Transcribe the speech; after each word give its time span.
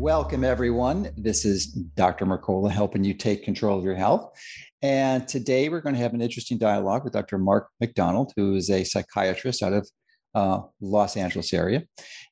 Welcome, 0.00 0.44
everyone. 0.44 1.10
This 1.18 1.44
is 1.44 1.66
Dr. 1.66 2.24
Mercola 2.24 2.70
helping 2.70 3.04
you 3.04 3.12
take 3.12 3.44
control 3.44 3.78
of 3.78 3.84
your 3.84 3.94
health. 3.94 4.30
And 4.80 5.28
today 5.28 5.68
we're 5.68 5.82
going 5.82 5.94
to 5.94 6.00
have 6.00 6.14
an 6.14 6.22
interesting 6.22 6.56
dialogue 6.56 7.04
with 7.04 7.12
Dr. 7.12 7.36
Mark 7.36 7.68
McDonald, 7.82 8.32
who 8.34 8.54
is 8.54 8.70
a 8.70 8.82
psychiatrist 8.82 9.62
out 9.62 9.74
of 9.74 9.90
uh, 10.34 10.60
Los 10.80 11.18
Angeles 11.18 11.52
area. 11.52 11.84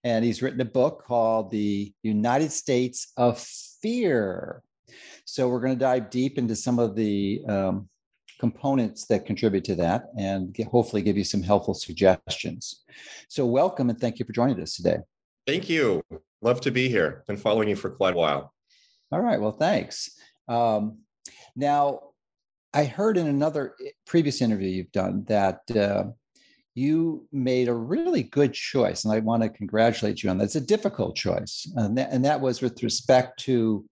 And 0.02 0.25
he's 0.25 0.41
written 0.41 0.62
a 0.62 0.65
book 0.65 1.05
called 1.05 1.51
The 1.51 1.92
United 2.02 2.52
States 2.52 3.12
of 3.19 3.39
Fear. 3.83 4.62
So 5.27 5.50
we're 5.50 5.61
going 5.61 5.75
to 5.75 5.78
dive 5.78 6.09
deep 6.09 6.39
into 6.39 6.56
some 6.56 6.78
of 6.78 6.97
the 6.97 7.42
um, 7.47 7.91
components 8.41 9.05
that 9.09 9.27
contribute 9.27 9.64
to 9.64 9.75
that 9.75 10.05
and 10.16 10.55
get, 10.55 10.69
hopefully 10.69 11.03
give 11.03 11.19
you 11.19 11.25
some 11.25 11.42
helpful 11.42 11.75
suggestions. 11.75 12.83
So 13.28 13.45
welcome 13.45 13.91
and 13.91 14.00
thank 14.00 14.19
you 14.19 14.25
for 14.25 14.33
joining 14.33 14.59
us 14.62 14.75
today. 14.75 15.00
Thank 15.47 15.69
you. 15.69 16.03
Love 16.41 16.60
to 16.62 16.70
be 16.70 16.88
here. 16.88 17.24
Been 17.27 17.37
following 17.37 17.69
you 17.69 17.77
for 17.77 17.91
quite 17.91 18.15
a 18.15 18.16
while. 18.16 18.52
All 19.10 19.20
right. 19.20 19.41
Well, 19.41 19.52
thanks. 19.52 20.10
Um, 20.48 20.98
now, 21.56 22.00
I 22.72 22.84
heard 22.84 23.17
in 23.17 23.27
another 23.27 23.75
eh, 23.84 23.91
previous 24.06 24.41
interview 24.41 24.69
you've 24.69 24.92
done 24.92 25.25
that 25.28 25.61
uh, 25.75 26.05
you 26.75 27.27
made 27.33 27.69
a 27.69 27.75
really 27.75 28.22
good 28.22 28.53
choice, 28.53 29.05
and 29.05 29.12
I 29.12 29.19
want 29.19 29.42
to 29.42 29.48
congratulate 29.48 30.22
you 30.22 30.31
on 30.31 30.39
that. 30.39 30.44
It's 30.44 30.55
a 30.55 30.61
difficult 30.61 31.16
choice, 31.16 31.70
and 31.77 31.98
that, 31.98 32.11
and 32.12 32.25
that 32.25 32.41
was 32.41 32.62
with 32.62 32.83
respect 32.83 33.41
to 33.44 33.84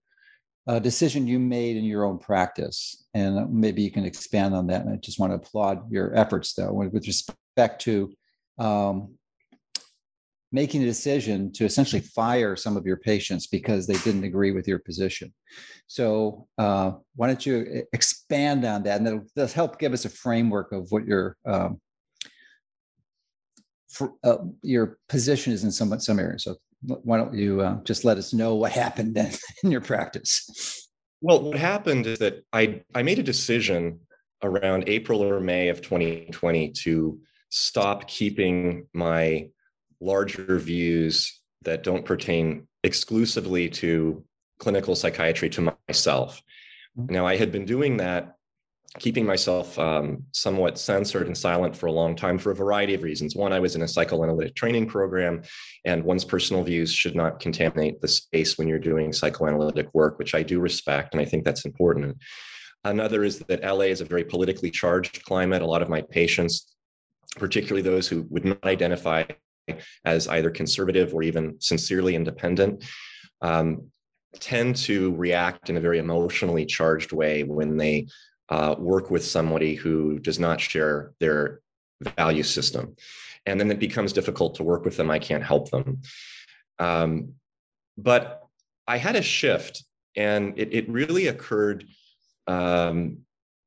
a 0.68 0.80
decision 0.80 1.26
you 1.26 1.38
made 1.38 1.76
in 1.76 1.84
your 1.84 2.04
own 2.04 2.18
practice. 2.18 3.06
And 3.14 3.52
maybe 3.52 3.82
you 3.82 3.90
can 3.90 4.04
expand 4.04 4.54
on 4.54 4.66
that. 4.66 4.82
And 4.82 4.92
I 4.92 4.96
just 4.96 5.18
want 5.18 5.32
to 5.32 5.36
applaud 5.36 5.90
your 5.90 6.14
efforts, 6.16 6.54
though, 6.54 6.72
with 6.72 7.06
respect 7.06 7.82
to 7.82 8.12
um, 8.58 9.14
making 10.52 10.82
a 10.82 10.86
decision 10.86 11.52
to 11.52 11.64
essentially 11.64 12.00
fire 12.00 12.56
some 12.56 12.76
of 12.76 12.86
your 12.86 12.96
patients 12.96 13.46
because 13.46 13.86
they 13.86 13.98
didn't 13.98 14.24
agree 14.24 14.52
with 14.52 14.68
your 14.68 14.78
position. 14.78 15.32
So, 15.86 16.46
uh, 16.58 16.92
why 17.16 17.26
don't 17.26 17.44
you 17.44 17.84
expand 17.92 18.64
on 18.64 18.82
that? 18.84 18.98
And 18.98 19.06
that'll, 19.06 19.24
that'll, 19.34 19.54
help 19.54 19.78
give 19.78 19.92
us 19.92 20.04
a 20.04 20.10
framework 20.10 20.72
of 20.72 20.86
what 20.90 21.04
your 21.04 21.36
um, 21.44 21.80
for, 23.88 24.12
uh, 24.24 24.38
your 24.62 24.98
position 25.08 25.52
is 25.52 25.64
in 25.64 25.70
some 25.70 25.98
some 26.00 26.18
areas. 26.18 26.44
So, 26.44 26.56
why 26.82 27.16
don't 27.16 27.34
you 27.34 27.60
uh, 27.60 27.82
just 27.82 28.04
let 28.04 28.18
us 28.18 28.32
know 28.32 28.54
what 28.54 28.72
happened 28.72 29.16
in, 29.16 29.30
in 29.64 29.70
your 29.70 29.80
practice? 29.80 30.88
Well, 31.20 31.42
what 31.42 31.56
happened 31.56 32.06
is 32.06 32.18
that 32.18 32.44
I 32.52 32.82
I 32.94 33.02
made 33.02 33.18
a 33.18 33.24
decision 33.24 34.00
around 34.42 34.84
April 34.86 35.22
or 35.22 35.40
May 35.40 35.68
of 35.68 35.80
2020 35.80 36.70
to 36.70 37.18
stop 37.48 38.06
keeping 38.06 38.86
my 38.92 39.48
larger 40.00 40.58
views 40.58 41.40
that 41.62 41.82
don't 41.82 42.04
pertain 42.04 42.66
exclusively 42.84 43.68
to 43.68 44.24
clinical 44.58 44.94
psychiatry 44.94 45.50
to 45.50 45.74
myself. 45.88 46.42
Mm-hmm. 46.98 47.12
Now, 47.12 47.26
I 47.26 47.36
had 47.36 47.52
been 47.52 47.64
doing 47.64 47.98
that, 47.98 48.36
keeping 48.98 49.26
myself 49.26 49.78
um, 49.78 50.24
somewhat 50.32 50.78
censored 50.78 51.26
and 51.26 51.36
silent 51.36 51.76
for 51.76 51.86
a 51.86 51.92
long 51.92 52.16
time 52.16 52.38
for 52.38 52.50
a 52.50 52.54
variety 52.54 52.94
of 52.94 53.02
reasons. 53.02 53.36
One, 53.36 53.52
I 53.52 53.60
was 53.60 53.76
in 53.76 53.82
a 53.82 53.88
psychoanalytic 53.88 54.54
training 54.54 54.86
program, 54.86 55.42
and 55.84 56.04
one's 56.04 56.24
personal 56.24 56.62
views 56.62 56.92
should 56.92 57.14
not 57.14 57.40
contaminate 57.40 58.00
the 58.00 58.08
space 58.08 58.56
when 58.56 58.68
you're 58.68 58.78
doing 58.78 59.12
psychoanalytic 59.12 59.92
work, 59.92 60.18
which 60.18 60.34
I 60.34 60.42
do 60.42 60.60
respect, 60.60 61.12
and 61.12 61.20
I 61.20 61.24
think 61.24 61.44
that's 61.44 61.64
important. 61.64 62.16
Another 62.84 63.24
is 63.24 63.40
that 63.40 63.64
LA 63.64 63.86
is 63.86 64.00
a 64.00 64.04
very 64.04 64.24
politically 64.24 64.70
charged 64.70 65.24
climate. 65.24 65.60
A 65.60 65.66
lot 65.66 65.82
of 65.82 65.88
my 65.88 66.02
patients, 66.02 66.72
particularly 67.36 67.82
those 67.82 68.06
who 68.06 68.24
would 68.30 68.44
not 68.44 68.64
identify 68.64 69.24
as 70.04 70.28
either 70.28 70.50
conservative 70.50 71.14
or 71.14 71.22
even 71.22 71.56
sincerely 71.60 72.14
independent 72.14 72.84
um, 73.42 73.90
tend 74.38 74.76
to 74.76 75.14
react 75.16 75.70
in 75.70 75.76
a 75.76 75.80
very 75.80 75.98
emotionally 75.98 76.66
charged 76.66 77.12
way 77.12 77.42
when 77.42 77.76
they 77.76 78.06
uh, 78.48 78.74
work 78.78 79.10
with 79.10 79.24
somebody 79.24 79.74
who 79.74 80.18
does 80.18 80.38
not 80.38 80.60
share 80.60 81.12
their 81.20 81.60
value 82.16 82.42
system. 82.42 82.94
And 83.46 83.58
then 83.58 83.70
it 83.70 83.78
becomes 83.78 84.12
difficult 84.12 84.54
to 84.56 84.64
work 84.64 84.84
with 84.84 84.96
them. 84.96 85.10
I 85.10 85.18
can't 85.18 85.42
help 85.42 85.70
them. 85.70 86.02
Um, 86.78 87.34
but 87.96 88.42
I 88.86 88.98
had 88.98 89.16
a 89.16 89.22
shift, 89.22 89.84
and 90.16 90.58
it, 90.58 90.72
it 90.72 90.88
really 90.88 91.28
occurred 91.28 91.86
um, 92.46 93.18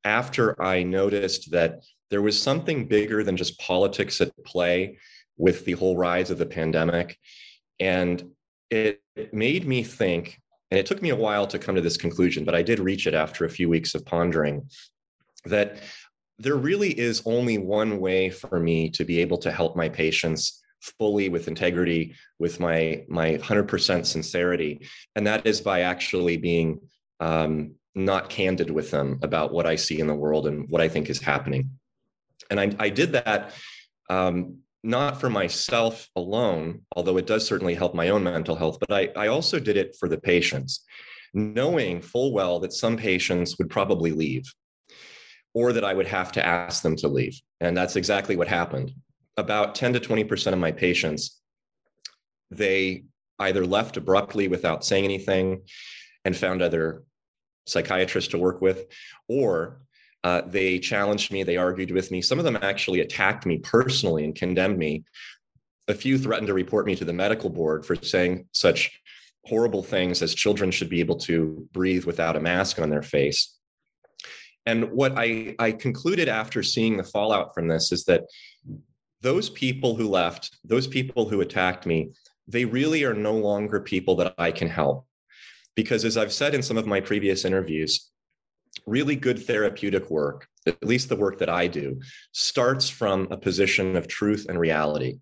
after 0.04 0.62
I 0.62 0.84
noticed 0.84 1.52
that 1.52 1.84
there 2.10 2.22
was 2.22 2.42
something 2.42 2.88
bigger 2.88 3.24
than 3.24 3.38
just 3.38 3.60
politics 3.60 4.22
at 4.22 4.32
play 4.44 4.98
with 5.40 5.66
the 5.66 5.72
whole 5.72 5.98
rise 5.98 6.30
of 6.30 6.38
the 6.38 6.46
pandemic. 6.46 7.18
And 7.80 8.24
it, 8.70 9.02
made 9.34 9.68
me 9.68 9.84
think, 9.84 10.40
and 10.72 10.80
it 10.80 10.86
took 10.86 11.02
me 11.02 11.10
a 11.10 11.16
while 11.16 11.46
to 11.48 11.60
come 11.60 11.76
to 11.76 11.82
this 11.82 11.98
conclusion, 11.98 12.46
but 12.46 12.56
I 12.56 12.62
did 12.62 12.80
reach 12.80 13.06
it 13.06 13.14
after 13.14 13.44
a 13.44 13.50
few 13.50 13.68
weeks 13.68 13.96
of 13.96 14.06
pondering 14.06 14.70
that 15.46 15.80
there 16.38 16.56
really 16.56 16.98
is 16.98 17.22
only 17.26 17.58
one 17.58 18.00
way 18.00 18.30
for 18.30 18.60
me 18.60 18.90
to 18.92 19.04
be 19.04 19.20
able 19.20 19.38
to 19.40 19.52
help 19.52 19.76
my 19.76 19.90
patients 19.90 20.64
fully 20.98 21.28
with 21.28 21.50
integrity 21.50 22.16
with 22.40 22.60
my 22.60 23.04
my 23.10 23.36
100% 23.36 24.06
sincerity 24.06 24.88
and 25.16 25.28
that 25.28 25.46
is 25.46 25.60
by 25.60 25.82
actually 25.82 26.38
being 26.38 26.80
um, 27.20 27.76
not 27.96 28.30
candid 28.30 28.72
with 28.72 28.90
them 28.90 29.20
about 29.22 29.52
what 29.52 29.66
i 29.66 29.76
see 29.76 30.00
in 30.00 30.08
the 30.08 30.16
world 30.16 30.48
and 30.48 30.70
what 30.70 30.80
i 30.80 30.88
think 30.88 31.10
is 31.10 31.20
happening 31.20 31.70
and 32.50 32.62
i, 32.62 32.74
I 32.80 32.90
did 32.90 33.12
that 33.12 33.54
um, 34.10 34.60
not 34.84 35.20
for 35.20 35.30
myself 35.30 36.08
alone, 36.16 36.82
although 36.96 37.18
it 37.18 37.28
does 37.28 37.46
certainly 37.46 37.76
help 37.76 37.94
my 37.94 38.10
own 38.10 38.24
mental 38.24 38.56
health, 38.56 38.78
but 38.80 38.92
I, 38.92 39.10
I 39.16 39.28
also 39.28 39.60
did 39.60 39.78
it 39.78 39.96
for 40.00 40.08
the 40.08 40.20
patients, 40.20 40.86
knowing 41.34 42.02
full 42.02 42.34
well 42.34 42.60
that 42.62 42.74
some 42.74 42.96
patients 42.96 43.58
would 43.58 43.70
probably 43.70 44.12
leave 44.12 44.46
or 45.54 45.74
that 45.74 45.84
I 45.84 45.94
would 45.94 46.08
have 46.08 46.32
to 46.34 46.46
ask 46.46 46.82
them 46.82 46.96
to 46.98 47.08
leave. 47.08 47.40
And 47.60 47.76
that's 47.76 47.96
exactly 47.96 48.36
what 48.36 48.48
happened. 48.48 48.94
About 49.36 49.76
10 49.76 49.94
to 49.94 50.00
20% 50.00 50.54
of 50.54 50.60
my 50.60 50.72
patients, 50.72 51.40
they 52.52 53.04
either 53.40 53.66
left 53.66 53.98
abruptly 53.98 54.48
without 54.48 54.86
saying 54.86 55.06
anything 55.06 55.64
and 56.26 56.36
found 56.36 56.62
other 56.62 57.04
psychiatrists 57.66 58.32
to 58.32 58.38
work 58.38 58.62
with, 58.62 58.86
or 59.28 59.82
uh, 60.24 60.42
they 60.46 60.80
challenged 60.80 61.32
me, 61.32 61.44
they 61.44 61.58
argued 61.58 61.92
with 61.92 62.12
me. 62.12 62.22
Some 62.22 62.40
of 62.40 62.46
them 62.46 62.58
actually 62.62 63.00
attacked 63.00 63.46
me 63.46 63.58
personally 63.60 64.24
and 64.26 64.36
condemned 64.36 64.78
me. 64.78 65.04
A 65.88 65.94
few 65.94 66.18
threatened 66.18 66.48
to 66.48 66.54
report 66.54 66.86
me 66.86 66.96
to 66.96 67.06
the 67.06 67.14
medical 67.14 67.50
board 67.50 67.86
for 67.86 67.96
saying 67.96 68.48
such 68.52 68.92
horrible 69.46 69.82
things 69.82 70.22
as 70.22 70.36
children 70.36 70.72
should 70.72 70.90
be 70.90 71.00
able 71.00 71.18
to 71.18 71.68
breathe 71.72 72.06
without 72.06 72.36
a 72.36 72.40
mask 72.40 72.80
on 72.80 72.90
their 72.90 73.02
face. 73.02 73.58
And 74.66 74.92
what 74.92 75.14
I, 75.18 75.56
I 75.58 75.72
concluded 75.72 76.28
after 76.28 76.62
seeing 76.62 76.98
the 76.98 77.04
fallout 77.04 77.56
from 77.56 77.68
this 77.68 77.92
is 77.92 78.04
that 78.06 78.26
those 79.22 79.50
people 79.50 79.96
who 79.96 80.08
left, 80.08 80.58
those 80.64 80.86
people 80.86 81.28
who 81.28 81.42
attacked 81.42 81.86
me, 81.86 82.12
they 82.48 82.66
really 82.66 83.04
are 83.04 83.14
no 83.14 83.34
longer 83.34 83.80
people 83.80 84.16
that 84.18 84.34
I 84.38 84.52
can 84.52 84.68
help. 84.68 85.06
Because 85.76 86.04
as 86.04 86.18
I've 86.18 86.34
said 86.34 86.54
in 86.54 86.62
some 86.62 86.78
of 86.78 86.86
my 86.86 87.00
previous 87.00 87.46
interviews, 87.46 88.12
really 88.90 89.16
good 89.16 89.46
therapeutic 89.46 90.10
work, 90.10 90.48
at 90.68 90.84
least 90.84 91.10
the 91.10 91.16
work 91.16 91.40
that 91.40 91.50
I 91.50 91.68
do, 91.68 92.00
starts 92.32 92.90
from 92.90 93.28
a 93.32 93.38
position 93.38 93.96
of 93.96 94.08
truth 94.08 94.48
and 94.50 94.60
reality. 94.60 95.20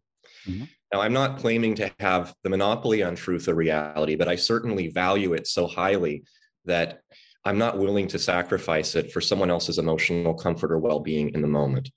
Mm-hmm. 0.48 0.66
Now, 0.94 1.02
I'm 1.02 1.14
not 1.14 1.40
claiming 1.40 1.76
to 1.76 1.92
have 2.00 2.34
the 2.44 2.50
monopoly 2.50 3.04
on 3.04 3.16
truth 3.16 3.48
or 3.48 3.56
reality, 3.56 4.16
but 4.16 4.30
I 4.30 4.38
certainly 4.38 4.88
value 4.88 5.34
it 5.34 5.46
so 5.46 5.68
highly 5.68 6.24
that 6.66 7.02
I'm 7.44 7.58
not 7.58 7.78
willing 7.78 8.08
to 8.10 8.20
sacrifice 8.20 8.96
it 8.96 9.12
for 9.12 9.22
someone 9.22 9.50
else's 9.50 9.80
emotional 9.80 10.34
comfort 10.34 10.72
or 10.72 10.80
well 10.80 11.00
being 11.00 11.34
in 11.34 11.42
the 11.42 11.48
moment. 11.48 11.90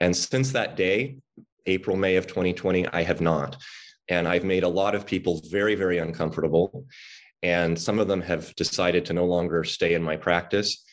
And 0.00 0.16
since 0.16 0.52
that 0.52 0.76
day, 0.76 1.18
April, 1.66 1.96
May 1.96 2.16
of 2.16 2.26
2020, 2.26 2.86
I 2.88 3.02
have 3.02 3.20
not. 3.20 3.56
And 4.08 4.26
I've 4.26 4.44
made 4.44 4.64
a 4.64 4.68
lot 4.68 4.94
of 4.94 5.06
people 5.06 5.42
very, 5.50 5.74
very 5.74 5.98
uncomfortable. 5.98 6.86
And 7.42 7.78
some 7.78 7.98
of 7.98 8.08
them 8.08 8.20
have 8.22 8.54
decided 8.56 9.04
to 9.06 9.12
no 9.12 9.24
longer 9.24 9.64
stay 9.64 9.94
in 9.94 10.02
my 10.02 10.16
practice. 10.16 10.84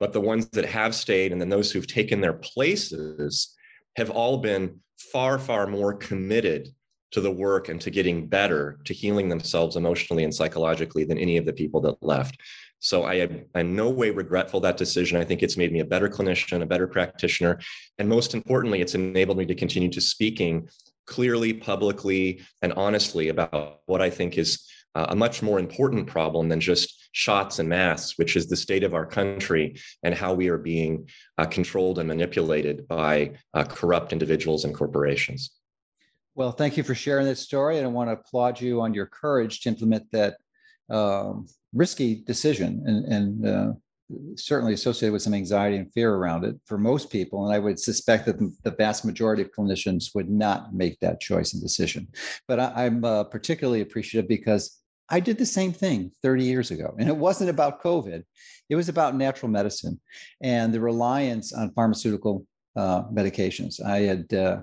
But 0.00 0.12
the 0.12 0.20
ones 0.20 0.48
that 0.50 0.64
have 0.64 0.94
stayed 0.94 1.32
and 1.32 1.40
then 1.40 1.48
those 1.48 1.70
who've 1.70 1.86
taken 1.86 2.20
their 2.20 2.34
places 2.34 3.54
have 3.96 4.10
all 4.10 4.38
been 4.38 4.80
far, 5.12 5.38
far 5.38 5.66
more 5.66 5.94
committed 5.94 6.68
to 7.12 7.20
the 7.20 7.30
work 7.30 7.68
and 7.68 7.80
to 7.80 7.90
getting 7.90 8.26
better, 8.26 8.78
to 8.84 8.92
healing 8.92 9.28
themselves 9.28 9.76
emotionally 9.76 10.24
and 10.24 10.34
psychologically 10.34 11.04
than 11.04 11.16
any 11.16 11.36
of 11.36 11.46
the 11.46 11.52
people 11.52 11.80
that 11.80 12.02
left. 12.02 12.36
So 12.80 13.04
I 13.04 13.14
am 13.14 13.44
in 13.54 13.76
no 13.76 13.88
way 13.88 14.10
regretful 14.10 14.60
that 14.60 14.76
decision. 14.76 15.16
I 15.16 15.24
think 15.24 15.42
it's 15.42 15.56
made 15.56 15.72
me 15.72 15.80
a 15.80 15.84
better 15.84 16.08
clinician, 16.08 16.60
a 16.60 16.66
better 16.66 16.88
practitioner, 16.88 17.60
and 17.98 18.08
most 18.08 18.34
importantly, 18.34 18.80
it's 18.80 18.96
enabled 18.96 19.38
me 19.38 19.46
to 19.46 19.54
continue 19.54 19.88
to 19.90 20.00
speaking 20.00 20.68
clearly, 21.06 21.52
publicly, 21.52 22.42
and 22.62 22.72
honestly 22.72 23.28
about 23.28 23.80
what 23.86 24.02
I 24.02 24.10
think 24.10 24.36
is 24.36 24.66
a 24.94 25.16
much 25.16 25.42
more 25.42 25.58
important 25.58 26.06
problem 26.06 26.48
than 26.48 26.60
just 26.60 27.08
shots 27.12 27.58
and 27.58 27.68
masks, 27.68 28.18
which 28.18 28.36
is 28.36 28.48
the 28.48 28.56
state 28.56 28.82
of 28.82 28.94
our 28.94 29.06
country 29.06 29.76
and 30.02 30.14
how 30.14 30.34
we 30.34 30.48
are 30.48 30.58
being 30.58 31.08
uh, 31.38 31.46
controlled 31.46 31.98
and 31.98 32.08
manipulated 32.08 32.86
by 32.88 33.32
uh, 33.54 33.64
corrupt 33.64 34.12
individuals 34.12 34.64
and 34.64 34.74
corporations. 34.74 35.50
Well, 36.34 36.50
thank 36.50 36.76
you 36.76 36.82
for 36.82 36.94
sharing 36.94 37.26
that 37.26 37.38
story. 37.38 37.78
And 37.78 37.86
I 37.86 37.90
want 37.90 38.08
to 38.08 38.14
applaud 38.14 38.60
you 38.60 38.80
on 38.80 38.94
your 38.94 39.06
courage 39.06 39.60
to 39.60 39.68
implement 39.68 40.10
that 40.10 40.36
um, 40.90 41.46
risky 41.72 42.16
decision 42.16 42.82
and, 42.86 43.04
and 43.04 43.46
uh, 43.46 43.72
certainly 44.36 44.74
associated 44.74 45.12
with 45.12 45.22
some 45.22 45.34
anxiety 45.34 45.76
and 45.76 45.92
fear 45.92 46.14
around 46.14 46.44
it 46.44 46.56
for 46.66 46.78
most 46.78 47.10
people. 47.10 47.46
And 47.46 47.54
I 47.54 47.58
would 47.58 47.78
suspect 47.78 48.26
that 48.26 48.38
the 48.38 48.70
vast 48.72 49.04
majority 49.04 49.42
of 49.42 49.52
clinicians 49.52 50.14
would 50.14 50.28
not 50.28 50.74
make 50.74 50.98
that 51.00 51.20
choice 51.20 51.52
and 51.54 51.62
decision. 51.62 52.08
But 52.48 52.60
I, 52.60 52.84
am 52.84 53.04
uh, 53.04 53.24
particularly 53.24 53.80
appreciative 53.80 54.28
because 54.28 54.80
I 55.08 55.20
did 55.20 55.38
the 55.38 55.46
same 55.46 55.72
thing 55.72 56.10
30 56.22 56.44
years 56.44 56.70
ago. 56.70 56.94
And 56.98 57.08
it 57.08 57.16
wasn't 57.16 57.50
about 57.50 57.82
COVID, 57.82 58.24
it 58.70 58.76
was 58.76 58.88
about 58.88 59.14
natural 59.14 59.50
medicine 59.50 60.00
and 60.40 60.72
the 60.72 60.80
reliance 60.80 61.52
on 61.52 61.72
pharmaceutical 61.72 62.46
uh, 62.76 63.02
medications. 63.04 63.82
I 63.84 64.00
had 64.00 64.32
uh, 64.32 64.62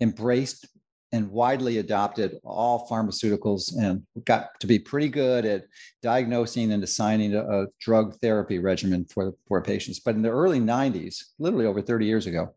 embraced 0.00 0.66
and 1.12 1.30
widely 1.30 1.78
adopted 1.78 2.40
all 2.42 2.88
pharmaceuticals 2.88 3.76
and 3.78 4.02
got 4.24 4.58
to 4.58 4.66
be 4.66 4.80
pretty 4.80 5.08
good 5.08 5.44
at 5.44 5.66
diagnosing 6.02 6.72
and 6.72 6.82
assigning 6.82 7.34
a, 7.34 7.62
a 7.62 7.66
drug 7.80 8.16
therapy 8.20 8.58
regimen 8.58 9.04
for, 9.04 9.32
for 9.46 9.62
patients. 9.62 10.00
But 10.00 10.16
in 10.16 10.22
the 10.22 10.30
early 10.30 10.58
90s, 10.58 11.22
literally 11.38 11.66
over 11.66 11.80
30 11.80 12.06
years 12.06 12.26
ago, 12.26 12.52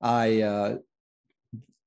I 0.00 0.42
uh, 0.42 0.76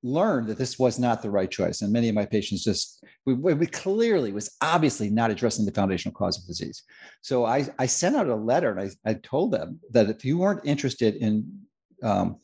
learned 0.03 0.48
that 0.48 0.57
this 0.57 0.80
was 0.80 0.98
not 0.98 1.21
the 1.21 1.30
right 1.30 1.50
choice. 1.50 1.81
And 1.81 1.94
many 1.94 2.09
of 2.09 2.15
my 2.15 2.25
patients 2.25 2.63
just, 2.63 3.03
we, 3.25 3.33
we, 3.33 3.68
clearly 3.68 4.31
was 4.31 4.56
obviously 4.62 5.09
not 5.09 5.31
addressing 5.31 5.65
the 5.65 5.71
foundational 5.71 6.15
cause 6.15 6.39
of 6.39 6.48
disease. 6.48 6.83
So 7.21 7.45
I, 7.45 7.68
I 7.77 7.86
sent 7.86 8.15
out 8.15 8.27
a 8.27 8.36
letter 8.36 8.71
and 8.71 8.92
I, 9.06 9.09
I 9.09 9.13
told 9.15 9.51
them 9.51 9.80
that 9.92 10.09
if 10.09 10.25
you 10.25 10.39
weren't 10.39 10.65
interested 10.65 11.15
in 11.15 11.62
um, 12.01 12.38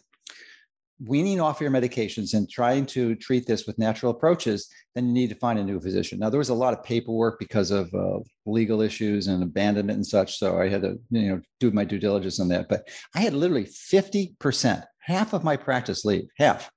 weaning 1.04 1.40
off 1.40 1.62
your 1.62 1.72
medications 1.72 2.34
and 2.34 2.50
trying 2.50 2.86
to 2.86 3.16
treat 3.16 3.46
this 3.46 3.66
with 3.66 3.78
natural 3.78 4.12
approaches, 4.12 4.68
then 4.96 5.08
you 5.08 5.14
need 5.14 5.30
to 5.30 5.36
find 5.36 5.60
a 5.60 5.64
new 5.64 5.80
physician. 5.80 6.20
Now, 6.20 6.30
there 6.30 6.40
was 6.40 6.50
a 6.50 6.56
lot 6.56 6.74
of 6.74 6.84
paperwork 6.84 7.40
because 7.40 7.72
of 7.72 7.94
uh, 7.94 8.20
legal 8.46 8.82
issues 8.82 9.28
and 9.28 9.44
abandonment 9.44 9.98
and 9.98 10.06
such. 10.06 10.38
So 10.38 10.60
I 10.60 10.70
had 10.70 10.82
to, 10.84 11.00
you 11.12 11.30
know, 11.30 11.42
do 11.60 11.72
my 11.72 11.86
due 11.86 12.00
diligence 12.00 12.40
on 12.40 12.48
that. 12.50 12.68
But 12.68 12.88
I 13.14 13.20
had 13.20 13.34
literally 13.34 13.66
50%, 13.66 14.84
half 15.00 15.34
of 15.34 15.44
my 15.44 15.56
practice 15.56 16.04
leave, 16.04 16.28
half 16.38 16.70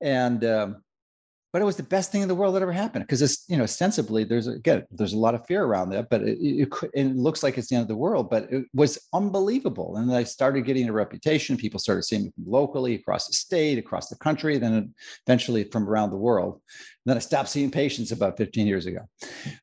and 0.00 0.44
um, 0.44 0.82
but 1.52 1.62
it 1.62 1.64
was 1.64 1.76
the 1.76 1.82
best 1.82 2.12
thing 2.12 2.22
in 2.22 2.28
the 2.28 2.34
world 2.34 2.54
that 2.54 2.62
ever 2.62 2.72
happened 2.72 3.04
because 3.04 3.22
it's 3.22 3.44
you 3.48 3.56
know 3.56 3.64
ostensibly 3.64 4.24
there's 4.24 4.46
again 4.46 4.84
there's 4.90 5.12
a 5.12 5.18
lot 5.18 5.34
of 5.34 5.44
fear 5.46 5.64
around 5.64 5.90
that 5.90 6.08
but 6.08 6.22
it, 6.22 6.38
it, 6.40 6.68
it, 6.94 7.16
looks 7.16 7.42
like 7.42 7.58
it's 7.58 7.68
the 7.68 7.74
end 7.74 7.82
of 7.82 7.88
the 7.88 7.96
world 7.96 8.30
but 8.30 8.50
it 8.52 8.66
was 8.72 8.98
unbelievable. 9.12 9.96
And 9.96 10.12
i 10.14 10.22
started 10.22 10.64
getting 10.64 10.88
a 10.88 10.92
reputation. 10.92 11.56
People 11.56 11.80
started 11.80 12.02
seeing 12.02 12.24
me 12.24 12.32
locally 12.46 12.94
across 12.94 13.26
the 13.26 13.32
state 13.32 13.78
across 13.78 14.08
the 14.08 14.16
country 14.16 14.58
then 14.58 14.94
eventually 15.26 15.64
from 15.64 15.88
around 15.88 16.10
the 16.10 16.16
world. 16.16 16.54
And 16.54 17.10
then 17.10 17.16
i 17.16 17.20
stopped 17.20 17.48
seeing 17.48 17.70
patients 17.70 18.12
about 18.12 18.36
15 18.36 18.66
years 18.66 18.86
ago. 18.86 19.00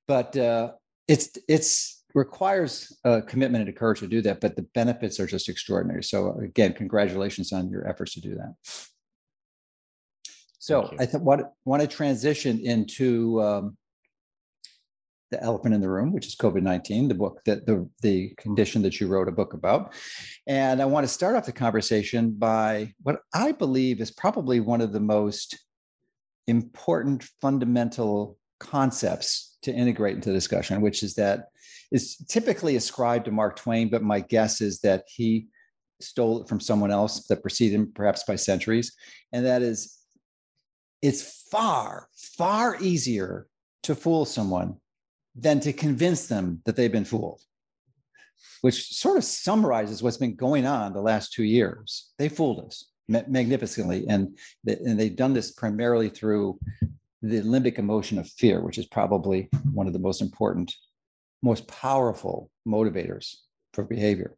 But 0.07 0.35
uh, 0.37 0.71
it's 1.07 1.37
it's 1.47 2.03
requires 2.13 2.97
a 3.03 3.21
commitment 3.21 3.61
and 3.61 3.69
a 3.69 3.77
courage 3.77 3.99
to 3.99 4.07
do 4.07 4.21
that 4.21 4.41
but 4.41 4.55
the 4.55 4.65
benefits 4.73 5.19
are 5.19 5.27
just 5.27 5.47
extraordinary. 5.49 6.03
So 6.03 6.37
again 6.41 6.73
congratulations 6.73 7.53
on 7.53 7.69
your 7.69 7.87
efforts 7.87 8.13
to 8.15 8.21
do 8.21 8.35
that 8.35 8.53
so 10.67 10.93
I 10.99 11.05
th- 11.05 11.23
want, 11.23 11.43
want 11.63 11.81
to 11.81 11.87
transition 11.87 12.59
into 12.59 13.41
um, 13.41 13.77
the 15.31 15.41
elephant 15.41 15.73
in 15.73 15.79
the 15.79 15.89
room, 15.89 16.11
which 16.11 16.27
is 16.27 16.35
COVID 16.35 16.61
19, 16.61 17.07
the 17.07 17.15
book 17.15 17.39
that 17.45 17.65
the, 17.65 17.89
the 18.01 18.33
condition 18.37 18.81
that 18.81 18.99
you 18.99 19.07
wrote 19.07 19.29
a 19.29 19.31
book 19.31 19.53
about. 19.53 19.93
And 20.45 20.81
I 20.81 20.85
want 20.85 21.05
to 21.05 21.13
start 21.13 21.37
off 21.37 21.45
the 21.45 21.53
conversation 21.53 22.31
by 22.31 22.93
what 23.03 23.21
I 23.33 23.53
believe 23.53 24.01
is 24.01 24.11
probably 24.11 24.59
one 24.59 24.81
of 24.81 24.91
the 24.91 24.99
most 24.99 25.57
important 26.47 27.23
fundamental 27.39 28.37
concepts 28.59 29.57
to 29.61 29.71
integrate 29.71 30.15
into 30.15 30.29
the 30.29 30.35
discussion, 30.35 30.81
which 30.81 31.01
is 31.01 31.15
that 31.15 31.45
is 31.93 32.17
typically 32.27 32.75
ascribed 32.75 33.23
to 33.23 33.31
Mark 33.31 33.55
Twain, 33.55 33.87
but 33.87 34.03
my 34.03 34.19
guess 34.19 34.59
is 34.59 34.81
that 34.81 35.05
he 35.07 35.47
stole 36.01 36.41
it 36.41 36.49
from 36.49 36.59
someone 36.59 36.91
else 36.91 37.25
that 37.27 37.41
preceded 37.41 37.75
him, 37.75 37.91
perhaps 37.95 38.25
by 38.25 38.35
centuries. 38.35 38.91
And 39.31 39.45
that 39.45 39.61
is 39.61 39.96
it's 41.01 41.45
far, 41.51 42.07
far 42.15 42.77
easier 42.81 43.47
to 43.83 43.95
fool 43.95 44.25
someone 44.25 44.75
than 45.35 45.59
to 45.61 45.73
convince 45.73 46.27
them 46.27 46.61
that 46.65 46.75
they've 46.75 46.91
been 46.91 47.05
fooled, 47.05 47.41
which 48.61 48.89
sort 48.89 49.17
of 49.17 49.23
summarizes 49.23 50.01
what's 50.01 50.17
been 50.17 50.35
going 50.35 50.65
on 50.65 50.93
the 50.93 51.01
last 51.01 51.33
two 51.33 51.43
years. 51.43 52.11
They 52.17 52.29
fooled 52.29 52.65
us 52.65 52.85
magnificently, 53.07 54.05
and, 54.09 54.37
and 54.65 54.99
they've 54.99 55.15
done 55.15 55.33
this 55.33 55.51
primarily 55.51 56.09
through 56.09 56.59
the 57.21 57.41
limbic 57.41 57.79
emotion 57.79 58.17
of 58.19 58.27
fear, 58.27 58.61
which 58.61 58.77
is 58.77 58.85
probably 58.87 59.49
one 59.73 59.87
of 59.87 59.93
the 59.93 59.99
most 59.99 60.21
important, 60.21 60.73
most 61.41 61.67
powerful 61.67 62.49
motivators 62.67 63.35
for 63.73 63.83
behavior. 63.83 64.35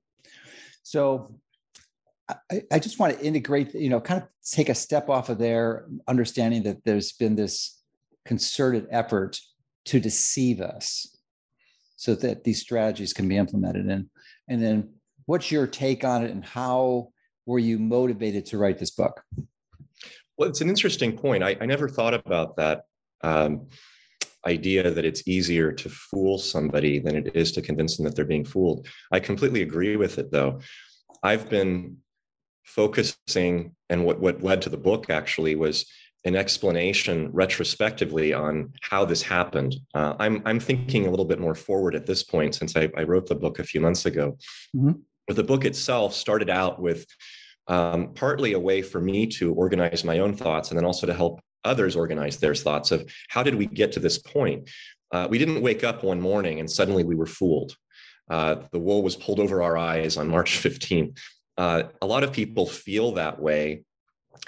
So 0.84 1.34
I, 2.30 2.62
I 2.72 2.80
just 2.80 3.00
want 3.00 3.18
to 3.18 3.26
integrate, 3.26 3.74
you 3.74 3.90
know, 3.90 4.00
kind 4.00 4.22
of 4.22 4.28
take 4.50 4.70
a 4.70 4.76
step 4.76 5.10
off 5.10 5.30
of 5.30 5.38
there, 5.38 5.88
understanding 6.08 6.64
that 6.64 6.84
there's 6.86 7.12
been 7.14 7.36
this 7.36 7.82
concerted 8.26 8.88
effort 8.92 9.40
to 9.86 10.00
deceive 10.00 10.62
us 10.62 11.18
so 11.96 12.16
that 12.16 12.44
these 12.44 12.62
strategies 12.62 13.14
can 13.14 13.28
be 13.28 13.38
implemented. 13.38 13.86
And, 13.88 14.10
and 14.48 14.62
then 14.62 14.94
what's 15.26 15.52
your 15.52 15.68
take 15.68 16.04
on 16.04 16.24
it 16.24 16.32
and 16.32 16.46
how 16.46 17.10
were 17.46 17.60
you 17.60 17.80
motivated 17.80 18.46
to 18.48 18.58
write 18.58 18.78
this 18.78 18.92
book? 18.92 19.24
Well, 20.38 20.50
it's 20.50 20.62
an 20.62 20.70
interesting 20.70 21.18
point. 21.18 21.44
I, 21.44 21.58
I 21.60 21.66
never 21.66 21.90
thought 21.90 22.14
about 22.14 22.56
that 22.58 22.84
um, 23.22 23.68
idea 24.46 24.90
that 24.90 25.04
it's 25.04 25.28
easier 25.28 25.72
to 25.72 25.90
fool 25.90 26.38
somebody 26.38 27.00
than 27.00 27.16
it 27.16 27.36
is 27.36 27.52
to 27.54 27.62
convince 27.62 27.98
them 27.98 28.06
that 28.06 28.16
they're 28.16 28.26
being 28.26 28.46
fooled. 28.46 28.88
I 29.12 29.20
completely 29.20 29.62
agree 29.62 29.98
with 29.98 30.18
it, 30.18 30.32
though. 30.32 30.62
I've 31.24 31.50
been 31.50 31.98
focusing 32.70 33.76
and 33.90 34.06
what, 34.06 34.20
what 34.20 34.44
led 34.44 34.62
to 34.62 34.70
the 34.70 34.78
book 34.78 35.10
actually 35.10 35.56
was 35.56 35.86
an 36.26 36.36
explanation 36.36 37.30
retrospectively 37.32 38.34
on 38.34 38.72
how 38.82 39.06
this 39.06 39.22
happened. 39.22 39.76
Uh, 39.96 40.16
I'm, 40.20 40.42
I'm 40.46 40.60
thinking 40.60 41.08
a 41.08 41.10
little 41.10 41.26
bit 41.26 41.40
more 41.40 41.56
forward 41.56 41.96
at 41.96 42.06
this 42.06 42.24
point 42.24 42.56
since 42.56 42.76
I, 42.76 42.90
I 42.96 43.04
wrote 43.04 43.28
the 43.28 43.36
book 43.36 43.60
a 43.60 43.64
few 43.64 43.80
months 43.82 44.06
ago. 44.06 44.38
Mm-hmm. 44.76 44.92
But 45.28 45.36
the 45.36 45.44
book 45.44 45.66
itself 45.66 46.14
started 46.14 46.50
out 46.50 46.82
with 46.82 47.06
um, 47.68 48.14
partly 48.14 48.54
a 48.54 48.60
way 48.60 48.82
for 48.82 49.00
me 49.00 49.28
to 49.28 49.54
organize 49.54 50.04
my 50.04 50.20
own 50.20 50.36
thoughts 50.36 50.70
and 50.70 50.78
then 50.78 50.86
also 50.86 51.08
to 51.08 51.14
help 51.14 51.40
others 51.64 51.96
organize 51.96 52.38
their 52.38 52.56
thoughts 52.56 52.92
of 52.92 53.10
how 53.30 53.44
did 53.44 53.56
we 53.56 53.66
get 53.66 53.92
to 53.94 54.00
this 54.00 54.18
point? 54.18 54.70
Uh, 55.12 55.28
we 55.30 55.38
didn't 55.38 55.62
wake 55.62 55.84
up 55.84 56.04
one 56.04 56.20
morning 56.20 56.60
and 56.60 56.70
suddenly 56.70 57.04
we 57.04 57.16
were 57.16 57.26
fooled. 57.26 57.76
Uh, 58.30 58.56
the 58.72 58.80
wool 58.80 59.02
was 59.02 59.16
pulled 59.16 59.40
over 59.40 59.62
our 59.64 59.78
eyes 59.78 60.18
on 60.18 60.28
March 60.28 60.60
15th. 60.62 61.18
Uh, 61.60 61.90
a 62.02 62.08
lot 62.08 62.24
of 62.24 62.32
people 62.32 62.66
feel 62.66 63.12
that 63.12 63.38
way. 63.38 63.84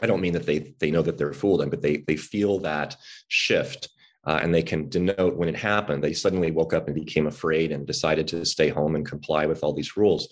I 0.02 0.08
don't 0.08 0.22
mean 0.22 0.32
that 0.34 0.46
they 0.46 0.74
they 0.80 0.92
know 0.92 1.02
that 1.02 1.18
they're 1.18 1.34
fooled, 1.34 1.70
but 1.70 1.82
they 1.82 1.98
they 2.08 2.16
feel 2.16 2.60
that 2.60 2.96
shift. 3.28 3.90
Uh, 4.24 4.40
and 4.42 4.54
they 4.54 4.62
can 4.62 4.88
denote 4.88 5.36
when 5.36 5.50
it 5.50 5.56
happened. 5.56 6.04
They 6.04 6.14
suddenly 6.14 6.52
woke 6.52 6.74
up 6.74 6.86
and 6.86 6.96
became 6.96 7.26
afraid 7.26 7.72
and 7.72 7.88
decided 7.88 8.28
to 8.30 8.46
stay 8.46 8.70
home 8.70 8.96
and 8.96 9.04
comply 9.04 9.48
with 9.48 9.64
all 9.64 9.74
these 9.74 9.98
rules. 9.98 10.30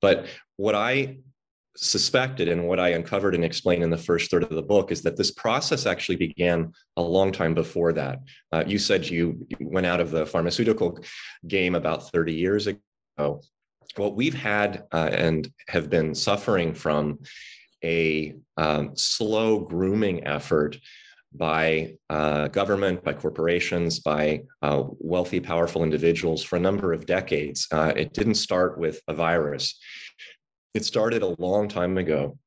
But 0.00 0.26
what 0.56 0.74
I 0.74 1.18
suspected 1.76 2.48
and 2.48 2.66
what 2.66 2.80
I 2.80 2.88
uncovered 2.88 3.34
and 3.34 3.44
explained 3.44 3.82
in 3.82 3.90
the 3.90 3.98
first 3.98 4.30
third 4.30 4.44
of 4.44 4.48
the 4.48 4.62
book 4.62 4.90
is 4.90 5.02
that 5.02 5.18
this 5.18 5.30
process 5.30 5.84
actually 5.84 6.16
began 6.16 6.72
a 6.96 7.02
long 7.02 7.30
time 7.30 7.52
before 7.52 7.92
that. 7.92 8.20
Uh, 8.50 8.64
you 8.66 8.78
said 8.78 9.06
you 9.06 9.46
went 9.60 9.86
out 9.86 10.00
of 10.00 10.10
the 10.10 10.24
pharmaceutical 10.24 10.98
game 11.46 11.74
about 11.74 12.10
30 12.10 12.32
years 12.32 12.66
ago 12.66 13.42
what 13.96 14.14
we've 14.14 14.34
had 14.34 14.84
uh, 14.92 15.10
and 15.12 15.50
have 15.68 15.90
been 15.90 16.14
suffering 16.14 16.74
from 16.74 17.18
a 17.84 18.34
um, 18.56 18.96
slow 18.96 19.60
grooming 19.60 20.26
effort 20.26 20.76
by 21.32 21.94
uh, 22.08 22.48
government, 22.48 23.04
by 23.04 23.12
corporations, 23.12 24.00
by 24.00 24.42
uh, 24.62 24.84
wealthy, 24.98 25.40
powerful 25.40 25.82
individuals 25.82 26.42
for 26.42 26.56
a 26.56 26.60
number 26.60 26.92
of 26.92 27.06
decades. 27.06 27.68
Uh, 27.70 27.92
it 27.96 28.12
didn't 28.14 28.34
start 28.34 28.78
with 28.78 29.00
a 29.08 29.14
virus. 29.14 29.78
It 30.74 30.84
started 30.84 31.22
a 31.22 31.36
long 31.40 31.68
time 31.68 31.98
ago 31.98 32.38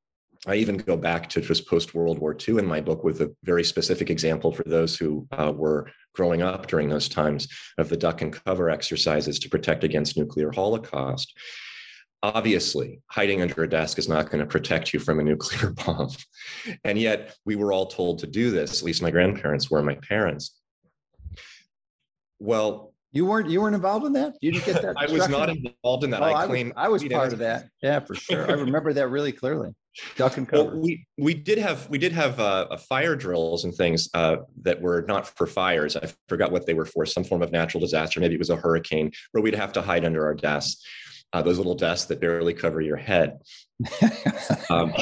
I 0.47 0.55
even 0.55 0.77
go 0.77 0.97
back 0.97 1.29
to 1.29 1.41
just 1.41 1.67
post 1.67 1.93
World 1.93 2.17
War 2.17 2.35
II 2.35 2.57
in 2.57 2.65
my 2.65 2.81
book 2.81 3.03
with 3.03 3.21
a 3.21 3.33
very 3.43 3.63
specific 3.63 4.09
example 4.09 4.51
for 4.51 4.63
those 4.63 4.97
who 4.97 5.27
uh, 5.31 5.53
were 5.55 5.91
growing 6.15 6.41
up 6.41 6.65
during 6.67 6.89
those 6.89 7.07
times 7.07 7.47
of 7.77 7.89
the 7.89 7.97
duck 7.97 8.21
and 8.23 8.33
cover 8.33 8.69
exercises 8.69 9.37
to 9.39 9.49
protect 9.49 9.83
against 9.83 10.17
nuclear 10.17 10.51
holocaust. 10.51 11.31
Obviously, 12.23 13.01
hiding 13.07 13.41
under 13.41 13.63
a 13.63 13.69
desk 13.69 13.99
is 13.99 14.09
not 14.09 14.31
going 14.31 14.39
to 14.39 14.45
protect 14.47 14.93
you 14.93 14.99
from 14.99 15.19
a 15.19 15.23
nuclear 15.23 15.71
bomb. 15.85 16.09
And 16.83 16.97
yet, 16.97 17.35
we 17.45 17.55
were 17.55 17.71
all 17.71 17.85
told 17.85 18.19
to 18.19 18.27
do 18.27 18.49
this, 18.49 18.79
at 18.79 18.85
least 18.85 19.03
my 19.03 19.11
grandparents 19.11 19.69
were, 19.69 19.83
my 19.83 19.95
parents. 19.95 20.59
Well, 22.39 22.93
you 23.11 23.25
weren't 23.25 23.49
you 23.49 23.61
weren't 23.61 23.75
involved 23.75 24.05
in 24.05 24.13
that? 24.13 24.35
You 24.41 24.53
didn't 24.53 24.65
get 24.65 24.81
that? 24.81 24.95
I 24.97 25.11
was 25.11 25.27
not 25.29 25.49
involved 25.49 26.03
in 26.03 26.09
that. 26.11 26.21
Oh, 26.21 26.25
I 26.25 26.47
claim 26.47 26.73
I 26.75 26.87
was, 26.87 27.03
I 27.03 27.05
was 27.05 27.13
part 27.13 27.33
of 27.33 27.39
that. 27.39 27.67
Yeah, 27.83 27.99
for 27.99 28.15
sure. 28.15 28.49
I 28.49 28.53
remember 28.53 28.93
that 28.93 29.09
really 29.09 29.31
clearly. 29.31 29.75
Duck 30.15 30.37
and 30.37 30.47
cover. 30.47 30.71
Well, 30.71 30.77
we 30.77 31.05
we 31.17 31.33
did 31.33 31.57
have 31.57 31.89
we 31.89 31.97
did 31.97 32.13
have 32.13 32.39
uh, 32.39 32.77
fire 32.77 33.15
drills 33.15 33.65
and 33.65 33.73
things 33.73 34.09
uh, 34.13 34.37
that 34.61 34.81
were 34.81 35.03
not 35.07 35.27
for 35.27 35.45
fires. 35.45 35.97
I 35.97 36.09
forgot 36.29 36.51
what 36.51 36.65
they 36.65 36.73
were 36.73 36.85
for. 36.85 37.05
Some 37.05 37.23
form 37.25 37.41
of 37.41 37.51
natural 37.51 37.81
disaster. 37.81 38.19
Maybe 38.19 38.35
it 38.35 38.39
was 38.39 38.49
a 38.49 38.55
hurricane 38.55 39.11
where 39.31 39.43
we'd 39.43 39.55
have 39.55 39.73
to 39.73 39.81
hide 39.81 40.05
under 40.05 40.25
our 40.25 40.33
desks. 40.33 40.81
Uh, 41.33 41.41
those 41.41 41.57
little 41.57 41.75
desks 41.75 42.07
that 42.07 42.21
barely 42.21 42.53
cover 42.53 42.81
your 42.81 42.97
head. 42.97 43.39
um, 44.69 44.93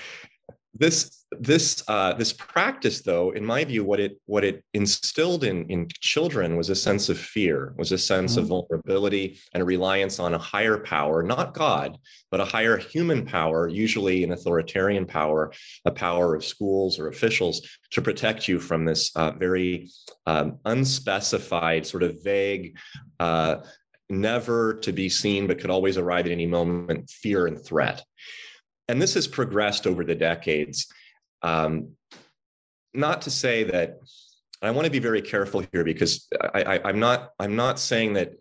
this 0.74 1.21
this 1.40 1.82
uh, 1.88 2.12
this 2.14 2.32
practice 2.32 3.00
though 3.00 3.30
in 3.30 3.44
my 3.44 3.64
view 3.64 3.84
what 3.84 4.00
it 4.00 4.20
what 4.26 4.44
it 4.44 4.64
instilled 4.74 5.44
in 5.44 5.66
in 5.70 5.88
children 6.00 6.56
was 6.56 6.68
a 6.68 6.74
sense 6.74 7.08
of 7.08 7.18
fear 7.18 7.74
was 7.78 7.92
a 7.92 7.98
sense 7.98 8.32
mm-hmm. 8.32 8.42
of 8.42 8.48
vulnerability 8.48 9.38
and 9.54 9.62
a 9.62 9.66
reliance 9.66 10.18
on 10.18 10.34
a 10.34 10.38
higher 10.38 10.78
power 10.78 11.22
not 11.22 11.54
god 11.54 11.96
but 12.30 12.40
a 12.40 12.44
higher 12.44 12.76
human 12.76 13.24
power 13.24 13.68
usually 13.68 14.24
an 14.24 14.32
authoritarian 14.32 15.06
power 15.06 15.52
a 15.84 15.90
power 15.90 16.34
of 16.34 16.44
schools 16.44 16.98
or 16.98 17.08
officials 17.08 17.66
to 17.90 18.02
protect 18.02 18.48
you 18.48 18.58
from 18.58 18.84
this 18.84 19.14
uh, 19.16 19.30
very 19.32 19.88
um, 20.26 20.58
unspecified 20.64 21.86
sort 21.86 22.02
of 22.02 22.22
vague 22.22 22.76
uh, 23.20 23.56
never 24.10 24.74
to 24.74 24.92
be 24.92 25.08
seen 25.08 25.46
but 25.46 25.58
could 25.58 25.70
always 25.70 25.96
arrive 25.96 26.26
at 26.26 26.32
any 26.32 26.46
moment 26.46 27.08
fear 27.08 27.46
and 27.46 27.64
threat 27.64 28.04
and 28.88 29.00
this 29.00 29.14
has 29.14 29.26
progressed 29.26 29.86
over 29.86 30.04
the 30.04 30.14
decades 30.14 30.92
um, 31.42 31.88
not 32.94 33.22
to 33.22 33.30
say 33.30 33.64
that 33.64 33.98
I 34.60 34.70
want 34.70 34.84
to 34.84 34.90
be 34.90 35.00
very 35.00 35.22
careful 35.22 35.64
here 35.72 35.84
because 35.84 36.28
I, 36.54 36.80
am 36.84 37.00
not 37.00 37.30
I'm 37.38 37.56
not 37.56 37.78
saying 37.78 38.14
that 38.14 38.34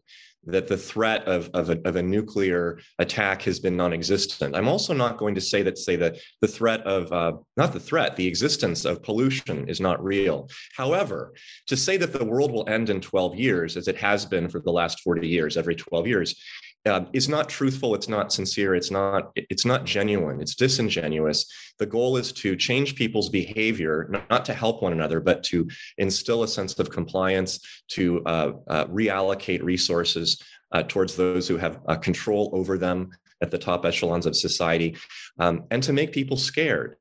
that 0.45 0.67
the 0.67 0.77
threat 0.77 1.23
of, 1.27 1.49
of 1.53 1.69
a, 1.69 1.79
of, 1.87 1.97
a, 1.97 2.01
nuclear 2.01 2.79
attack 2.97 3.43
has 3.43 3.59
been 3.59 3.77
non-existent. 3.77 4.55
I'm 4.55 4.67
also 4.67 4.91
not 4.91 5.17
going 5.17 5.35
to 5.35 5.41
say 5.41 5.61
that 5.61 5.77
say 5.77 5.95
that 5.97 6.17
the 6.41 6.47
threat 6.47 6.81
of 6.81 7.11
uh, 7.11 7.33
not 7.57 7.73
the 7.73 7.79
threat, 7.79 8.15
the 8.15 8.25
existence 8.25 8.83
of 8.83 9.03
pollution 9.03 9.69
is 9.69 9.79
not 9.79 10.03
real. 10.03 10.49
However, 10.75 11.33
to 11.67 11.77
say 11.77 11.95
that 11.97 12.11
the 12.11 12.25
world 12.25 12.51
will 12.51 12.67
end 12.67 12.89
in 12.89 13.01
12 13.01 13.35
years, 13.35 13.77
as 13.77 13.87
it 13.87 13.97
has 13.97 14.25
been 14.25 14.49
for 14.49 14.59
the 14.59 14.71
last 14.71 15.01
40 15.01 15.27
years, 15.27 15.57
every 15.57 15.75
12 15.75 16.07
years, 16.07 16.43
uh, 16.85 17.05
is 17.13 17.29
not 17.29 17.47
truthful 17.47 17.93
it's 17.93 18.07
not 18.07 18.33
sincere 18.33 18.73
it's 18.73 18.89
not 18.89 19.31
it's 19.35 19.65
not 19.65 19.85
genuine 19.85 20.41
it's 20.41 20.55
disingenuous. 20.55 21.45
The 21.77 21.85
goal 21.85 22.17
is 22.17 22.31
to 22.33 22.55
change 22.55 22.95
people's 22.95 23.29
behavior 23.29 24.09
not 24.29 24.45
to 24.45 24.53
help 24.53 24.81
one 24.81 24.93
another 24.93 25.19
but 25.19 25.43
to 25.45 25.67
instill 25.97 26.43
a 26.43 26.47
sense 26.47 26.77
of 26.79 26.89
compliance 26.89 27.59
to 27.89 28.23
uh, 28.25 28.51
uh, 28.67 28.85
reallocate 28.85 29.63
resources 29.63 30.41
uh, 30.71 30.83
towards 30.83 31.15
those 31.15 31.47
who 31.47 31.57
have 31.57 31.79
uh, 31.87 31.95
control 31.95 32.49
over 32.53 32.77
them 32.77 33.11
at 33.41 33.51
the 33.51 33.57
top 33.57 33.85
echelons 33.85 34.25
of 34.25 34.35
society 34.35 34.95
um, 35.39 35.63
and 35.71 35.83
to 35.83 35.93
make 35.93 36.11
people 36.11 36.37
scared. 36.37 36.95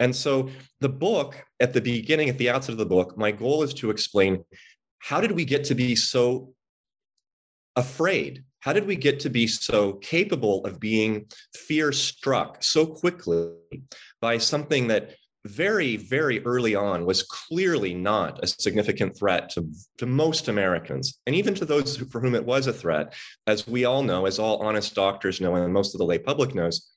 And 0.00 0.14
so 0.14 0.50
the 0.80 0.88
book 0.88 1.42
at 1.60 1.72
the 1.72 1.80
beginning 1.80 2.28
at 2.28 2.38
the 2.38 2.50
outset 2.50 2.72
of 2.72 2.78
the 2.78 2.86
book 2.86 3.16
my 3.16 3.30
goal 3.30 3.62
is 3.62 3.72
to 3.74 3.90
explain 3.90 4.44
how 4.98 5.20
did 5.20 5.32
we 5.32 5.44
get 5.44 5.64
to 5.64 5.74
be 5.74 5.96
so 5.96 6.52
afraid 7.76 8.44
how 8.66 8.72
did 8.72 8.84
we 8.84 8.96
get 8.96 9.20
to 9.20 9.30
be 9.30 9.46
so 9.46 9.92
capable 9.92 10.64
of 10.66 10.80
being 10.80 11.24
fear 11.54 11.92
struck 11.92 12.64
so 12.64 12.84
quickly 12.84 13.52
by 14.20 14.36
something 14.38 14.88
that 14.88 15.14
very, 15.44 15.96
very 15.96 16.44
early 16.44 16.74
on 16.74 17.06
was 17.06 17.22
clearly 17.22 17.94
not 17.94 18.42
a 18.42 18.46
significant 18.48 19.16
threat 19.16 19.50
to, 19.50 19.70
to 19.98 20.06
most 20.06 20.48
Americans, 20.48 21.20
and 21.28 21.36
even 21.36 21.54
to 21.54 21.64
those 21.64 21.96
for 22.10 22.20
whom 22.20 22.34
it 22.34 22.44
was 22.44 22.66
a 22.66 22.72
threat. 22.72 23.14
As 23.46 23.68
we 23.68 23.84
all 23.84 24.02
know, 24.02 24.26
as 24.26 24.40
all 24.40 24.58
honest 24.58 24.96
doctors 24.96 25.40
know, 25.40 25.54
and 25.54 25.72
most 25.72 25.94
of 25.94 26.00
the 26.00 26.04
lay 26.04 26.18
public 26.18 26.52
knows, 26.52 26.90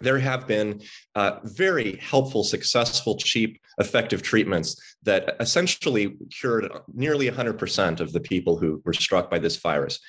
there 0.00 0.18
have 0.18 0.48
been 0.48 0.82
uh, 1.14 1.38
very 1.44 1.96
helpful, 1.98 2.42
successful, 2.42 3.16
cheap, 3.18 3.60
effective 3.78 4.22
treatments 4.22 4.96
that 5.04 5.36
essentially 5.38 6.16
cured 6.32 6.72
nearly 6.92 7.30
100% 7.30 8.00
of 8.00 8.12
the 8.12 8.18
people 8.18 8.56
who 8.56 8.82
were 8.84 8.92
struck 8.92 9.30
by 9.30 9.38
this 9.38 9.58
virus. 9.58 10.00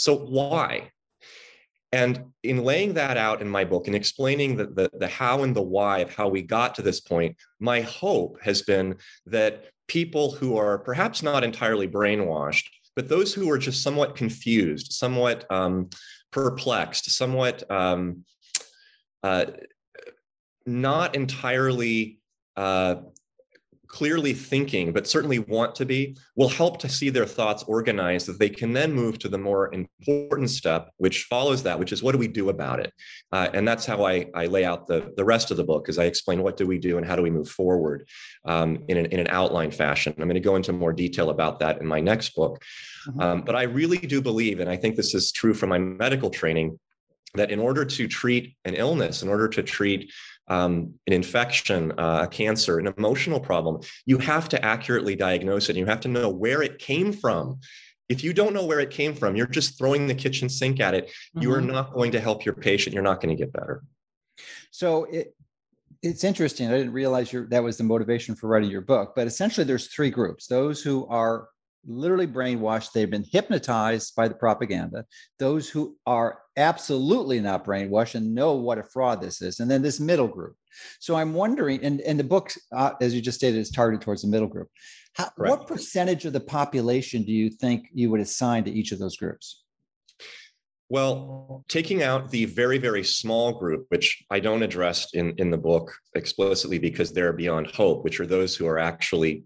So 0.00 0.16
why? 0.16 0.92
And 1.92 2.32
in 2.42 2.64
laying 2.64 2.94
that 2.94 3.18
out 3.18 3.42
in 3.42 3.48
my 3.50 3.66
book 3.66 3.86
and 3.86 3.94
explaining 3.94 4.56
the, 4.56 4.64
the, 4.64 4.90
the, 4.94 5.08
how 5.08 5.42
and 5.42 5.54
the 5.54 5.60
why 5.60 5.98
of 5.98 6.14
how 6.14 6.26
we 6.26 6.40
got 6.40 6.74
to 6.76 6.82
this 6.82 7.00
point, 7.00 7.36
my 7.58 7.82
hope 7.82 8.38
has 8.40 8.62
been 8.62 8.96
that 9.26 9.66
people 9.88 10.30
who 10.30 10.56
are 10.56 10.78
perhaps 10.78 11.22
not 11.22 11.44
entirely 11.44 11.86
brainwashed, 11.86 12.66
but 12.96 13.10
those 13.10 13.34
who 13.34 13.50
are 13.50 13.58
just 13.58 13.82
somewhat 13.82 14.16
confused, 14.16 14.90
somewhat 14.90 15.44
um, 15.50 15.90
perplexed, 16.30 17.10
somewhat 17.10 17.70
um, 17.70 18.24
uh, 19.22 19.44
not 20.64 21.14
entirely 21.14 22.20
uh, 22.56 22.94
clearly 23.90 24.32
thinking, 24.32 24.92
but 24.92 25.06
certainly 25.06 25.40
want 25.40 25.74
to 25.74 25.84
be, 25.84 26.16
will 26.36 26.48
help 26.48 26.78
to 26.78 26.88
see 26.88 27.10
their 27.10 27.26
thoughts 27.26 27.64
organized 27.64 28.28
that 28.28 28.38
they 28.38 28.48
can 28.48 28.72
then 28.72 28.92
move 28.92 29.18
to 29.18 29.28
the 29.28 29.36
more 29.36 29.74
important 29.74 30.48
step, 30.48 30.90
which 30.98 31.24
follows 31.24 31.64
that, 31.64 31.76
which 31.76 31.92
is 31.92 32.00
what 32.00 32.12
do 32.12 32.18
we 32.18 32.28
do 32.28 32.50
about 32.50 32.78
it? 32.78 32.92
Uh, 33.32 33.48
and 33.52 33.66
that's 33.66 33.84
how 33.84 34.06
I, 34.06 34.26
I 34.32 34.46
lay 34.46 34.64
out 34.64 34.86
the, 34.86 35.12
the 35.16 35.24
rest 35.24 35.50
of 35.50 35.56
the 35.56 35.64
book, 35.64 35.88
as 35.88 35.98
I 35.98 36.04
explain 36.04 36.42
what 36.42 36.56
do 36.56 36.66
we 36.68 36.78
do 36.78 36.98
and 36.98 37.06
how 37.06 37.16
do 37.16 37.22
we 37.22 37.30
move 37.30 37.48
forward 37.48 38.08
um, 38.44 38.84
in, 38.86 38.96
an, 38.96 39.06
in 39.06 39.18
an 39.18 39.28
outline 39.28 39.72
fashion. 39.72 40.14
I'm 40.16 40.24
going 40.24 40.34
to 40.34 40.40
go 40.40 40.54
into 40.54 40.72
more 40.72 40.92
detail 40.92 41.30
about 41.30 41.58
that 41.58 41.80
in 41.80 41.86
my 41.86 42.00
next 42.00 42.36
book. 42.36 42.62
Mm-hmm. 43.08 43.20
Um, 43.20 43.42
but 43.42 43.56
I 43.56 43.62
really 43.62 43.98
do 43.98 44.22
believe, 44.22 44.60
and 44.60 44.70
I 44.70 44.76
think 44.76 44.94
this 44.94 45.14
is 45.14 45.32
true 45.32 45.52
from 45.52 45.70
my 45.70 45.78
medical 45.78 46.30
training, 46.30 46.78
that 47.34 47.50
in 47.50 47.60
order 47.60 47.84
to 47.84 48.08
treat 48.08 48.56
an 48.64 48.74
illness, 48.74 49.22
in 49.22 49.28
order 49.28 49.48
to 49.48 49.62
treat 49.62 50.12
um, 50.50 50.94
an 51.06 51.12
infection, 51.12 51.92
uh, 51.92 52.24
a 52.24 52.28
cancer, 52.28 52.78
an 52.78 52.92
emotional 52.98 53.40
problem, 53.40 53.80
you 54.04 54.18
have 54.18 54.48
to 54.50 54.62
accurately 54.62 55.16
diagnose 55.16 55.68
it. 55.68 55.70
And 55.70 55.78
you 55.78 55.86
have 55.86 56.00
to 56.00 56.08
know 56.08 56.28
where 56.28 56.60
it 56.60 56.78
came 56.78 57.12
from. 57.12 57.60
If 58.08 58.24
you 58.24 58.32
don't 58.32 58.52
know 58.52 58.66
where 58.66 58.80
it 58.80 58.90
came 58.90 59.14
from, 59.14 59.36
you're 59.36 59.46
just 59.46 59.78
throwing 59.78 60.08
the 60.08 60.14
kitchen 60.14 60.48
sink 60.48 60.80
at 60.80 60.94
it. 60.94 61.06
Mm-hmm. 61.06 61.42
You 61.42 61.52
are 61.52 61.58
mm-hmm. 61.58 61.70
not 61.70 61.94
going 61.94 62.10
to 62.12 62.20
help 62.20 62.44
your 62.44 62.54
patient. 62.54 62.92
You're 62.92 63.04
not 63.04 63.20
going 63.20 63.34
to 63.34 63.40
get 63.40 63.52
better. 63.52 63.84
So 64.72 65.04
it, 65.04 65.34
it's 66.02 66.24
interesting. 66.24 66.68
I 66.68 66.76
didn't 66.76 66.92
realize 66.92 67.30
that 67.30 67.62
was 67.62 67.76
the 67.76 67.84
motivation 67.84 68.34
for 68.34 68.48
writing 68.48 68.70
your 68.70 68.80
book. 68.80 69.12
But 69.14 69.28
essentially, 69.28 69.64
there's 69.64 69.86
three 69.86 70.10
groups: 70.10 70.48
those 70.48 70.82
who 70.82 71.06
are 71.06 71.48
literally 71.86 72.26
brainwashed, 72.26 72.92
they've 72.92 73.10
been 73.10 73.24
hypnotized 73.30 74.14
by 74.16 74.28
the 74.28 74.34
propaganda. 74.34 75.04
Those 75.38 75.68
who 75.68 75.96
are 76.06 76.40
absolutely 76.56 77.40
not 77.40 77.64
brainwashed 77.64 78.14
and 78.14 78.34
know 78.34 78.54
what 78.54 78.78
a 78.78 78.82
fraud 78.82 79.20
this 79.20 79.40
is. 79.42 79.60
And 79.60 79.70
then 79.70 79.82
this 79.82 80.00
middle 80.00 80.28
group. 80.28 80.56
So 81.00 81.16
I'm 81.16 81.34
wondering, 81.34 81.82
and, 81.82 82.00
and 82.02 82.18
the 82.18 82.24
book, 82.24 82.52
uh, 82.72 82.92
as 83.00 83.14
you 83.14 83.20
just 83.20 83.38
stated, 83.38 83.58
is 83.58 83.70
targeted 83.70 84.02
towards 84.02 84.22
the 84.22 84.28
middle 84.28 84.48
group. 84.48 84.68
How, 85.14 85.30
what 85.36 85.66
percentage 85.66 86.24
of 86.24 86.32
the 86.32 86.40
population 86.40 87.24
do 87.24 87.32
you 87.32 87.50
think 87.50 87.88
you 87.92 88.10
would 88.10 88.20
assign 88.20 88.64
to 88.64 88.70
each 88.70 88.92
of 88.92 88.98
those 88.98 89.16
groups? 89.16 89.64
Well, 90.88 91.64
taking 91.68 92.02
out 92.02 92.30
the 92.30 92.46
very, 92.46 92.78
very 92.78 93.04
small 93.04 93.52
group, 93.52 93.86
which 93.90 94.24
I 94.28 94.40
don't 94.40 94.64
address 94.64 95.14
in, 95.14 95.34
in 95.38 95.50
the 95.50 95.56
book 95.56 95.92
explicitly 96.16 96.78
because 96.78 97.12
they're 97.12 97.32
beyond 97.32 97.68
hope, 97.68 98.02
which 98.02 98.18
are 98.18 98.26
those 98.26 98.56
who 98.56 98.66
are 98.66 98.78
actually 98.78 99.44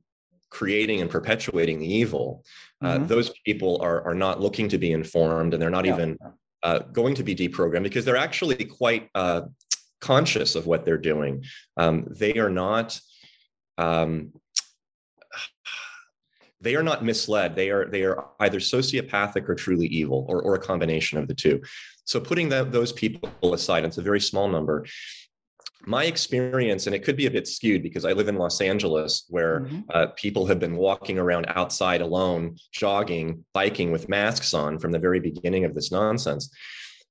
creating 0.55 1.01
and 1.01 1.11
perpetuating 1.11 1.81
the 1.81 1.93
evil, 1.93 2.45
uh, 2.81 2.95
mm-hmm. 2.95 3.07
those 3.07 3.31
people 3.45 3.81
are, 3.83 4.07
are 4.07 4.15
not 4.15 4.41
looking 4.41 4.69
to 4.69 4.79
be 4.79 4.93
informed 4.93 5.53
and 5.53 5.61
they're 5.61 5.69
not 5.69 5.85
yeah. 5.85 5.95
even 5.95 6.19
uh, 6.63 6.79
going 6.79 7.15
to 7.17 7.25
be 7.25 7.35
deprogrammed 7.35 7.83
because 7.83 8.05
they're 8.05 8.17
actually 8.17 8.65
quite 8.65 9.11
uh, 9.17 9.43
conscious 10.01 10.55
of 10.55 10.67
what 10.67 10.85
they're 10.85 10.97
doing. 10.97 11.45
Um, 11.77 12.07
they 12.09 12.35
are 12.39 12.51
not. 12.51 12.99
Um, 13.79 14.33
they 16.61 16.77
are 16.77 16.83
not 16.83 17.05
misled. 17.05 17.57
They 17.57 17.71
are 17.71 17.85
they 17.87 18.05
are 18.05 18.29
either 18.41 18.59
sociopathic 18.59 19.49
or 19.49 19.55
truly 19.55 19.87
evil, 19.87 20.25
or, 20.29 20.41
or 20.41 20.55
a 20.55 20.59
combination 20.59 21.19
of 21.19 21.29
the 21.29 21.35
two. 21.35 21.61
So 22.05 22.21
putting 22.21 22.49
that, 22.51 22.73
those 22.73 22.93
people 22.93 23.29
aside, 23.53 23.85
it's 23.85 23.99
a 23.99 24.03
very 24.03 24.21
small 24.21 24.49
number 24.49 24.87
my 25.87 26.05
experience, 26.05 26.87
and 26.87 26.95
it 26.95 27.05
could 27.05 27.17
be 27.17 27.27
a 27.27 27.31
bit 27.31 27.47
skewed 27.47 27.83
because 27.83 28.05
I 28.05 28.13
live 28.13 28.29
in 28.29 28.37
Los 28.37 28.61
Angeles, 28.61 29.25
where 29.29 29.61
mm-hmm. 29.61 29.81
uh, 29.93 30.07
people 30.17 30.47
have 30.47 30.59
been 30.59 30.77
walking 30.77 31.19
around 31.19 31.47
outside 31.49 32.01
alone, 32.01 32.57
jogging, 32.73 33.45
biking 33.53 33.93
with 33.93 34.09
masks 34.09 34.55
on 34.55 34.79
from 34.79 34.93
the 34.93 34.99
very 34.99 35.21
beginning 35.21 35.65
of 35.65 35.75
this 35.75 35.93
nonsense. 35.93 36.51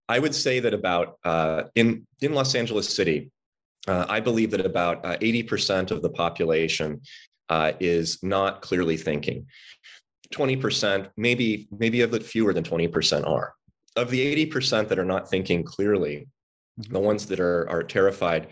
I 0.09 0.19
would 0.19 0.35
say 0.35 0.59
that 0.59 0.73
about 0.73 1.17
uh, 1.23 1.63
in 1.75 2.05
in 2.21 2.33
Los 2.33 2.55
Angeles 2.55 2.93
City, 2.93 3.31
uh, 3.87 4.05
I 4.09 4.19
believe 4.19 4.51
that 4.51 4.65
about 4.65 5.05
uh, 5.05 5.17
80% 5.17 5.91
of 5.91 6.01
the 6.01 6.09
population 6.09 7.01
uh, 7.49 7.73
is 7.79 8.21
not 8.23 8.61
clearly 8.61 8.97
thinking. 8.97 9.45
20%, 10.33 11.09
maybe, 11.15 11.67
maybe 11.71 12.01
a 12.01 12.07
bit 12.07 12.23
fewer 12.23 12.53
than 12.53 12.63
20% 12.63 13.27
are. 13.27 13.53
Of 13.95 14.09
the 14.09 14.47
80% 14.47 14.87
that 14.87 14.97
are 14.97 15.05
not 15.05 15.29
thinking 15.29 15.63
clearly, 15.63 16.27
mm-hmm. 16.79 16.93
the 16.93 16.99
ones 16.99 17.25
that 17.27 17.39
are, 17.39 17.69
are 17.69 17.83
terrified, 17.83 18.47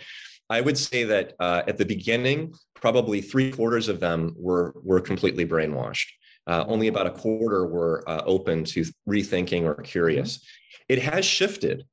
I 0.50 0.62
would 0.62 0.78
say 0.78 1.04
that 1.06 1.34
uh, 1.40 1.64
at 1.68 1.78
the 1.78 1.86
beginning, 1.86 2.54
probably 2.76 3.22
three 3.22 3.52
quarters 3.52 3.88
of 3.88 4.00
them 4.00 4.34
were, 4.38 4.74
were 4.84 5.00
completely 5.00 5.46
brainwashed. 5.46 6.10
Uh, 6.48 6.66
only 6.68 6.88
about 6.88 7.08
a 7.08 7.12
quarter 7.12 7.68
were 7.68 8.04
uh, 8.08 8.24
open 8.26 8.64
to 8.66 8.84
rethinking 9.08 9.64
or 9.64 9.76
curious. 9.76 10.38
Mm-hmm. 10.38 10.94
It 10.94 11.00
has 11.04 11.24
shifted 11.24 11.86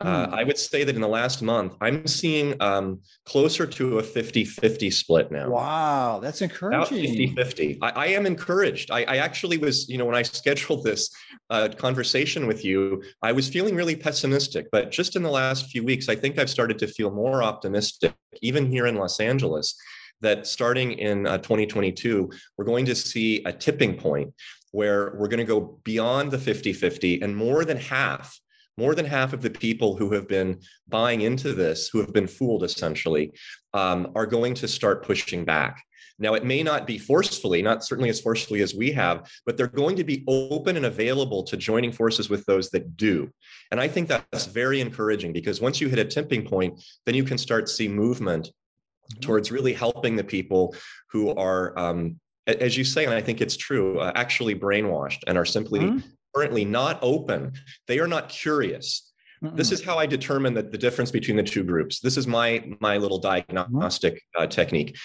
uh, 0.00 0.26
hmm. 0.26 0.34
I 0.34 0.44
would 0.44 0.58
say 0.58 0.84
that 0.84 0.94
in 0.94 1.00
the 1.00 1.08
last 1.08 1.40
month, 1.40 1.74
I'm 1.80 2.06
seeing 2.06 2.54
um, 2.60 3.00
closer 3.24 3.66
to 3.66 3.98
a 3.98 4.02
50 4.02 4.44
50 4.44 4.90
split 4.90 5.32
now. 5.32 5.48
Wow, 5.48 6.20
that's 6.22 6.42
encouraging. 6.42 7.06
50 7.06 7.34
50. 7.34 7.78
I, 7.80 7.90
I, 7.90 8.06
am 8.08 8.26
encouraged. 8.26 8.90
I, 8.90 9.04
I, 9.04 9.16
actually 9.18 9.56
was, 9.56 9.88
you 9.88 9.96
know, 9.96 10.04
when 10.04 10.14
I 10.14 10.22
scheduled 10.40 10.84
this 10.84 11.10
uh, 11.48 11.68
conversation 11.76 12.46
with 12.46 12.62
you, 12.62 13.02
I 13.22 13.32
was 13.32 13.48
feeling 13.48 13.74
really 13.74 13.96
pessimistic. 13.96 14.66
But 14.70 14.90
just 14.90 15.16
in 15.16 15.22
the 15.22 15.30
last 15.30 15.70
few 15.70 15.82
weeks, 15.82 16.10
I 16.10 16.16
think 16.16 16.38
I've 16.38 16.50
started 16.50 16.78
to 16.80 16.86
feel 16.86 17.10
more 17.10 17.42
optimistic, 17.42 18.14
even 18.42 18.70
here 18.70 18.86
in 18.86 18.96
Los 18.96 19.18
Angeles, 19.18 19.74
that 20.20 20.46
starting 20.46 20.92
in 20.92 21.26
uh, 21.26 21.38
2022, 21.38 22.30
we're 22.58 22.64
going 22.66 22.84
to 22.84 22.94
see 22.94 23.42
a 23.44 23.52
tipping 23.52 23.96
point 23.96 24.34
where 24.72 25.14
we're 25.16 25.28
going 25.28 25.38
to 25.38 25.44
go 25.44 25.80
beyond 25.84 26.30
the 26.30 26.38
50 26.38 26.74
50 26.74 27.22
and 27.22 27.34
more 27.34 27.64
than 27.64 27.78
half 27.78 28.38
more 28.78 28.94
than 28.94 29.06
half 29.06 29.32
of 29.32 29.42
the 29.42 29.50
people 29.50 29.96
who 29.96 30.12
have 30.12 30.28
been 30.28 30.60
buying 30.88 31.22
into 31.22 31.52
this, 31.52 31.88
who 31.88 32.00
have 32.00 32.12
been 32.12 32.26
fooled 32.26 32.62
essentially, 32.62 33.32
um, 33.74 34.12
are 34.14 34.26
going 34.26 34.54
to 34.54 34.68
start 34.68 35.04
pushing 35.04 35.44
back. 35.44 35.82
Now, 36.18 36.34
it 36.34 36.44
may 36.44 36.62
not 36.62 36.86
be 36.86 36.96
forcefully, 36.96 37.60
not 37.60 37.84
certainly 37.84 38.08
as 38.08 38.20
forcefully 38.20 38.62
as 38.62 38.74
we 38.74 38.90
have, 38.92 39.30
but 39.44 39.56
they're 39.56 39.66
going 39.66 39.96
to 39.96 40.04
be 40.04 40.24
open 40.26 40.76
and 40.76 40.86
available 40.86 41.42
to 41.44 41.56
joining 41.58 41.92
forces 41.92 42.30
with 42.30 42.44
those 42.46 42.70
that 42.70 42.96
do. 42.96 43.30
And 43.70 43.78
I 43.78 43.88
think 43.88 44.08
that's 44.08 44.46
very 44.46 44.80
encouraging 44.80 45.34
because 45.34 45.60
once 45.60 45.78
you 45.80 45.88
hit 45.88 45.98
a 45.98 46.04
tipping 46.04 46.46
point, 46.46 46.82
then 47.04 47.14
you 47.14 47.24
can 47.24 47.36
start 47.36 47.68
see 47.68 47.86
movement 47.86 48.46
mm-hmm. 48.46 49.20
towards 49.20 49.52
really 49.52 49.74
helping 49.74 50.16
the 50.16 50.24
people 50.24 50.74
who 51.10 51.34
are 51.34 51.78
um, 51.78 52.18
as 52.46 52.76
you 52.76 52.84
say, 52.84 53.04
and 53.04 53.12
I 53.12 53.20
think 53.20 53.40
it's 53.40 53.56
true, 53.56 53.98
uh, 53.98 54.12
actually 54.14 54.54
brainwashed 54.54 55.18
and 55.26 55.36
are 55.36 55.44
simply 55.44 55.80
mm-hmm 55.80 55.98
currently 56.36 56.64
not 56.64 56.98
open. 57.02 57.52
They 57.86 57.98
are 57.98 58.06
not 58.06 58.28
curious. 58.28 59.12
Mm-mm. 59.42 59.56
This 59.56 59.72
is 59.72 59.82
how 59.82 59.98
I 59.98 60.06
determine 60.06 60.54
that 60.54 60.70
the 60.70 60.78
difference 60.78 61.10
between 61.10 61.36
the 61.36 61.42
two 61.42 61.64
groups. 61.64 62.00
This 62.00 62.16
is 62.16 62.26
my 62.26 62.72
my 62.80 62.98
little 62.98 63.18
diagnostic 63.18 64.22
uh, 64.38 64.46
technique. 64.46 64.96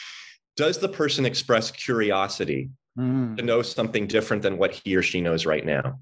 Does 0.57 0.77
the 0.77 0.89
person 0.89 1.25
express 1.25 1.71
curiosity 1.71 2.69
mm. 2.97 3.37
to 3.37 3.43
know 3.43 3.61
something 3.61 4.07
different 4.07 4.43
than 4.43 4.57
what 4.57 4.71
he 4.73 4.95
or 4.95 5.01
she 5.01 5.21
knows 5.21 5.45
right 5.45 5.65
now? 5.65 5.99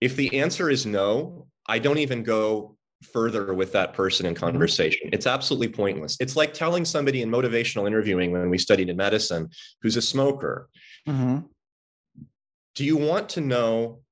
If 0.00 0.16
the 0.16 0.40
answer 0.40 0.70
is 0.70 0.86
no, 0.86 1.46
I 1.66 1.78
don't 1.78 1.98
even 1.98 2.22
go 2.22 2.76
further 3.12 3.54
with 3.54 3.72
that 3.72 3.92
person 3.92 4.26
in 4.26 4.34
mm-hmm. 4.34 4.44
conversation. 4.44 5.10
It's 5.12 5.26
absolutely 5.26 5.68
pointless. 5.68 6.16
It's 6.20 6.36
like 6.36 6.54
telling 6.54 6.84
somebody 6.84 7.22
in 7.22 7.30
motivational 7.30 7.86
interviewing 7.86 8.32
when 8.32 8.50
we 8.50 8.58
studied 8.58 8.88
in 8.88 8.96
medicine 8.96 9.50
who's 9.82 9.96
a 9.96 10.02
smoker. 10.02 10.68
Mm-hmm. 11.08 11.40
Do 12.74 12.84
you 12.84 12.96
want 12.96 13.28
to 13.30 13.40
know 13.40 14.03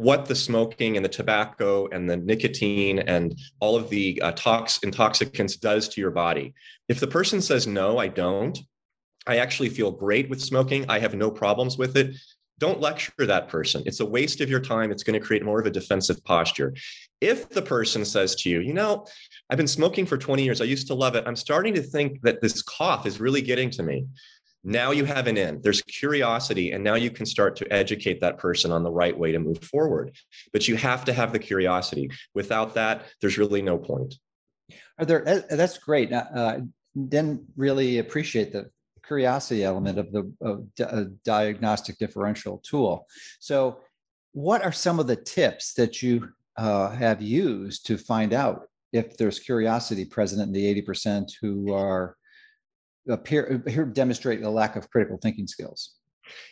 what 0.00 0.24
the 0.24 0.34
smoking 0.34 0.96
and 0.96 1.04
the 1.04 1.10
tobacco 1.10 1.86
and 1.92 2.08
the 2.08 2.16
nicotine 2.16 3.00
and 3.00 3.38
all 3.60 3.76
of 3.76 3.90
the 3.90 4.20
uh, 4.22 4.32
tox 4.32 4.78
intoxicants 4.82 5.56
does 5.56 5.90
to 5.90 6.00
your 6.00 6.10
body. 6.10 6.54
If 6.88 7.00
the 7.00 7.06
person 7.06 7.42
says 7.42 7.66
no, 7.66 7.98
I 7.98 8.08
don't. 8.08 8.58
I 9.26 9.36
actually 9.36 9.68
feel 9.68 9.90
great 9.90 10.30
with 10.30 10.40
smoking. 10.40 10.86
I 10.88 10.98
have 11.00 11.14
no 11.14 11.30
problems 11.30 11.76
with 11.76 11.98
it. 11.98 12.16
Don't 12.58 12.80
lecture 12.80 13.26
that 13.26 13.48
person. 13.48 13.82
It's 13.84 14.00
a 14.00 14.06
waste 14.06 14.40
of 14.40 14.48
your 14.48 14.60
time. 14.60 14.90
It's 14.90 15.02
going 15.02 15.20
to 15.20 15.26
create 15.26 15.44
more 15.44 15.60
of 15.60 15.66
a 15.66 15.70
defensive 15.70 16.24
posture. 16.24 16.74
If 17.20 17.50
the 17.50 17.62
person 17.62 18.06
says 18.06 18.34
to 18.36 18.48
you, 18.48 18.60
you 18.60 18.72
know, 18.72 19.06
I've 19.50 19.58
been 19.58 19.68
smoking 19.68 20.06
for 20.06 20.16
20 20.16 20.42
years. 20.42 20.62
I 20.62 20.64
used 20.64 20.86
to 20.86 20.94
love 20.94 21.14
it. 21.14 21.24
I'm 21.26 21.36
starting 21.36 21.74
to 21.74 21.82
think 21.82 22.22
that 22.22 22.40
this 22.40 22.62
cough 22.62 23.04
is 23.04 23.20
really 23.20 23.42
getting 23.42 23.68
to 23.72 23.82
me. 23.82 24.06
Now 24.62 24.90
you 24.90 25.04
have 25.04 25.26
an 25.26 25.36
in. 25.36 25.60
There's 25.62 25.80
curiosity, 25.82 26.72
and 26.72 26.84
now 26.84 26.94
you 26.94 27.10
can 27.10 27.24
start 27.24 27.56
to 27.56 27.72
educate 27.72 28.20
that 28.20 28.38
person 28.38 28.72
on 28.72 28.82
the 28.82 28.90
right 28.90 29.16
way 29.16 29.32
to 29.32 29.38
move 29.38 29.62
forward. 29.64 30.14
But 30.52 30.68
you 30.68 30.76
have 30.76 31.04
to 31.06 31.12
have 31.12 31.32
the 31.32 31.38
curiosity. 31.38 32.10
Without 32.34 32.74
that, 32.74 33.06
there's 33.20 33.38
really 33.38 33.62
no 33.62 33.78
point. 33.78 34.14
Are 34.98 35.06
there? 35.06 35.26
Uh, 35.26 35.56
that's 35.56 35.78
great. 35.78 36.12
Uh, 36.12 36.60
didn't 37.08 37.42
really 37.56 37.98
appreciate 37.98 38.52
the 38.52 38.70
curiosity 39.06 39.64
element 39.64 39.98
of 39.98 40.12
the 40.12 40.32
of 40.42 40.66
uh, 40.80 41.04
diagnostic 41.24 41.98
differential 41.98 42.62
tool. 42.62 43.06
So, 43.38 43.80
what 44.32 44.62
are 44.62 44.72
some 44.72 45.00
of 45.00 45.06
the 45.06 45.16
tips 45.16 45.72
that 45.74 46.02
you 46.02 46.28
uh, 46.56 46.90
have 46.90 47.22
used 47.22 47.86
to 47.86 47.96
find 47.96 48.34
out 48.34 48.68
if 48.92 49.16
there's 49.16 49.38
curiosity 49.38 50.04
present 50.04 50.42
in 50.42 50.52
the 50.52 50.82
80% 50.82 51.30
who 51.40 51.72
are 51.72 52.16
appear 53.10 53.62
here 53.66 53.84
demonstrate 53.84 54.42
a 54.42 54.50
lack 54.50 54.76
of 54.76 54.90
critical 54.90 55.18
thinking 55.18 55.46
skills? 55.46 55.94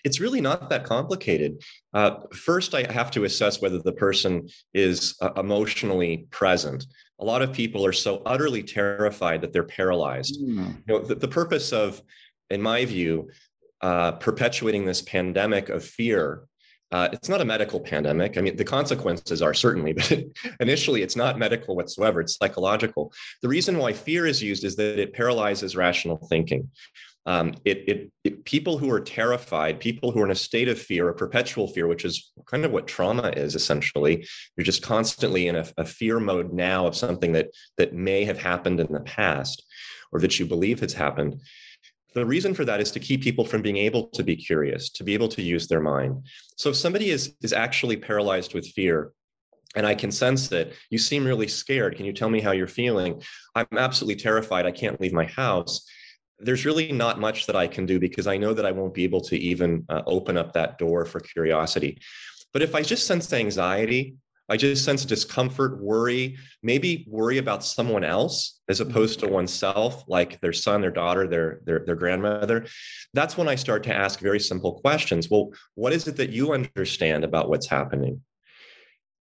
It's 0.05 0.21
really 0.21 0.40
not 0.40 0.71
that 0.71 0.85
complicated. 0.85 1.62
Uh, 1.94 2.16
first, 2.33 2.75
I 2.75 2.90
have 2.92 3.11
to 3.12 3.25
assess 3.25 3.61
whether 3.61 3.79
the 3.79 3.92
person 3.92 4.49
is 4.75 5.16
uh, 5.21 5.31
emotionally 5.37 6.27
present. 6.31 6.85
A 7.21 7.25
lot 7.25 7.42
of 7.42 7.53
people 7.53 7.85
are 7.87 7.92
so 7.92 8.23
utterly 8.27 8.62
terrified 8.62 9.40
that 9.42 9.53
they're 9.53 9.64
paralyzed. 9.64 10.40
Mm. 10.40 10.77
You 10.87 10.94
know, 10.94 10.99
the, 11.01 11.14
the, 11.14 11.29
purpose 11.29 11.73
of, 11.73 12.03
in 12.51 12.61
my 12.61 12.85
view, 12.85 13.31
uh, 13.81 14.12
perpetuating 14.12 14.85
this 14.85 15.03
pandemic 15.03 15.68
of 15.68 15.85
fear 15.85 16.48
uh, 16.90 17.09
it's 17.12 17.29
not 17.29 17.40
a 17.40 17.44
medical 17.44 17.81
pandemic. 17.81 18.38
I 18.38 18.40
mean, 18.40 18.57
the 18.57 18.64
consequences 18.64 19.42
are 19.42 19.55
certainly, 19.55 19.92
but 19.94 20.22
initially 20.61 21.03
it's 21.03 21.16
not 21.16 21.38
medical 21.38 21.77
whatsoever. 21.77 22.20
It's 22.20 22.37
psychological. 22.37 23.12
The 23.42 23.48
reason 23.48 23.79
why 23.79 23.92
fear 23.92 24.27
is 24.27 24.42
used 24.42 24.64
is 24.64 24.77
that 24.77 24.98
it 24.98 25.12
paralyzes 25.12 25.77
rational 25.77 26.16
thinking. 26.29 26.70
Um, 27.27 27.57
it, 27.66 27.85
it, 27.87 28.12
it, 28.24 28.44
people 28.46 28.79
who 28.79 28.90
are 28.90 29.01
terrified, 29.01 29.81
people 29.81 30.12
who 30.12 30.22
are 30.22 30.24
in 30.24 30.31
a 30.31 30.35
state 30.35 30.66
of 30.68 30.81
fear, 30.81 31.11
a 31.11 31.14
perpetual 31.14 31.68
fear, 31.68 31.87
which 31.87 32.07
is 32.07 32.33
kind 32.46 32.64
of 32.64 32.70
what 32.70 32.87
trauma 32.87 33.29
is 33.37 33.55
essentially. 33.55 34.27
You're 34.57 34.64
just 34.64 34.83
constantly 34.83 35.46
in 35.46 35.57
a, 35.57 35.66
a 35.77 35.85
fear 35.85 36.20
mode 36.20 36.55
now 36.55 36.87
of 36.87 36.96
something 36.96 37.33
that 37.33 37.51
that 37.77 37.92
may 37.92 38.24
have 38.24 38.38
happened 38.38 38.81
in 38.81 38.90
the 38.90 39.01
past, 39.01 39.62
or 40.11 40.20
that 40.20 40.38
you 40.38 40.46
believe 40.46 40.81
has 40.81 40.94
happened. 40.94 41.42
The 42.14 42.25
reason 42.25 42.55
for 42.55 42.64
that 42.64 42.81
is 42.81 42.90
to 42.92 43.01
keep 43.01 43.23
people 43.23 43.44
from 43.44 43.62
being 43.62 43.77
able 43.77 44.07
to 44.09 44.23
be 44.23 44.35
curious, 44.35 44.90
to 44.90 45.05
be 45.05 45.14
able 45.14 45.29
to 45.29 45.42
use 45.42 45.68
their 45.68 45.81
mind. 45.81 46.25
So 46.57 46.71
if 46.71 46.77
somebody 46.77 47.11
is, 47.11 47.35
is 47.42 47.53
actually 47.53 47.97
paralyzed 47.97 48.55
with 48.55 48.66
fear, 48.66 49.12
and 49.77 49.87
I 49.87 49.94
can 49.94 50.11
sense 50.11 50.51
it, 50.51 50.75
you 50.90 50.99
seem 50.99 51.25
really 51.25 51.49
scared. 51.49 51.97
Can 51.97 52.07
you 52.07 52.12
tell 52.12 52.31
me 52.31 52.40
how 52.40 52.53
you're 52.53 52.66
feeling? 52.66 53.23
I'm 53.55 53.66
absolutely 53.77 54.21
terrified. 54.21 54.64
I 54.64 54.73
can't 54.73 55.01
leave 55.01 55.12
my 55.12 55.27
house. 55.27 55.87
There's 56.38 56.64
really 56.64 56.90
not 56.92 57.21
much 57.21 57.47
that 57.47 57.57
I 57.57 57.66
can 57.66 57.85
do 57.85 58.01
because 58.01 58.27
I 58.27 58.38
know 58.38 58.55
that 58.55 58.64
I 58.64 58.73
won't 58.73 58.94
be 58.94 59.05
able 59.05 59.21
to 59.23 59.37
even 59.37 59.85
uh, 59.88 60.03
open 60.07 60.38
up 60.38 60.55
that 60.55 60.79
door 60.79 61.05
for 61.05 61.21
curiosity. 61.21 62.01
But 62.53 62.62
if 62.62 62.75
I 62.75 62.83
just 62.83 63.07
sense 63.07 63.33
anxiety, 63.33 64.16
I 64.49 64.57
just 64.57 64.85
sense 64.85 65.05
discomfort, 65.05 65.81
worry, 65.81 66.39
maybe 66.63 67.07
worry 67.09 67.39
about 67.39 67.65
someone 67.65 68.05
else 68.05 68.61
as 68.69 68.81
mm-hmm. 68.81 68.91
opposed 68.91 69.21
to 69.21 69.29
oneself, 69.29 70.05
like 70.09 70.41
their 70.41 70.53
son, 70.53 70.81
their 70.81 70.91
daughter, 70.91 71.27
their, 71.27 71.61
their, 71.65 71.85
their 71.85 71.97
grandmother. 71.97 72.67
That's 73.13 73.37
when 73.37 73.49
I 73.49 73.57
start 73.57 73.83
to 73.85 73.95
ask 73.95 74.21
very 74.21 74.41
simple 74.41 74.81
questions. 74.81 75.29
Well, 75.29 75.53
what 75.75 75.93
is 75.93 76.09
it 76.09 76.17
that 76.17 76.31
you 76.31 76.53
understand 76.53 77.25
about 77.25 77.49
what's 77.49 77.67
happening? 77.67 78.23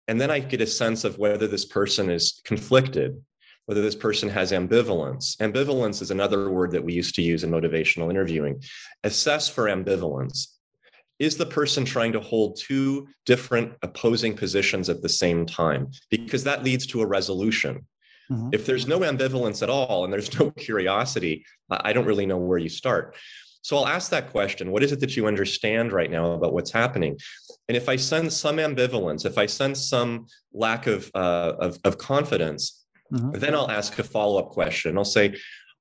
And 0.09 0.21
then 0.21 0.31
I 0.31 0.41
get 0.41 0.61
a 0.61 0.67
sense 0.67 1.05
of 1.05 1.19
whether 1.19 1.47
this 1.47 1.65
person 1.65 2.11
is 2.11 2.43
conflicted, 2.45 3.23
whether 3.65 3.81
this 3.81 3.95
person 3.95 4.29
has 4.29 4.53
ambivalence. 4.53 5.39
Ambivalence 5.39 6.03
is 6.03 6.11
another 6.11 6.51
word 6.51 6.73
that 6.73 6.85
we 6.85 6.93
used 6.93 7.15
to 7.15 7.23
use 7.23 7.45
in 7.45 7.51
motivational 7.51 8.11
interviewing. 8.11 8.63
Assess 9.03 9.49
for 9.49 9.65
ambivalence 9.65 10.49
is 11.19 11.37
the 11.37 11.47
person 11.47 11.85
trying 11.85 12.13
to 12.13 12.21
hold 12.21 12.59
two 12.59 13.07
different 13.25 13.73
opposing 13.83 14.35
positions 14.35 14.89
at 14.89 15.03
the 15.03 15.09
same 15.09 15.47
time? 15.47 15.91
Because 16.11 16.45
that 16.45 16.65
leads 16.65 16.87
to 16.89 17.03
a 17.03 17.07
resolution. 17.07 17.87
Mm-hmm. 18.31 18.51
If 18.53 18.67
there's 18.67 18.87
no 18.87 19.01
ambivalence 19.01 19.63
at 19.63 19.71
all 19.71 20.05
and 20.05 20.13
there's 20.13 20.39
no 20.41 20.51
curiosity, 20.53 21.45
I 21.71 21.93
don't 21.93 22.07
really 22.07 22.27
know 22.27 22.39
where 22.39 22.59
you 22.59 22.69
start. 22.69 23.17
So 23.63 23.79
I'll 23.79 23.89
ask 23.89 24.11
that 24.11 24.31
question 24.31 24.71
What 24.71 24.83
is 24.83 24.93
it 24.93 25.01
that 25.01 25.17
you 25.17 25.27
understand 25.27 25.93
right 25.93 26.11
now 26.11 26.33
about 26.33 26.53
what's 26.53 26.71
happening? 26.71 27.19
And 27.69 27.77
if 27.77 27.89
I 27.89 27.97
sense 27.97 28.37
some 28.37 28.59
ambivalence, 28.59 29.25
if 29.25 29.39
I 29.39 29.47
sense 29.47 29.89
some 29.89 30.27
lack 30.53 30.87
of, 30.87 31.11
uh, 31.15 31.55
of, 31.59 31.79
of, 31.85 31.97
confidence, 31.97 32.85
mm-hmm. 33.11 33.39
then 33.39 33.55
I'll 33.55 33.71
ask 33.71 33.99
a 33.99 34.05
follow 34.05 34.39
up 34.39 34.51
question. 34.51 34.99
I'll 34.99 35.05
say, 35.05 35.37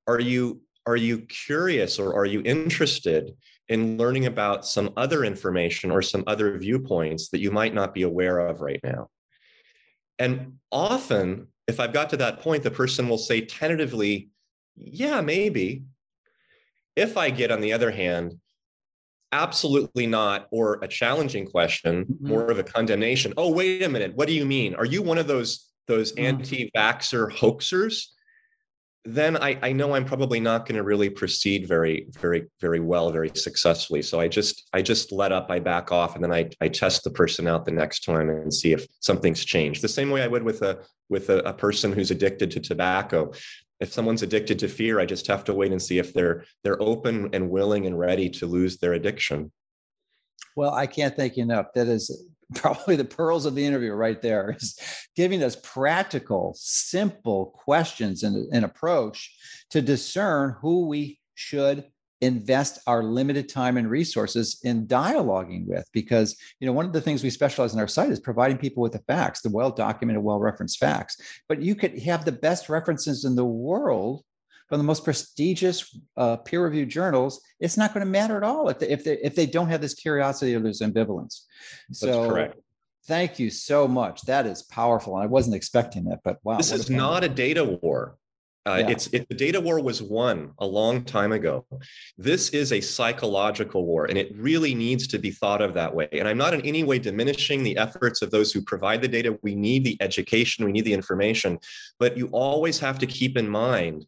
Are 0.08 0.20
you 0.20 0.62
are 0.86 0.96
you 0.96 1.20
curious 1.20 2.00
or 2.00 2.16
are 2.16 2.26
you 2.26 2.42
interested 2.44 3.34
in 3.70 3.98
learning 3.98 4.26
about 4.26 4.66
some 4.66 4.92
other 4.98 5.24
information 5.24 5.90
or 5.90 6.02
some 6.02 6.24
other 6.28 6.58
viewpoints 6.58 7.30
that 7.30 7.40
you 7.40 7.52
might 7.52 7.74
not 7.74 7.94
be 7.94 8.04
aware 8.04 8.40
of 8.40 8.62
right 8.62 8.82
now. 8.84 9.10
And 10.20 10.60
often, 10.72 11.48
if 11.68 11.80
I've 11.80 11.94
got 11.94 12.10
to 12.12 12.18
that 12.18 12.42
point, 12.42 12.64
the 12.64 12.72
person 12.72 13.08
will 13.08 13.18
say 13.18 13.42
tentatively 13.42 14.30
yeah, 14.76 15.22
maybe. 15.22 15.84
If 16.96 17.18
I 17.18 17.30
get, 17.30 17.52
on 17.52 17.62
the 17.62 17.74
other 17.74 17.92
hand, 17.92 18.40
absolutely 19.32 20.08
not, 20.08 20.48
or 20.52 20.80
a 20.82 20.88
challenging 20.88 21.46
question, 21.46 22.06
mm-hmm. 22.06 22.28
more 22.28 22.50
of 22.50 22.60
a 22.60 22.64
condemnation. 22.64 23.34
Oh, 23.38 23.52
wait 23.52 23.84
a 23.84 23.90
minute. 23.90 24.16
What 24.16 24.28
do 24.28 24.34
you 24.34 24.46
mean? 24.46 24.76
Are 24.76 24.86
you 24.86 25.02
one 25.02 25.18
of 25.18 25.28
those 25.28 25.70
those 25.88 26.14
mm-hmm. 26.14 26.26
anti-vaxxer 26.26 27.32
hoaxers? 27.32 28.06
Then 29.06 29.36
I, 29.36 29.60
I 29.62 29.74
know 29.74 29.96
I'm 29.96 30.06
probably 30.06 30.40
not 30.40 30.66
going 30.66 30.78
to 30.78 30.84
really 30.84 31.10
proceed 31.10 31.68
very, 31.68 32.08
very, 32.20 32.48
very 32.62 32.80
well, 32.80 33.12
very 33.12 33.30
successfully. 33.36 34.02
So 34.02 34.20
I 34.20 34.30
just 34.30 34.70
I 34.72 34.82
just 34.82 35.12
let 35.12 35.34
up, 35.34 35.52
I 35.52 35.60
back 35.60 35.92
off, 35.92 36.16
and 36.16 36.24
then 36.24 36.32
I, 36.32 36.50
I 36.62 36.70
test 36.70 37.04
the 37.04 37.12
person 37.12 37.46
out 37.48 37.66
the 37.66 37.72
next 37.72 38.06
time 38.06 38.30
and 38.30 38.54
see 38.54 38.72
if 38.72 38.88
something's 39.02 39.44
changed. 39.44 39.82
The 39.82 39.90
same 39.90 40.10
way 40.10 40.24
I 40.24 40.28
would 40.28 40.44
with 40.44 40.62
a 40.62 40.80
with 41.10 41.30
a, 41.30 41.40
a 41.40 41.54
person 41.54 41.92
who's 41.92 42.12
addicted 42.12 42.50
to 42.52 42.62
tobacco. 42.62 43.34
If 43.82 43.92
someone's 43.92 44.24
addicted 44.24 44.58
to 44.60 44.70
fear, 44.70 45.02
I 45.02 45.06
just 45.06 45.28
have 45.28 45.44
to 45.46 45.54
wait 45.54 45.74
and 45.74 45.82
see 45.82 45.98
if 45.98 46.14
they're 46.14 46.46
they're 46.64 46.82
open 46.82 47.30
and 47.34 47.50
willing 47.50 47.88
and 47.88 48.00
ready 48.00 48.30
to 48.30 48.46
lose 48.46 48.78
their 48.78 48.94
addiction. 48.94 49.52
Well, 50.56 50.74
I 50.74 50.88
can't 50.88 51.16
thank 51.16 51.36
you 51.36 51.44
enough. 51.44 51.74
That 51.76 51.88
is 51.88 52.26
probably 52.56 52.96
the 52.96 53.06
pearls 53.06 53.46
of 53.46 53.56
the 53.56 53.66
interview 53.66 53.94
right 53.94 54.22
there 54.22 54.56
is 54.60 54.78
giving 55.16 55.44
us 55.44 55.58
practical, 55.64 56.54
simple 56.58 57.48
questions 57.64 58.24
and 58.24 58.52
an 58.54 58.64
approach 58.64 59.36
to 59.72 59.82
discern 59.82 60.56
who 60.62 60.88
we 60.88 61.20
should 61.36 61.86
invest 62.22 62.80
our 62.88 63.04
limited 63.04 63.50
time 63.50 63.76
and 63.76 63.90
resources 63.90 64.60
in 64.64 64.88
dialoguing 64.88 65.68
with. 65.68 65.86
Because 65.94 66.38
you 66.60 66.66
know 66.66 66.74
one 66.74 66.86
of 66.86 66.94
the 66.94 67.02
things 67.02 67.24
we 67.24 67.30
specialize 67.30 67.74
in 67.74 67.80
our 67.80 67.88
site 67.88 68.12
is 68.12 68.20
providing 68.20 68.58
people 68.58 68.82
with 68.82 68.94
the 68.94 69.00
facts 69.00 69.42
the 69.42 69.50
well 69.50 69.72
documented 69.72 70.24
well 70.24 70.40
referenced 70.40 70.80
facts. 70.80 71.18
But 71.50 71.62
you 71.62 71.76
could 71.76 72.00
have 72.00 72.24
the 72.24 72.32
best 72.32 72.70
references 72.70 73.26
in 73.26 73.36
the 73.36 73.46
world 73.46 74.24
from 74.74 74.80
the 74.80 74.84
most 74.84 75.04
prestigious 75.04 75.96
uh, 76.18 76.36
peer-reviewed 76.36 76.90
journals, 76.90 77.40
it's 77.60 77.78
not 77.78 77.94
going 77.94 78.04
to 78.04 78.10
matter 78.10 78.38
at 78.38 78.42
all 78.42 78.70
if 78.70 78.80
they, 78.80 78.90
if 78.90 79.04
they 79.04 79.20
if 79.20 79.36
they 79.36 79.46
don't 79.46 79.70
have 79.70 79.82
this 79.82 79.94
curiosity 79.94 80.56
or 80.56 80.62
this 80.62 80.82
ambivalence. 80.82 81.42
So, 81.92 82.28
correct. 82.28 82.58
Thank 83.06 83.38
you 83.38 83.52
so 83.52 83.88
much. 83.88 84.24
That 84.24 84.48
is 84.48 84.64
powerful. 84.64 85.16
I 85.16 85.28
wasn't 85.28 85.56
expecting 85.56 86.06
that, 86.06 86.22
but 86.24 86.40
wow. 86.42 86.58
This 86.58 86.72
is 86.72 86.90
not 86.90 87.24
a 87.24 87.30
data 87.30 87.64
war. 87.64 88.18
Uh, 88.66 88.78
yeah. 88.80 88.90
It's 88.90 89.08
it, 89.14 89.30
the 89.30 89.36
data 89.36 89.62
war 89.62 89.80
was 89.80 90.02
won 90.02 90.54
a 90.58 90.66
long 90.66 91.04
time 91.04 91.34
ago. 91.34 91.68
This 92.18 92.50
is 92.50 92.72
a 92.72 92.82
psychological 92.82 93.86
war, 93.86 94.06
and 94.06 94.18
it 94.18 94.34
really 94.36 94.74
needs 94.74 95.06
to 95.10 95.20
be 95.20 95.30
thought 95.30 95.62
of 95.62 95.76
that 95.76 95.94
way. 95.94 96.08
And 96.14 96.28
I'm 96.28 96.40
not 96.40 96.56
in 96.56 96.62
any 96.62 96.84
way 96.84 96.98
diminishing 96.98 97.62
the 97.62 97.78
efforts 97.78 98.24
of 98.24 98.32
those 98.32 98.52
who 98.52 98.64
provide 98.64 99.04
the 99.04 99.08
data. 99.08 99.38
We 99.44 99.54
need 99.54 99.84
the 99.84 99.98
education, 100.00 100.66
we 100.66 100.72
need 100.72 100.86
the 100.86 100.94
information, 100.94 101.60
but 102.00 102.18
you 102.18 102.28
always 102.32 102.80
have 102.80 102.98
to 103.00 103.06
keep 103.06 103.38
in 103.38 103.48
mind 103.48 104.08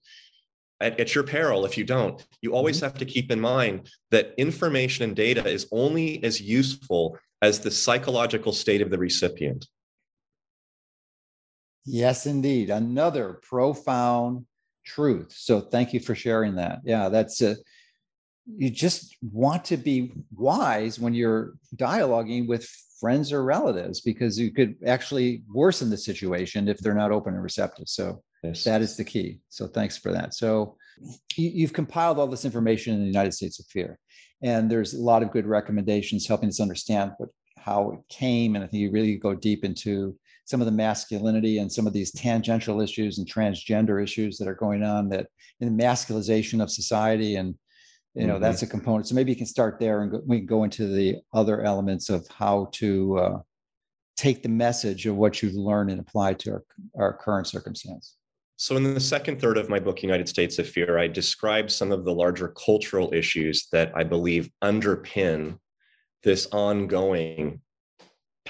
at, 0.81 0.99
at, 0.99 1.15
your 1.15 1.23
peril 1.23 1.65
if 1.65 1.77
you 1.77 1.83
don't. 1.83 2.25
You 2.41 2.53
always 2.53 2.77
mm-hmm. 2.77 2.85
have 2.85 2.93
to 2.95 3.05
keep 3.05 3.31
in 3.31 3.39
mind 3.39 3.89
that 4.11 4.33
information 4.37 5.03
and 5.03 5.15
data 5.15 5.45
is 5.47 5.67
only 5.71 6.23
as 6.23 6.41
useful 6.41 7.17
as 7.41 7.59
the 7.59 7.71
psychological 7.71 8.53
state 8.53 8.81
of 8.81 8.89
the 8.89 8.97
recipient. 8.97 9.67
Yes, 11.85 12.25
indeed. 12.25 12.69
Another 12.69 13.39
profound 13.43 14.45
truth. 14.85 15.33
So 15.35 15.61
thank 15.61 15.93
you 15.93 15.99
for 15.99 16.15
sharing 16.15 16.55
that. 16.55 16.79
Yeah, 16.83 17.09
that's 17.09 17.41
a, 17.41 17.55
you 18.47 18.69
just 18.69 19.15
want 19.21 19.65
to 19.65 19.77
be 19.77 20.11
wise 20.35 20.99
when 20.99 21.13
you're 21.13 21.53
dialoguing 21.75 22.47
with 22.47 22.67
friends 22.99 23.31
or 23.31 23.43
relatives 23.43 24.01
because 24.01 24.39
you 24.39 24.51
could 24.51 24.75
actually 24.85 25.43
worsen 25.53 25.89
the 25.89 25.97
situation 25.97 26.67
if 26.67 26.77
they're 26.77 26.93
not 26.93 27.11
open 27.11 27.33
and 27.33 27.43
receptive. 27.43 27.87
So 27.87 28.23
Yes. 28.47 28.63
That 28.63 28.81
is 28.81 28.97
the 28.97 29.03
key. 29.03 29.39
So 29.49 29.67
thanks 29.67 29.97
for 29.97 30.11
that. 30.11 30.33
So 30.33 30.77
you, 31.35 31.65
have 31.65 31.73
compiled 31.73 32.19
all 32.19 32.27
this 32.27 32.45
information 32.45 32.93
in 32.93 33.01
the 33.01 33.07
United 33.07 33.33
States 33.33 33.59
of 33.59 33.65
Fear, 33.67 33.99
and 34.43 34.69
there's 34.69 34.93
a 34.93 35.01
lot 35.01 35.23
of 35.23 35.31
good 35.31 35.45
recommendations 35.45 36.27
helping 36.27 36.49
us 36.49 36.59
understand 36.59 37.11
what 37.17 37.29
how 37.57 37.91
it 37.91 37.99
came. 38.09 38.55
And 38.55 38.63
I 38.63 38.67
think 38.67 38.81
you 38.81 38.91
really 38.91 39.15
go 39.15 39.33
deep 39.33 39.65
into 39.65 40.15
some 40.45 40.61
of 40.61 40.65
the 40.65 40.71
masculinity 40.71 41.57
and 41.57 41.71
some 41.71 41.87
of 41.87 41.93
these 41.93 42.11
tangential 42.11 42.79
issues 42.79 43.17
and 43.17 43.27
transgender 43.27 44.01
issues 44.01 44.37
that 44.37 44.47
are 44.47 44.55
going 44.55 44.83
on 44.83 45.09
that 45.09 45.27
in 45.59 45.75
the 45.75 45.83
masculization 45.83 46.61
of 46.61 46.69
society 46.69 47.35
and 47.35 47.55
you 48.13 48.27
know 48.27 48.35
mm-hmm. 48.35 48.43
that's 48.43 48.61
a 48.61 48.67
component 48.67 49.07
so 49.07 49.15
maybe 49.15 49.31
you 49.31 49.35
can 49.35 49.47
start 49.47 49.79
there 49.79 50.03
and 50.03 50.11
go, 50.11 50.21
we 50.27 50.37
can 50.37 50.45
go 50.45 50.63
into 50.63 50.87
the 50.87 51.17
other 51.33 51.63
elements 51.63 52.09
of 52.09 52.27
how 52.27 52.69
to 52.71 53.17
uh, 53.17 53.39
take 54.15 54.43
the 54.43 54.49
message 54.49 55.07
of 55.07 55.15
what 55.15 55.41
you've 55.41 55.55
learned 55.55 55.89
and 55.89 55.99
apply 55.99 56.33
to 56.33 56.51
our, 56.51 56.63
our 56.97 57.13
current 57.13 57.47
circumstance 57.47 58.15
so, 58.57 58.77
in 58.77 58.83
the 58.93 58.99
second 58.99 59.41
third 59.41 59.57
of 59.57 59.69
my 59.69 59.79
book, 59.79 60.01
United 60.01 60.29
States 60.29 60.59
of 60.59 60.69
Fear, 60.69 60.97
I 60.97 61.07
describe 61.07 61.69
some 61.69 61.91
of 61.91 62.05
the 62.05 62.13
larger 62.13 62.49
cultural 62.49 63.13
issues 63.13 63.67
that 63.71 63.91
I 63.95 64.03
believe 64.03 64.49
underpin 64.63 65.59
this 66.23 66.47
ongoing 66.51 67.61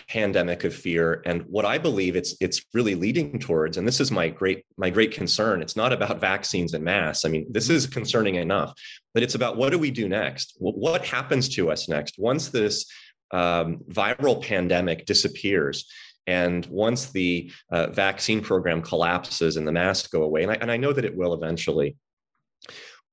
pandemic 0.10 0.66
of 0.66 0.76
fear 0.76 1.22
and 1.26 1.42
what 1.44 1.64
i 1.64 1.78
believe 1.78 2.18
it's 2.18 2.36
it's 2.42 2.66
really 2.74 2.96
leading 2.96 3.40
towards. 3.40 3.78
And 3.78 3.88
this 3.88 4.02
is 4.02 4.12
my 4.12 4.28
great 4.28 4.66
my 4.78 4.90
great 4.90 5.12
concern. 5.12 5.62
It's 5.62 5.78
not 5.78 5.94
about 5.94 6.20
vaccines 6.20 6.74
and 6.74 6.84
masks 6.84 7.26
i 7.26 7.30
mean 7.30 7.48
this 7.50 7.70
is 7.70 7.88
concerning 7.88 8.36
enough 8.36 8.74
but 9.14 9.24
it's 9.24 9.36
about 9.36 9.56
what 9.58 9.72
do 9.72 9.80
we 9.80 9.92
do 9.92 10.10
next? 10.10 10.56
What 10.60 11.06
happens 11.06 11.50
to 11.56 11.72
us 11.72 11.88
next 11.88 12.20
once 12.20 12.50
this 12.50 12.86
um, 13.32 13.80
viral 13.90 14.42
pandemic 14.44 15.06
disappears 15.06 15.90
and 16.28 16.66
once 16.68 17.12
the 17.12 17.52
uh, 17.72 17.88
vaccine 17.88 18.42
program 18.42 18.82
collapses 18.82 19.58
and 19.58 19.68
the 19.68 19.72
masks 19.72 20.08
go 20.08 20.24
away, 20.24 20.44
and 20.44 20.52
I, 20.52 20.56
and 20.56 20.72
I 20.72 20.78
know 20.78 20.94
that 20.94 21.06
it 21.06 21.16
will 21.16 21.34
eventually, 21.34 21.98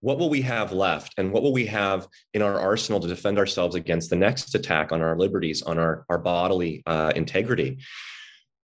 what 0.00 0.18
will 0.18 0.30
we 0.30 0.42
have 0.42 0.72
left? 0.72 1.14
And 1.18 1.32
what 1.32 1.42
will 1.42 1.52
we 1.52 1.66
have 1.66 2.08
in 2.34 2.42
our 2.42 2.58
arsenal 2.58 3.00
to 3.00 3.08
defend 3.08 3.38
ourselves 3.38 3.76
against 3.76 4.10
the 4.10 4.16
next 4.16 4.54
attack 4.54 4.92
on 4.92 5.00
our 5.00 5.16
liberties, 5.16 5.62
on 5.62 5.78
our, 5.78 6.04
our 6.08 6.18
bodily 6.18 6.82
uh, 6.86 7.12
integrity? 7.14 7.78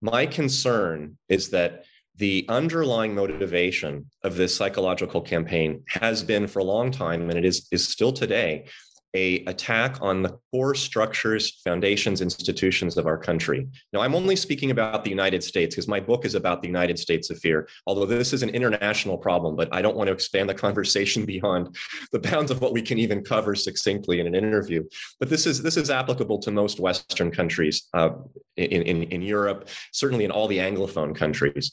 My 0.00 0.26
concern 0.26 1.18
is 1.28 1.50
that 1.50 1.84
the 2.16 2.46
underlying 2.48 3.14
motivation 3.14 4.10
of 4.22 4.36
this 4.36 4.54
psychological 4.54 5.20
campaign 5.20 5.82
has 5.88 6.22
been 6.22 6.46
for 6.46 6.60
a 6.60 6.64
long 6.64 6.90
time, 6.90 7.28
and 7.28 7.38
it 7.38 7.44
is, 7.44 7.66
is 7.72 7.86
still 7.86 8.12
today, 8.12 8.66
a 9.14 9.44
attack 9.44 9.98
on 10.02 10.22
the 10.22 10.38
core 10.50 10.74
structures, 10.74 11.60
foundations, 11.64 12.20
institutions 12.20 12.96
of 12.96 13.06
our 13.06 13.16
country. 13.16 13.66
Now, 13.92 14.00
I'm 14.00 14.14
only 14.14 14.36
speaking 14.36 14.70
about 14.70 15.04
the 15.04 15.10
United 15.10 15.42
States 15.42 15.74
because 15.74 15.88
my 15.88 16.00
book 16.00 16.24
is 16.24 16.34
about 16.34 16.60
the 16.60 16.68
United 16.68 16.98
States 16.98 17.30
of 17.30 17.38
fear, 17.38 17.68
although 17.86 18.06
this 18.06 18.32
is 18.32 18.42
an 18.42 18.50
international 18.50 19.16
problem, 19.16 19.56
but 19.56 19.68
I 19.72 19.80
don't 19.82 19.96
want 19.96 20.08
to 20.08 20.12
expand 20.12 20.48
the 20.48 20.54
conversation 20.66 21.24
beyond 21.24 21.76
the 22.12 22.18
bounds 22.18 22.50
of 22.50 22.60
what 22.60 22.72
we 22.72 22.82
can 22.82 22.98
even 22.98 23.22
cover 23.22 23.54
succinctly 23.54 24.20
in 24.20 24.26
an 24.26 24.34
interview. 24.34 24.84
But 25.18 25.30
this 25.30 25.46
is 25.46 25.62
this 25.62 25.76
is 25.76 25.90
applicable 25.90 26.38
to 26.40 26.50
most 26.50 26.80
Western 26.80 27.30
countries 27.30 27.88
uh, 27.94 28.10
in, 28.56 28.82
in, 28.82 29.02
in 29.04 29.22
Europe, 29.22 29.68
certainly 29.92 30.24
in 30.24 30.30
all 30.30 30.48
the 30.48 30.58
Anglophone 30.58 31.14
countries, 31.14 31.72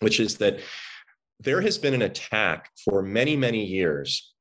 which 0.00 0.20
is 0.20 0.38
that 0.38 0.60
there 1.40 1.60
has 1.60 1.76
been 1.76 1.94
an 1.94 2.02
attack 2.02 2.70
for 2.84 3.02
many, 3.02 3.36
many 3.36 3.64
years 3.64 4.32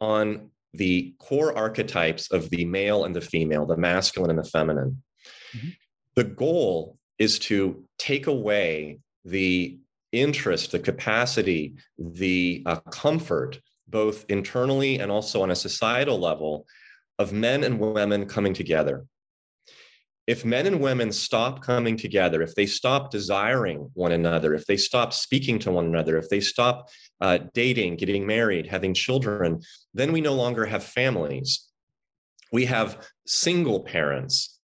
on 0.00 0.50
the 0.74 1.14
core 1.18 1.56
archetypes 1.56 2.30
of 2.30 2.50
the 2.50 2.64
male 2.64 3.04
and 3.04 3.14
the 3.14 3.20
female, 3.20 3.66
the 3.66 3.76
masculine 3.76 4.30
and 4.30 4.38
the 4.38 4.44
feminine. 4.44 5.02
Mm-hmm. 5.56 5.68
The 6.16 6.24
goal 6.24 6.98
is 7.18 7.38
to 7.40 7.84
take 7.98 8.26
away 8.26 8.98
the 9.24 9.78
interest, 10.12 10.72
the 10.72 10.78
capacity, 10.78 11.74
the 11.98 12.62
uh, 12.66 12.76
comfort, 12.90 13.60
both 13.88 14.24
internally 14.28 14.98
and 14.98 15.10
also 15.10 15.42
on 15.42 15.50
a 15.50 15.56
societal 15.56 16.18
level, 16.18 16.66
of 17.18 17.32
men 17.32 17.62
and 17.62 17.78
women 17.78 18.26
coming 18.26 18.54
together 18.54 19.06
if 20.26 20.44
men 20.44 20.66
and 20.66 20.80
women 20.80 21.12
stop 21.12 21.62
coming 21.62 21.96
together, 21.96 22.40
if 22.40 22.54
they 22.54 22.66
stop 22.66 23.10
desiring 23.10 23.90
one 23.94 24.12
another, 24.12 24.54
if 24.54 24.64
they 24.66 24.76
stop 24.76 25.12
speaking 25.12 25.58
to 25.60 25.70
one 25.70 25.84
another, 25.86 26.16
if 26.16 26.28
they 26.30 26.40
stop 26.40 26.88
uh, 27.20 27.38
dating, 27.52 27.96
getting 27.96 28.26
married, 28.26 28.66
having 28.66 28.94
children, 28.94 29.60
then 29.92 30.12
we 30.12 30.20
no 30.20 30.34
longer 30.34 30.64
have 30.64 30.82
families. 30.82 31.68
We 32.52 32.64
have 32.66 33.06
single 33.26 33.80
parents. 33.80 34.58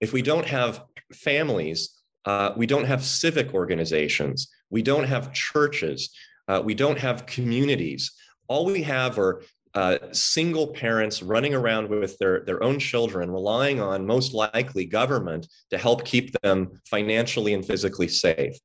If 0.00 0.12
we 0.12 0.22
don't 0.22 0.46
have 0.46 0.82
families, 1.12 1.90
uh, 2.24 2.52
we 2.56 2.66
don't 2.66 2.84
have 2.84 3.04
civic 3.04 3.54
organizations, 3.54 4.48
we 4.70 4.82
don't 4.82 5.04
have 5.04 5.32
churches, 5.32 6.10
uh, 6.48 6.60
we 6.64 6.74
don't 6.74 6.98
have 6.98 7.26
communities. 7.26 8.12
All 8.48 8.66
we 8.66 8.82
have 8.82 9.18
are 9.18 9.42
uh, 9.76 9.98
single 10.10 10.68
parents 10.68 11.22
running 11.22 11.54
around 11.54 11.88
with 11.90 12.16
their, 12.16 12.40
their 12.46 12.62
own 12.62 12.78
children, 12.78 13.30
relying 13.30 13.78
on 13.78 14.06
most 14.06 14.32
likely 14.32 14.86
government 14.86 15.46
to 15.68 15.76
help 15.76 16.02
keep 16.02 16.32
them 16.40 16.80
financially 16.86 17.52
and 17.52 17.64
physically 17.64 18.08
safe. 18.08 18.56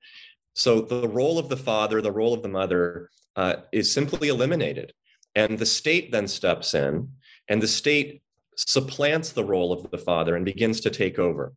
So 0.54 0.80
the 0.80 1.10
role 1.10 1.38
of 1.38 1.50
the 1.50 1.58
father, 1.58 2.02
the 2.02 2.13
role 2.13 2.34
of 2.34 2.41
the 2.41 2.47
mother 2.50 3.10
uh, 3.36 3.56
is 3.74 3.91
simply 3.91 4.30
eliminated. 4.30 4.93
And 5.36 5.60
the 5.60 5.65
state 5.65 6.13
then 6.13 6.30
steps 6.30 6.74
in, 6.74 7.10
and 7.50 7.62
the 7.62 7.67
state 7.67 8.21
supplants 8.56 9.34
the 9.34 9.43
role 9.43 9.74
of 9.74 9.91
the 9.91 9.97
father 9.97 10.38
and 10.38 10.45
begins 10.45 10.80
to 10.82 10.89
take 10.89 11.19
over. 11.19 11.52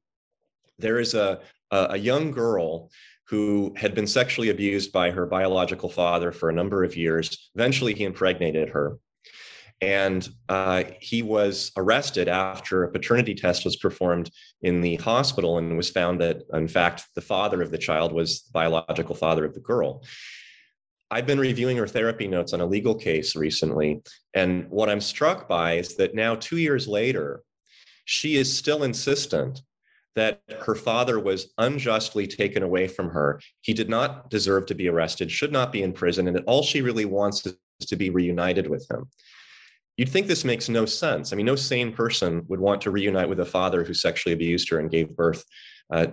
There 0.81 0.99
is 0.99 1.15
a, 1.15 1.41
a, 1.71 1.87
a 1.91 1.97
young 1.97 2.33
girl 2.33 2.91
who 3.27 3.73
had 3.77 3.95
been 3.95 4.09
sexually 4.09 4.51
abused 4.51 4.91
by 4.91 5.13
her 5.13 5.27
biological 5.27 5.89
father 5.89 6.33
for 6.33 6.51
a 6.51 6.53
number 6.53 6.83
of 6.83 6.97
years. 6.97 7.51
Eventually, 7.55 7.95
he 7.95 8.03
impregnated 8.03 8.69
her. 8.71 8.99
And 9.85 10.27
uh, 10.49 10.85
he 10.99 11.21
was 11.21 11.71
arrested 11.77 12.27
after 12.27 12.85
a 12.85 12.91
paternity 12.91 13.35
test 13.35 13.67
was 13.67 13.77
performed 13.77 14.31
in 14.63 14.81
the 14.81 14.97
hospital 14.97 15.59
and 15.59 15.77
was 15.77 15.91
found 15.91 16.23
that, 16.23 16.43
in 16.55 16.69
fact, 16.69 17.05
the 17.15 17.21
father 17.21 17.61
of 17.61 17.71
the 17.71 17.77
child 17.77 18.11
was 18.11 18.45
the 18.45 18.53
biological 18.53 19.15
father 19.15 19.45
of 19.45 19.53
the 19.53 19.61
girl. 19.61 20.03
I've 21.11 21.27
been 21.27 21.39
reviewing 21.39 21.77
her 21.77 21.87
therapy 21.87 22.27
notes 22.27 22.55
on 22.55 22.63
a 22.63 22.67
legal 22.67 22.95
case 22.95 23.37
recently. 23.37 24.01
And 24.33 24.71
what 24.71 24.89
I'm 24.89 25.03
struck 25.03 25.49
by 25.49 25.75
is 25.75 25.97
that 25.97 26.15
now, 26.15 26.35
two 26.35 26.57
years 26.57 26.89
later, 26.89 27.43
she 28.07 28.37
is 28.37 28.57
still 28.57 28.85
insistent 28.85 29.61
that 30.17 30.41
her 30.65 30.75
father 30.75 31.21
was 31.21 31.53
unjustly 31.59 32.27
taken 32.27 32.63
away 32.63 32.89
from 32.89 33.11
her. 33.11 33.39
He 33.61 33.75
did 33.75 33.91
not 33.91 34.31
deserve 34.31 34.65
to 34.67 34.75
be 34.75 34.89
arrested, 34.89 35.31
should 35.31 35.53
not 35.53 35.73
be 35.73 35.83
in 35.83 35.93
prison, 35.93 36.27
and 36.27 36.37
that 36.37 36.45
all 36.47 36.63
she 36.63 36.81
really 36.81 37.05
wants 37.05 37.45
is 37.45 37.57
to 37.87 37.97
be 37.97 38.09
reunited 38.09 38.67
with 38.67 38.91
him. 38.91 39.11
You'd 39.97 40.09
think 40.09 40.27
this 40.27 40.45
makes 40.45 40.69
no 40.69 40.87
sense. 40.87 41.33
I 41.33 41.37
mean, 41.37 41.47
no 41.47 41.57
sane 41.57 41.93
person 41.93 42.45
would 42.49 42.61
want 42.61 42.81
to 42.83 42.91
reunite 42.91 43.29
with 43.29 43.41
a 43.41 43.45
father 43.45 43.85
who 43.85 43.95
sexually 43.95 44.33
abused 44.33 44.69
her 44.71 44.81
and 44.81 44.91
gave 44.91 45.17
birth, 45.17 45.45
uh, 45.91 46.07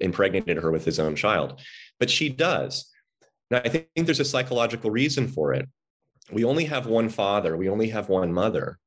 impregnated 0.00 0.56
her 0.56 0.70
with 0.70 0.84
his 0.84 0.98
own 0.98 1.14
child. 1.14 1.60
But 2.00 2.10
she 2.10 2.28
does. 2.28 2.90
Now, 3.50 3.62
I 3.64 3.68
think 3.68 3.88
there's 3.94 4.20
a 4.20 4.24
psychological 4.24 4.90
reason 4.90 5.28
for 5.28 5.54
it. 5.54 5.68
We 6.32 6.44
only 6.44 6.64
have 6.66 6.86
one 6.86 7.08
father, 7.08 7.56
we 7.56 7.68
only 7.68 7.88
have 7.88 8.08
one 8.08 8.32
mother. 8.32 8.78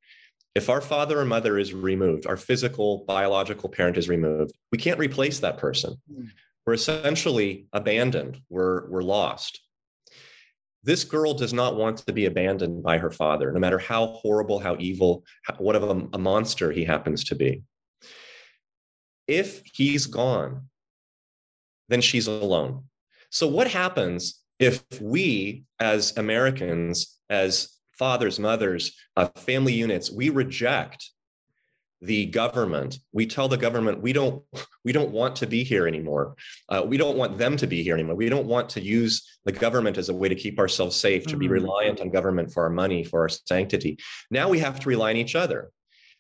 If 0.54 0.70
our 0.70 0.82
father 0.82 1.20
or 1.20 1.26
mother 1.26 1.58
is 1.58 1.74
removed, 1.74 2.28
our 2.28 2.36
physical, 2.38 3.06
biological 3.08 3.70
parent 3.70 3.98
is 3.98 4.10
removed, 4.10 4.52
we 4.72 4.78
can't 4.78 5.00
replace 5.00 5.40
that 5.40 5.58
person. 5.58 5.96
Hmm. 6.14 6.26
We're 6.66 6.74
essentially 6.74 7.68
abandoned, 7.74 8.40
we're, 8.50 8.88
we're 8.90 9.02
lost. 9.02 9.62
This 10.84 11.04
girl 11.04 11.34
does 11.34 11.54
not 11.54 11.76
want 11.76 11.98
to 12.00 12.14
be 12.14 12.26
abandoned 12.26 12.82
by 12.82 12.98
her 12.98 13.12
father, 13.12 13.52
no 13.52 13.60
matter 13.60 13.78
how 13.78 14.08
horrible, 14.08 14.60
how 14.60 14.76
evil, 14.80 15.24
how, 15.44 15.56
what 15.56 15.76
of 15.76 15.84
a, 15.84 16.08
a 16.14 16.18
monster 16.18 16.72
he 16.72 16.84
happens 16.84 17.24
to 17.26 17.36
be. 17.36 17.62
If 19.28 19.62
he's 19.66 20.08
gone, 20.08 20.68
then 21.90 22.02
she's 22.02 22.28
alone. 22.28 22.86
So, 23.30 23.48
what 23.48 23.68
happens 23.68 24.42
if 24.60 24.84
we, 25.00 25.64
as 25.80 26.18
Americans, 26.18 27.20
as 27.30 27.78
fathers, 27.94 28.40
mothers, 28.40 28.96
uh, 29.16 29.28
family 29.36 29.74
units, 29.74 30.12
we 30.12 30.30
reject 30.30 31.12
the 32.02 32.26
government. 32.28 32.98
We 33.12 33.28
tell 33.28 33.48
the 33.48 33.58
government 33.58 34.02
we 34.02 34.14
don't 34.14 34.44
we 34.84 34.92
don't 34.92 35.12
want 35.12 35.36
to 35.38 35.48
be 35.48 35.64
here 35.64 35.88
anymore. 35.88 36.36
Uh, 36.68 36.84
we 36.86 36.98
don't 36.98 37.18
want 37.18 37.38
them 37.38 37.58
to 37.58 37.68
be 37.68 37.84
here 37.84 37.94
anymore. 37.94 38.16
We 38.16 38.30
don't 38.30 38.48
want 38.48 38.70
to 38.70 38.82
use 38.82 39.40
the 39.46 39.52
government 39.52 39.98
as 39.98 40.10
a 40.10 40.14
way 40.14 40.30
to 40.30 40.36
keep 40.36 40.58
ourselves 40.60 40.96
safe 40.96 41.26
to 41.28 41.38
be 41.38 41.46
mm-hmm. 41.46 41.54
reliant 41.54 42.02
on 42.02 42.10
government 42.10 42.52
for 42.52 42.64
our 42.64 42.70
money 42.70 43.04
for 43.04 43.22
our 43.22 43.30
sanctity. 43.30 43.98
Now 44.32 44.50
we 44.50 44.60
have 44.60 44.80
to 44.80 44.90
rely 44.90 45.12
on 45.12 45.18
each 45.18 45.36
other. 45.36 45.72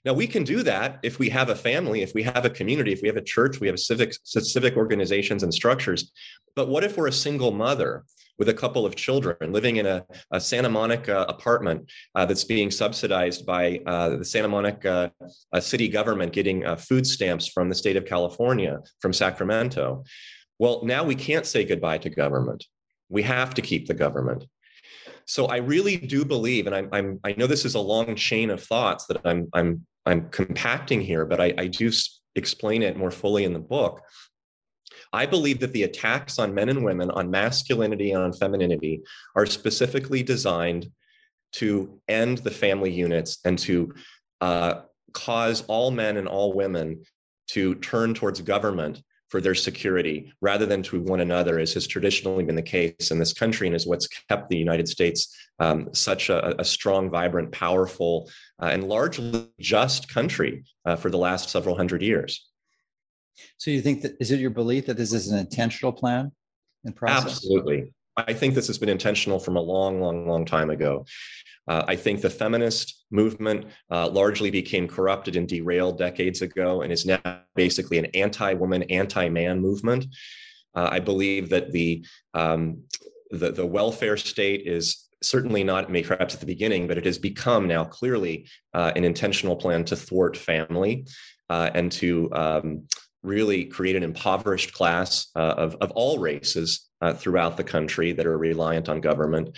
Now 0.05 0.13
we 0.13 0.27
can 0.27 0.43
do 0.43 0.63
that 0.63 0.99
if 1.03 1.19
we 1.19 1.29
have 1.29 1.49
a 1.49 1.55
family 1.55 2.01
if 2.01 2.13
we 2.13 2.23
have 2.23 2.45
a 2.45 2.49
community 2.49 2.91
if 2.91 3.01
we 3.01 3.07
have 3.07 3.17
a 3.17 3.23
church 3.23 3.59
we 3.59 3.67
have 3.67 3.79
civic 3.79 4.15
civic 4.23 4.77
organizations 4.77 5.43
and 5.43 5.53
structures. 5.53 6.11
But 6.55 6.69
what 6.69 6.83
if 6.83 6.97
we're 6.97 7.07
a 7.07 7.13
single 7.13 7.51
mother 7.51 8.03
with 8.41 8.49
a 8.49 8.53
couple 8.55 8.87
of 8.87 8.95
children 8.95 9.53
living 9.53 9.75
in 9.75 9.85
a, 9.85 10.03
a 10.31 10.41
Santa 10.41 10.67
Monica 10.67 11.27
apartment 11.29 11.87
uh, 12.15 12.25
that's 12.25 12.43
being 12.43 12.71
subsidized 12.71 13.45
by 13.45 13.79
uh, 13.85 14.17
the 14.17 14.25
Santa 14.25 14.47
Monica 14.47 15.11
uh, 15.53 15.59
city 15.59 15.87
government 15.87 16.33
getting 16.33 16.65
uh, 16.65 16.75
food 16.75 17.05
stamps 17.05 17.47
from 17.47 17.69
the 17.69 17.75
state 17.75 17.97
of 17.97 18.03
California, 18.03 18.79
from 18.99 19.13
Sacramento. 19.13 20.03
Well, 20.57 20.81
now 20.83 21.03
we 21.03 21.13
can't 21.13 21.45
say 21.45 21.63
goodbye 21.63 21.99
to 21.99 22.09
government. 22.09 22.65
We 23.09 23.21
have 23.21 23.53
to 23.53 23.61
keep 23.61 23.85
the 23.85 23.93
government. 23.93 24.45
So 25.25 25.45
I 25.45 25.57
really 25.57 25.97
do 25.97 26.25
believe, 26.25 26.65
and 26.65 26.75
I'm, 26.75 26.89
I'm 26.91 27.19
I 27.23 27.35
know 27.37 27.45
this 27.45 27.63
is 27.63 27.75
a 27.75 27.79
long 27.79 28.15
chain 28.15 28.49
of 28.49 28.63
thoughts 28.63 29.05
that 29.05 29.21
I'm 29.23 29.49
I'm 29.53 29.85
I'm 30.07 30.29
compacting 30.29 30.99
here, 30.99 31.25
but 31.27 31.39
I, 31.39 31.53
I 31.59 31.67
do 31.67 31.91
explain 32.33 32.81
it 32.81 32.97
more 32.97 33.11
fully 33.11 33.43
in 33.43 33.53
the 33.53 33.59
book 33.59 34.01
I 35.13 35.25
believe 35.25 35.59
that 35.59 35.73
the 35.73 35.83
attacks 35.83 36.39
on 36.39 36.53
men 36.53 36.69
and 36.69 36.83
women, 36.83 37.11
on 37.11 37.29
masculinity 37.29 38.11
and 38.11 38.23
on 38.23 38.33
femininity, 38.33 39.01
are 39.35 39.45
specifically 39.45 40.23
designed 40.23 40.89
to 41.53 41.99
end 42.07 42.39
the 42.39 42.51
family 42.51 42.91
units 42.91 43.39
and 43.43 43.59
to 43.59 43.93
uh, 44.39 44.81
cause 45.13 45.63
all 45.67 45.91
men 45.91 46.17
and 46.17 46.27
all 46.27 46.53
women 46.53 47.03
to 47.47 47.75
turn 47.75 48.13
towards 48.13 48.41
government 48.41 49.01
for 49.27 49.39
their 49.41 49.55
security 49.55 50.31
rather 50.41 50.65
than 50.65 50.83
to 50.83 51.01
one 51.01 51.21
another, 51.21 51.57
as 51.59 51.73
has 51.73 51.87
traditionally 51.87 52.43
been 52.43 52.55
the 52.55 52.61
case 52.61 53.11
in 53.11 53.19
this 53.19 53.31
country 53.33 53.65
and 53.67 53.75
is 53.75 53.87
what's 53.87 54.07
kept 54.07 54.49
the 54.49 54.57
United 54.57 54.87
States 54.87 55.33
um, 55.59 55.87
such 55.93 56.29
a, 56.29 56.59
a, 56.59 56.65
strong, 56.65 57.09
vibrant, 57.09 57.51
powerful, 57.51 58.29
uh, 58.61 58.65
and 58.65 58.83
largely 58.83 59.49
just 59.59 60.09
country 60.09 60.63
uh, 60.85 60.97
for 60.97 61.09
the 61.09 61.17
last 61.17 61.49
several 61.49 61.77
hundred 61.77 62.01
years. 62.01 62.50
So 63.57 63.71
you 63.71 63.81
think 63.81 64.01
that 64.01 64.15
is 64.19 64.31
it 64.31 64.39
your 64.39 64.49
belief 64.49 64.85
that 64.87 64.97
this 64.97 65.13
is 65.13 65.29
an 65.29 65.39
intentional 65.39 65.91
plan 65.91 66.31
and 66.83 66.95
process? 66.95 67.25
Absolutely. 67.25 67.93
I 68.17 68.33
think 68.33 68.55
this 68.55 68.67
has 68.67 68.77
been 68.77 68.89
intentional 68.89 69.39
from 69.39 69.55
a 69.55 69.61
long, 69.61 70.01
long, 70.01 70.27
long 70.27 70.45
time 70.45 70.69
ago. 70.69 71.05
Uh, 71.67 71.83
I 71.87 71.95
think 71.95 72.21
the 72.21 72.29
feminist 72.29 73.05
movement 73.11 73.67
uh, 73.89 74.09
largely 74.09 74.51
became 74.51 74.87
corrupted 74.87 75.35
and 75.35 75.47
derailed 75.47 75.97
decades 75.97 76.41
ago 76.41 76.81
and 76.81 76.91
is 76.91 77.05
now 77.05 77.21
basically 77.55 77.97
an 77.97 78.05
anti 78.07 78.53
woman, 78.53 78.83
anti 78.83 79.29
man 79.29 79.59
movement. 79.59 80.05
Uh, 80.75 80.89
I 80.91 80.99
believe 80.99 81.49
that 81.49 81.71
the, 81.71 82.05
um, 82.33 82.83
the, 83.29 83.51
the 83.51 83.65
welfare 83.65 84.17
state 84.17 84.63
is 84.65 85.07
certainly 85.21 85.63
not, 85.63 85.91
maybe 85.91 86.07
perhaps 86.07 86.33
at 86.33 86.39
the 86.39 86.45
beginning, 86.45 86.87
but 86.87 86.97
it 86.97 87.05
has 87.05 87.17
become 87.17 87.67
now 87.67 87.83
clearly 87.83 88.47
uh, 88.73 88.91
an 88.95 89.03
intentional 89.03 89.55
plan 89.55 89.85
to 89.85 89.95
thwart 89.95 90.35
family 90.35 91.05
uh, 91.49 91.69
and 91.73 91.91
to 91.91 92.29
um, 92.33 92.87
really 93.23 93.65
create 93.65 93.95
an 93.95 94.03
impoverished 94.03 94.73
class 94.73 95.27
uh, 95.35 95.53
of, 95.57 95.75
of 95.75 95.91
all 95.91 96.19
races 96.19 96.89
uh, 97.01 97.13
throughout 97.13 97.57
the 97.57 97.63
country 97.63 98.11
that 98.13 98.25
are 98.25 98.37
reliant 98.37 98.89
on 98.89 99.01
government. 99.01 99.57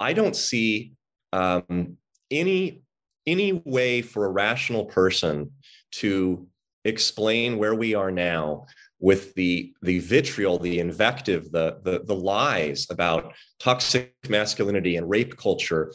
I 0.00 0.12
don't 0.12 0.36
see 0.36 0.92
um, 1.32 1.96
any 2.30 2.82
any 3.26 3.52
way 3.64 4.02
for 4.02 4.24
a 4.24 4.30
rational 4.30 4.84
person 4.86 5.52
to 5.92 6.48
explain 6.84 7.56
where 7.56 7.74
we 7.74 7.94
are 7.94 8.10
now 8.10 8.66
with 8.98 9.34
the 9.34 9.74
the 9.82 9.98
vitriol, 10.00 10.58
the 10.58 10.78
invective, 10.80 11.52
the 11.52 11.78
the, 11.82 12.02
the 12.04 12.14
lies 12.14 12.86
about 12.90 13.34
toxic 13.60 14.14
masculinity 14.28 14.96
and 14.96 15.08
rape 15.08 15.36
culture 15.36 15.92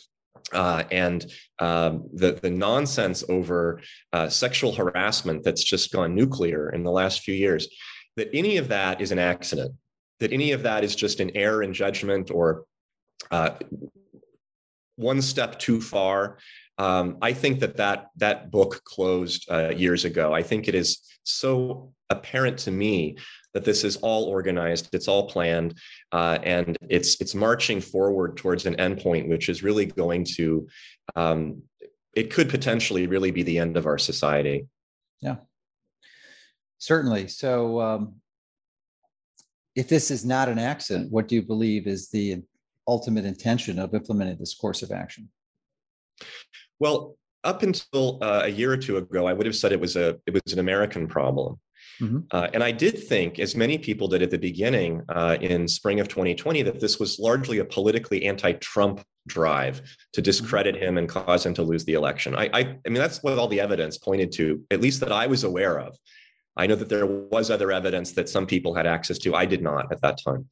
uh, 0.53 0.83
and 0.91 1.25
um, 1.59 2.09
the 2.13 2.33
the 2.33 2.49
nonsense 2.49 3.23
over 3.29 3.81
uh, 4.13 4.29
sexual 4.29 4.73
harassment 4.73 5.43
that's 5.43 5.63
just 5.63 5.91
gone 5.91 6.15
nuclear 6.15 6.69
in 6.69 6.83
the 6.83 6.91
last 6.91 7.21
few 7.21 7.33
years, 7.33 7.67
that 8.15 8.29
any 8.33 8.57
of 8.57 8.67
that 8.69 9.01
is 9.01 9.11
an 9.11 9.19
accident, 9.19 9.73
that 10.19 10.31
any 10.31 10.51
of 10.53 10.63
that 10.63 10.83
is 10.83 10.95
just 10.95 11.19
an 11.19 11.31
error 11.35 11.63
in 11.63 11.73
judgment 11.73 12.31
or 12.31 12.65
uh, 13.31 13.51
one 14.95 15.21
step 15.21 15.59
too 15.59 15.81
far. 15.81 16.37
Um, 16.77 17.17
I 17.21 17.33
think 17.33 17.59
that 17.59 17.77
that 17.77 18.07
that 18.17 18.51
book 18.51 18.81
closed 18.83 19.49
uh, 19.49 19.69
years 19.69 20.05
ago. 20.05 20.33
I 20.33 20.43
think 20.43 20.67
it 20.67 20.75
is 20.75 20.99
so 21.23 21.91
apparent 22.09 22.57
to 22.59 22.71
me 22.71 23.17
that 23.53 23.65
this 23.65 23.83
is 23.83 23.97
all 23.97 24.25
organized, 24.25 24.89
it's 24.93 25.07
all 25.07 25.27
planned, 25.27 25.77
uh, 26.11 26.37
and 26.43 26.77
it's 26.89 27.19
it's 27.19 27.33
marching 27.33 27.81
forward 27.81 28.37
towards 28.37 28.65
an 28.65 28.75
endpoint, 28.75 29.27
which 29.27 29.49
is 29.49 29.63
really 29.63 29.85
going 29.85 30.23
to, 30.23 30.67
um, 31.15 31.63
it 32.13 32.31
could 32.31 32.49
potentially 32.49 33.07
really 33.07 33.31
be 33.31 33.43
the 33.43 33.57
end 33.57 33.75
of 33.75 33.87
our 33.87 33.97
society. 33.97 34.67
Yeah, 35.21 35.37
certainly. 36.77 37.27
So, 37.27 37.81
um, 37.81 38.15
if 39.75 39.89
this 39.89 40.11
is 40.11 40.23
not 40.25 40.49
an 40.49 40.59
accident, 40.59 41.11
what 41.11 41.27
do 41.27 41.35
you 41.35 41.41
believe 41.41 41.87
is 41.87 42.09
the 42.09 42.43
ultimate 42.87 43.25
intention 43.25 43.79
of 43.79 43.93
implementing 43.93 44.37
this 44.37 44.53
course 44.53 44.81
of 44.81 44.91
action? 44.91 45.29
Well, 46.79 47.17
up 47.43 47.63
until 47.63 48.19
uh, 48.21 48.41
a 48.45 48.49
year 48.49 48.71
or 48.71 48.77
two 48.77 48.97
ago, 48.97 49.25
I 49.25 49.33
would 49.33 49.45
have 49.45 49.55
said 49.55 49.71
it 49.71 49.79
was 49.79 49.95
a 49.95 50.17
it 50.25 50.33
was 50.33 50.53
an 50.53 50.59
American 50.59 51.07
problem. 51.07 51.59
Mm-hmm. 52.01 52.19
Uh, 52.31 52.47
and 52.53 52.63
I 52.63 52.71
did 52.71 53.03
think, 53.07 53.39
as 53.39 53.55
many 53.55 53.77
people 53.77 54.07
did 54.07 54.21
at 54.21 54.29
the 54.29 54.37
beginning 54.37 55.01
uh, 55.09 55.37
in 55.41 55.67
spring 55.67 55.99
of 55.99 56.07
2020, 56.07 56.61
that 56.63 56.79
this 56.79 56.99
was 56.99 57.17
largely 57.17 57.57
a 57.57 57.65
politically 57.65 58.25
anti-Trump 58.25 59.03
drive 59.27 59.77
to 60.13 60.21
mm-hmm. 60.21 60.23
discredit 60.23 60.75
him 60.75 60.97
and 60.97 61.09
cause 61.09 61.45
him 61.45 61.53
to 61.55 61.63
lose 61.63 61.85
the 61.85 61.93
election. 61.93 62.35
I, 62.35 62.49
I, 62.53 62.59
I 62.59 62.89
mean, 62.89 63.01
that's 63.01 63.23
what 63.23 63.37
all 63.39 63.47
the 63.47 63.59
evidence 63.59 63.97
pointed 63.97 64.31
to, 64.33 64.61
at 64.69 64.81
least 64.81 64.99
that 64.99 65.11
I 65.11 65.25
was 65.25 65.43
aware 65.43 65.79
of. 65.79 65.97
I 66.55 66.67
know 66.67 66.75
that 66.75 66.89
there 66.89 67.05
was 67.05 67.49
other 67.49 67.71
evidence 67.71 68.11
that 68.13 68.29
some 68.29 68.45
people 68.45 68.73
had 68.73 68.87
access 68.87 69.17
to. 69.19 69.35
I 69.35 69.45
did 69.45 69.61
not 69.61 69.91
at 69.91 70.01
that 70.01 70.19
time. 70.23 70.47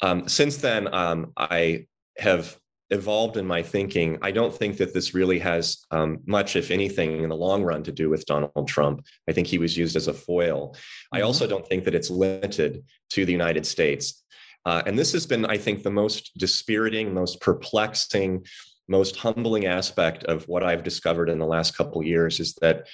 Um, 0.00 0.28
since 0.28 0.56
then, 0.56 0.92
um, 0.92 1.32
I 1.36 1.86
have 2.18 2.58
evolved 2.92 3.36
in 3.36 3.46
my 3.46 3.62
thinking. 3.62 4.18
I 4.22 4.30
don't 4.30 4.54
think 4.54 4.76
that 4.76 4.92
this 4.92 5.14
really 5.14 5.38
has 5.38 5.84
um, 5.90 6.18
much, 6.26 6.56
if 6.56 6.70
anything, 6.70 7.22
in 7.22 7.30
the 7.30 7.36
long 7.36 7.62
run 7.62 7.82
to 7.84 7.92
do 7.92 8.10
with 8.10 8.26
Donald 8.26 8.68
Trump. 8.68 9.04
I 9.28 9.32
think 9.32 9.46
he 9.46 9.58
was 9.58 9.76
used 9.76 9.96
as 9.96 10.08
a 10.08 10.14
foil. 10.14 10.68
Mm-hmm. 10.68 11.16
I 11.16 11.20
also 11.22 11.46
don't 11.46 11.66
think 11.66 11.84
that 11.84 11.94
it's 11.94 12.10
limited 12.10 12.84
to 13.10 13.24
the 13.24 13.32
United 13.32 13.66
States. 13.66 14.22
Uh, 14.64 14.82
and 14.86 14.96
this 14.96 15.12
has 15.12 15.26
been, 15.26 15.46
I 15.46 15.56
think, 15.56 15.82
the 15.82 15.90
most 15.90 16.38
dispiriting, 16.38 17.12
most 17.12 17.40
perplexing, 17.40 18.46
most 18.88 19.16
humbling 19.16 19.66
aspect 19.66 20.24
of 20.24 20.46
what 20.46 20.62
I've 20.62 20.84
discovered 20.84 21.28
in 21.30 21.38
the 21.38 21.46
last 21.46 21.76
couple 21.76 22.02
years 22.04 22.38
is 22.40 22.54
that 22.60 22.86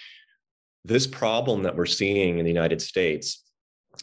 this 0.85 1.07
problem 1.07 1.65
that 1.65 1.77
we're 1.77 1.87
seeing 1.87 2.39
in 2.39 2.45
the 2.45 2.53
United 2.53 2.81
States, 2.81 3.45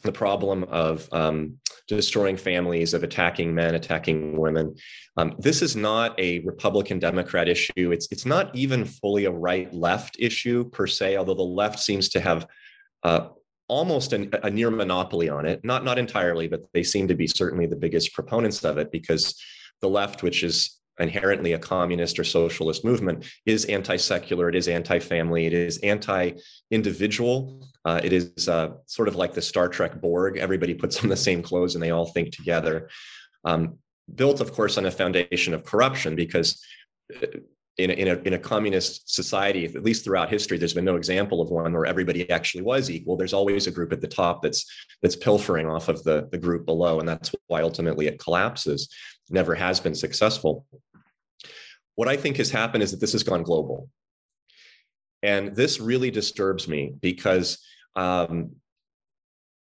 the 0.02 0.12
problem 0.12 0.64
of 0.66 1.08
um, 1.12 1.58
destroying 1.88 2.38
families, 2.38 2.94
of 2.94 3.04
attacking 3.04 3.54
men, 3.54 3.76
attacking 3.76 4.38
women, 4.38 4.76
um, 5.18 5.36
this 5.40 5.62
is 5.62 5.76
not 5.76 6.20
a 6.20 6.40
Republican 6.40 7.00
Democrat 7.00 7.48
issue. 7.48 7.92
It's 7.92 8.08
it's 8.12 8.26
not 8.26 8.56
even 8.56 8.86
fully 8.86 9.26
a 9.26 9.32
right 9.32 9.74
left 9.74 10.18
issue 10.20 10.70
per 10.70 10.88
se, 10.88 11.18
although 11.18 11.34
the 11.34 11.44
left 11.44 11.80
seems 11.80 12.10
to 12.10 12.20
have 12.20 12.48
uh, 13.04 13.30
almost 13.68 14.14
an, 14.14 14.32
a 14.44 14.50
near 14.50 14.72
monopoly 14.72 15.30
on 15.30 15.46
it. 15.46 15.64
Not 15.64 15.84
not 15.84 15.98
entirely, 15.98 16.48
but 16.48 16.66
they 16.74 16.84
seem 16.84 17.08
to 17.08 17.16
be 17.16 17.28
certainly 17.28 17.66
the 17.66 17.76
biggest 17.76 18.14
proponents 18.14 18.64
of 18.64 18.78
it 18.78 18.92
because 18.92 19.42
the 19.82 19.90
left, 19.90 20.24
which 20.24 20.44
is 20.44 20.80
inherently 21.00 21.54
a 21.54 21.60
communist 21.60 22.20
or 22.20 22.24
socialist 22.24 22.86
movement 22.86 23.26
is 23.46 23.66
anti-secular 23.66 24.48
it 24.48 24.56
is 24.56 24.68
anti-family 24.68 25.46
it 25.46 25.54
is 25.54 25.78
anti-individual 25.80 27.62
uh, 27.86 28.02
it 28.04 28.12
is 28.12 28.50
uh, 28.50 28.72
sort 28.86 29.08
of 29.08 29.16
like 29.16 29.34
the 29.34 29.42
star 29.42 29.68
trek 29.68 30.00
borg 30.02 30.38
everybody 30.38 30.74
puts 30.74 31.04
on 31.04 31.10
the 31.10 31.16
same 31.16 31.42
clothes 31.42 31.76
and 31.76 31.84
they 31.84 31.92
all 31.92 32.08
think 32.08 32.32
together 32.32 32.90
um, 33.46 33.78
built 34.16 34.42
of 34.42 34.52
course 34.52 34.78
on 34.78 34.86
a 34.86 34.92
foundation 34.92 35.54
of 35.54 35.64
corruption 35.64 36.16
because 36.16 36.64
uh, 37.22 37.28
in 37.78 37.90
a, 37.90 37.94
in, 37.94 38.08
a, 38.08 38.16
in 38.22 38.34
a 38.34 38.40
communist 38.40 39.14
society, 39.14 39.66
at 39.66 39.84
least 39.84 40.04
throughout 40.04 40.30
history, 40.30 40.58
there's 40.58 40.74
been 40.74 40.86
no 40.86 40.96
example 40.96 41.42
of 41.42 41.50
one 41.50 41.74
where 41.74 41.86
everybody 41.86 42.30
actually 42.30 42.64
was 42.64 42.90
equal. 42.90 43.18
There's 43.18 43.34
always 43.34 43.68
a 43.68 43.72
group 43.72 43.92
at 43.92 44.00
the 44.00 44.08
top 44.08 44.42
that's 44.42 44.66
that's 45.02 45.16
pilfering 45.16 45.68
off 45.68 45.90
of 45.90 46.02
the, 46.04 46.30
the 46.32 46.38
group 46.38 46.66
below, 46.66 47.00
and 47.00 47.08
that's 47.08 47.36
why 47.48 47.62
ultimately 47.62 48.08
it 48.08 48.20
collapses. 48.20 48.90
Never 49.30 49.56
has 49.56 49.80
been 49.80 49.96
successful. 49.96 50.66
What 51.96 52.08
I 52.08 52.16
think 52.16 52.38
has 52.38 52.50
happened 52.50 52.84
is 52.84 52.92
that 52.92 53.02
this 53.02 53.12
has 53.12 53.24
gone 53.24 53.44
global, 53.44 53.90
and 55.22 55.54
this 55.54 55.82
really 55.82 56.12
disturbs 56.12 56.70
me 56.70 56.94
because 57.02 57.60
um, 57.96 58.56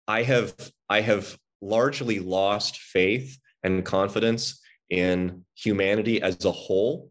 I 0.06 0.22
have 0.22 0.54
I 0.88 1.00
have 1.00 1.38
largely 1.60 2.18
lost 2.20 2.78
faith 2.78 3.38
and 3.62 3.84
confidence 3.84 4.60
in 4.90 5.44
humanity 5.54 6.22
as 6.22 6.44
a 6.44 6.52
whole 6.52 7.10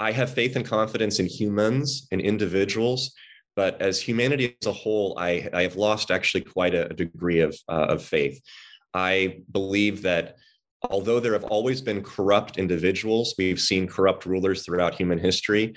I 0.00 0.12
have 0.12 0.32
faith 0.32 0.56
and 0.56 0.64
confidence 0.64 1.20
in 1.20 1.26
humans 1.26 2.08
and 2.10 2.22
individuals, 2.22 3.12
but 3.54 3.80
as 3.82 4.00
humanity 4.00 4.56
as 4.60 4.66
a 4.66 4.72
whole, 4.72 5.14
I, 5.18 5.48
I 5.52 5.62
have 5.62 5.76
lost 5.76 6.10
actually 6.10 6.40
quite 6.40 6.74
a, 6.74 6.86
a 6.90 6.94
degree 6.94 7.40
of, 7.40 7.54
uh, 7.68 7.86
of 7.90 8.02
faith. 8.02 8.40
I 8.94 9.42
believe 9.52 10.00
that 10.02 10.36
although 10.90 11.20
there 11.20 11.34
have 11.34 11.44
always 11.44 11.82
been 11.82 12.02
corrupt 12.02 12.56
individuals, 12.56 13.34
we've 13.36 13.60
seen 13.60 13.86
corrupt 13.86 14.24
rulers 14.24 14.64
throughout 14.64 14.94
human 14.94 15.18
history. 15.18 15.74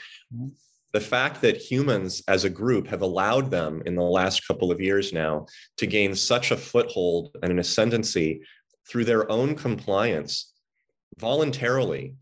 The 0.94 1.02
fact 1.02 1.42
that 1.42 1.58
humans 1.58 2.22
as 2.28 2.46
a 2.46 2.50
group 2.50 2.88
have 2.88 3.02
allowed 3.02 3.50
them 3.50 3.82
in 3.86 3.96
the 3.96 4.04
last 4.04 4.48
couple 4.48 4.72
of 4.72 4.80
years 4.80 5.12
now 5.12 5.48
to 5.78 5.88
gain 5.88 6.16
such 6.16 6.52
a 6.52 6.58
foothold 6.58 7.36
and 7.42 7.52
an 7.52 7.60
ascendancy 7.60 8.42
through 8.88 9.06
their 9.06 9.30
own 9.32 9.56
compliance 9.56 10.54
voluntarily 11.20 12.16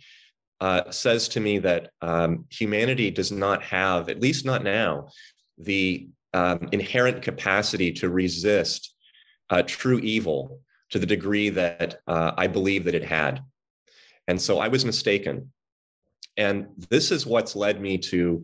uh, 0.62 0.90
says 0.92 1.28
to 1.30 1.40
me 1.40 1.58
that 1.60 1.90
um, 2.02 2.46
humanity 2.50 3.10
does 3.10 3.32
not 3.32 3.64
have, 3.64 4.10
at 4.10 4.22
least 4.22 4.46
not 4.46 4.64
now, 4.64 5.10
the 5.58 6.08
um, 6.34 6.70
inherent 6.72 7.22
capacity 7.22 7.92
to 7.92 8.10
resist 8.10 8.96
uh, 9.50 9.64
true 9.64 10.00
evil 10.00 10.62
to 10.92 11.00
the 11.00 11.06
degree 11.06 11.50
that 11.50 12.00
uh, 12.08 12.32
I 12.38 12.48
believe 12.48 12.86
that 12.86 12.96
it 12.96 13.04
had. 13.04 13.42
And 14.28 14.40
so 14.40 14.60
I 14.60 14.68
was 14.68 14.86
mistaken. 14.86 15.52
And 16.38 16.68
this 16.90 17.12
is 17.12 17.26
what's 17.26 17.56
led 17.56 17.82
me 17.82 17.98
to 17.98 18.44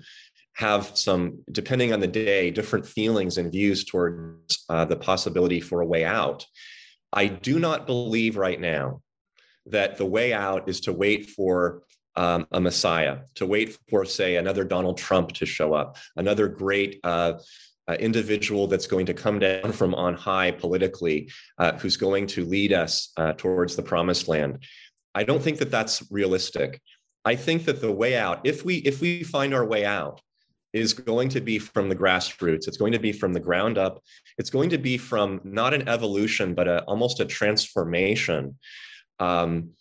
have 0.54 0.98
some, 0.98 1.40
depending 1.52 1.94
on 1.94 2.00
the 2.00 2.08
day, 2.08 2.50
different 2.50 2.86
feelings 2.86 3.38
and 3.38 3.52
views 3.52 3.86
towards 3.86 4.66
uh, 4.70 4.86
the 4.86 4.96
possibility 4.96 5.60
for 5.60 5.82
a 5.82 5.86
way 5.86 6.04
out. 6.04 6.46
I 7.14 7.28
do 7.28 7.60
not 7.60 7.86
believe 7.86 8.38
right 8.38 8.60
now 8.60 9.02
that 9.68 9.98
the 9.98 10.06
way 10.06 10.34
out 10.34 10.68
is 10.68 10.82
to 10.82 10.94
wait 10.94 11.30
for 11.30 11.84
um, 12.16 12.48
a 12.52 12.60
messiah, 12.60 13.20
to 13.36 13.46
wait 13.46 13.78
for, 13.90 14.04
say, 14.04 14.38
another 14.38 14.64
Donald 14.64 14.98
Trump 14.98 15.32
to 15.34 15.46
show 15.46 15.74
up, 15.74 15.98
another 16.16 16.48
great 16.48 17.00
uh, 17.04 17.34
uh, 17.88 17.94
individual 17.94 18.68
that's 18.68 18.88
going 18.88 19.06
to 19.06 19.14
come 19.14 19.40
down 19.40 19.72
from 19.72 19.94
on 19.94 20.16
high 20.16 20.52
politically, 20.52 21.30
uh, 21.60 21.74
who's 21.74 21.96
going 21.96 22.26
to 22.28 22.44
lead 22.44 22.74
us 22.74 23.12
uh, 23.18 23.34
towards 23.34 23.76
the 23.76 23.84
promised 23.84 24.28
land. 24.28 24.64
I 25.16 25.24
don't 25.24 25.42
think 25.42 25.60
that 25.60 25.72
that's 25.72 26.04
realistic. 26.12 26.82
I 27.28 27.36
think 27.36 27.66
that 27.66 27.82
the 27.82 27.92
way 27.92 28.16
out, 28.16 28.40
if 28.46 28.64
we 28.64 28.76
if 28.92 29.02
we 29.02 29.22
find 29.24 29.54
our 29.54 29.66
way 29.66 29.84
out, 29.84 30.22
is 30.72 30.94
going 30.94 31.30
to 31.30 31.42
be 31.42 31.60
from 31.60 31.90
the 31.90 31.96
grassroots. 31.96 32.68
It's 32.68 32.78
going 32.78 32.94
to 32.94 33.00
be 33.00 33.12
from 33.12 33.34
the 33.34 33.46
ground 33.48 33.78
up. 33.78 34.02
It's 34.38 34.50
going 34.50 34.70
to 34.70 34.78
be 34.78 34.98
from 34.98 35.42
not 35.44 35.74
an 35.74 35.90
evolution, 35.90 36.54
but 36.54 36.68
a, 36.70 36.84
almost 36.84 37.20
a 37.20 37.26
transformation. 37.26 38.58
Um, 39.20 39.72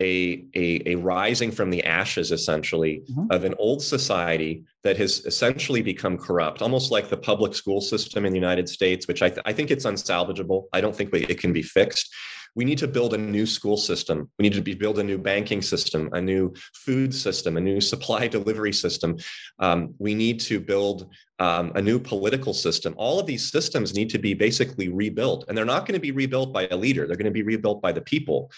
a, 0.00 0.44
a, 0.54 0.92
a 0.92 0.94
rising 0.96 1.50
from 1.50 1.70
the 1.70 1.82
ashes, 1.84 2.30
essentially, 2.30 3.02
mm-hmm. 3.10 3.30
of 3.30 3.44
an 3.44 3.54
old 3.58 3.80
society 3.82 4.64
that 4.82 4.98
has 4.98 5.24
essentially 5.24 5.80
become 5.80 6.18
corrupt, 6.18 6.60
almost 6.60 6.90
like 6.90 7.08
the 7.08 7.16
public 7.16 7.54
school 7.54 7.80
system 7.80 8.26
in 8.26 8.32
the 8.32 8.38
United 8.38 8.68
States, 8.68 9.08
which 9.08 9.22
I, 9.22 9.30
th- 9.30 9.40
I 9.46 9.54
think 9.54 9.70
it's 9.70 9.86
unsalvageable. 9.86 10.64
I 10.74 10.82
don't 10.82 10.94
think 10.94 11.14
it 11.14 11.40
can 11.40 11.54
be 11.54 11.62
fixed. 11.62 12.14
We 12.56 12.64
need 12.64 12.78
to 12.78 12.88
build 12.88 13.14
a 13.14 13.18
new 13.18 13.46
school 13.46 13.76
system. 13.76 14.30
We 14.38 14.42
need 14.42 14.54
to 14.54 14.62
be, 14.62 14.74
build 14.74 14.98
a 14.98 15.04
new 15.04 15.18
banking 15.18 15.62
system, 15.62 16.08
a 16.12 16.20
new 16.20 16.54
food 16.74 17.14
system, 17.14 17.56
a 17.56 17.60
new 17.60 17.80
supply 17.80 18.26
delivery 18.36 18.72
system. 18.72 19.18
Um, 19.58 19.94
we 19.98 20.14
need 20.14 20.40
to 20.40 20.58
build 20.58 21.08
um, 21.38 21.70
a 21.74 21.82
new 21.82 22.00
political 22.00 22.54
system. 22.54 22.94
All 22.96 23.20
of 23.20 23.26
these 23.26 23.52
systems 23.52 23.94
need 23.94 24.10
to 24.10 24.18
be 24.18 24.34
basically 24.34 24.88
rebuilt, 24.88 25.44
and 25.46 25.56
they're 25.56 25.64
not 25.64 25.86
going 25.86 25.94
to 25.94 26.00
be 26.00 26.12
rebuilt 26.12 26.52
by 26.52 26.66
a 26.70 26.76
leader. 26.76 27.06
They're 27.06 27.16
going 27.16 27.26
to 27.26 27.30
be 27.30 27.42
rebuilt 27.42 27.82
by 27.82 27.92
the 27.92 28.00
people. 28.00 28.50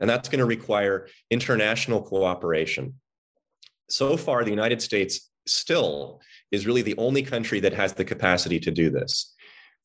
And 0.00 0.10
that's 0.10 0.28
going 0.28 0.40
to 0.40 0.44
require 0.44 1.08
international 1.30 2.02
cooperation. 2.02 2.94
So 3.88 4.16
far, 4.16 4.42
the 4.42 4.50
United 4.50 4.82
States 4.82 5.30
still 5.46 6.20
is 6.50 6.66
really 6.66 6.82
the 6.82 6.96
only 6.98 7.22
country 7.22 7.60
that 7.60 7.74
has 7.74 7.92
the 7.92 8.04
capacity 8.04 8.58
to 8.60 8.70
do 8.70 8.90
this. 8.90 9.32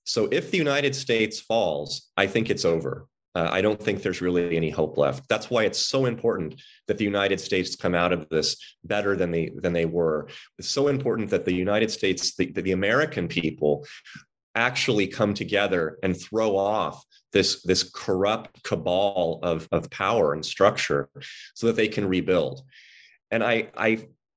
So 0.05 0.27
if 0.31 0.49
the 0.49 0.57
United 0.57 0.95
States 0.95 1.39
falls, 1.39 2.09
I 2.17 2.25
think 2.25 2.49
it's 2.49 2.65
over. 2.65 3.07
Uh, 3.39 3.49
I 3.53 3.61
don't 3.61 3.81
think 3.81 4.01
there's 4.01 4.19
really 4.19 4.57
any 4.57 4.69
hope 4.69 4.97
left. 4.97 5.29
That's 5.29 5.49
why 5.49 5.63
it's 5.63 5.79
so 5.79 6.07
important 6.07 6.61
that 6.87 6.97
the 6.97 7.05
United 7.05 7.39
States 7.39 7.73
come 7.83 7.95
out 7.95 8.11
of 8.11 8.27
this 8.27 8.57
better 8.83 9.15
than 9.15 9.31
they 9.31 9.51
than 9.63 9.71
they 9.71 9.85
were. 9.85 10.27
It's 10.57 10.67
so 10.67 10.89
important 10.89 11.29
that 11.29 11.45
the 11.45 11.53
United 11.53 11.89
States, 11.89 12.35
the, 12.35 12.51
the 12.51 12.73
American 12.73 13.29
people, 13.29 13.85
actually 14.55 15.07
come 15.07 15.33
together 15.33 15.97
and 16.03 16.19
throw 16.19 16.57
off 16.57 17.01
this 17.31 17.63
this 17.63 17.83
corrupt 17.83 18.61
cabal 18.63 19.39
of 19.41 19.69
of 19.71 19.89
power 19.89 20.33
and 20.33 20.45
structure 20.45 21.07
so 21.53 21.67
that 21.67 21.77
they 21.77 21.87
can 21.87 22.05
rebuild 22.07 22.63
and 23.29 23.43
i 23.43 23.69
i 23.77 23.91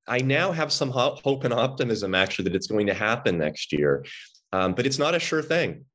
i 0.06 0.18
now 0.18 0.52
have 0.52 0.70
some 0.70 0.90
hope 0.90 1.44
and 1.44 1.54
optimism 1.54 2.14
actually 2.14 2.44
that 2.44 2.54
it's 2.54 2.66
going 2.66 2.86
to 2.86 2.94
happen 2.94 3.38
next 3.38 3.72
year 3.72 4.04
um, 4.52 4.74
but 4.74 4.84
it's 4.84 4.98
not 4.98 5.14
a 5.14 5.18
sure 5.18 5.42
thing 5.42 5.86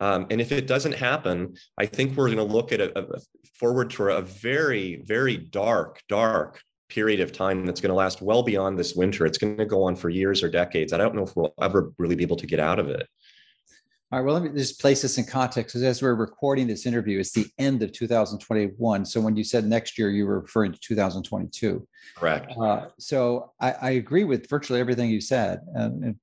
um, 0.00 0.26
and 0.30 0.40
if 0.40 0.52
it 0.52 0.66
doesn't 0.66 0.94
happen 0.94 1.54
i 1.78 1.86
think 1.86 2.16
we're 2.16 2.26
going 2.26 2.36
to 2.36 2.54
look 2.54 2.72
at 2.72 2.80
a, 2.80 2.98
a 2.98 3.18
forward 3.58 3.90
to 3.90 4.04
a 4.08 4.22
very 4.22 5.02
very 5.06 5.36
dark 5.36 6.00
dark 6.08 6.60
period 6.88 7.20
of 7.20 7.32
time 7.32 7.64
that's 7.66 7.80
going 7.80 7.88
to 7.88 7.94
last 7.94 8.22
well 8.22 8.42
beyond 8.42 8.78
this 8.78 8.94
winter. 8.94 9.26
It's 9.26 9.38
going 9.38 9.56
to 9.56 9.64
go 9.64 9.82
on 9.82 9.96
for 9.96 10.10
years 10.10 10.44
or 10.44 10.48
decades. 10.48 10.92
I 10.92 10.98
don't 10.98 11.14
know 11.14 11.24
if 11.24 11.34
we'll 11.34 11.54
ever 11.60 11.92
really 11.98 12.14
be 12.14 12.22
able 12.22 12.36
to 12.36 12.46
get 12.46 12.60
out 12.60 12.78
of 12.78 12.88
it 12.88 13.08
all 14.14 14.20
right, 14.20 14.26
well, 14.26 14.40
let 14.40 14.44
me 14.44 14.56
just 14.56 14.80
place 14.80 15.02
this 15.02 15.18
in 15.18 15.24
context. 15.24 15.74
Because 15.74 15.82
as 15.82 16.00
we're 16.00 16.14
recording 16.14 16.68
this 16.68 16.86
interview, 16.86 17.18
it's 17.18 17.32
the 17.32 17.48
end 17.58 17.82
of 17.82 17.90
2021. 17.90 19.04
So 19.04 19.20
when 19.20 19.34
you 19.34 19.42
said 19.42 19.66
next 19.66 19.98
year, 19.98 20.08
you 20.08 20.24
were 20.24 20.38
referring 20.38 20.70
to 20.70 20.78
2022. 20.78 21.84
Correct. 22.14 22.52
Uh, 22.56 22.86
so 22.96 23.50
I, 23.60 23.72
I, 23.72 23.90
agree 23.92 24.22
with 24.22 24.48
virtually 24.48 24.78
everything 24.78 25.10
you 25.10 25.20
said, 25.20 25.62
and, 25.74 26.04
and 26.04 26.16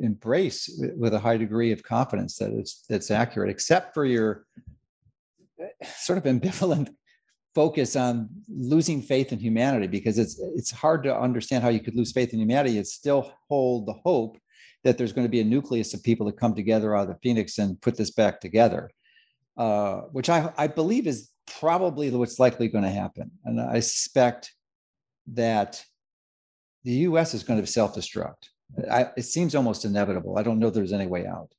embrace 0.00 0.80
with 0.96 1.12
a 1.12 1.18
high 1.18 1.36
degree 1.36 1.72
of 1.72 1.82
confidence 1.82 2.36
that 2.36 2.52
it's 2.52 2.84
that's 2.88 3.10
accurate, 3.10 3.50
except 3.50 3.94
for 3.94 4.04
your 4.04 4.46
eh, 5.58 5.66
sort 5.96 6.18
of 6.18 6.24
ambivalent 6.24 6.90
focus 7.52 7.96
on 7.96 8.28
losing 8.48 9.02
faith 9.02 9.32
in 9.32 9.40
humanity, 9.40 9.88
because 9.88 10.18
it's 10.18 10.40
it's 10.54 10.70
hard 10.70 11.02
to 11.02 11.18
understand 11.18 11.64
how 11.64 11.70
you 11.70 11.80
could 11.80 11.96
lose 11.96 12.12
faith 12.12 12.32
in 12.32 12.38
humanity 12.38 12.76
and 12.76 12.86
still 12.86 13.32
hold 13.48 13.86
the 13.86 13.94
hope 14.04 14.38
that 14.84 14.98
there's 14.98 15.12
going 15.12 15.26
to 15.26 15.30
be 15.30 15.40
a 15.40 15.44
nucleus 15.44 15.94
of 15.94 16.02
people 16.02 16.26
that 16.26 16.36
come 16.36 16.54
together 16.54 16.94
out 16.94 17.10
of 17.10 17.20
Phoenix 17.22 17.58
and 17.58 17.80
put 17.80 17.96
this 17.96 18.10
back 18.10 18.40
together, 18.40 18.90
uh, 19.56 20.02
which 20.12 20.28
I, 20.28 20.52
I 20.56 20.66
believe 20.66 21.06
is 21.06 21.30
probably 21.58 22.10
what's 22.10 22.38
likely 22.38 22.68
going 22.68 22.84
to 22.84 22.90
happen. 22.90 23.30
And 23.44 23.60
I 23.60 23.80
suspect 23.80 24.52
that 25.32 25.82
the 26.84 26.92
U.S. 26.92 27.34
is 27.34 27.42
going 27.42 27.60
to 27.60 27.66
self-destruct. 27.66 28.48
I, 28.90 29.10
it 29.16 29.24
seems 29.24 29.54
almost 29.54 29.84
inevitable. 29.84 30.38
I 30.38 30.42
don't 30.42 30.58
know 30.58 30.68
if 30.68 30.74
there's 30.74 30.92
any 30.92 31.06
way 31.06 31.26
out, 31.26 31.50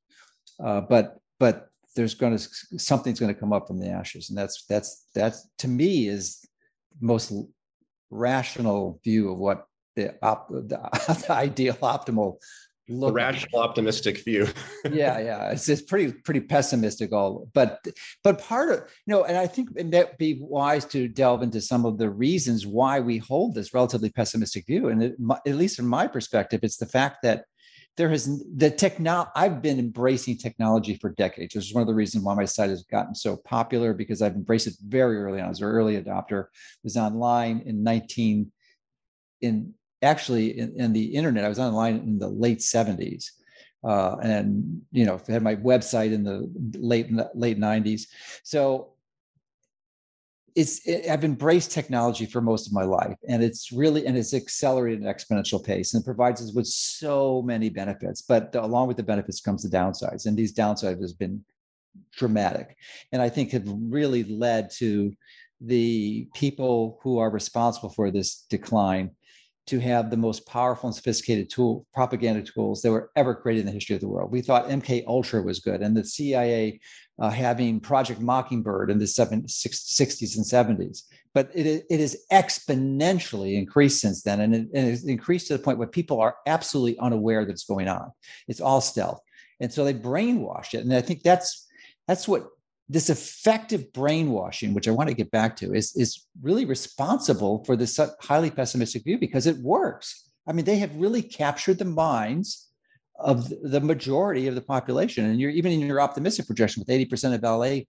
uh, 0.63 0.81
but 0.81 1.17
but 1.39 1.69
there's 1.95 2.13
going 2.13 2.37
to 2.37 2.47
something's 2.77 3.19
going 3.19 3.33
to 3.33 3.39
come 3.39 3.53
up 3.53 3.67
from 3.67 3.79
the 3.79 3.89
ashes, 3.89 4.29
and 4.29 4.37
that's 4.37 4.65
that's 4.65 5.05
that's 5.15 5.47
to 5.59 5.67
me 5.67 6.07
is 6.07 6.45
most 6.99 7.31
rational 8.09 8.99
view 9.03 9.31
of 9.31 9.37
what 9.37 9.65
the, 9.95 10.13
op, 10.21 10.49
the, 10.49 10.61
the 10.67 11.25
ideal 11.31 11.75
optimal 11.75 12.37
look. 12.89 13.11
A 13.11 13.13
rational, 13.13 13.61
optimistic 13.61 14.23
view. 14.23 14.47
yeah, 14.91 15.19
yeah, 15.19 15.49
it's 15.51 15.67
it's 15.69 15.81
pretty 15.81 16.11
pretty 16.11 16.41
pessimistic. 16.41 17.11
All, 17.11 17.49
but 17.53 17.85
but 18.23 18.41
part 18.41 18.71
of 18.71 18.79
you 19.05 19.13
know, 19.13 19.23
and 19.23 19.37
I 19.37 19.47
think 19.47 19.69
it 19.75 19.91
might 19.91 20.17
be 20.17 20.37
wise 20.41 20.85
to 20.85 21.07
delve 21.07 21.43
into 21.43 21.61
some 21.61 21.85
of 21.85 21.97
the 21.97 22.09
reasons 22.09 22.65
why 22.65 22.99
we 22.99 23.17
hold 23.17 23.55
this 23.55 23.73
relatively 23.73 24.09
pessimistic 24.09 24.65
view. 24.65 24.89
And 24.89 25.03
it, 25.03 25.15
at 25.47 25.55
least 25.55 25.77
from 25.77 25.87
my 25.87 26.07
perspective, 26.07 26.61
it's 26.63 26.77
the 26.77 26.85
fact 26.85 27.17
that 27.23 27.45
there 27.97 28.09
has 28.09 28.43
the 28.57 28.69
technology 28.69 29.31
i've 29.35 29.61
been 29.61 29.79
embracing 29.79 30.37
technology 30.37 30.95
for 30.95 31.11
decades 31.11 31.55
which 31.55 31.65
is 31.65 31.73
one 31.73 31.81
of 31.81 31.87
the 31.87 31.93
reasons 31.93 32.23
why 32.23 32.33
my 32.33 32.45
site 32.45 32.69
has 32.69 32.83
gotten 32.83 33.15
so 33.15 33.37
popular 33.37 33.93
because 33.93 34.21
i've 34.21 34.35
embraced 34.35 34.67
it 34.67 34.73
very 34.85 35.17
early 35.17 35.39
on 35.39 35.45
I 35.45 35.49
was 35.49 35.61
an 35.61 35.67
early 35.67 36.01
adopter 36.01 36.47
was 36.83 36.97
online 36.97 37.63
in 37.65 37.83
19 37.83 38.51
in 39.41 39.73
actually 40.01 40.57
in, 40.59 40.79
in, 40.79 40.93
the 40.93 41.05
internet. 41.15 41.45
I 41.45 41.49
was 41.49 41.59
online 41.59 41.97
in 41.97 42.19
the 42.19 42.29
late 42.29 42.59
70s. 42.59 43.31
Uh, 43.83 44.15
and 44.23 44.81
you 44.91 45.05
know, 45.05 45.21
had 45.27 45.43
my 45.43 45.55
website 45.55 46.11
in 46.11 46.23
the 46.23 46.51
late 46.79 47.07
late 47.35 47.59
90s. 47.59 48.07
So 48.43 48.95
it's 50.55 50.85
it, 50.87 51.09
I've 51.09 51.25
embraced 51.25 51.71
technology 51.71 52.25
for 52.25 52.41
most 52.41 52.65
of 52.65 52.73
my 52.73 52.83
life, 52.83 53.17
and 53.27 53.43
it's 53.43 53.71
really 53.71 54.07
and 54.07 54.17
it's 54.17 54.33
accelerated 54.33 55.03
at 55.03 55.07
an 55.07 55.13
exponential 55.13 55.63
pace, 55.63 55.93
and 55.93 56.03
provides 56.03 56.41
us 56.41 56.53
with 56.53 56.65
so 56.65 57.41
many 57.41 57.69
benefits. 57.69 58.21
But 58.21 58.53
the, 58.53 58.63
along 58.63 58.87
with 58.87 58.97
the 58.97 59.03
benefits 59.03 59.41
comes 59.41 59.63
the 59.63 59.69
downsides, 59.69 60.25
and 60.25 60.37
these 60.37 60.53
downsides 60.53 61.01
has 61.01 61.13
been 61.13 61.43
dramatic, 62.17 62.77
and 63.11 63.21
I 63.21 63.29
think 63.29 63.51
have 63.51 63.67
really 63.67 64.23
led 64.23 64.71
to 64.77 65.13
the 65.61 66.27
people 66.33 66.99
who 67.03 67.19
are 67.19 67.29
responsible 67.29 67.89
for 67.89 68.09
this 68.09 68.45
decline 68.49 69.11
to 69.67 69.79
have 69.79 70.09
the 70.09 70.17
most 70.17 70.45
powerful 70.45 70.87
and 70.87 70.95
sophisticated 70.95 71.49
tool 71.49 71.85
propaganda 71.93 72.41
tools 72.41 72.81
that 72.81 72.91
were 72.91 73.09
ever 73.15 73.33
created 73.33 73.61
in 73.61 73.65
the 73.65 73.71
history 73.71 73.95
of 73.95 74.01
the 74.01 74.07
world. 74.07 74.31
We 74.31 74.41
thought 74.41 74.69
MK 74.69 75.05
Ultra 75.07 75.41
was 75.41 75.59
good, 75.59 75.81
and 75.81 75.97
the 75.97 76.03
CIA 76.03 76.79
uh, 77.17 77.29
having 77.29 77.79
Project 77.79 78.19
Mockingbird 78.19 78.91
in 78.91 78.99
the 78.99 79.05
60s 79.05 79.45
and 79.45 80.45
70s. 80.45 81.03
But 81.33 81.49
it, 81.55 81.85
it 81.89 81.99
has 81.99 82.15
exponentially 82.31 83.57
increased 83.57 84.01
since 84.01 84.21
then, 84.21 84.41
and 84.41 84.55
it, 84.55 84.67
and 84.73 84.87
it's 84.87 85.03
increased 85.03 85.47
to 85.47 85.53
the 85.57 85.63
point 85.63 85.79
where 85.79 85.87
people 85.87 86.21
are 86.21 86.35
absolutely 86.45 86.97
unaware 86.99 87.45
that 87.45 87.51
it's 87.51 87.65
going 87.65 87.87
on. 87.87 88.11
It's 88.47 88.61
all 88.61 88.81
stealth, 88.81 89.19
and 89.59 89.73
so 89.73 89.83
they 89.83 89.93
brainwash 89.93 90.73
it, 90.73 90.83
and 90.83 90.93
I 90.93 91.01
think 91.01 91.23
that's 91.23 91.67
that's 92.07 92.27
what 92.27 92.47
this 92.87 93.09
effective 93.09 93.91
brainwashing, 93.93 94.73
which 94.73 94.87
I 94.87 94.91
want 94.91 95.09
to 95.09 95.15
get 95.15 95.31
back 95.31 95.55
to, 95.57 95.73
is, 95.73 95.95
is 95.95 96.27
really 96.41 96.65
responsible 96.65 97.63
for 97.65 97.75
this 97.75 97.99
highly 98.21 98.51
pessimistic 98.51 99.03
view 99.03 99.17
because 99.17 99.47
it 99.47 99.57
works. 99.57 100.29
I 100.47 100.53
mean, 100.53 100.65
they 100.65 100.77
have 100.77 100.95
really 100.95 101.23
captured 101.23 101.79
the 101.79 101.85
minds 101.85 102.69
of 103.17 103.51
the 103.63 103.81
majority 103.81 104.47
of 104.47 104.55
the 104.55 104.61
population. 104.61 105.25
And 105.25 105.39
you're 105.39 105.51
even 105.51 105.71
in 105.71 105.79
your 105.79 106.01
optimistic 106.01 106.45
projection 106.45 106.83
with 106.85 107.09
80% 107.09 107.33
of 107.33 107.43
LA 107.43 107.85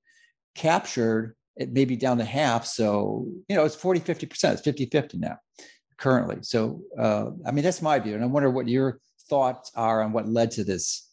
captured, 0.54 1.34
it 1.56 1.72
may 1.72 1.84
be 1.84 1.96
down 1.96 2.18
to 2.18 2.24
half. 2.24 2.64
So, 2.64 3.26
you 3.48 3.56
know, 3.56 3.64
it's 3.64 3.74
40, 3.74 4.00
50%, 4.00 4.52
it's 4.52 4.62
50, 4.62 4.86
50 4.86 5.18
now 5.18 5.38
currently. 5.98 6.38
So, 6.42 6.82
uh, 6.98 7.30
I 7.46 7.50
mean, 7.50 7.64
that's 7.64 7.82
my 7.82 7.98
view. 7.98 8.14
And 8.14 8.22
I 8.22 8.26
wonder 8.26 8.50
what 8.50 8.68
your 8.68 9.00
thoughts 9.28 9.72
are 9.74 10.02
on 10.02 10.12
what 10.12 10.28
led 10.28 10.52
to 10.52 10.64
this 10.64 11.10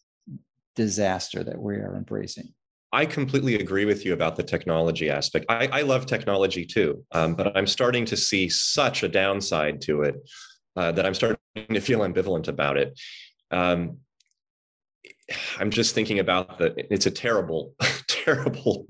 disaster 0.76 1.44
that 1.44 1.60
we 1.60 1.76
are 1.76 1.96
embracing. 1.96 2.54
I 2.94 3.08
completely 3.08 3.56
agree 3.56 3.86
with 3.86 4.06
you 4.06 4.14
about 4.14 4.36
the 4.36 4.44
technology 4.44 5.10
aspect. 5.10 5.48
I, 5.50 5.68
I 5.68 5.82
love 5.82 6.06
technology 6.06 6.64
too, 6.64 7.04
um, 7.12 7.34
but 7.34 7.58
I'm 7.58 7.66
starting 7.66 8.06
to 8.06 8.16
see 8.16 8.48
such 8.48 9.02
a 9.02 9.10
downside 9.10 9.82
to 9.82 10.04
it 10.04 10.16
uh, 10.76 10.92
that 10.92 11.04
I'm 11.04 11.16
starting 11.16 11.40
to 11.72 11.82
feel 11.82 12.02
ambivalent 12.02 12.48
about 12.48 12.78
it. 12.78 13.00
Um, 13.50 13.98
I'm 15.60 15.72
just 15.72 15.96
thinking 15.96 16.20
about 16.20 16.60
the. 16.60 16.76
It's 16.94 17.08
a 17.08 17.12
terrible, 17.12 17.74
terrible 18.08 18.86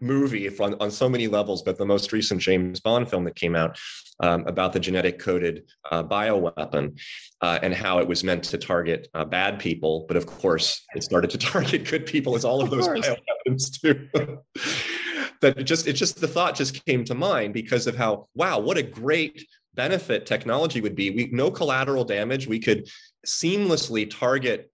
movie 0.00 0.48
on, 0.58 0.74
on 0.80 0.90
so 0.90 1.08
many 1.08 1.28
levels. 1.28 1.62
But 1.62 1.78
the 1.78 1.86
most 1.86 2.12
recent 2.12 2.40
James 2.40 2.80
Bond 2.80 3.08
film 3.08 3.24
that 3.24 3.36
came 3.36 3.54
out 3.54 3.78
um, 4.20 4.46
about 4.46 4.72
the 4.72 4.80
genetic 4.80 5.18
coded 5.18 5.64
uh, 5.90 6.02
bioweapon 6.02 6.98
uh, 7.40 7.58
and 7.62 7.74
how 7.74 7.98
it 7.98 8.06
was 8.06 8.24
meant 8.24 8.44
to 8.44 8.58
target 8.58 9.08
uh, 9.14 9.24
bad 9.24 9.58
people, 9.58 10.04
but 10.08 10.16
of 10.16 10.26
course 10.26 10.84
it 10.94 11.02
started 11.02 11.30
to 11.30 11.38
target 11.52 11.88
good 11.88 12.06
people, 12.06 12.34
as 12.34 12.44
all 12.44 12.62
of, 12.62 12.72
of 12.72 12.78
those 12.78 12.88
bioweapons 12.88 13.80
do. 13.82 14.38
that 15.42 15.58
it 15.58 15.64
just 15.64 15.86
it 15.86 15.92
just 15.92 16.20
the 16.20 16.28
thought 16.28 16.54
just 16.54 16.84
came 16.86 17.04
to 17.04 17.14
mind 17.14 17.52
because 17.52 17.86
of 17.86 17.94
how 17.94 18.26
wow 18.34 18.58
what 18.58 18.78
a 18.78 18.82
great 18.82 19.46
benefit 19.74 20.24
technology 20.24 20.80
would 20.80 20.94
be 20.94 21.10
we 21.10 21.28
no 21.32 21.50
collateral 21.50 22.04
damage 22.04 22.46
we 22.46 22.58
could 22.58 22.88
seamlessly 23.26 24.08
target 24.08 24.71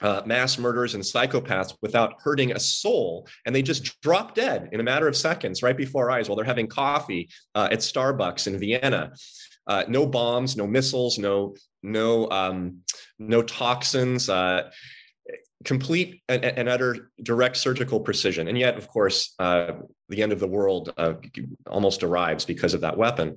uh, 0.00 0.22
mass 0.26 0.58
murderers 0.58 0.94
and 0.94 1.02
psychopaths 1.02 1.74
without 1.82 2.14
hurting 2.22 2.52
a 2.52 2.60
soul. 2.60 3.26
And 3.44 3.54
they 3.54 3.62
just 3.62 4.00
drop 4.00 4.34
dead 4.34 4.68
in 4.72 4.80
a 4.80 4.82
matter 4.82 5.08
of 5.08 5.16
seconds 5.16 5.62
right 5.62 5.76
before 5.76 6.10
our 6.10 6.18
eyes 6.18 6.28
while 6.28 6.36
they're 6.36 6.44
having 6.44 6.68
coffee 6.68 7.28
uh, 7.54 7.68
at 7.70 7.80
Starbucks 7.80 8.46
in 8.46 8.58
Vienna. 8.58 9.12
Uh, 9.66 9.84
no 9.88 10.06
bombs, 10.06 10.56
no 10.56 10.66
missiles, 10.66 11.18
no 11.18 11.54
no 11.82 12.30
um, 12.30 12.82
no 13.18 13.42
toxins. 13.42 14.28
Uh, 14.28 14.70
complete 15.64 16.22
and, 16.28 16.44
and, 16.44 16.68
utter 16.68 17.10
direct 17.22 17.56
surgical 17.56 17.98
precision. 17.98 18.46
And 18.46 18.58
yet, 18.58 18.76
of 18.76 18.86
course, 18.88 19.34
uh, 19.38 19.72
the 20.08 20.22
end 20.22 20.32
of 20.32 20.38
the 20.38 20.46
world 20.46 20.92
uh, 20.96 21.14
almost 21.66 22.02
arrives 22.02 22.44
because 22.44 22.74
of 22.74 22.82
that 22.82 22.96
weapon 22.96 23.36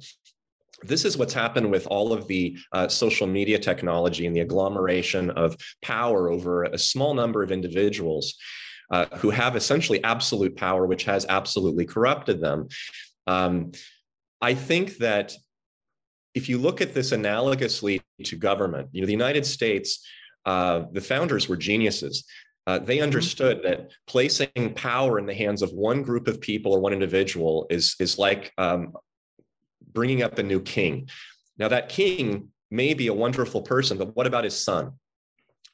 this 0.83 1.05
is 1.05 1.17
what's 1.17 1.33
happened 1.33 1.69
with 1.69 1.87
all 1.87 2.13
of 2.13 2.27
the 2.27 2.57
uh, 2.71 2.87
social 2.87 3.27
media 3.27 3.59
technology 3.59 4.25
and 4.25 4.35
the 4.35 4.41
agglomeration 4.41 5.29
of 5.31 5.55
power 5.81 6.29
over 6.29 6.63
a 6.63 6.77
small 6.77 7.13
number 7.13 7.43
of 7.43 7.51
individuals 7.51 8.35
uh, 8.91 9.05
who 9.17 9.29
have 9.29 9.55
essentially 9.55 10.03
absolute 10.03 10.55
power, 10.55 10.85
which 10.85 11.03
has 11.03 11.25
absolutely 11.29 11.85
corrupted 11.85 12.41
them. 12.41 12.67
Um, 13.27 13.71
I 14.41 14.53
think 14.53 14.97
that 14.97 15.33
if 16.33 16.49
you 16.49 16.57
look 16.57 16.81
at 16.81 16.93
this 16.93 17.11
analogously 17.11 18.01
to 18.23 18.35
government, 18.35 18.89
you 18.91 19.01
know, 19.01 19.07
the 19.07 19.11
United 19.11 19.45
States, 19.45 20.05
uh, 20.45 20.83
the 20.91 21.01
founders 21.01 21.49
were 21.49 21.57
geniuses. 21.57 22.25
Uh, 22.65 22.79
they 22.79 22.97
mm-hmm. 22.97 23.03
understood 23.03 23.61
that 23.63 23.91
placing 24.07 24.73
power 24.75 25.19
in 25.19 25.25
the 25.25 25.33
hands 25.33 25.61
of 25.61 25.71
one 25.71 26.01
group 26.01 26.27
of 26.27 26.39
people 26.39 26.71
or 26.71 26.79
one 26.79 26.93
individual 26.93 27.65
is 27.69 27.95
is 27.99 28.17
like 28.17 28.53
um, 28.57 28.93
bringing 29.91 30.23
up 30.23 30.37
a 30.37 30.43
new 30.43 30.61
king. 30.61 31.09
Now, 31.57 31.67
that 31.69 31.89
king 31.89 32.49
may 32.71 32.93
be 32.93 33.07
a 33.07 33.13
wonderful 33.13 33.61
person, 33.61 33.97
but 33.97 34.15
what 34.15 34.27
about 34.27 34.43
his 34.43 34.57
son? 34.57 34.93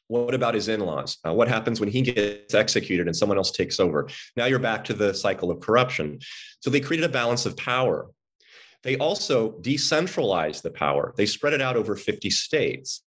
What 0.08 0.36
about 0.36 0.54
his 0.54 0.68
in 0.68 0.82
laws? 0.82 1.18
Uh, 1.28 1.34
what 1.34 1.48
happens 1.48 1.80
when 1.80 1.90
he 1.90 2.02
gets 2.02 2.54
executed 2.54 3.08
and 3.08 3.16
someone 3.16 3.38
else 3.38 3.52
takes 3.52 3.80
over? 3.80 4.08
Now 4.36 4.46
you're 4.46 4.60
back 4.60 4.84
to 4.86 4.94
the 4.94 5.14
cycle 5.14 5.50
of 5.50 5.60
corruption. 5.60 6.20
So 6.60 6.70
they 6.70 6.80
created 6.80 7.10
a 7.10 7.14
balance 7.14 7.46
of 7.46 7.58
power. 7.58 8.10
They 8.84 8.98
also 8.98 9.58
decentralized 9.62 10.62
the 10.62 10.70
power, 10.70 11.14
they 11.18 11.26
spread 11.26 11.54
it 11.54 11.62
out 11.62 11.76
over 11.76 11.96
50 11.96 12.30
states. 12.30 13.02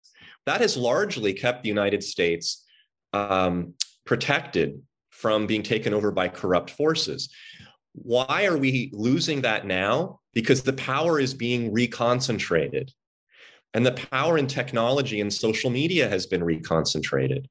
That 0.46 0.62
has 0.62 0.76
largely 0.76 1.34
kept 1.34 1.62
the 1.62 1.68
United 1.68 2.02
States 2.02 2.64
um, 3.12 3.74
protected 4.06 4.80
from 5.10 5.46
being 5.46 5.62
taken 5.62 5.92
over 5.92 6.10
by 6.10 6.28
corrupt 6.28 6.70
forces. 6.70 7.30
Why 7.96 8.44
are 8.46 8.56
we 8.56 8.90
losing 8.92 9.40
that 9.42 9.66
now? 9.66 10.20
Because 10.34 10.62
the 10.62 10.72
power 10.74 11.18
is 11.18 11.34
being 11.34 11.72
reconcentrated. 11.72 12.90
And 13.74 13.84
the 13.84 13.92
power 13.92 14.38
in 14.38 14.46
technology 14.46 15.20
and 15.20 15.32
social 15.32 15.70
media 15.70 16.08
has 16.08 16.26
been 16.26 16.42
reconcentrated. 16.42 17.46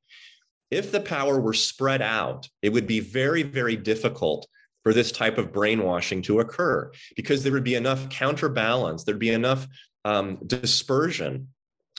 If 0.72 0.92
the 0.92 1.02
power 1.02 1.40
were 1.40 1.54
spread 1.54 2.02
out, 2.02 2.48
it 2.62 2.70
would 2.70 2.88
be 2.88 3.00
very, 3.00 3.44
very 3.44 3.76
difficult 3.76 4.48
for 4.84 4.94
this 4.94 5.12
type 5.12 5.38
of 5.38 5.52
brainwashing 5.52 6.22
to 6.24 6.40
occur 6.40 6.92
because 7.16 7.44
there 7.44 7.54
would 7.54 7.64
be 7.64 7.76
enough 7.76 8.08
counterbalance, 8.10 9.04
there'd 9.04 9.20
be 9.20 9.32
enough 9.32 9.68
um, 10.04 10.38
dispersion 10.46 11.48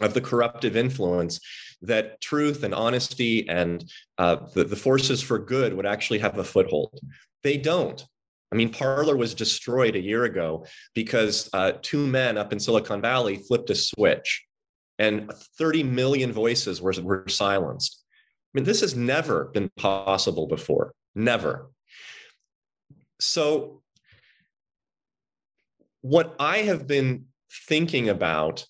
of 0.01 0.14
the 0.14 0.20
corruptive 0.20 0.76
influence 0.76 1.40
that 1.82 2.20
truth 2.20 2.62
and 2.62 2.74
honesty 2.74 3.49
and 3.49 3.90
uh, 4.18 4.36
the, 4.55 4.64
the 4.64 4.76
forces 4.76 5.20
for 5.20 5.38
good 5.38 5.74
would 5.74 5.86
actually 5.86 6.18
have 6.18 6.38
a 6.38 6.44
foothold. 6.44 6.99
They 7.42 7.57
don't. 7.57 8.05
I 8.53 8.57
mean, 8.57 8.70
Parler 8.70 9.16
was 9.16 9.34
destroyed 9.34 9.97
a 9.97 10.01
year 10.01 10.24
ago 10.24 10.66
because 10.94 11.51
uh, 11.53 11.72
two 11.82 12.07
men 12.07 12.38
up 12.38 12.53
in 12.53 12.61
Silicon 12.61 13.01
Valley 13.01 13.36
flipped 13.36 13.70
a 13.70 13.74
switch 13.74 14.44
and 14.99 15.32
30 15.59 15.82
million 15.82 16.32
voices 16.32 16.80
were, 16.80 16.94
were 17.03 17.28
silenced. 17.28 18.03
I 18.55 18.59
mean, 18.59 18.64
this 18.64 18.80
has 18.80 18.94
never 18.94 19.47
been 19.47 19.70
possible 19.76 20.47
before, 20.47 20.94
never. 21.14 21.70
So, 23.20 23.82
what 26.03 26.36
I 26.38 26.59
have 26.59 26.86
been 26.86 27.26
thinking 27.66 28.09
about 28.09 28.66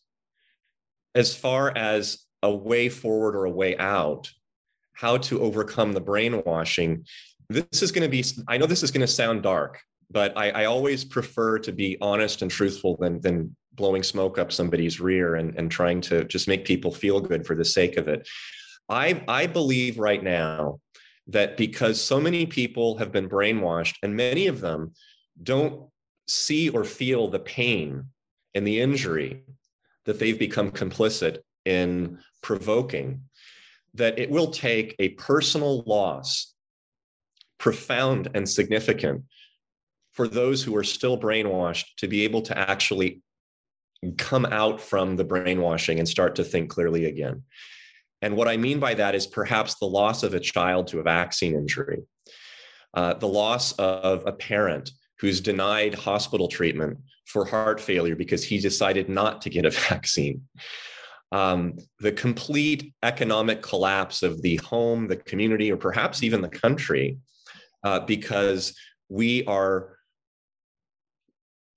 as 1.15 1.35
far 1.35 1.77
as 1.77 2.25
a 2.43 2.55
way 2.55 2.89
forward 2.89 3.37
or 3.37 3.45
a 3.45 3.51
way 3.51 3.77
out, 3.77 4.31
how 4.93 5.17
to 5.17 5.41
overcome 5.41 5.93
the 5.93 6.01
brainwashing. 6.01 7.05
This 7.49 7.83
is 7.83 7.93
going 7.93 8.03
to 8.03 8.09
be, 8.09 8.25
I 8.49 8.59
know 8.59 8.67
this 8.67 8.83
is 8.83 8.91
going 8.91 9.03
to 9.03 9.07
sound 9.07 9.43
dark, 9.43 9.81
but 10.11 10.37
I, 10.37 10.51
I, 10.51 10.65
always 10.67 11.05
prefer 11.05 11.59
to 11.61 11.73
be 11.73 11.97
honest 12.01 12.43
and 12.43 12.51
truthful 12.51 12.97
than, 12.97 13.21
than 13.21 13.57
blowing 13.73 14.03
smoke 14.03 14.39
up 14.39 14.53
somebody's 14.53 15.01
rear 15.01 15.37
and, 15.37 15.55
and 15.57 15.71
trying 15.71 16.01
to 16.03 16.25
just 16.25 16.49
make 16.49 16.65
people 16.65 16.91
feel 16.91 17.21
good 17.21 17.47
for 17.47 17.55
the 17.55 17.65
sake 17.65 17.97
of 17.97 18.09
it. 18.09 18.29
I, 18.89 19.23
I 19.29 19.47
believe 19.47 19.99
right 19.99 20.23
now 20.23 20.81
that 21.29 21.57
because 21.57 22.01
so 22.01 22.21
many 22.21 22.47
people 22.47 22.97
have 22.99 23.13
been 23.13 23.29
brainwashed 23.29 23.95
and 24.03 24.15
many 24.15 24.47
of 24.47 24.61
them 24.61 24.93
don't 25.43 25.89
see 26.29 26.69
or 26.69 26.85
feel 26.85 27.29
the 27.29 27.39
pain 27.39 28.05
and 28.55 28.67
the 28.67 28.81
injury 28.81 29.45
that 30.05 30.19
they've 30.19 30.39
become 30.39 30.71
complicit 30.71 31.39
in 31.65 32.19
provoking, 32.43 33.23
that 33.95 34.19
it 34.19 34.31
will 34.31 34.51
take 34.51 34.95
a 34.99 35.11
personal 35.11 35.83
loss, 35.83 36.55
profound 37.59 38.29
and 38.35 38.49
significant, 38.49 39.23
for 40.13 40.29
those 40.29 40.63
who 40.63 40.75
are 40.77 40.85
still 40.85 41.19
brainwashed 41.19 41.85
to 41.99 42.09
be 42.09 42.25
able 42.25 42.43
to 42.43 42.57
actually 42.57 43.23
come 44.17 44.47
out 44.47 44.81
from 44.81 45.17
the 45.17 45.25
brainwashing 45.25 45.99
and 45.99 46.09
start 46.09 46.37
to 46.37 46.45
think 46.45 46.71
clearly 46.71 47.07
again. 47.07 47.43
And 48.23 48.37
what 48.37 48.49
I 48.49 48.57
mean 48.57 48.81
by 48.81 48.95
that 48.95 49.15
is 49.15 49.27
perhaps 49.27 49.79
the 49.79 49.87
loss 49.87 50.23
of 50.23 50.35
a 50.35 50.41
child 50.41 50.87
to 50.89 51.01
a 51.01 51.03
vaccine 51.03 51.55
injury, 51.55 52.03
uh, 52.95 53.15
the 53.15 53.29
loss 53.29 53.73
of 53.73 54.23
a 54.27 54.33
parent 54.33 54.91
who's 55.19 55.41
denied 55.41 55.95
hospital 55.95 56.49
treatment 56.49 56.99
for 57.27 57.45
heart 57.45 57.81
failure 57.81 58.17
because 58.17 58.45
he 58.45 58.59
decided 58.59 59.09
not 59.09 59.43
to 59.43 59.51
get 59.51 59.67
a 59.67 59.71
vaccine. 59.91 60.43
Um, 61.33 61.77
the 61.99 62.13
complete 62.13 62.95
economic 63.03 63.61
collapse 63.61 64.23
of 64.23 64.41
the 64.43 64.57
home, 64.57 65.09
the 65.09 65.17
community, 65.17 65.73
or 65.73 65.77
perhaps 65.77 66.23
even 66.23 66.41
the 66.41 66.49
country, 66.49 67.19
uh, 67.87 68.01
because 68.01 68.75
we 69.09 69.45
are 69.45 69.97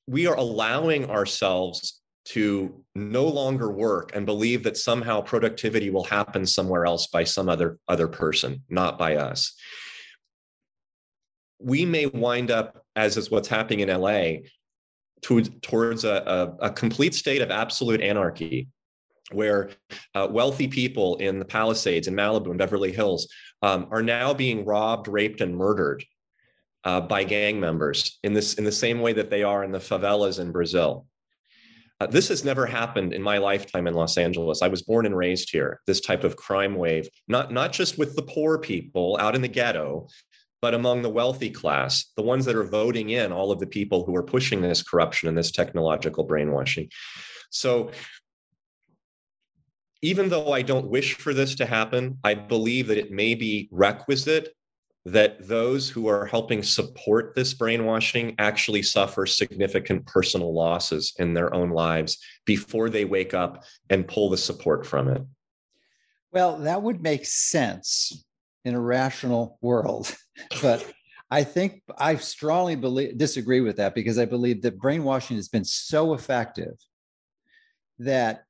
we 0.07 0.25
are 0.25 0.35
allowing 0.37 1.07
ourselves 1.07 2.01
to 2.25 2.83
no 2.95 3.25
longer 3.27 3.69
work 3.69 4.15
and 4.15 4.25
believe 4.25 4.63
that 4.63 4.75
somehow 4.75 5.21
productivity 5.21 5.91
will 5.91 6.03
happen 6.03 6.47
somewhere 6.47 6.83
else 6.87 7.05
by 7.05 7.23
some 7.23 7.47
other 7.47 7.77
other 7.87 8.07
person 8.07 8.63
not 8.69 8.97
by 8.97 9.17
us. 9.17 9.53
We 11.59 11.85
may 11.85 12.07
wind 12.07 12.49
up 12.49 12.83
as 12.95 13.15
is 13.15 13.29
what's 13.29 13.47
happening 13.47 13.81
in 13.81 14.01
la 14.01 14.23
to, 15.21 15.43
towards 15.61 16.05
a, 16.05 16.55
a, 16.61 16.67
a, 16.67 16.71
complete 16.71 17.13
state 17.13 17.41
of 17.41 17.51
absolute 17.51 18.01
anarchy 18.01 18.69
where 19.31 19.69
uh, 20.15 20.27
wealthy 20.31 20.67
people 20.67 21.17
in 21.17 21.37
the 21.37 21.45
palisades 21.45 22.07
in 22.07 22.15
malibu 22.15 22.49
and 22.49 22.57
beverly 22.57 22.91
hills 22.91 23.27
um, 23.61 23.87
are 23.91 24.01
now 24.01 24.33
being 24.33 24.65
robbed 24.65 25.07
raped 25.07 25.41
and 25.41 25.55
murdered 25.55 26.03
uh, 26.83 27.01
by 27.01 27.23
gang 27.23 27.59
members 27.59 28.19
in 28.23 28.33
this 28.33 28.55
in 28.55 28.63
the 28.63 28.71
same 28.71 29.01
way 29.01 29.13
that 29.13 29.29
they 29.29 29.43
are 29.43 29.63
in 29.63 29.71
the 29.71 29.79
favelas 29.79 30.39
in 30.39 30.51
Brazil. 30.51 31.05
Uh, 32.01 32.07
this 32.07 32.29
has 32.29 32.45
never 32.45 32.65
happened 32.65 33.13
in 33.13 33.21
my 33.21 33.37
lifetime 33.37 33.85
in 33.85 33.93
Los 33.93 34.17
Angeles. 34.17 34.61
I 34.61 34.69
was 34.69 34.83
born 34.83 35.05
and 35.05 35.17
raised 35.17 35.49
here. 35.51 35.81
This 35.85 35.99
type 35.99 36.23
of 36.23 36.37
crime 36.37 36.75
wave, 36.75 37.09
not 37.27 37.51
not 37.51 37.73
just 37.73 37.97
with 37.97 38.15
the 38.15 38.21
poor 38.21 38.57
people 38.57 39.17
out 39.19 39.35
in 39.35 39.41
the 39.41 39.49
ghetto, 39.49 40.07
but 40.61 40.73
among 40.73 41.01
the 41.01 41.09
wealthy 41.09 41.49
class, 41.49 42.11
the 42.15 42.21
ones 42.21 42.45
that 42.45 42.55
are 42.55 42.63
voting 42.63 43.09
in 43.09 43.31
all 43.31 43.51
of 43.51 43.59
the 43.59 43.67
people 43.67 44.05
who 44.05 44.15
are 44.15 44.23
pushing 44.23 44.61
this 44.61 44.83
corruption 44.83 45.27
and 45.27 45.37
this 45.37 45.51
technological 45.51 46.23
brainwashing. 46.23 46.89
So 47.49 47.91
even 50.01 50.29
though 50.29 50.53
I 50.53 50.61
don't 50.61 50.89
wish 50.89 51.15
for 51.15 51.33
this 51.33 51.55
to 51.55 51.65
happen, 51.65 52.17
I 52.23 52.33
believe 52.33 52.87
that 52.87 52.97
it 52.97 53.11
may 53.11 53.35
be 53.35 53.67
requisite 53.71 54.55
that 55.05 55.47
those 55.47 55.89
who 55.89 56.07
are 56.07 56.25
helping 56.25 56.61
support 56.61 57.33
this 57.35 57.53
brainwashing 57.53 58.35
actually 58.37 58.83
suffer 58.83 59.25
significant 59.25 60.05
personal 60.05 60.53
losses 60.53 61.13
in 61.17 61.33
their 61.33 61.53
own 61.53 61.69
lives 61.69 62.17
before 62.45 62.89
they 62.89 63.05
wake 63.05 63.33
up 63.33 63.63
and 63.89 64.07
pull 64.07 64.29
the 64.29 64.37
support 64.37 64.85
from 64.85 65.07
it. 65.07 65.21
Well, 66.31 66.57
that 66.59 66.81
would 66.81 67.01
make 67.01 67.25
sense 67.25 68.25
in 68.65 68.75
a 68.75 68.79
rational 68.79 69.57
world. 69.61 70.15
but 70.61 70.85
I 71.31 71.43
think 71.43 71.81
I 71.97 72.15
strongly 72.15 72.75
believe 72.75 73.17
disagree 73.17 73.61
with 73.61 73.77
that 73.77 73.95
because 73.95 74.17
I 74.17 74.25
believe 74.25 74.61
that 74.61 74.79
brainwashing 74.79 75.37
has 75.37 75.47
been 75.47 75.65
so 75.65 76.13
effective 76.13 76.73
that 77.99 78.43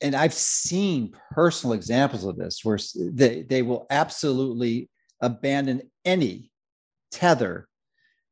and 0.00 0.14
I've 0.14 0.34
seen 0.34 1.14
personal 1.32 1.74
examples 1.74 2.24
of 2.24 2.36
this 2.36 2.64
where 2.64 2.78
they, 2.94 3.42
they 3.42 3.62
will 3.62 3.86
absolutely 3.90 4.90
abandon 5.20 5.90
any 6.04 6.50
tether 7.10 7.68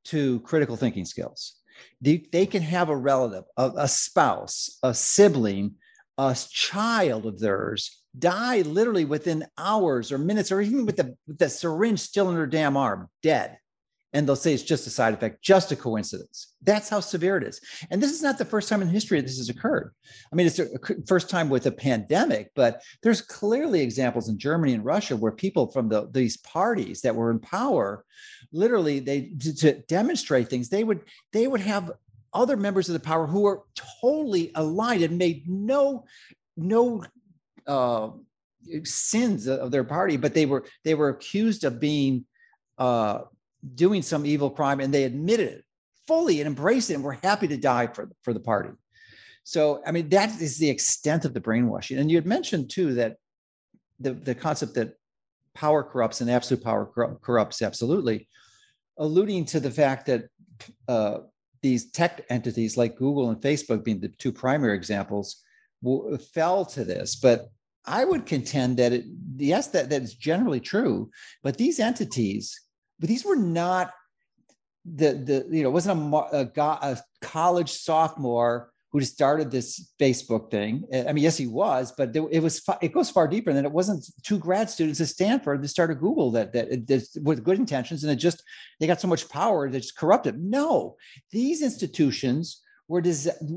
to 0.06 0.40
critical 0.40 0.76
thinking 0.76 1.04
skills. 1.04 1.56
They, 2.00 2.26
they 2.32 2.46
can 2.46 2.62
have 2.62 2.88
a 2.88 2.96
relative, 2.96 3.44
a, 3.56 3.72
a 3.76 3.88
spouse, 3.88 4.78
a 4.82 4.94
sibling, 4.94 5.74
a 6.16 6.36
child 6.50 7.26
of 7.26 7.38
theirs 7.38 8.02
die 8.18 8.62
literally 8.62 9.04
within 9.04 9.46
hours 9.58 10.10
or 10.10 10.18
minutes, 10.18 10.50
or 10.50 10.60
even 10.60 10.86
with 10.86 10.96
the, 10.96 11.14
with 11.26 11.38
the 11.38 11.48
syringe 11.48 12.00
still 12.00 12.30
in 12.30 12.36
their 12.36 12.46
damn 12.46 12.76
arm, 12.76 13.08
dead 13.22 13.58
and 14.12 14.26
they'll 14.26 14.36
say 14.36 14.54
it's 14.54 14.62
just 14.62 14.86
a 14.86 14.90
side 14.90 15.12
effect, 15.12 15.42
just 15.42 15.72
a 15.72 15.76
coincidence. 15.76 16.54
That's 16.62 16.88
how 16.88 17.00
severe 17.00 17.36
it 17.36 17.44
is. 17.44 17.60
And 17.90 18.02
this 18.02 18.12
is 18.12 18.22
not 18.22 18.38
the 18.38 18.44
first 18.44 18.68
time 18.68 18.80
in 18.80 18.88
history 18.88 19.20
this 19.20 19.38
has 19.38 19.48
occurred. 19.48 19.92
I 20.32 20.36
mean, 20.36 20.46
it's 20.46 20.56
the 20.56 21.04
first 21.06 21.28
time 21.28 21.48
with 21.48 21.66
a 21.66 21.72
pandemic, 21.72 22.50
but 22.54 22.82
there's 23.02 23.20
clearly 23.20 23.80
examples 23.80 24.28
in 24.28 24.38
Germany 24.38 24.74
and 24.74 24.84
Russia 24.84 25.16
where 25.16 25.32
people 25.32 25.70
from 25.70 25.88
the, 25.88 26.08
these 26.12 26.38
parties 26.38 27.02
that 27.02 27.14
were 27.14 27.30
in 27.30 27.40
power, 27.40 28.04
literally, 28.52 29.00
they 29.00 29.32
to, 29.40 29.54
to 29.56 29.72
demonstrate 29.82 30.48
things, 30.48 30.68
they 30.68 30.84
would 30.84 31.00
they 31.32 31.46
would 31.46 31.60
have 31.60 31.92
other 32.32 32.56
members 32.56 32.88
of 32.88 32.92
the 32.92 33.00
power 33.00 33.26
who 33.26 33.42
were 33.42 33.62
totally 34.00 34.52
aligned 34.54 35.02
and 35.02 35.18
made 35.18 35.48
no 35.48 36.04
no 36.56 37.02
uh, 37.66 38.10
sins 38.84 39.46
of 39.48 39.70
their 39.70 39.84
party, 39.84 40.16
but 40.16 40.34
they 40.34 40.46
were 40.46 40.64
they 40.84 40.94
were 40.94 41.08
accused 41.08 41.64
of 41.64 41.80
being 41.80 42.24
uh, 42.78 43.20
doing 43.74 44.02
some 44.02 44.26
evil 44.26 44.50
crime 44.50 44.80
and 44.80 44.92
they 44.92 45.04
admitted 45.04 45.48
it 45.48 45.64
fully 46.06 46.40
and 46.40 46.46
embraced 46.46 46.90
it 46.90 46.94
and 46.94 47.04
were 47.04 47.18
happy 47.22 47.48
to 47.48 47.56
die 47.56 47.86
for, 47.86 48.10
for 48.22 48.32
the 48.32 48.40
party. 48.40 48.70
So, 49.44 49.82
I 49.86 49.92
mean, 49.92 50.08
that 50.10 50.40
is 50.40 50.58
the 50.58 50.70
extent 50.70 51.24
of 51.24 51.34
the 51.34 51.40
brainwashing. 51.40 51.98
And 51.98 52.10
you 52.10 52.16
had 52.16 52.26
mentioned 52.26 52.70
too 52.70 52.94
that 52.94 53.16
the, 54.00 54.12
the 54.12 54.34
concept 54.34 54.74
that 54.74 54.94
power 55.54 55.82
corrupts 55.82 56.20
and 56.20 56.30
absolute 56.30 56.62
power 56.62 57.18
corrupts 57.22 57.62
absolutely, 57.62 58.28
alluding 58.98 59.44
to 59.46 59.60
the 59.60 59.70
fact 59.70 60.06
that 60.06 60.24
uh, 60.88 61.18
these 61.62 61.90
tech 61.90 62.24
entities 62.28 62.76
like 62.76 62.96
Google 62.96 63.30
and 63.30 63.40
Facebook 63.40 63.84
being 63.84 64.00
the 64.00 64.08
two 64.08 64.32
primary 64.32 64.76
examples 64.76 65.42
w- 65.82 66.18
fell 66.18 66.64
to 66.66 66.84
this. 66.84 67.16
But 67.16 67.48
I 67.86 68.04
would 68.04 68.26
contend 68.26 68.76
that 68.78 68.92
it, 68.92 69.04
yes, 69.36 69.68
that, 69.68 69.90
that 69.90 70.02
is 70.02 70.14
generally 70.14 70.60
true, 70.60 71.10
but 71.42 71.56
these 71.56 71.78
entities 71.78 72.60
but 72.98 73.08
these 73.08 73.24
were 73.24 73.36
not 73.36 73.92
the 74.84 75.12
the 75.14 75.46
you 75.50 75.62
know 75.62 75.68
it 75.68 75.72
wasn't 75.72 76.14
a, 76.14 76.50
a, 76.60 76.60
a 76.60 76.98
college 77.20 77.70
sophomore 77.70 78.70
who 78.92 79.00
started 79.00 79.50
this 79.50 79.92
Facebook 80.00 80.50
thing. 80.50 80.84
I 80.90 81.12
mean, 81.12 81.24
yes, 81.24 81.36
he 81.36 81.46
was, 81.46 81.92
but 81.92 82.16
it 82.16 82.42
was 82.42 82.62
it 82.80 82.94
goes 82.94 83.10
far 83.10 83.28
deeper 83.28 83.52
than 83.52 83.66
it 83.66 83.72
wasn't 83.72 84.06
two 84.22 84.38
grad 84.38 84.70
students 84.70 85.00
at 85.00 85.08
Stanford 85.08 85.62
that 85.62 85.68
started 85.68 86.00
Google 86.00 86.30
that 86.30 86.52
that, 86.52 86.86
that 86.86 87.06
with 87.22 87.44
good 87.44 87.58
intentions 87.58 88.04
and 88.04 88.12
it 88.12 88.16
just 88.16 88.42
they 88.80 88.86
got 88.86 89.00
so 89.00 89.08
much 89.08 89.28
power 89.28 89.68
that 89.68 89.80
just 89.80 89.98
corrupted. 89.98 90.42
No, 90.42 90.96
these 91.30 91.62
institutions 91.62 92.62
were 92.88 93.02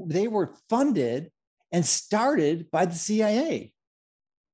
they 0.07 0.27
were 0.27 0.55
funded 0.69 1.31
and 1.71 1.85
started 1.85 2.69
by 2.71 2.85
the 2.85 2.95
CIA. 2.95 3.71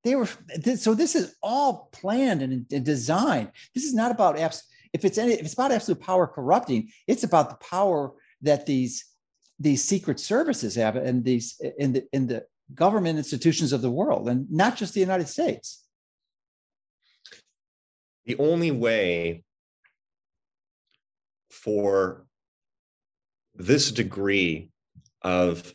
They 0.04 0.16
were 0.16 0.30
so 0.76 0.94
this 0.94 1.16
is 1.16 1.36
all 1.42 1.90
planned 1.94 2.42
and, 2.44 2.66
and 2.72 2.86
designed. 2.86 3.52
This 3.74 3.86
is 3.86 3.94
not 3.96 4.12
about 4.12 4.38
apps 4.38 4.62
if 4.96 5.04
it's 5.04 5.18
any, 5.18 5.34
if 5.34 5.42
it's 5.42 5.54
about 5.54 5.74
absolute 5.74 6.00
power 6.00 6.26
corrupting, 6.26 6.90
it's 7.06 7.26
about 7.26 7.50
the 7.50 7.66
power 7.66 8.14
that 8.42 8.66
these 8.66 9.04
these 9.60 9.84
secret 9.84 10.22
services 10.22 10.76
have 10.76 10.96
and 10.96 11.26
these 11.26 11.62
in 11.78 11.92
the 11.92 12.08
in 12.14 12.28
the 12.28 12.46
government 12.74 13.18
institutions 13.18 13.74
of 13.74 13.82
the 13.82 13.92
world, 13.92 14.30
and 14.30 14.50
not 14.50 14.78
just 14.78 14.94
the 14.94 15.02
United 15.02 15.28
States. 15.28 15.84
The 18.26 18.38
only 18.38 18.72
way 18.72 19.44
for 21.52 22.26
this 23.54 23.92
degree 23.92 24.70
of 25.22 25.74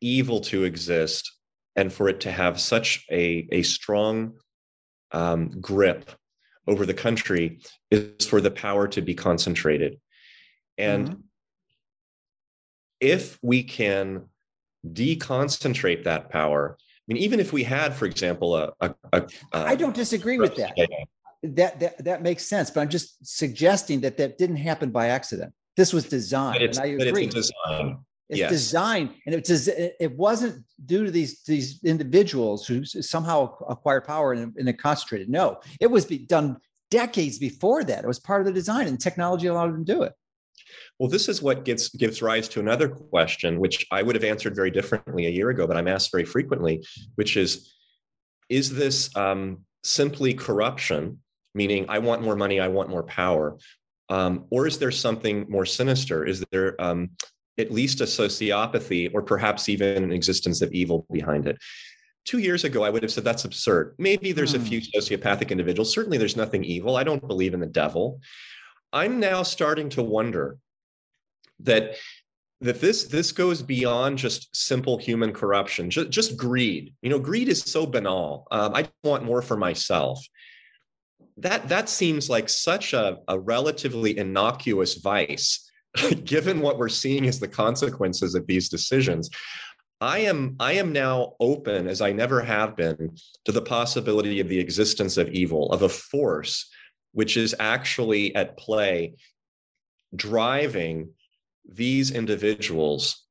evil 0.00 0.40
to 0.42 0.62
exist 0.62 1.32
and 1.74 1.92
for 1.92 2.08
it 2.08 2.20
to 2.20 2.30
have 2.30 2.60
such 2.60 3.04
a, 3.10 3.48
a 3.50 3.62
strong 3.62 4.34
um, 5.10 5.60
grip 5.60 6.10
over 6.66 6.86
the 6.86 6.94
country 6.94 7.60
is 7.90 8.26
for 8.26 8.40
the 8.40 8.50
power 8.50 8.88
to 8.88 9.02
be 9.02 9.14
concentrated. 9.14 10.00
And 10.78 11.08
mm-hmm. 11.08 11.20
if 13.00 13.38
we 13.42 13.62
can 13.62 14.28
deconcentrate 14.86 16.04
that 16.04 16.30
power. 16.30 16.76
I 16.80 17.12
mean, 17.12 17.22
even 17.22 17.40
if 17.40 17.52
we 17.52 17.62
had, 17.62 17.94
for 17.94 18.06
example, 18.06 18.56
a, 18.56 18.72
a, 18.80 18.94
a 19.12 19.26
I 19.52 19.74
don't 19.74 19.94
disagree 19.94 20.38
with 20.38 20.56
that. 20.56 20.76
That, 21.44 21.80
that 21.80 22.04
that 22.04 22.22
makes 22.22 22.46
sense, 22.46 22.70
but 22.70 22.80
I'm 22.80 22.88
just 22.88 23.26
suggesting 23.26 24.00
that 24.02 24.16
that 24.18 24.38
didn't 24.38 24.56
happen 24.56 24.90
by 24.90 25.08
accident. 25.08 25.52
This 25.76 25.92
was 25.92 26.04
designed, 26.04 26.62
and 26.62 26.78
I 26.78 26.86
agree. 26.86 27.24
It's 27.24 27.34
design. 27.34 27.98
It's 28.32 28.38
yes. 28.38 28.50
designed, 28.50 29.10
and 29.26 29.34
it's 29.34 29.50
it 29.68 30.16
wasn't 30.16 30.64
due 30.86 31.04
to 31.04 31.10
these 31.10 31.42
these 31.42 31.84
individuals 31.84 32.66
who 32.66 32.82
somehow 32.82 33.54
acquired 33.68 34.04
power 34.06 34.32
and, 34.32 34.56
and 34.56 34.66
it 34.70 34.78
concentrated. 34.78 35.28
No, 35.28 35.60
it 35.80 35.88
was 35.88 36.06
be 36.06 36.16
done 36.16 36.56
decades 36.90 37.38
before 37.38 37.84
that. 37.84 38.04
It 38.04 38.06
was 38.06 38.18
part 38.18 38.40
of 38.40 38.46
the 38.46 38.52
design, 38.52 38.88
and 38.88 38.98
technology 38.98 39.48
allowed 39.48 39.74
them 39.74 39.84
to 39.84 39.92
do 39.94 40.02
it. 40.02 40.14
Well, 40.98 41.10
this 41.10 41.28
is 41.28 41.42
what 41.42 41.66
gets 41.66 41.90
gives 41.90 42.22
rise 42.22 42.48
to 42.48 42.60
another 42.60 42.88
question, 42.88 43.60
which 43.60 43.86
I 43.90 44.02
would 44.02 44.14
have 44.14 44.24
answered 44.24 44.56
very 44.56 44.70
differently 44.70 45.26
a 45.26 45.30
year 45.30 45.50
ago, 45.50 45.66
but 45.66 45.76
I'm 45.76 45.88
asked 45.88 46.10
very 46.10 46.24
frequently, 46.24 46.82
which 47.16 47.36
is, 47.36 47.74
is 48.48 48.74
this 48.74 49.14
um, 49.14 49.58
simply 49.84 50.32
corruption, 50.32 51.20
meaning 51.54 51.84
I 51.90 51.98
want 51.98 52.22
more 52.22 52.36
money, 52.36 52.60
I 52.60 52.68
want 52.68 52.88
more 52.88 53.02
power, 53.02 53.58
um, 54.08 54.46
or 54.48 54.66
is 54.66 54.78
there 54.78 54.90
something 54.90 55.44
more 55.50 55.66
sinister? 55.66 56.24
Is 56.24 56.44
there 56.50 56.80
um, 56.80 57.10
at 57.58 57.70
least 57.70 58.00
a 58.00 58.04
sociopathy 58.04 59.10
or 59.12 59.22
perhaps 59.22 59.68
even 59.68 60.04
an 60.04 60.12
existence 60.12 60.62
of 60.62 60.72
evil 60.72 61.06
behind 61.10 61.46
it. 61.46 61.58
Two 62.24 62.38
years 62.38 62.64
ago, 62.64 62.84
I 62.84 62.90
would 62.90 63.02
have 63.02 63.12
said 63.12 63.24
that's 63.24 63.44
absurd. 63.44 63.94
Maybe 63.98 64.32
there's 64.32 64.54
a 64.54 64.60
few 64.60 64.80
hmm. 64.80 64.98
sociopathic 64.98 65.50
individuals. 65.50 65.92
Certainly, 65.92 66.18
there's 66.18 66.36
nothing 66.36 66.64
evil. 66.64 66.96
I 66.96 67.04
don't 67.04 67.26
believe 67.26 67.52
in 67.52 67.60
the 67.60 67.66
devil. 67.66 68.20
I'm 68.92 69.18
now 69.18 69.42
starting 69.42 69.88
to 69.90 70.02
wonder 70.02 70.58
that 71.60 71.96
that 72.60 72.80
this 72.80 73.04
this 73.04 73.32
goes 73.32 73.60
beyond 73.60 74.18
just 74.18 74.54
simple 74.54 74.96
human 74.96 75.32
corruption, 75.32 75.90
just, 75.90 76.10
just 76.10 76.36
greed. 76.36 76.94
You 77.02 77.10
know, 77.10 77.18
greed 77.18 77.48
is 77.48 77.60
so 77.60 77.86
banal. 77.86 78.46
Um, 78.52 78.72
I 78.74 78.88
want 79.02 79.24
more 79.24 79.42
for 79.42 79.56
myself. 79.56 80.24
That 81.38 81.68
that 81.70 81.88
seems 81.88 82.30
like 82.30 82.48
such 82.48 82.92
a, 82.92 83.18
a 83.26 83.36
relatively 83.36 84.16
innocuous 84.16 84.94
vice 84.94 85.68
given 86.24 86.60
what 86.60 86.78
we're 86.78 86.88
seeing 86.88 87.26
as 87.26 87.40
the 87.40 87.48
consequences 87.48 88.34
of 88.34 88.46
these 88.46 88.68
decisions, 88.68 89.30
I 90.00 90.18
am 90.18 90.56
I 90.58 90.72
am 90.72 90.92
now 90.92 91.34
open 91.38 91.86
as 91.86 92.00
I 92.00 92.12
never 92.12 92.40
have 92.40 92.76
been 92.76 93.16
to 93.44 93.52
the 93.52 93.62
possibility 93.62 94.40
of 94.40 94.48
the 94.48 94.58
existence 94.58 95.16
of 95.16 95.28
evil, 95.28 95.70
of 95.70 95.82
a 95.82 95.88
force 95.88 96.68
which 97.12 97.36
is 97.36 97.54
actually 97.60 98.34
at 98.34 98.56
play 98.56 99.14
driving 100.16 101.10
these 101.70 102.10
individuals 102.10 103.24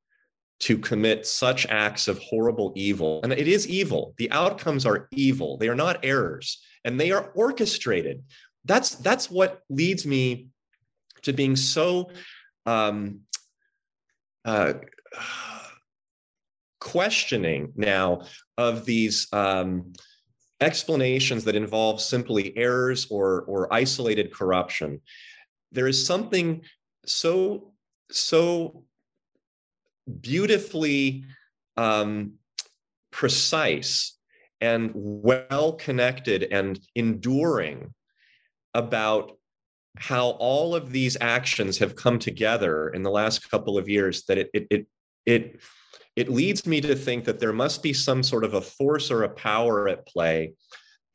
to 0.60 0.78
commit 0.78 1.26
such 1.26 1.66
acts 1.68 2.08
of 2.08 2.20
horrible 2.20 2.72
evil. 2.76 3.20
And 3.24 3.34
it 3.34 3.48
is 3.48 3.68
evil. 3.68 4.14
The 4.18 4.32
outcomes 4.32 4.86
are 4.86 5.10
evil. 5.12 5.58
They 5.58 5.68
are 5.68 5.76
not 5.76 6.06
errors 6.06 6.62
and 6.86 7.00
they 7.00 7.12
are 7.12 7.32
orchestrated. 7.36 8.24
That's 8.66 8.96
that's 8.96 9.30
what 9.30 9.62
leads 9.70 10.06
me 10.06 10.48
to 11.24 11.34
being 11.34 11.56
so 11.56 12.12
um, 12.66 13.22
uh, 14.46 14.74
questioning 16.80 17.72
now 17.76 18.24
of 18.58 18.86
these 18.86 19.28
um, 19.34 19.94
explanations 20.60 21.44
that 21.44 21.56
involve 21.56 22.02
simply 22.02 22.56
errors 22.58 23.08
or, 23.10 23.42
or 23.42 23.74
isolated 23.74 24.34
corruption. 24.34 25.02
There 25.72 25.88
is 25.88 26.06
something 26.06 26.64
so 27.06 27.72
so 28.12 28.84
beautifully 30.20 31.24
um, 31.78 32.34
precise 33.12 34.18
and 34.60 34.92
well 34.94 35.74
connected 35.74 36.44
and 36.52 36.80
enduring 36.96 37.94
about 38.74 39.38
how 39.98 40.30
all 40.32 40.74
of 40.74 40.92
these 40.92 41.18
actions 41.20 41.78
have 41.78 41.96
come 41.96 42.18
together 42.18 42.90
in 42.90 43.04
the 43.04 43.12
last 43.12 43.50
couple 43.50 43.78
of 43.78 43.90
years 43.90 44.24
that 44.26 44.38
it 44.38 44.50
it 44.54 44.68
it 44.70 44.88
it, 45.26 45.62
it 46.16 46.30
leads 46.30 46.66
me 46.66 46.82
to 46.82 46.96
think 46.96 47.26
that 47.26 47.40
there 47.40 47.54
must 47.54 47.84
be 47.84 47.94
some 47.94 48.24
sort 48.24 48.44
of 48.44 48.54
a 48.54 48.62
force 48.62 49.12
or 49.12 49.24
a 49.24 49.30
power 49.30 49.88
at 49.88 50.08
play 50.08 50.54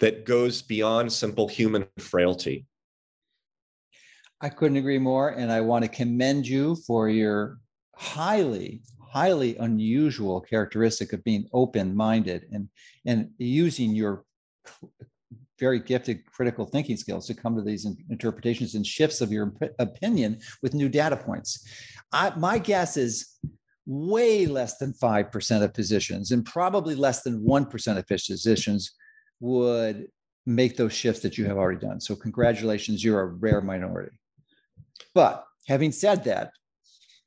that 0.01 0.25
goes 0.25 0.63
beyond 0.63 1.13
simple 1.13 1.49
human 1.49 1.87
frailty. 1.99 2.67
I 4.41 4.49
couldn't 4.49 4.77
agree 4.77 4.99
more. 4.99 5.31
And 5.31 5.51
I 5.51 5.61
want 5.61 5.85
to 5.85 5.91
commend 5.91 6.47
you 6.47 6.77
for 6.87 7.09
your 7.09 7.59
highly, 7.97 8.83
highly 9.01 9.57
unusual 9.57 10.41
characteristic 10.41 11.13
of 11.13 11.25
being 11.25 11.49
open 11.53 11.97
minded 11.97 12.45
and, 12.53 12.69
and 13.07 13.31
using 13.39 13.95
your 13.95 14.25
very 15.59 15.81
gifted 15.81 16.25
critical 16.27 16.67
thinking 16.67 16.97
skills 16.97 17.27
to 17.27 17.35
come 17.35 17.57
to 17.57 17.63
these 17.63 17.87
interpretations 18.11 18.75
and 18.75 18.87
shifts 18.87 19.21
of 19.21 19.33
your 19.33 19.53
opinion 19.79 20.39
with 20.63 20.75
new 20.75 20.89
data 20.89 21.17
points. 21.17 21.67
I, 22.13 22.33
my 22.37 22.59
guess 22.59 22.97
is 22.97 23.39
way 23.87 24.47
less 24.47 24.79
than 24.79 24.93
5% 24.93 25.63
of 25.63 25.73
positions 25.73 26.33
and 26.33 26.45
probably 26.45 26.95
less 26.95 27.23
than 27.23 27.45
1% 27.45 27.99
of 27.99 28.07
physicians 28.07 28.93
would 29.41 30.09
make 30.45 30.77
those 30.77 30.93
shifts 30.93 31.23
that 31.23 31.39
you 31.39 31.45
have 31.47 31.57
already 31.57 31.81
done. 31.81 32.01
So, 32.01 32.15
congratulations, 32.15 33.03
you're 33.03 33.21
a 33.21 33.27
rare 33.27 33.61
minority. 33.61 34.17
But 35.15 35.45
having 35.67 35.93
said 35.93 36.25
that, 36.25 36.53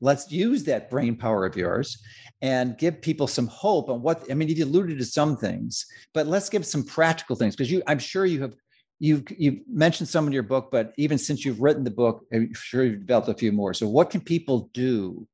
let's 0.01 0.31
use 0.31 0.63
that 0.65 0.89
brain 0.89 1.15
power 1.15 1.45
of 1.45 1.55
yours 1.55 2.01
and 2.41 2.77
give 2.77 3.01
people 3.01 3.27
some 3.27 3.47
hope 3.47 3.89
on 3.89 4.01
what 4.01 4.23
I 4.29 4.33
mean. 4.33 4.49
You 4.49 4.65
alluded 4.65 4.97
to 4.97 5.05
some 5.05 5.35
things, 5.35 5.85
but 6.13 6.27
let's 6.27 6.49
give 6.49 6.65
some 6.65 6.83
practical 6.83 7.35
things 7.35 7.55
because 7.55 7.71
you, 7.71 7.83
I'm 7.87 7.99
sure 7.99 8.25
you 8.25 8.41
have 8.41 8.53
you've 8.99 9.23
you've 9.37 9.59
mentioned 9.67 10.09
some 10.09 10.27
in 10.27 10.33
your 10.33 10.43
book, 10.43 10.69
but 10.71 10.93
even 10.97 11.17
since 11.17 11.43
you've 11.43 11.61
written 11.61 11.83
the 11.83 11.91
book, 11.91 12.25
I'm 12.33 12.53
sure 12.53 12.83
you've 12.83 13.01
developed 13.01 13.29
a 13.29 13.33
few 13.33 13.51
more. 13.51 13.73
So, 13.73 13.87
what 13.87 14.09
can 14.09 14.21
people 14.21 14.69
do 14.73 15.27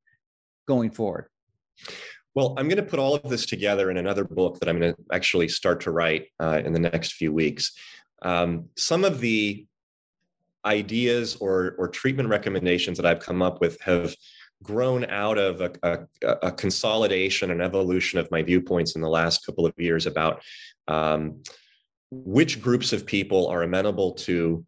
going 0.66 0.90
forward? 0.90 1.28
Well, 2.34 2.54
I'm 2.58 2.68
going 2.68 2.76
to 2.76 2.82
put 2.82 2.98
all 2.98 3.14
of 3.14 3.30
this 3.30 3.46
together 3.46 3.90
in 3.90 3.96
another 3.96 4.24
book 4.24 4.58
that 4.60 4.68
I'm 4.68 4.78
going 4.78 4.94
to 4.94 5.00
actually 5.10 5.48
start 5.48 5.80
to 5.82 5.90
write 5.90 6.26
uh, 6.38 6.60
in 6.64 6.74
the 6.74 6.78
next 6.78 7.14
few 7.14 7.32
weeks. 7.32 7.72
Um, 8.20 8.66
some 8.76 9.04
of 9.04 9.20
the 9.20 9.66
ideas 10.66 11.36
or, 11.36 11.76
or 11.78 11.88
treatment 11.88 12.28
recommendations 12.28 12.98
that 12.98 13.06
I've 13.06 13.20
come 13.20 13.40
up 13.40 13.60
with 13.60 13.80
have 13.80 14.14
grown 14.62 15.04
out 15.06 15.38
of 15.38 15.60
a, 15.60 15.72
a, 15.82 16.28
a, 16.42 16.52
consolidation 16.52 17.50
and 17.50 17.60
evolution 17.60 18.18
of 18.18 18.30
my 18.30 18.42
viewpoints 18.42 18.96
in 18.96 19.02
the 19.02 19.08
last 19.08 19.44
couple 19.44 19.66
of 19.66 19.74
years 19.76 20.06
about 20.06 20.42
um, 20.88 21.42
which 22.10 22.62
groups 22.62 22.92
of 22.92 23.04
people 23.04 23.48
are 23.48 23.62
amenable 23.62 24.12
to 24.12 24.64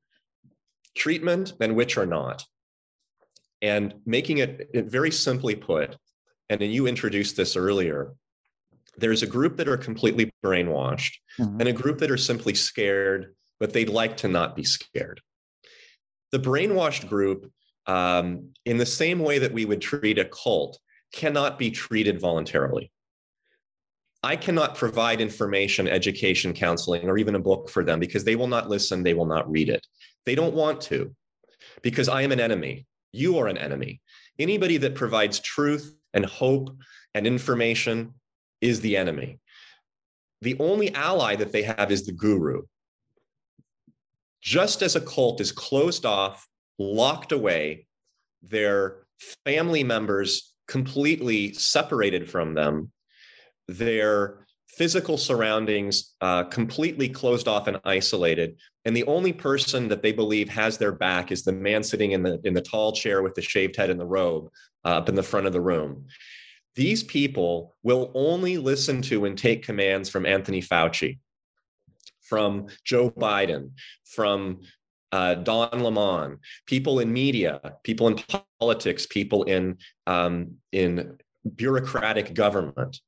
treatment 0.96 1.54
and 1.60 1.74
which 1.74 1.96
are 1.96 2.06
not. 2.06 2.44
And 3.62 3.94
making 4.04 4.38
it, 4.38 4.68
it 4.74 4.86
very 4.86 5.10
simply 5.10 5.54
put, 5.54 5.96
and 6.50 6.60
you 6.60 6.86
introduced 6.86 7.36
this 7.36 7.56
earlier, 7.56 8.12
there's 8.96 9.22
a 9.22 9.26
group 9.26 9.56
that 9.56 9.68
are 9.68 9.76
completely 9.76 10.30
brainwashed 10.44 11.14
mm-hmm. 11.40 11.60
and 11.60 11.68
a 11.68 11.72
group 11.72 11.98
that 11.98 12.10
are 12.10 12.16
simply 12.16 12.54
scared, 12.54 13.34
but 13.58 13.72
they'd 13.72 13.88
like 13.88 14.16
to 14.18 14.28
not 14.28 14.54
be 14.54 14.64
scared. 14.64 15.20
The 16.30 16.38
brainwashed 16.38 17.08
group 17.08 17.50
um, 17.88 18.50
in 18.66 18.76
the 18.76 18.86
same 18.86 19.18
way 19.18 19.38
that 19.38 19.52
we 19.52 19.64
would 19.64 19.80
treat 19.80 20.18
a 20.18 20.26
cult, 20.26 20.78
cannot 21.12 21.58
be 21.58 21.70
treated 21.70 22.20
voluntarily. 22.20 22.92
I 24.22 24.36
cannot 24.36 24.76
provide 24.76 25.20
information, 25.20 25.88
education, 25.88 26.52
counseling, 26.52 27.08
or 27.08 27.18
even 27.18 27.34
a 27.34 27.40
book 27.40 27.70
for 27.70 27.82
them 27.84 27.98
because 27.98 28.24
they 28.24 28.36
will 28.36 28.46
not 28.46 28.68
listen, 28.68 29.02
they 29.02 29.14
will 29.14 29.26
not 29.26 29.50
read 29.50 29.68
it. 29.68 29.86
They 30.26 30.34
don't 30.34 30.54
want 30.54 30.80
to 30.82 31.14
because 31.82 32.08
I 32.08 32.22
am 32.22 32.32
an 32.32 32.40
enemy. 32.40 32.86
You 33.12 33.38
are 33.38 33.46
an 33.46 33.56
enemy. 33.56 34.00
Anybody 34.38 34.76
that 34.78 34.94
provides 34.94 35.40
truth 35.40 35.94
and 36.12 36.26
hope 36.26 36.70
and 37.14 37.26
information 37.26 38.12
is 38.60 38.80
the 38.80 38.96
enemy. 38.96 39.38
The 40.42 40.56
only 40.58 40.94
ally 40.94 41.36
that 41.36 41.52
they 41.52 41.62
have 41.62 41.90
is 41.90 42.04
the 42.04 42.12
guru. 42.12 42.62
Just 44.42 44.82
as 44.82 44.94
a 44.94 45.00
cult 45.00 45.40
is 45.40 45.52
closed 45.52 46.04
off 46.04 46.46
locked 46.78 47.32
away, 47.32 47.86
their 48.42 49.06
family 49.44 49.82
members 49.82 50.54
completely 50.66 51.52
separated 51.52 52.30
from 52.30 52.54
them, 52.54 52.92
their 53.66 54.46
physical 54.68 55.18
surroundings 55.18 56.14
uh, 56.20 56.44
completely 56.44 57.08
closed 57.08 57.48
off 57.48 57.66
and 57.66 57.80
isolated 57.84 58.56
and 58.88 58.96
the 58.96 59.04
only 59.04 59.34
person 59.34 59.86
that 59.88 60.02
they 60.02 60.12
believe 60.12 60.48
has 60.48 60.78
their 60.78 60.92
back 60.92 61.30
is 61.30 61.44
the 61.44 61.52
man 61.52 61.82
sitting 61.82 62.12
in 62.12 62.22
the 62.22 62.40
in 62.44 62.54
the 62.54 62.62
tall 62.62 62.90
chair 62.90 63.22
with 63.22 63.34
the 63.34 63.42
shaved 63.42 63.76
head 63.76 63.90
and 63.90 64.00
the 64.00 64.06
robe 64.06 64.48
uh, 64.82 64.96
up 64.96 65.10
in 65.10 65.14
the 65.14 65.22
front 65.22 65.46
of 65.46 65.52
the 65.52 65.60
room. 65.60 66.06
These 66.74 67.02
people 67.02 67.76
will 67.82 68.10
only 68.14 68.56
listen 68.56 69.02
to 69.02 69.26
and 69.26 69.36
take 69.36 69.62
commands 69.62 70.08
from 70.08 70.24
anthony 70.24 70.62
fauci 70.62 71.18
from 72.22 72.68
joe 72.82 73.10
biden 73.10 73.72
from 74.06 74.60
uh, 75.12 75.34
Don 75.34 75.80
Lemon, 75.80 76.38
people 76.66 77.00
in 77.00 77.12
media, 77.12 77.60
people 77.82 78.08
in 78.08 78.20
politics, 78.60 79.06
people 79.06 79.44
in 79.44 79.78
um, 80.06 80.56
in 80.72 81.16
bureaucratic 81.56 82.34
government. 82.34 83.00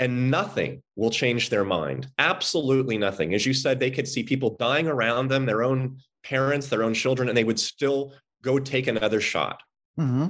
And 0.00 0.30
nothing 0.30 0.82
will 0.96 1.10
change 1.10 1.50
their 1.50 1.64
mind. 1.64 2.08
Absolutely 2.18 2.98
nothing. 2.98 3.32
As 3.32 3.46
you 3.46 3.54
said, 3.54 3.78
they 3.78 3.92
could 3.92 4.08
see 4.08 4.24
people 4.24 4.56
dying 4.58 4.88
around 4.88 5.28
them, 5.28 5.46
their 5.46 5.62
own 5.62 5.98
parents, 6.24 6.68
their 6.68 6.82
own 6.82 6.94
children, 6.94 7.28
and 7.28 7.38
they 7.38 7.44
would 7.44 7.60
still 7.60 8.12
go 8.42 8.58
take 8.58 8.88
another 8.88 9.20
shot. 9.20 9.62
Mm-hmm. 9.98 10.26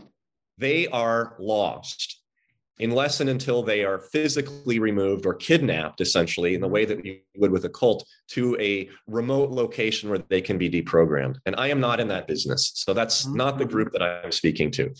They 0.58 0.86
are 0.88 1.34
lost 1.38 2.13
unless 2.80 3.20
and 3.20 3.30
until 3.30 3.62
they 3.62 3.84
are 3.84 3.98
physically 3.98 4.78
removed 4.78 5.26
or 5.26 5.34
kidnapped, 5.34 6.00
essentially, 6.00 6.54
in 6.54 6.60
the 6.60 6.68
way 6.68 6.84
that 6.84 7.04
you 7.04 7.20
would 7.36 7.50
with 7.50 7.64
a 7.64 7.68
cult, 7.68 8.06
to 8.28 8.56
a 8.60 8.88
remote 9.06 9.50
location 9.50 10.10
where 10.10 10.18
they 10.18 10.40
can 10.40 10.58
be 10.58 10.68
deprogrammed. 10.68 11.36
And 11.46 11.54
I 11.56 11.68
am 11.68 11.80
not 11.80 12.00
in 12.00 12.08
that 12.08 12.26
business. 12.26 12.72
So 12.74 12.92
that's 12.92 13.24
mm-hmm. 13.24 13.36
not 13.36 13.58
the 13.58 13.64
group 13.64 13.92
that 13.92 14.02
I'm 14.02 14.32
speaking 14.32 14.70
to. 14.72 14.92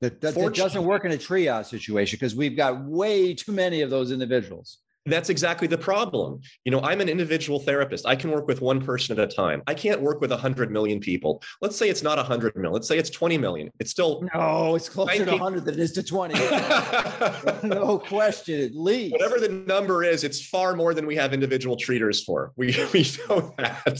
That, 0.00 0.20
that, 0.20 0.34
that 0.34 0.54
doesn't 0.54 0.84
work 0.84 1.04
in 1.04 1.12
a 1.12 1.16
triage 1.16 1.66
situation 1.66 2.18
because 2.18 2.34
we've 2.34 2.56
got 2.56 2.84
way 2.84 3.34
too 3.34 3.52
many 3.52 3.80
of 3.80 3.88
those 3.88 4.12
individuals 4.12 4.78
that's 5.06 5.30
exactly 5.30 5.68
the 5.68 5.78
problem. 5.78 6.40
You 6.64 6.72
know, 6.72 6.80
I'm 6.80 7.00
an 7.00 7.08
individual 7.08 7.60
therapist. 7.60 8.06
I 8.06 8.16
can 8.16 8.30
work 8.30 8.46
with 8.46 8.60
one 8.60 8.84
person 8.84 9.18
at 9.18 9.32
a 9.32 9.34
time. 9.34 9.62
I 9.66 9.74
can't 9.74 10.00
work 10.00 10.20
with 10.20 10.30
100 10.30 10.70
million 10.70 11.00
people. 11.00 11.42
Let's 11.60 11.76
say 11.76 11.88
it's 11.88 12.02
not 12.02 12.18
100 12.18 12.56
million. 12.56 12.72
Let's 12.72 12.88
say 12.88 12.98
it's 12.98 13.10
20 13.10 13.38
million. 13.38 13.70
It's 13.78 13.90
still 13.90 14.28
No, 14.34 14.74
it's 14.74 14.88
closer 14.88 15.24
19... 15.24 15.26
to 15.26 15.32
100 15.32 15.64
than 15.64 15.74
it 15.74 15.80
is 15.80 15.92
to 15.92 16.02
20. 16.02 16.34
no 17.68 17.98
question, 17.98 18.60
at 18.60 18.74
least. 18.74 19.12
Whatever 19.12 19.38
the 19.38 19.48
number 19.48 20.02
is, 20.04 20.24
it's 20.24 20.44
far 20.46 20.74
more 20.74 20.92
than 20.92 21.06
we 21.06 21.16
have 21.16 21.32
individual 21.32 21.76
treaters 21.76 22.24
for. 22.24 22.52
We 22.56 22.66
we 22.92 23.06
know 23.28 23.54
that. 23.58 23.98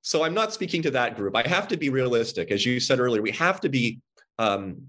So 0.00 0.24
I'm 0.24 0.34
not 0.34 0.52
speaking 0.52 0.82
to 0.82 0.90
that 0.92 1.16
group. 1.16 1.36
I 1.36 1.46
have 1.46 1.68
to 1.68 1.76
be 1.76 1.90
realistic. 1.90 2.50
As 2.50 2.66
you 2.66 2.80
said 2.80 2.98
earlier, 2.98 3.22
we 3.22 3.30
have 3.32 3.60
to 3.60 3.68
be 3.68 4.00
um, 4.38 4.82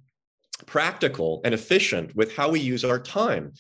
practical 0.65 1.41
and 1.43 1.53
efficient 1.53 2.15
with 2.15 2.35
how 2.35 2.49
we 2.49 2.59
use 2.59 2.83
our 2.83 2.99
time 2.99 3.53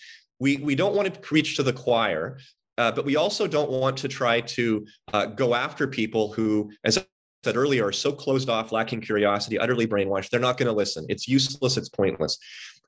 we 0.43 0.57
we 0.57 0.75
don't 0.75 0.95
want 0.95 1.11
to 1.11 1.19
preach 1.21 1.55
to 1.55 1.63
the 1.63 1.73
choir 1.73 2.37
uh, 2.77 2.91
but 2.91 3.05
we 3.05 3.15
also 3.15 3.47
don't 3.47 3.69
want 3.69 3.95
to 3.97 4.07
try 4.07 4.41
to 4.41 4.85
uh, 5.13 5.25
go 5.25 5.55
after 5.55 5.87
people 5.87 6.33
who 6.33 6.71
as 6.83 6.97
I 6.97 7.05
said 7.43 7.55
earlier 7.55 7.85
are 7.85 7.91
so 7.91 8.11
closed 8.11 8.49
off 8.49 8.71
lacking 8.71 9.01
curiosity 9.01 9.59
utterly 9.59 9.87
brainwashed. 9.87 10.29
They're 10.29 10.39
not 10.39 10.57
going 10.57 10.67
to 10.67 10.73
listen. 10.73 11.05
It's 11.09 11.27
useless. 11.27 11.77
It's 11.77 11.89
pointless. 11.89 12.37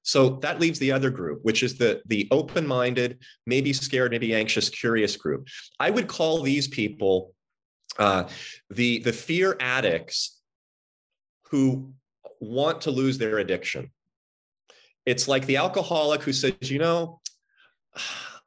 So 0.03 0.37
that 0.43 0.59
leaves 0.59 0.79
the 0.79 0.91
other 0.91 1.09
group 1.09 1.39
which 1.43 1.63
is 1.63 1.77
the 1.77 2.01
the 2.07 2.27
open-minded 2.31 3.19
maybe 3.45 3.73
scared 3.73 4.11
maybe 4.11 4.35
anxious 4.35 4.69
curious 4.69 5.15
group. 5.15 5.47
I 5.79 5.89
would 5.89 6.07
call 6.07 6.41
these 6.41 6.67
people 6.67 7.33
uh, 7.97 8.23
the 8.69 8.99
the 8.99 9.13
fear 9.13 9.57
addicts 9.59 10.41
who 11.49 11.93
want 12.39 12.81
to 12.81 12.91
lose 12.91 13.17
their 13.17 13.37
addiction. 13.37 13.91
It's 15.05 15.27
like 15.27 15.45
the 15.45 15.57
alcoholic 15.57 16.21
who 16.23 16.33
says 16.33 16.71
you 16.75 16.79
know 16.79 17.19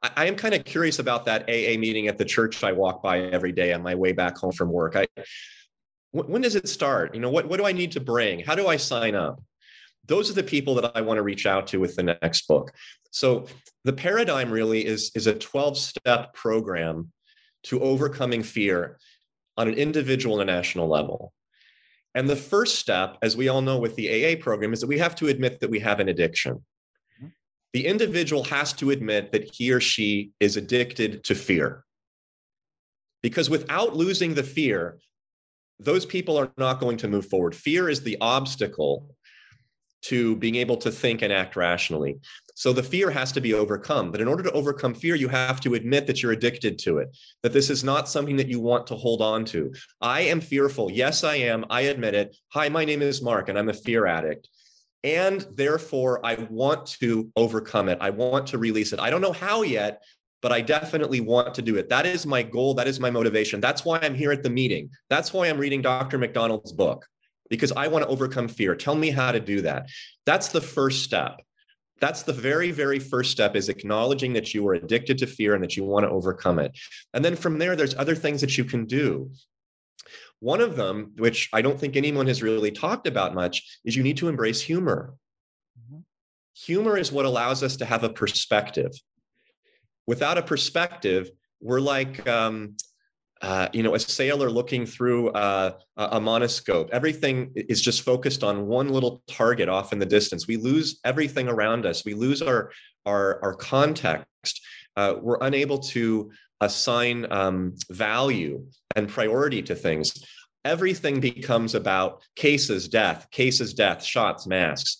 I 0.01 0.25
am 0.25 0.35
kind 0.35 0.53
of 0.53 0.63
curious 0.63 0.99
about 0.99 1.25
that 1.25 1.43
AA 1.43 1.77
meeting 1.77 2.07
at 2.07 2.17
the 2.17 2.25
church 2.25 2.63
I 2.63 2.71
walk 2.71 3.03
by 3.03 3.19
every 3.19 3.51
day 3.51 3.73
on 3.73 3.83
my 3.83 3.95
way 3.95 4.13
back 4.13 4.37
home 4.37 4.53
from 4.53 4.71
work. 4.71 4.95
I, 4.95 5.07
when 6.11 6.41
does 6.41 6.55
it 6.55 6.69
start? 6.69 7.13
You 7.13 7.21
know, 7.21 7.29
what, 7.29 7.47
what 7.47 7.57
do 7.57 7.65
I 7.65 7.73
need 7.73 7.91
to 7.93 7.99
bring? 7.99 8.39
How 8.39 8.55
do 8.55 8.67
I 8.67 8.77
sign 8.77 9.13
up? 9.13 9.41
Those 10.05 10.29
are 10.29 10.33
the 10.33 10.43
people 10.43 10.73
that 10.75 10.91
I 10.95 11.01
want 11.01 11.17
to 11.17 11.23
reach 11.23 11.45
out 11.45 11.67
to 11.67 11.79
with 11.79 11.95
the 11.95 12.03
next 12.03 12.47
book. 12.47 12.71
So 13.11 13.45
the 13.83 13.93
paradigm 13.93 14.49
really 14.49 14.85
is, 14.85 15.11
is 15.15 15.27
a 15.27 15.35
12 15.35 15.77
step 15.77 16.33
program 16.33 17.11
to 17.63 17.81
overcoming 17.81 18.41
fear 18.41 18.97
on 19.57 19.67
an 19.67 19.73
individual 19.73 20.39
and 20.39 20.49
a 20.49 20.53
national 20.53 20.87
level. 20.87 21.33
And 22.15 22.27
the 22.27 22.35
first 22.35 22.79
step, 22.79 23.17
as 23.21 23.37
we 23.37 23.49
all 23.49 23.61
know 23.61 23.77
with 23.77 23.95
the 23.95 24.09
AA 24.09 24.41
program, 24.41 24.73
is 24.73 24.79
that 24.79 24.87
we 24.87 24.97
have 24.97 25.15
to 25.15 25.27
admit 25.27 25.59
that 25.59 25.69
we 25.69 25.79
have 25.79 25.99
an 25.99 26.09
addiction 26.09 26.63
the 27.73 27.85
individual 27.85 28.43
has 28.45 28.73
to 28.73 28.91
admit 28.91 29.31
that 29.31 29.53
he 29.53 29.71
or 29.71 29.79
she 29.79 30.31
is 30.39 30.57
addicted 30.57 31.23
to 31.25 31.35
fear. 31.35 31.83
Because 33.21 33.49
without 33.49 33.95
losing 33.95 34.33
the 34.33 34.43
fear, 34.43 34.99
those 35.79 36.05
people 36.05 36.37
are 36.37 36.51
not 36.57 36.79
going 36.79 36.97
to 36.97 37.07
move 37.07 37.27
forward. 37.27 37.55
Fear 37.55 37.89
is 37.89 38.01
the 38.01 38.17
obstacle 38.21 39.15
to 40.01 40.35
being 40.37 40.55
able 40.55 40.77
to 40.77 40.91
think 40.91 41.21
and 41.21 41.31
act 41.31 41.55
rationally. 41.55 42.17
So 42.55 42.73
the 42.73 42.83
fear 42.83 43.09
has 43.09 43.31
to 43.33 43.41
be 43.41 43.53
overcome. 43.53 44.11
But 44.11 44.21
in 44.21 44.27
order 44.27 44.43
to 44.43 44.51
overcome 44.51 44.93
fear, 44.93 45.15
you 45.15 45.27
have 45.27 45.59
to 45.61 45.75
admit 45.75 46.07
that 46.07 46.23
you're 46.23 46.31
addicted 46.31 46.79
to 46.79 46.97
it, 46.99 47.15
that 47.43 47.53
this 47.53 47.69
is 47.69 47.83
not 47.83 48.09
something 48.09 48.37
that 48.37 48.47
you 48.47 48.59
want 48.59 48.87
to 48.87 48.95
hold 48.95 49.21
on 49.21 49.45
to. 49.45 49.71
I 50.01 50.21
am 50.21 50.41
fearful. 50.41 50.91
Yes, 50.91 51.23
I 51.23 51.35
am. 51.35 51.65
I 51.69 51.81
admit 51.81 52.15
it. 52.15 52.35
Hi, 52.53 52.69
my 52.69 52.85
name 52.85 53.01
is 53.01 53.21
Mark, 53.21 53.49
and 53.49 53.59
I'm 53.59 53.69
a 53.69 53.73
fear 53.73 54.05
addict 54.05 54.49
and 55.03 55.45
therefore 55.53 56.25
I 56.25 56.35
want 56.49 56.87
to 56.99 57.31
overcome 57.35 57.89
it. 57.89 57.97
I 58.01 58.09
want 58.09 58.47
to 58.47 58.57
release 58.57 58.93
it. 58.93 58.99
I 58.99 59.09
don't 59.09 59.21
know 59.21 59.33
how 59.33 59.61
yet, 59.61 60.03
but 60.41 60.51
I 60.51 60.61
definitely 60.61 61.21
want 61.21 61.53
to 61.55 61.61
do 61.61 61.77
it. 61.77 61.89
That 61.89 62.05
is 62.05 62.25
my 62.25 62.43
goal. 62.43 62.73
That 62.73 62.87
is 62.87 62.99
my 62.99 63.09
motivation. 63.09 63.59
That's 63.59 63.85
why 63.85 63.99
I'm 64.01 64.15
here 64.15 64.31
at 64.31 64.43
the 64.43 64.49
meeting. 64.49 64.89
That's 65.09 65.33
why 65.33 65.47
I'm 65.47 65.57
reading 65.57 65.81
Dr. 65.81 66.17
McDonald's 66.17 66.71
book 66.71 67.05
because 67.49 67.71
I 67.71 67.87
want 67.87 68.03
to 68.03 68.09
overcome 68.09 68.47
fear. 68.47 68.75
Tell 68.75 68.95
me 68.95 69.09
how 69.09 69.31
to 69.31 69.39
do 69.39 69.61
that. 69.61 69.89
That's 70.25 70.49
the 70.49 70.61
first 70.61 71.03
step. 71.03 71.41
That's 71.99 72.23
the 72.23 72.33
very, 72.33 72.71
very 72.71 72.99
first 72.99 73.31
step 73.31 73.55
is 73.55 73.67
acknowledging 73.67 74.33
that 74.33 74.53
you 74.53 74.65
are 74.69 74.73
addicted 74.73 75.17
to 75.17 75.27
fear 75.27 75.53
and 75.53 75.63
that 75.63 75.75
you 75.75 75.83
want 75.83 76.05
to 76.05 76.09
overcome 76.09 76.59
it. 76.59 76.77
And 77.13 77.25
then 77.25 77.35
from 77.35 77.59
there, 77.59 77.75
there's 77.75 77.95
other 77.95 78.15
things 78.15 78.39
that 78.41 78.57
you 78.57 78.63
can 78.63 78.85
do. 78.85 79.31
One 80.39 80.61
of 80.61 80.75
them, 80.75 81.11
which 81.17 81.49
I 81.53 81.61
don't 81.61 81.79
think 81.79 81.95
anyone 81.95 82.27
has 82.27 82.41
really 82.41 82.71
talked 82.71 83.07
about 83.07 83.33
much, 83.33 83.79
is 83.83 83.95
you 83.95 84.03
need 84.03 84.17
to 84.17 84.29
embrace 84.29 84.61
humor. 84.61 85.13
Mm-hmm. 85.77 85.99
Humor 86.65 86.97
is 86.97 87.11
what 87.11 87.25
allows 87.25 87.63
us 87.63 87.75
to 87.77 87.85
have 87.85 88.03
a 88.03 88.09
perspective. 88.09 88.91
Without 90.07 90.37
a 90.37 90.41
perspective, 90.41 91.29
we're 91.61 91.81
like, 91.81 92.27
um, 92.27 92.75
uh, 93.41 93.67
you 93.73 93.83
know, 93.83 93.95
a 93.95 93.99
sailor 93.99 94.49
looking 94.49 94.85
through 94.85 95.29
uh, 95.29 95.71
a 95.97 96.19
monoscope. 96.19 96.89
Everything 96.89 97.51
is 97.55 97.81
just 97.81 98.01
focused 98.01 98.43
on 98.43 98.67
one 98.67 98.89
little 98.89 99.23
target 99.27 99.69
off 99.69 99.93
in 99.93 99.99
the 99.99 100.05
distance. 100.05 100.47
We 100.47 100.57
lose 100.57 100.99
everything 101.05 101.47
around 101.47 101.85
us. 101.85 102.03
We 102.03 102.13
lose 102.13 102.41
our 102.41 102.71
our, 103.05 103.39
our 103.43 103.53
context. 103.53 104.61
Uh, 104.95 105.15
we're 105.21 105.37
unable 105.41 105.79
to 105.79 106.31
assign 106.61 107.31
um, 107.31 107.75
value 107.89 108.65
and 108.95 109.07
priority 109.07 109.61
to 109.63 109.75
things, 109.75 110.23
everything 110.65 111.19
becomes 111.19 111.75
about 111.75 112.21
cases, 112.35 112.87
death, 112.87 113.27
cases, 113.31 113.73
death, 113.73 114.03
shots, 114.03 114.47
masks. 114.47 114.97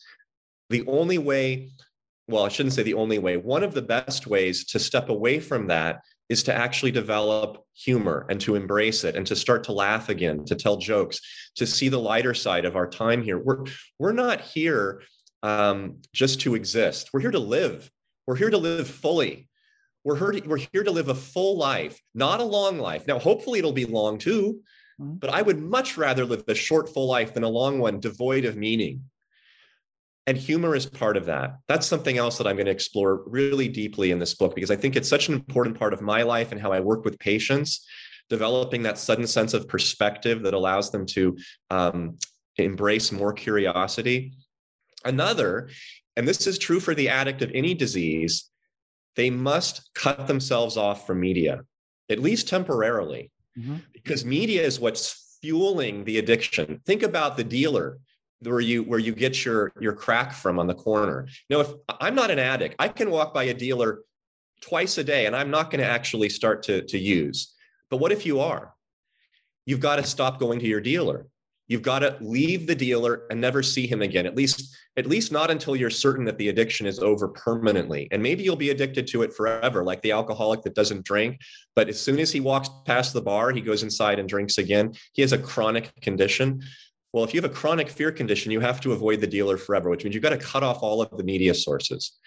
The 0.70 0.86
only 0.88 1.18
way, 1.18 1.72
well, 2.28 2.46
I 2.46 2.50
shouldn't 2.50 2.74
say 2.74 2.84
the 2.84 2.94
only 2.94 3.20
way, 3.20 3.38
one 3.38 3.64
of 3.64 3.74
the 3.74 3.82
best 3.82 4.28
ways 4.28 4.66
to 4.68 4.80
step 4.80 5.10
away 5.10 5.40
from 5.40 5.68
that 5.68 6.02
is 6.30 6.44
to 6.44 6.54
actually 6.54 6.92
develop 6.92 7.66
humor 7.74 8.26
and 8.30 8.40
to 8.42 8.56
embrace 8.56 9.04
it 9.04 9.16
and 9.16 9.26
to 9.26 9.36
start 9.36 9.64
to 9.64 9.74
laugh 9.74 10.10
again, 10.10 10.46
to 10.46 10.56
tell 10.56 10.78
jokes, 10.78 11.20
to 11.56 11.66
see 11.66 11.90
the 11.90 12.00
lighter 12.00 12.36
side 12.36 12.66
of 12.66 12.76
our 12.76 12.88
time 12.88 13.24
here. 13.24 13.40
We're, 13.40 13.64
we're 13.98 14.14
not 14.14 14.42
here 14.42 15.02
um, 15.42 15.98
just 16.14 16.42
to 16.42 16.54
exist, 16.56 17.10
we're 17.14 17.22
here 17.22 17.32
to 17.32 17.40
live. 17.40 17.90
We're 18.28 18.36
here 18.36 18.52
to 18.52 18.58
live 18.60 18.88
fully. 18.88 19.50
We're 20.04 20.18
here, 20.18 20.32
to, 20.32 20.48
we're 20.48 20.66
here 20.72 20.84
to 20.84 20.92
live 20.92 21.10
a 21.10 21.16
full 21.16 21.58
life, 21.58 22.00
not 22.14 22.40
a 22.40 22.44
long 22.44 22.80
life. 22.80 23.06
Now, 23.08 23.20
hopefully, 23.20 23.60
it'll 23.60 23.72
be 23.72 23.86
long 23.86 24.18
too, 24.18 24.62
mm-hmm. 25.00 25.16
but 25.16 25.30
I 25.30 25.42
would 25.42 25.60
much 25.60 25.98
rather 25.98 26.26
live 26.26 26.44
a 26.48 26.56
short, 26.56 26.90
full 26.90 27.08
life 27.08 27.34
than 27.34 27.44
a 27.44 27.50
long 27.50 27.80
one 27.80 28.00
devoid 28.00 28.46
of 28.46 28.56
meaning. 28.56 29.04
And 30.28 30.38
humor 30.38 30.76
is 30.76 30.86
part 30.86 31.18
of 31.18 31.26
that. 31.26 31.58
That's 31.68 31.88
something 31.88 32.18
else 32.18 32.38
that 32.38 32.46
I'm 32.46 32.56
going 32.56 32.68
to 32.68 32.72
explore 32.72 33.24
really 33.26 33.68
deeply 33.68 34.12
in 34.12 34.20
this 34.20 34.36
book 34.36 34.54
because 34.54 34.70
I 34.70 34.76
think 34.76 34.96
it's 34.96 35.10
such 35.10 35.28
an 35.28 35.34
important 35.34 35.78
part 35.78 35.92
of 35.92 36.02
my 36.02 36.22
life 36.22 36.52
and 36.52 36.62
how 36.62 36.72
I 36.72 36.80
work 36.80 37.04
with 37.04 37.18
patients, 37.18 37.88
developing 38.30 38.84
that 38.84 39.00
sudden 39.00 39.26
sense 39.26 39.56
of 39.56 39.68
perspective 39.68 40.44
that 40.44 40.54
allows 40.54 40.92
them 40.92 41.06
to 41.08 41.36
um, 41.72 42.20
embrace 42.58 43.12
more 43.12 43.34
curiosity. 43.34 44.34
Another, 45.04 45.70
and 46.16 46.28
this 46.28 46.46
is 46.46 46.60
true 46.60 46.80
for 46.80 46.94
the 46.94 47.10
addict 47.10 47.42
of 47.42 47.52
any 47.54 47.74
disease, 47.74 48.49
they 49.20 49.30
must 49.30 49.90
cut 49.96 50.28
themselves 50.28 50.78
off 50.78 51.06
from 51.06 51.20
media, 51.20 51.60
at 52.10 52.20
least 52.20 52.48
temporarily, 52.48 53.30
mm-hmm. 53.58 53.76
because 53.92 54.24
media 54.24 54.64
is 54.64 54.80
what's 54.80 55.38
fueling 55.42 56.06
the 56.06 56.20
addiction. 56.20 56.80
Think 56.86 57.04
about 57.04 57.36
the 57.36 57.44
dealer 57.44 58.00
where 58.44 58.62
you 58.62 58.84
where 58.84 58.98
you 58.98 59.14
get 59.14 59.44
your 59.44 59.74
your 59.78 59.92
crack 59.92 60.32
from 60.32 60.58
on 60.58 60.68
the 60.68 60.74
corner. 60.74 61.28
Now, 61.50 61.60
if 61.60 61.68
I'm 62.00 62.16
not 62.16 62.32
an 62.32 62.40
addict, 62.40 62.76
I 62.80 62.88
can 62.88 63.12
walk 63.12 63.34
by 63.34 63.44
a 63.44 63.54
dealer 63.54 64.04
twice 64.62 64.98
a 64.98 65.04
day 65.04 65.26
and 65.26 65.36
I'm 65.36 65.52
not 65.52 65.70
going 65.70 65.82
to 65.82 65.92
actually 65.98 66.30
start 66.30 66.64
to, 66.64 66.84
to 66.84 66.98
use. 66.98 67.54
But 67.90 67.98
what 67.98 68.14
if 68.14 68.26
you 68.26 68.40
are? 68.40 68.74
You've 69.66 69.82
got 69.82 69.98
to 69.98 70.06
stop 70.06 70.40
going 70.40 70.60
to 70.60 70.68
your 70.68 70.80
dealer. 70.80 71.28
You've 71.70 71.84
got 71.84 72.00
to 72.00 72.18
leave 72.20 72.66
the 72.66 72.76
dealer 72.76 73.28
and 73.30 73.40
never 73.40 73.62
see 73.62 73.86
him 73.86 74.02
again. 74.02 74.26
At 74.26 74.36
least, 74.36 74.76
at 74.98 75.06
least 75.06 75.32
not 75.32 75.52
until 75.52 75.76
you're 75.76 75.92
certain 75.92 76.26
that 76.26 76.40
the 76.40 76.50
addiction 76.50 76.88
is 76.88 76.98
over 76.98 77.28
permanently. 77.28 78.08
And 78.12 78.22
maybe 78.22 78.44
you'll 78.44 78.56
be 78.56 78.72
addicted 78.72 79.06
to 79.08 79.22
it 79.22 79.34
forever, 79.34 79.84
like 79.84 80.02
the 80.02 80.12
alcoholic 80.12 80.64
that 80.64 80.74
doesn't 80.74 81.06
drink. 81.06 81.40
But 81.76 81.88
as 81.88 82.02
soon 82.02 82.20
as 82.20 82.32
he 82.32 82.40
walks 82.40 82.70
past 82.86 83.14
the 83.14 83.22
bar, 83.22 83.52
he 83.52 83.62
goes 83.62 83.84
inside 83.84 84.18
and 84.18 84.28
drinks 84.28 84.58
again. 84.58 84.94
He 85.14 85.22
has 85.22 85.32
a 85.32 85.38
chronic 85.38 85.94
condition. 86.02 86.64
Well, 87.14 87.24
if 87.24 87.36
you 87.36 87.42
have 87.42 87.50
a 87.50 87.54
chronic 87.54 87.90
fear 87.90 88.12
condition, 88.12 88.52
you 88.52 88.60
have 88.62 88.82
to 88.82 88.92
avoid 88.92 89.22
the 89.22 89.28
dealer 89.28 89.58
forever, 89.58 89.92
which 89.92 90.04
means 90.04 90.16
you've 90.16 90.24
got 90.24 90.30
to 90.32 90.38
cut 90.38 90.64
off 90.64 90.82
all 90.82 91.04
of 91.04 91.16
the 91.16 91.24
media 91.24 91.54
sources. 91.54 92.18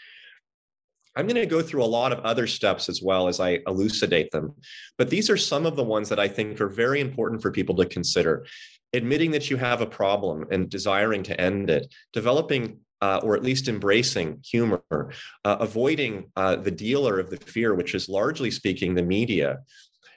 I'm 1.16 1.26
going 1.26 1.36
to 1.36 1.46
go 1.46 1.62
through 1.62 1.82
a 1.82 1.84
lot 1.84 2.12
of 2.12 2.20
other 2.20 2.46
steps 2.46 2.88
as 2.88 3.02
well 3.02 3.28
as 3.28 3.38
I 3.38 3.58
elucidate 3.66 4.30
them. 4.30 4.54
But 4.96 5.10
these 5.10 5.28
are 5.28 5.36
some 5.36 5.66
of 5.66 5.76
the 5.76 5.84
ones 5.84 6.08
that 6.08 6.20
I 6.20 6.28
think 6.28 6.60
are 6.60 6.68
very 6.68 7.00
important 7.00 7.42
for 7.42 7.50
people 7.50 7.74
to 7.76 7.86
consider. 7.86 8.46
Admitting 8.92 9.30
that 9.30 9.50
you 9.50 9.56
have 9.56 9.80
a 9.80 9.86
problem 9.86 10.46
and 10.50 10.68
desiring 10.68 11.22
to 11.24 11.40
end 11.40 11.70
it, 11.70 11.92
developing 12.12 12.78
uh, 13.00 13.20
or 13.22 13.34
at 13.34 13.42
least 13.42 13.68
embracing 13.68 14.40
humor, 14.44 14.82
uh, 14.90 15.56
avoiding 15.58 16.30
uh, 16.36 16.56
the 16.56 16.70
dealer 16.70 17.18
of 17.18 17.30
the 17.30 17.36
fear, 17.36 17.74
which 17.74 17.94
is 17.94 18.08
largely 18.08 18.50
speaking 18.50 18.94
the 18.94 19.02
media, 19.02 19.58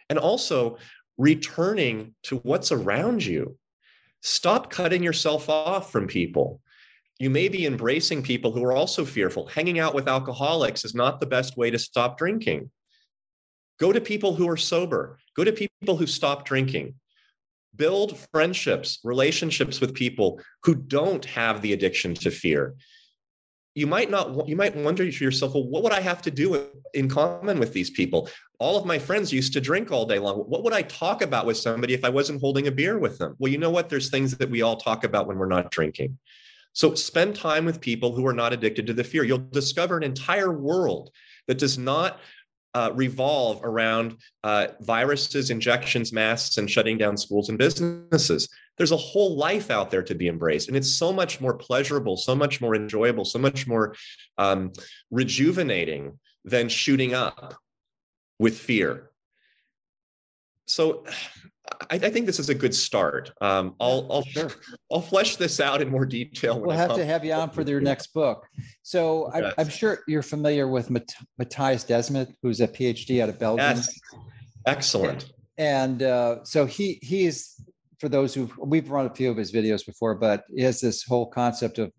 and 0.10 0.20
also 0.20 0.78
returning 1.18 2.14
to 2.24 2.38
what's 2.38 2.72
around 2.72 3.26
you. 3.26 3.58
Stop 4.22 4.70
cutting 4.70 5.02
yourself 5.04 5.50
off 5.50 5.92
from 5.92 6.08
people 6.08 6.62
you 7.20 7.30
may 7.30 7.48
be 7.48 7.66
embracing 7.66 8.22
people 8.22 8.52
who 8.52 8.64
are 8.64 8.74
also 8.74 9.06
fearful. 9.06 9.48
Hanging 9.48 9.80
out 9.80 9.96
with 9.96 10.08
alcoholics 10.08 10.84
is 10.84 10.94
not 10.94 11.20
the 11.20 11.26
best 11.26 11.56
way 11.56 11.72
to 11.72 11.80
stop 11.80 12.18
drinking. 12.18 12.70
Go 13.80 13.94
to 13.94 14.02
people 14.02 14.36
who 14.36 14.50
are 14.50 14.58
sober, 14.58 15.18
go 15.36 15.44
to 15.44 15.52
people 15.52 15.96
who 15.96 16.08
stop 16.08 16.46
drinking. 16.46 16.96
Build 17.76 18.18
friendships, 18.32 19.00
relationships 19.04 19.82
with 19.82 19.94
people 19.94 20.40
who 20.64 20.76
don't 20.76 21.26
have 21.26 21.62
the 21.62 21.74
addiction 21.74 22.14
to 22.16 22.32
fear. 22.32 22.76
You 23.74 23.88
might 23.88 24.10
not, 24.10 24.48
you 24.48 24.56
might 24.56 24.76
wonder 24.76 25.10
to 25.10 25.24
yourself, 25.24 25.54
well, 25.54 25.68
what 25.68 25.84
would 25.84 25.92
I 25.92 26.00
have 26.00 26.22
to 26.22 26.32
do 26.32 26.66
in 26.94 27.10
common 27.10 27.60
with 27.60 27.74
these 27.74 27.90
people? 27.90 28.30
All 28.58 28.78
of 28.78 28.86
my 28.86 28.98
friends 28.98 29.34
used 29.34 29.52
to 29.54 29.60
drink 29.60 29.92
all 29.92 30.06
day 30.06 30.18
long. 30.18 30.38
What 30.38 30.64
would 30.64 30.72
I 30.72 30.84
talk 30.84 31.22
about 31.22 31.46
with 31.46 31.58
somebody 31.58 31.94
if 31.94 32.06
I 32.06 32.10
wasn't 32.10 32.40
holding 32.40 32.68
a 32.68 32.72
beer 32.72 32.98
with 32.98 33.18
them? 33.18 33.36
Well, 33.38 33.52
you 33.52 33.58
know 33.58 33.70
what? 33.70 33.90
There's 33.90 34.10
things 34.10 34.38
that 34.38 34.50
we 34.50 34.62
all 34.62 34.78
talk 34.78 35.04
about 35.04 35.28
when 35.28 35.38
we're 35.38 35.48
not 35.48 35.72
drinking. 35.72 36.18
So 36.72 36.94
spend 36.94 37.36
time 37.36 37.66
with 37.66 37.82
people 37.82 38.14
who 38.14 38.26
are 38.28 38.34
not 38.34 38.54
addicted 38.54 38.88
to 38.88 38.94
the 38.94 39.04
fear. 39.04 39.24
You'll 39.24 39.40
discover 39.40 39.98
an 39.98 40.04
entire 40.04 40.52
world 40.52 41.10
that 41.48 41.58
does 41.58 41.78
not 41.78 42.20
uh, 42.76 42.92
revolve 42.94 43.62
around 43.64 44.18
uh, 44.44 44.68
viruses, 44.82 45.50
injections, 45.50 46.12
masks, 46.12 46.58
and 46.58 46.70
shutting 46.70 46.98
down 46.98 47.16
schools 47.16 47.48
and 47.48 47.58
businesses. 47.58 48.50
There's 48.78 48.92
a 48.92 48.98
whole 48.98 49.38
life 49.38 49.72
out 49.72 49.90
there 49.90 50.04
to 50.04 50.14
be 50.14 50.28
embraced. 50.28 50.68
And 50.68 50.76
it's 50.76 50.94
so 50.94 51.14
much 51.14 51.40
more 51.40 51.54
pleasurable, 51.54 52.18
so 52.18 52.36
much 52.36 52.60
more 52.60 52.76
enjoyable, 52.76 53.24
so 53.24 53.40
much 53.40 53.66
more 53.66 53.96
um, 54.38 54.74
rejuvenating 55.10 56.20
than 56.44 56.68
shooting 56.68 57.14
up 57.14 57.56
with 58.40 58.58
fear. 58.58 59.12
So 60.66 61.06
I, 61.90 61.96
I, 61.96 62.10
think 62.10 62.26
this 62.26 62.40
is 62.40 62.50
a 62.50 62.56
good 62.56 62.76
start. 62.76 63.32
Um, 63.42 63.76
I'll 63.80 64.08
I'll 64.12 64.24
sure. 64.24 64.52
I'll 64.92 65.02
flesh 65.02 65.36
this 65.36 65.60
out 65.60 65.82
in 65.82 65.90
more 65.90 66.06
detail. 66.06 66.60
We'll 66.60 66.76
have 66.78 66.96
to 66.96 67.06
have 67.06 67.26
you 67.26 67.34
on 67.34 67.50
for 67.50 67.62
your 67.62 67.82
next 67.82 68.08
book. 68.14 68.46
So 68.84 69.32
yes. 69.34 69.54
I, 69.58 69.62
am 69.62 69.70
sure 69.70 70.00
you're 70.08 70.22
familiar 70.22 70.68
with 70.68 70.90
Matt, 70.90 71.14
Matthias 71.38 71.84
Desmet, 71.84 72.34
who's 72.42 72.62
a 72.62 72.68
PhD 72.68 73.22
out 73.22 73.30
of 73.30 73.40
Belgium. 73.40 73.78
Yes. 73.78 74.00
Excellent. 74.66 75.34
And, 75.58 76.02
and 76.02 76.04
uh, 76.04 76.44
so 76.44 76.66
he 76.66 77.00
he's 77.02 77.56
for 78.00 78.10
those 78.10 78.34
who 78.34 78.50
we've 78.60 78.90
run 78.90 79.06
a 79.06 79.14
few 79.14 79.32
of 79.32 79.38
his 79.38 79.52
videos 79.52 79.86
before, 79.86 80.16
but 80.16 80.44
he 80.54 80.62
has 80.64 80.82
this 80.82 81.04
whole 81.04 81.28
concept 81.28 81.80
of 81.80 81.92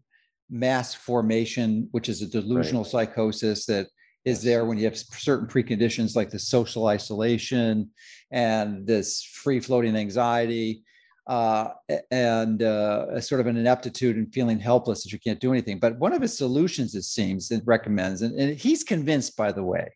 mass 0.51 0.95
formation, 0.95 1.89
which 1.91 2.09
is 2.09 2.23
a 2.23 2.27
delusional 2.27 2.83
right. 2.83 2.91
psychosis 2.91 3.67
that 3.67 3.89
is 4.27 4.43
there 4.43 4.65
when 4.65 4.77
you 4.77 4.85
have 4.85 4.99
certain 4.99 5.47
preconditions 5.47 6.17
like 6.17 6.31
the 6.31 6.39
social 6.39 6.89
isolation 6.89 7.89
and 8.33 8.85
this 8.85 9.23
free 9.23 9.61
floating 9.61 9.95
anxiety 9.95 10.83
uh, 11.29 11.69
and 12.11 12.63
uh, 12.63 13.07
a 13.11 13.23
sort 13.23 13.41
of 13.41 13.47
an 13.47 13.57
ineptitude 13.57 14.17
and 14.17 14.33
feeling 14.35 14.59
helpless 14.59 15.05
that 15.05 15.13
you 15.13 15.21
can't 15.21 15.41
do 15.41 15.53
anything. 15.53 15.79
But 15.79 15.99
one 15.99 16.13
of 16.13 16.21
his 16.21 16.37
solutions, 16.37 16.97
it 16.97 17.05
seems, 17.05 17.53
it 17.53 17.63
recommends, 17.65 18.23
and, 18.23 18.39
and 18.39 18.59
he's 18.59 18.83
convinced, 18.83 19.37
by 19.37 19.53
the 19.53 19.63
way, 19.63 19.93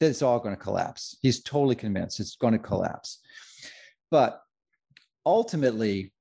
that 0.00 0.10
it's 0.10 0.22
all 0.22 0.38
going 0.38 0.54
to 0.54 0.62
collapse. 0.62 1.16
He's 1.22 1.42
totally 1.42 1.74
convinced 1.74 2.20
it's 2.20 2.36
going 2.36 2.52
to 2.52 2.58
collapse. 2.58 3.20
But 4.10 4.42
ultimately, 5.24 6.12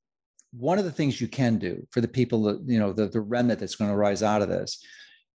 one 0.57 0.79
of 0.79 0.85
the 0.85 0.91
things 0.91 1.19
you 1.19 1.27
can 1.27 1.57
do 1.57 1.85
for 1.91 1.99
the 1.99 2.07
people 2.07 2.43
that, 2.43 2.61
you 2.65 2.79
know, 2.79 2.93
the, 2.93 3.07
the 3.07 3.19
remnant 3.19 3.59
that's 3.59 3.75
going 3.75 3.91
to 3.91 3.97
rise 3.97 4.23
out 4.23 4.41
of 4.41 4.47
this 4.47 4.81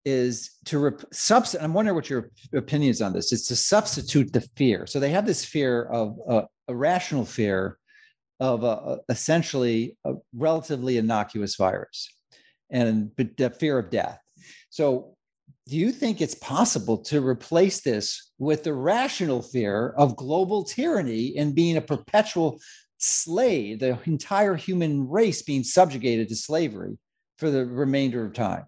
is 0.05 0.51
to 0.65 0.79
rep- 0.79 1.03
substitute. 1.11 1.63
I'm 1.63 1.73
wondering 1.73 1.95
what 1.95 2.09
your 2.09 2.31
opinion 2.53 2.91
is 2.91 3.01
on 3.01 3.13
this. 3.13 3.31
It's 3.31 3.47
to 3.47 3.55
substitute 3.55 4.33
the 4.33 4.41
fear. 4.55 4.87
So 4.87 4.99
they 4.99 5.09
have 5.09 5.25
this 5.25 5.45
fear 5.45 5.83
of 5.85 6.17
uh, 6.27 6.43
a 6.67 6.75
rational 6.75 7.25
fear 7.25 7.77
of 8.39 8.63
uh, 8.63 8.97
essentially 9.09 9.97
a 10.05 10.13
relatively 10.33 10.97
innocuous 10.97 11.55
virus 11.55 12.09
and 12.69 13.11
the 13.17 13.49
fear 13.49 13.77
of 13.79 13.89
death. 13.89 14.19
So 14.69 15.15
do 15.67 15.77
you 15.77 15.91
think 15.91 16.21
it's 16.21 16.35
possible 16.35 16.97
to 16.97 17.25
replace 17.25 17.81
this 17.81 18.31
with 18.39 18.63
the 18.63 18.73
rational 18.73 19.41
fear 19.41 19.89
of 19.97 20.15
global 20.15 20.63
tyranny 20.63 21.35
and 21.37 21.53
being 21.53 21.77
a 21.77 21.81
perpetual 21.81 22.59
slave, 22.97 23.79
the 23.79 23.99
entire 24.05 24.55
human 24.55 25.07
race 25.07 25.41
being 25.41 25.63
subjugated 25.63 26.29
to 26.29 26.35
slavery 26.35 26.97
for 27.37 27.51
the 27.51 27.65
remainder 27.65 28.25
of 28.25 28.33
time? 28.33 28.65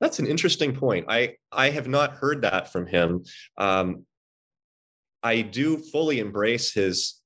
That's 0.00 0.18
an 0.18 0.26
interesting 0.26 0.74
point. 0.74 1.06
I 1.08 1.36
I 1.50 1.70
have 1.70 1.88
not 1.88 2.12
heard 2.12 2.42
that 2.42 2.72
from 2.72 2.86
him. 2.86 3.24
Um, 3.56 4.06
I 5.22 5.42
do 5.42 5.78
fully 5.78 6.20
embrace 6.20 6.72
his 6.72 7.20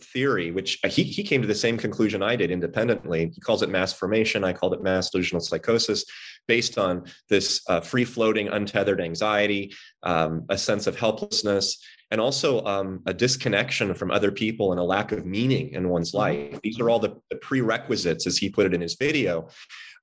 theory, 0.00 0.50
which 0.50 0.78
he, 0.86 1.02
he 1.02 1.22
came 1.22 1.42
to 1.42 1.48
the 1.48 1.54
same 1.54 1.76
conclusion 1.76 2.22
I 2.22 2.36
did 2.36 2.50
independently. 2.50 3.30
He 3.34 3.40
calls 3.40 3.62
it 3.62 3.68
mass 3.68 3.92
formation. 3.92 4.44
I 4.44 4.52
called 4.52 4.74
it 4.74 4.82
mass 4.82 5.10
delusional 5.10 5.40
psychosis, 5.40 6.04
based 6.46 6.78
on 6.78 7.04
this 7.28 7.60
uh, 7.68 7.80
free 7.80 8.04
floating, 8.04 8.48
untethered 8.48 9.00
anxiety, 9.00 9.74
um, 10.02 10.46
a 10.48 10.56
sense 10.56 10.86
of 10.86 10.96
helplessness, 10.96 11.78
and 12.10 12.20
also 12.20 12.64
um, 12.64 13.02
a 13.06 13.12
disconnection 13.12 13.94
from 13.94 14.10
other 14.10 14.30
people 14.30 14.70
and 14.70 14.80
a 14.80 14.84
lack 14.84 15.12
of 15.12 15.26
meaning 15.26 15.70
in 15.70 15.88
one's 15.88 16.12
mm-hmm. 16.12 16.52
life. 16.52 16.60
These 16.62 16.80
are 16.80 16.88
all 16.88 17.00
the, 17.00 17.16
the 17.30 17.36
prerequisites, 17.36 18.26
as 18.26 18.38
he 18.38 18.48
put 18.48 18.66
it 18.66 18.74
in 18.74 18.80
his 18.80 18.94
video. 18.94 19.48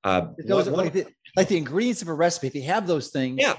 Uh, 0.04 0.28
one, 0.46 0.72
like, 0.74 0.94
the, 0.94 1.08
like 1.36 1.48
the 1.48 1.58
ingredients 1.58 2.02
of 2.02 2.08
a 2.08 2.14
recipe. 2.14 2.48
If 2.48 2.56
you 2.56 2.64
have 2.64 2.88
those 2.88 3.10
things, 3.10 3.40
yeah, 3.42 3.56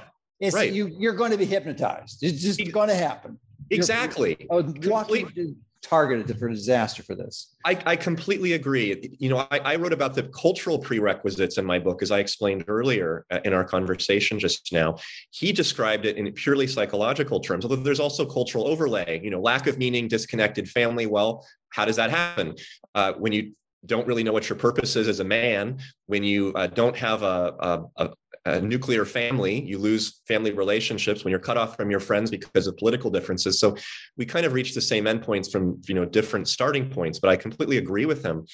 right. 0.52 0.72
you 0.72 0.86
you're 0.86 1.14
going 1.14 1.30
to 1.30 1.38
be 1.38 1.44
hypnotized. 1.44 2.22
It's 2.22 2.42
just 2.42 2.72
going 2.72 2.88
to 2.88 2.94
happen. 2.94 3.38
Exactly. 3.70 4.36
You're, 4.50 4.60
you're 4.80 4.92
walking 4.92 5.56
targeted 5.82 6.38
for 6.38 6.48
disaster 6.48 7.02
for 7.02 7.14
this. 7.14 7.54
I, 7.64 7.76
I 7.84 7.96
completely 7.96 8.52
agree. 8.52 9.16
You 9.18 9.28
know, 9.28 9.46
I, 9.50 9.58
I, 9.58 9.76
wrote 9.76 9.92
about 9.92 10.14
the 10.14 10.22
cultural 10.24 10.78
prerequisites 10.78 11.58
in 11.58 11.64
my 11.64 11.78
book, 11.78 12.02
as 12.02 12.10
I 12.10 12.20
explained 12.20 12.64
earlier 12.68 13.26
uh, 13.30 13.40
in 13.44 13.52
our 13.52 13.64
conversation 13.64 14.38
just 14.38 14.72
now. 14.72 14.96
He 15.30 15.52
described 15.52 16.06
it 16.06 16.16
in 16.16 16.30
purely 16.32 16.68
psychological 16.68 17.40
terms, 17.40 17.64
although 17.64 17.76
there's 17.76 18.00
also 18.00 18.24
cultural 18.24 18.68
overlay. 18.68 19.20
You 19.22 19.30
know, 19.30 19.40
lack 19.40 19.66
of 19.66 19.76
meaning, 19.78 20.08
disconnected 20.08 20.68
family. 20.68 21.06
Well, 21.06 21.46
how 21.70 21.84
does 21.84 21.96
that 21.96 22.10
happen? 22.10 22.54
Uh, 22.94 23.14
when 23.14 23.32
you 23.32 23.52
don't 23.86 24.06
really 24.06 24.22
know 24.22 24.32
what 24.32 24.48
your 24.48 24.58
purpose 24.58 24.96
is 24.96 25.08
as 25.08 25.20
a 25.20 25.24
man, 25.24 25.78
when 26.06 26.22
you 26.22 26.52
uh, 26.54 26.68
don't 26.68 26.96
have 26.96 27.22
a, 27.22 27.82
a, 27.96 28.10
a, 28.44 28.60
nuclear 28.60 29.04
family, 29.04 29.60
you 29.60 29.78
lose 29.78 30.20
family 30.28 30.52
relationships 30.52 31.24
when 31.24 31.30
you're 31.30 31.40
cut 31.40 31.56
off 31.56 31.76
from 31.76 31.90
your 31.90 32.00
friends 32.00 32.30
because 32.30 32.66
of 32.66 32.76
political 32.76 33.10
differences. 33.10 33.58
So 33.58 33.76
we 34.16 34.24
kind 34.24 34.46
of 34.46 34.52
reach 34.52 34.74
the 34.74 34.80
same 34.80 35.04
endpoints 35.04 35.50
from 35.50 35.80
you 35.86 35.94
know 35.94 36.04
different 36.04 36.48
starting 36.48 36.90
points. 36.90 37.18
But 37.18 37.30
I 37.30 37.36
completely 37.36 37.78
agree 37.78 38.06
with 38.06 38.24
him. 38.24 38.46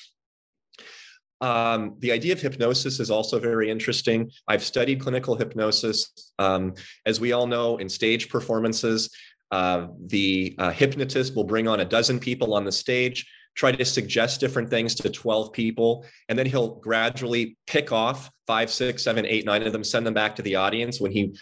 Um, 1.40 1.94
the 2.00 2.10
idea 2.10 2.32
of 2.32 2.40
hypnosis 2.40 2.98
is 2.98 3.10
also 3.10 3.38
very 3.38 3.70
interesting. 3.70 4.30
I've 4.48 4.64
studied 4.64 5.00
clinical 5.00 5.36
hypnosis. 5.36 6.32
Um, 6.38 6.74
as 7.06 7.20
we 7.20 7.32
all 7.32 7.46
know, 7.46 7.76
in 7.76 7.88
stage 7.88 8.28
performances, 8.28 9.10
uh, 9.52 9.86
the 10.06 10.54
uh, 10.58 10.70
hypnotist 10.70 11.36
will 11.36 11.44
bring 11.44 11.68
on 11.68 11.80
a 11.80 11.84
dozen 11.84 12.18
people 12.18 12.54
on 12.54 12.64
the 12.64 12.72
stage 12.72 13.26
try 13.58 13.72
to 13.72 13.84
suggest 13.84 14.38
different 14.38 14.70
things 14.70 14.94
to 14.94 15.10
12 15.10 15.52
people, 15.52 16.06
and 16.28 16.38
then 16.38 16.46
he'll 16.46 16.76
gradually 16.76 17.58
pick 17.66 17.90
off 17.90 18.30
five, 18.46 18.70
six, 18.70 19.02
seven, 19.02 19.26
eight, 19.26 19.44
nine 19.44 19.64
of 19.64 19.72
them, 19.72 19.82
send 19.82 20.06
them 20.06 20.14
back 20.14 20.36
to 20.36 20.42
the 20.42 20.54
audience 20.54 21.00
when 21.00 21.10
he 21.10 21.36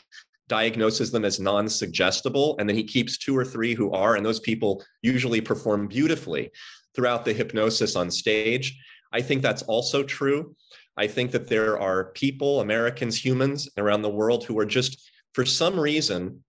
diagnoses 0.49 1.11
them 1.11 1.27
as 1.27 1.39
non 1.39 1.69
suggestible. 1.69 2.57
And 2.59 2.67
then 2.67 2.75
he 2.75 2.85
keeps 2.85 3.19
two 3.19 3.37
or 3.37 3.45
three 3.45 3.75
who 3.75 3.93
are, 3.93 4.17
and 4.17 4.25
those 4.25 4.41
people 4.41 4.83
usually 5.03 5.43
perform 5.43 5.89
beautifully 5.89 6.51
throughout 6.95 7.27
the 7.27 7.35
hypnosis 7.35 7.97
on 7.97 8.11
stage. 8.11 8.75
I 9.13 9.21
think 9.21 9.43
that's 9.43 9.63
also 9.65 10.03
true. 10.03 10.57
I 10.97 11.07
think 11.07 11.33
that 11.33 11.49
there 11.49 11.79
are 11.79 12.13
people, 12.13 12.63
Americans, 12.63 13.23
humans 13.23 13.69
around 13.77 14.01
the 14.01 14.09
world 14.09 14.43
who 14.45 14.59
are 14.59 14.65
just, 14.65 15.11
for 15.35 15.45
some 15.45 15.79
reason, 15.79 16.43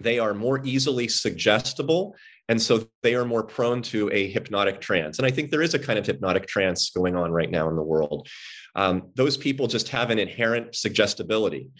they 0.00 0.20
are 0.20 0.32
more 0.32 0.64
easily 0.64 1.08
suggestible 1.08 2.14
and 2.48 2.60
so 2.60 2.88
they 3.02 3.14
are 3.14 3.26
more 3.26 3.42
prone 3.42 3.82
to 3.82 4.10
a 4.10 4.28
hypnotic 4.30 4.80
trance. 4.80 5.18
And 5.18 5.26
I 5.26 5.30
think 5.30 5.50
there 5.50 5.62
is 5.62 5.74
a 5.74 5.78
kind 5.78 5.98
of 5.98 6.06
hypnotic 6.06 6.46
trance 6.46 6.90
going 6.90 7.14
on 7.14 7.30
right 7.30 7.50
now 7.50 7.68
in 7.68 7.76
the 7.76 7.82
world. 7.82 8.28
Um, 8.74 9.10
those 9.14 9.36
people 9.36 9.66
just 9.66 9.90
have 9.90 10.10
an 10.10 10.18
inherent 10.18 10.74
suggestibility. 10.74 11.70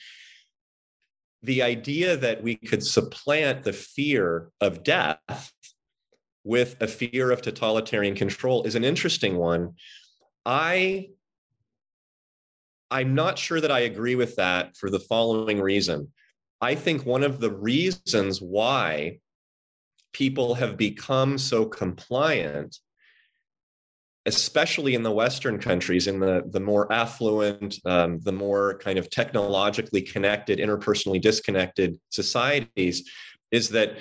The 1.43 1.63
idea 1.63 2.17
that 2.19 2.43
we 2.43 2.57
could 2.57 2.85
supplant 2.85 3.63
the 3.63 3.73
fear 3.73 4.51
of 4.61 4.83
death 4.83 5.53
with 6.45 6.77
a 6.81 6.87
fear 6.87 7.31
of 7.31 7.43
totalitarian 7.43 8.15
control 8.15 8.65
is 8.65 8.75
an 8.75 8.85
interesting 8.85 9.37
one. 9.37 9.75
I 10.45 11.11
I'm 12.91 13.15
not 13.15 13.39
sure 13.39 13.61
that 13.61 13.71
I 13.71 13.81
agree 13.81 14.15
with 14.15 14.37
that 14.37 14.75
for 14.77 14.89
the 14.89 14.99
following 14.99 15.61
reason. 15.61 16.11
I 16.61 16.75
think 16.75 17.05
one 17.05 17.23
of 17.23 17.39
the 17.39 17.51
reasons 17.51 18.41
why 18.41 19.19
people 20.13 20.55
have 20.55 20.77
become 20.77 21.39
so 21.39 21.65
compliant 21.65 22.79
especially 24.27 24.95
in 24.95 25.03
the 25.03 25.11
western 25.11 25.59
countries 25.59 26.07
in 26.07 26.21
the, 26.21 26.43
the 26.51 26.61
more 26.61 26.93
affluent 26.93 27.77
um, 27.87 28.21
the 28.21 28.33
more 28.33 28.79
kind 28.79 28.99
of 28.99 29.09
technologically 29.09 30.03
connected 30.03 30.59
interpersonally 30.59 31.21
disconnected 31.21 31.99
societies 32.11 33.11
is 33.51 33.71
that 33.71 33.97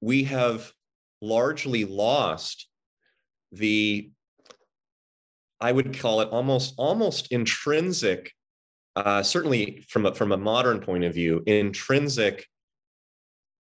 we 0.00 0.24
have 0.24 0.72
largely 1.20 1.84
lost 1.84 2.68
the 3.52 4.10
i 5.60 5.70
would 5.70 5.98
call 5.98 6.20
it 6.20 6.28
almost 6.30 6.74
almost 6.78 7.30
intrinsic 7.32 8.32
uh, 8.96 9.22
certainly 9.22 9.84
from 9.88 10.06
a, 10.06 10.14
from 10.14 10.32
a 10.32 10.36
modern 10.38 10.80
point 10.80 11.04
of 11.04 11.12
view 11.12 11.42
intrinsic 11.46 12.46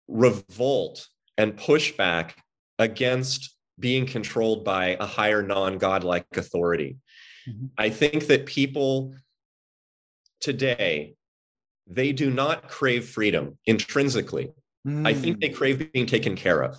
revolt 0.06 1.08
and 1.38 1.56
pushback 1.56 2.32
against 2.78 3.56
being 3.78 4.06
controlled 4.06 4.64
by 4.64 4.96
a 5.00 5.06
higher 5.06 5.42
non-godlike 5.42 6.26
authority 6.36 6.96
mm-hmm. 7.48 7.66
i 7.78 7.88
think 7.88 8.26
that 8.26 8.46
people 8.46 9.14
today 10.40 11.14
they 11.86 12.12
do 12.12 12.30
not 12.30 12.68
crave 12.68 13.08
freedom 13.08 13.58
intrinsically 13.66 14.52
mm. 14.86 15.06
i 15.06 15.12
think 15.12 15.40
they 15.40 15.48
mm. 15.48 15.54
crave 15.54 15.92
being 15.92 16.06
taken 16.06 16.36
care 16.36 16.62
of 16.62 16.78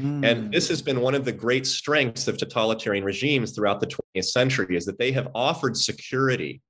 mm. 0.00 0.24
and 0.24 0.52
this 0.52 0.68
has 0.68 0.80
been 0.80 1.00
one 1.00 1.14
of 1.14 1.24
the 1.24 1.32
great 1.32 1.66
strengths 1.66 2.26
of 2.26 2.38
totalitarian 2.38 3.04
regimes 3.04 3.52
throughout 3.52 3.80
the 3.80 3.86
20th 3.86 4.24
century 4.24 4.76
is 4.76 4.84
that 4.86 4.98
they 4.98 5.12
have 5.12 5.28
offered 5.34 5.76
security 5.76 6.62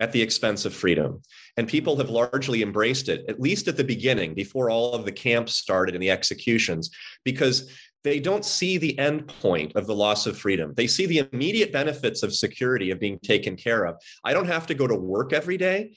at 0.00 0.12
the 0.12 0.22
expense 0.22 0.64
of 0.64 0.74
freedom. 0.74 1.22
And 1.56 1.68
people 1.68 1.96
have 1.96 2.10
largely 2.10 2.62
embraced 2.62 3.08
it, 3.08 3.24
at 3.28 3.40
least 3.40 3.68
at 3.68 3.76
the 3.76 3.84
beginning, 3.84 4.34
before 4.34 4.70
all 4.70 4.94
of 4.94 5.04
the 5.04 5.12
camps 5.12 5.54
started 5.54 5.94
and 5.94 6.02
the 6.02 6.10
executions, 6.10 6.90
because 7.24 7.70
they 8.02 8.18
don't 8.18 8.44
see 8.44 8.78
the 8.78 8.98
end 8.98 9.28
point 9.28 9.76
of 9.76 9.86
the 9.86 9.94
loss 9.94 10.26
of 10.26 10.38
freedom. 10.38 10.72
They 10.74 10.86
see 10.86 11.04
the 11.04 11.28
immediate 11.32 11.70
benefits 11.70 12.22
of 12.22 12.34
security, 12.34 12.90
of 12.90 12.98
being 12.98 13.18
taken 13.18 13.56
care 13.56 13.84
of. 13.84 13.96
I 14.24 14.32
don't 14.32 14.46
have 14.46 14.66
to 14.68 14.74
go 14.74 14.86
to 14.86 14.94
work 14.94 15.34
every 15.34 15.58
day. 15.58 15.96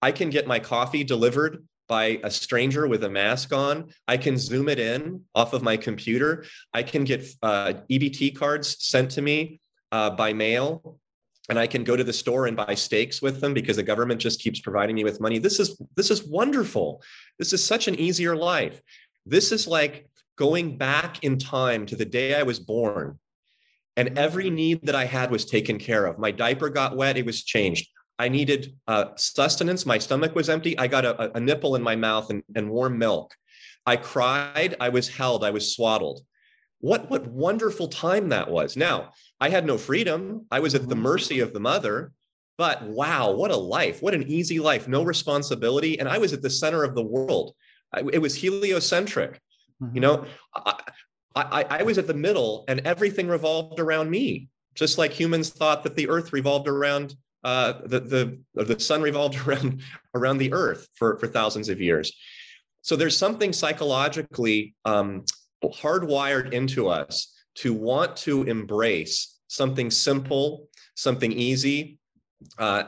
I 0.00 0.12
can 0.12 0.30
get 0.30 0.46
my 0.46 0.58
coffee 0.58 1.04
delivered 1.04 1.64
by 1.88 2.18
a 2.24 2.30
stranger 2.30 2.88
with 2.88 3.04
a 3.04 3.10
mask 3.10 3.52
on. 3.52 3.92
I 4.08 4.16
can 4.16 4.38
zoom 4.38 4.70
it 4.70 4.78
in 4.78 5.22
off 5.34 5.52
of 5.52 5.62
my 5.62 5.76
computer. 5.76 6.46
I 6.72 6.82
can 6.82 7.04
get 7.04 7.26
uh, 7.42 7.74
EBT 7.90 8.34
cards 8.34 8.76
sent 8.80 9.10
to 9.12 9.22
me 9.22 9.60
uh, 9.90 10.10
by 10.10 10.32
mail 10.32 10.98
and 11.48 11.58
I 11.58 11.66
can 11.66 11.84
go 11.84 11.96
to 11.96 12.04
the 12.04 12.12
store 12.12 12.46
and 12.46 12.56
buy 12.56 12.74
steaks 12.74 13.20
with 13.20 13.40
them 13.40 13.52
because 13.52 13.76
the 13.76 13.82
government 13.82 14.20
just 14.20 14.40
keeps 14.40 14.60
providing 14.60 14.94
me 14.96 15.04
with 15.04 15.20
money. 15.20 15.38
This 15.38 15.58
is 15.58 15.80
this 15.96 16.10
is 16.10 16.24
wonderful. 16.24 17.02
This 17.38 17.52
is 17.52 17.64
such 17.64 17.88
an 17.88 17.98
easier 17.98 18.36
life. 18.36 18.80
This 19.26 19.52
is 19.52 19.66
like 19.66 20.08
going 20.36 20.78
back 20.78 21.22
in 21.24 21.38
time 21.38 21.86
to 21.86 21.96
the 21.96 22.04
day 22.04 22.34
I 22.34 22.42
was 22.42 22.58
born 22.58 23.18
and 23.96 24.18
every 24.18 24.50
need 24.50 24.86
that 24.86 24.94
I 24.94 25.04
had 25.04 25.30
was 25.30 25.44
taken 25.44 25.78
care 25.78 26.06
of. 26.06 26.18
My 26.18 26.30
diaper 26.30 26.70
got 26.70 26.96
wet, 26.96 27.18
it 27.18 27.26
was 27.26 27.42
changed. 27.42 27.88
I 28.18 28.28
needed 28.28 28.74
uh, 28.86 29.06
sustenance. 29.16 29.84
My 29.84 29.98
stomach 29.98 30.34
was 30.34 30.48
empty. 30.48 30.78
I 30.78 30.86
got 30.86 31.04
a, 31.04 31.36
a 31.36 31.40
nipple 31.40 31.76
in 31.76 31.82
my 31.82 31.96
mouth 31.96 32.30
and, 32.30 32.42
and 32.54 32.70
warm 32.70 32.98
milk. 32.98 33.34
I 33.84 33.96
cried. 33.96 34.76
I 34.80 34.90
was 34.90 35.08
held. 35.08 35.44
I 35.44 35.50
was 35.50 35.74
swaddled. 35.74 36.20
What, 36.78 37.10
what 37.10 37.26
wonderful 37.26 37.88
time 37.88 38.28
that 38.30 38.50
was. 38.50 38.76
Now, 38.76 39.12
I 39.42 39.48
had 39.48 39.66
no 39.66 39.76
freedom. 39.76 40.46
I 40.52 40.60
was 40.60 40.76
at 40.76 40.88
the 40.88 40.94
mm-hmm. 40.94 41.02
mercy 41.02 41.40
of 41.40 41.52
the 41.52 41.58
mother. 41.58 42.12
But 42.58 42.84
wow, 42.84 43.32
what 43.32 43.50
a 43.50 43.56
life. 43.56 44.00
What 44.00 44.14
an 44.14 44.22
easy 44.28 44.60
life. 44.60 44.86
No 44.86 45.02
responsibility. 45.02 45.98
And 45.98 46.08
I 46.08 46.18
was 46.18 46.32
at 46.32 46.42
the 46.42 46.48
center 46.48 46.84
of 46.84 46.94
the 46.94 47.02
world. 47.02 47.52
I, 47.92 48.04
it 48.12 48.22
was 48.22 48.36
heliocentric. 48.36 49.40
Mm-hmm. 49.82 49.96
You 49.96 50.00
know, 50.00 50.24
I, 50.54 50.74
I, 51.34 51.66
I 51.70 51.82
was 51.82 51.98
at 51.98 52.06
the 52.06 52.14
middle 52.14 52.64
and 52.68 52.82
everything 52.84 53.26
revolved 53.26 53.80
around 53.80 54.10
me, 54.10 54.48
just 54.76 54.96
like 54.96 55.12
humans 55.12 55.50
thought 55.50 55.82
that 55.82 55.96
the 55.96 56.08
earth 56.08 56.32
revolved 56.32 56.68
around 56.68 57.16
uh, 57.42 57.80
the, 57.84 57.98
the, 57.98 58.64
the 58.64 58.78
sun 58.78 59.02
revolved 59.10 59.44
around, 59.44 59.82
around 60.14 60.38
the 60.38 60.52
earth 60.52 60.86
for, 60.94 61.18
for 61.18 61.26
thousands 61.26 61.68
of 61.68 61.80
years. 61.80 62.12
So 62.82 62.94
there's 62.94 63.18
something 63.18 63.52
psychologically 63.52 64.76
um, 64.84 65.24
hardwired 65.64 66.52
into 66.52 66.88
us 66.88 67.32
to 67.56 67.72
want 67.72 68.16
to 68.16 68.44
embrace 68.44 69.38
something 69.48 69.90
simple, 69.90 70.68
something 70.94 71.32
easy, 71.32 71.98
uh, 72.58 72.84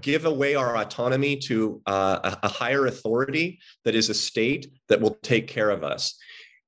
give 0.00 0.24
away 0.24 0.54
our 0.54 0.76
autonomy 0.76 1.36
to 1.36 1.80
uh, 1.86 2.36
a, 2.42 2.48
higher 2.48 2.86
authority 2.86 3.58
that 3.84 3.94
is 3.94 4.08
a 4.08 4.14
state 4.14 4.70
that 4.88 5.00
will 5.00 5.16
take 5.22 5.48
care 5.48 5.70
of 5.70 5.82
us. 5.82 6.16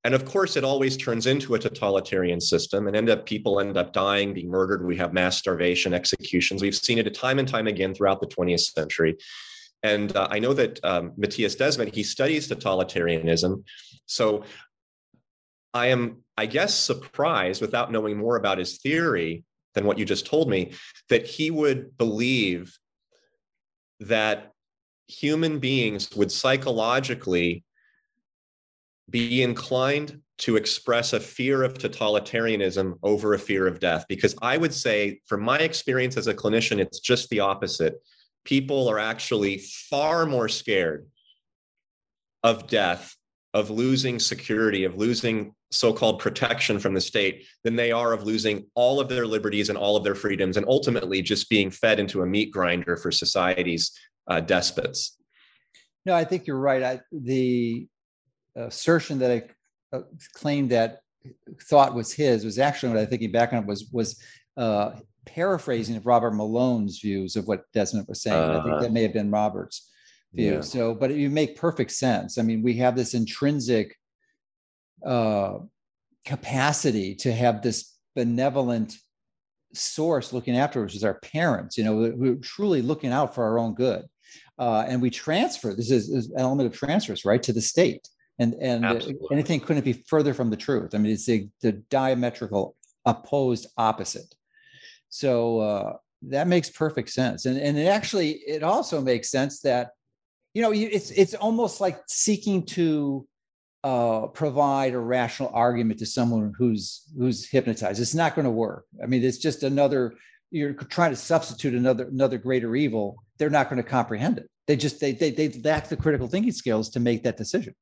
And 0.05 0.15
of 0.15 0.25
course, 0.25 0.57
it 0.57 0.65
always 0.65 0.97
turns 0.97 1.27
into 1.27 1.55
a 1.55 1.59
totalitarian 1.59 2.41
system, 2.41 2.89
and 2.89 2.97
end 2.97 3.09
up 3.09 3.25
people 3.25 3.61
end 3.61 3.77
up 3.77 3.93
dying, 3.93 4.35
being 4.35 4.51
murdered. 4.51 4.85
We 4.85 4.97
have 4.97 5.13
mass 5.13 5.39
starvation, 5.39 5.95
executions. 5.95 6.61
We've 6.61 6.75
seen 6.75 6.99
it 6.99 7.07
a 7.07 7.11
time 7.11 7.39
and 7.39 7.47
time 7.47 7.69
again 7.69 7.95
throughout 7.95 8.21
the 8.21 8.27
20th 8.27 8.61
century. 8.61 9.17
And 9.85 10.15
uh, 10.17 10.27
I 10.31 10.41
know 10.41 10.55
that 10.55 10.81
um, 10.85 11.13
Mattias 11.19 11.57
Desmet 11.57 11.95
he 11.95 12.03
studies 12.03 12.49
totalitarianism, 12.49 13.63
so 14.07 14.45
I 15.75 15.89
am, 15.89 16.23
I 16.37 16.47
guess, 16.47 16.75
surprised 16.75 17.61
without 17.61 17.91
knowing 17.91 18.17
more 18.17 18.37
about 18.37 18.59
his 18.59 18.79
theory 18.79 19.45
than 19.75 19.87
what 19.87 19.99
you 19.99 20.05
just 20.05 20.27
told 20.27 20.49
me, 20.49 20.73
that 21.09 21.27
he 21.27 21.51
would 21.51 21.97
believe 21.97 22.79
that 24.01 24.53
human 25.09 25.59
beings 25.59 26.11
would 26.15 26.31
psychologically 26.31 27.65
be 29.09 29.43
inclined 29.43 30.21
to 30.39 30.57
express 30.57 31.13
a 31.13 31.21
fear 31.21 31.63
of 31.63 31.75
totalitarianism 31.75 32.99
over 33.03 33.35
a 33.35 33.39
fear 33.39 33.67
of 33.67 33.79
death. 33.79 34.05
Because 34.09 34.35
I 34.43 34.57
would 34.57 34.75
say, 34.75 35.21
from 35.27 35.43
my 35.43 35.59
experience 35.59 36.17
as 36.17 36.27
a 36.27 36.35
clinician, 36.35 36.79
it's 36.79 36.99
just 36.99 37.29
the 37.31 37.41
opposite. 37.41 38.03
People 38.45 38.89
are 38.89 38.99
actually 38.99 39.59
far 39.59 40.27
more 40.27 40.49
scared 40.49 41.07
of 42.43 42.67
death, 42.67 43.17
of 43.55 43.71
losing 43.71 44.19
security, 44.19 44.85
of 44.85 44.97
losing 44.97 45.55
so 45.71 45.93
called 45.93 46.19
protection 46.19 46.79
from 46.79 46.95
the 46.95 47.01
state 47.01 47.47
than 47.65 47.77
they 47.77 47.93
are 47.93 48.13
of 48.13 48.25
losing 48.25 48.67
all 48.75 49.01
of 49.01 49.09
their 49.09 49.27
liberties 49.27 49.69
and 49.69 49.79
all 49.79 49.97
of 49.97 50.05
their 50.05 50.15
freedoms 50.15 50.57
and 50.57 50.67
ultimately 50.67 51.23
just 51.23 51.49
being 51.51 51.71
fed 51.71 52.01
into 52.01 52.23
a 52.23 52.27
meat 52.27 52.51
grinder 52.51 52.97
for 52.97 53.11
society's 53.11 53.93
uh, 54.29 54.41
despots. 54.41 55.19
No, 56.05 56.15
I 56.15 56.25
think 56.25 56.47
you're 56.47 56.59
right. 56.59 56.83
I, 56.83 57.01
the 57.13 57.87
assertion 58.57 59.19
that 59.21 59.31
I 59.31 59.97
uh, 59.97 60.03
claimed 60.35 60.71
that 60.71 61.01
thought 61.63 61.95
was 61.95 62.13
his 62.13 62.45
was 62.45 62.59
actually 62.59 62.91
what 62.91 62.99
I 62.99 63.07
thinking 63.07 63.33
back 63.33 63.53
on 63.53 63.61
it 63.61 63.67
was 63.67 63.89
was 63.93 64.21
uh, 64.57 64.93
paraphrasing 65.27 65.97
of 65.97 66.07
Robert 66.07 66.33
Malone's 66.33 66.99
views 66.99 67.37
of 67.37 67.47
what 67.47 67.65
Desmond 67.73 68.09
was 68.09 68.23
saying. 68.23 68.37
Uh, 68.37 68.59
I 68.59 68.63
think 68.63 68.75
uh-huh. 68.75 68.83
that 68.83 68.93
may 68.93 69.03
have 69.03 69.13
been 69.13 69.31
Robert's 69.31 69.91
view. 70.35 70.55
Yeah. 70.55 70.61
So, 70.61 70.95
but 70.95 71.11
it 71.11 71.29
make 71.29 71.57
perfect 71.57 71.93
sense. 71.93 72.39
I 72.39 72.43
mean, 72.43 72.63
we 72.63 72.75
have 72.77 72.97
this 72.97 73.15
intrinsic 73.15 73.97
uh, 75.05 75.59
capacity 76.25 77.15
to 77.17 77.33
have 77.33 77.63
this 77.63 77.97
benevolent 78.15 78.97
source 79.75 80.33
looking 80.33 80.57
after 80.57 80.81
us, 80.81 80.87
which 80.87 80.97
is 80.97 81.05
our 81.05 81.19
parents. 81.21 81.77
You 81.79 81.85
know, 81.85 82.13
we're 82.17 82.37
truly 82.37 82.83
looking 82.83 83.13
out 83.13 83.35
for 83.35 83.45
our 83.45 83.59
own 83.59 83.75
good. 83.75 84.05
Uh, 84.59 84.85
and 84.87 85.01
we 85.01 85.11
transfer 85.11 85.75
this 85.75 85.91
is, 85.91 86.09
is, 86.09 86.31
an 86.31 86.41
element 86.41 86.67
of 86.67 86.79
transfers 86.79 87.25
right 87.25 87.43
to 87.43 87.53
the 87.53 87.61
state 87.61 88.09
and 88.39 88.55
and 88.61 88.85
Absolutely. 88.85 89.29
anything 89.33 89.61
couldn't 89.61 89.85
be 89.85 90.05
further 90.07 90.35
from 90.35 90.51
the 90.51 90.57
truth 90.57 90.95
i 90.95 90.99
mean 90.99 91.13
it's 91.13 91.27
the, 91.27 91.49
the 91.63 91.73
diametrical 91.91 92.77
opposed 93.05 93.67
opposite 93.77 94.35
so 95.09 95.59
uh, 95.59 95.93
that 96.23 96.47
makes 96.47 96.71
perfect 96.71 97.11
sense 97.11 97.47
and 97.47 97.59
and 97.59 97.79
it 97.79 97.87
actually 97.87 98.43
it 98.47 98.63
also 98.63 99.01
makes 99.01 99.31
sense 99.31 99.61
that 99.61 99.91
you 100.55 100.63
know 100.63 100.73
it's 100.73 101.11
it's 101.11 101.35
almost 101.35 101.81
like 101.81 102.01
seeking 102.07 102.65
to 102.67 103.27
uh, 103.85 104.27
provide 104.29 104.95
a 104.95 104.99
rational 104.99 105.51
argument 105.53 105.99
to 105.99 106.07
someone 106.07 106.53
who's 106.57 107.03
who's 107.19 107.49
hypnotized. 107.49 108.01
It's 108.01 108.15
not 108.15 108.35
going 108.35 108.45
to 108.45 108.51
work. 108.51 108.87
I 109.03 109.07
mean 109.07 109.25
it's 109.25 109.39
just 109.39 109.63
another 109.63 110.15
you're 110.51 110.75
trying 110.75 111.11
to 111.11 111.17
substitute 111.17 111.75
another 111.75 112.09
another 112.09 112.39
greater 112.39 112.77
evil. 112.77 113.17
They're 113.39 113.51
not 113.51 113.71
going 113.71 113.83
to 113.83 113.89
comprehend 113.89 114.39
it. 114.39 114.49
They 114.67 114.77
just 114.77 115.01
they, 115.01 115.13
they 115.13 115.31
they 115.31 115.49
lack 115.65 115.89
the 115.89 115.97
critical 115.97 116.29
thinking 116.29 116.53
skills 116.53 116.91
to 116.91 117.01
make 117.01 117.25
that 117.25 117.37
decision. 117.37 117.75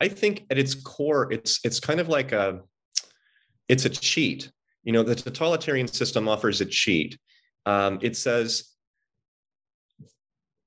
I 0.00 0.08
think 0.08 0.44
at 0.50 0.58
its 0.58 0.74
core, 0.74 1.32
it's 1.32 1.60
it's 1.64 1.78
kind 1.78 2.00
of 2.00 2.08
like 2.08 2.32
a 2.32 2.60
it's 3.68 3.84
a 3.84 3.90
cheat. 3.90 4.50
You 4.82 4.92
know, 4.92 5.02
the 5.02 5.14
totalitarian 5.14 5.86
system 5.86 6.28
offers 6.28 6.60
a 6.60 6.66
cheat. 6.66 7.18
Um, 7.66 7.98
it 8.02 8.16
says 8.16 8.73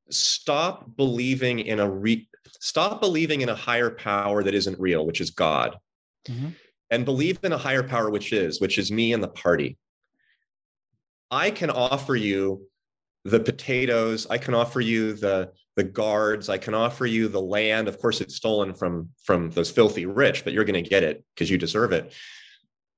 stop 0.10 0.96
believing 0.96 1.60
in 1.60 1.80
a 1.80 1.90
re- 1.90 2.28
stop 2.60 3.02
believing 3.02 3.42
in 3.42 3.50
a 3.50 3.56
higher 3.56 3.90
power 3.90 4.44
that 4.44 4.56
isn't 4.56 4.80
real, 4.80 5.06
which 5.06 5.22
is 5.22 5.32
God. 5.32 5.78
Mm-hmm. 6.28 6.50
and 6.92 7.06
believe 7.06 7.40
in 7.44 7.54
a 7.54 7.58
higher 7.58 7.84
power, 7.84 8.10
which 8.10 8.34
is, 8.34 8.60
which 8.60 8.78
is 8.78 8.92
me 8.92 9.14
and 9.14 9.24
the 9.24 9.30
party. 9.30 9.78
I 11.32 11.52
can 11.52 11.70
offer 11.70 12.18
you 12.18 12.68
the 13.24 13.40
potatoes. 13.40 14.28
I 14.30 14.38
can 14.38 14.54
offer 14.54 14.82
you 14.82 15.14
the 15.14 15.52
the 15.76 15.84
guards. 15.84 16.50
I 16.50 16.58
can 16.58 16.74
offer 16.74 17.06
you 17.06 17.28
the 17.28 17.42
land. 17.42 17.88
Of 17.88 18.00
course, 18.00 18.20
it's 18.22 18.36
stolen 18.36 18.74
from 18.74 19.10
from 19.24 19.52
those 19.52 19.70
filthy 19.70 20.06
rich, 20.06 20.44
but 20.44 20.54
you're 20.54 20.66
going 20.66 20.84
to 20.84 20.90
get 20.90 21.04
it 21.04 21.24
because 21.34 21.50
you 21.50 21.58
deserve 21.58 21.92
it. 21.92 22.14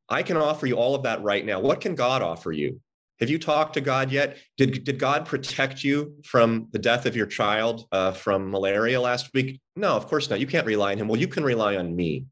I 0.07 0.23
can 0.23 0.37
offer 0.37 0.65
you 0.65 0.75
all 0.75 0.95
of 0.95 1.03
that 1.03 1.21
right 1.21 1.45
now. 1.45 1.59
What 1.59 1.81
can 1.81 1.93
God 1.95 2.21
offer 2.21 2.51
you? 2.51 2.79
Have 3.19 3.29
you 3.29 3.37
talked 3.37 3.73
to 3.73 3.81
God 3.81 4.11
yet? 4.11 4.37
Did, 4.57 4.83
did 4.85 4.97
God 4.97 5.25
protect 5.25 5.83
you 5.83 6.15
from 6.23 6.67
the 6.71 6.79
death 6.79 7.05
of 7.05 7.15
your 7.15 7.25
child 7.25 7.85
uh, 7.91 8.13
from 8.13 8.49
malaria 8.49 9.01
last 9.01 9.33
week? 9.33 9.59
No, 9.75 9.95
of 9.95 10.07
course 10.07 10.29
not. 10.29 10.39
You 10.39 10.47
can't 10.47 10.65
rely 10.65 10.93
on 10.93 10.97
him. 10.97 11.07
Well, 11.07 11.19
you 11.19 11.27
can 11.27 11.43
rely 11.43 11.75
on 11.75 11.95
me. 11.95 12.25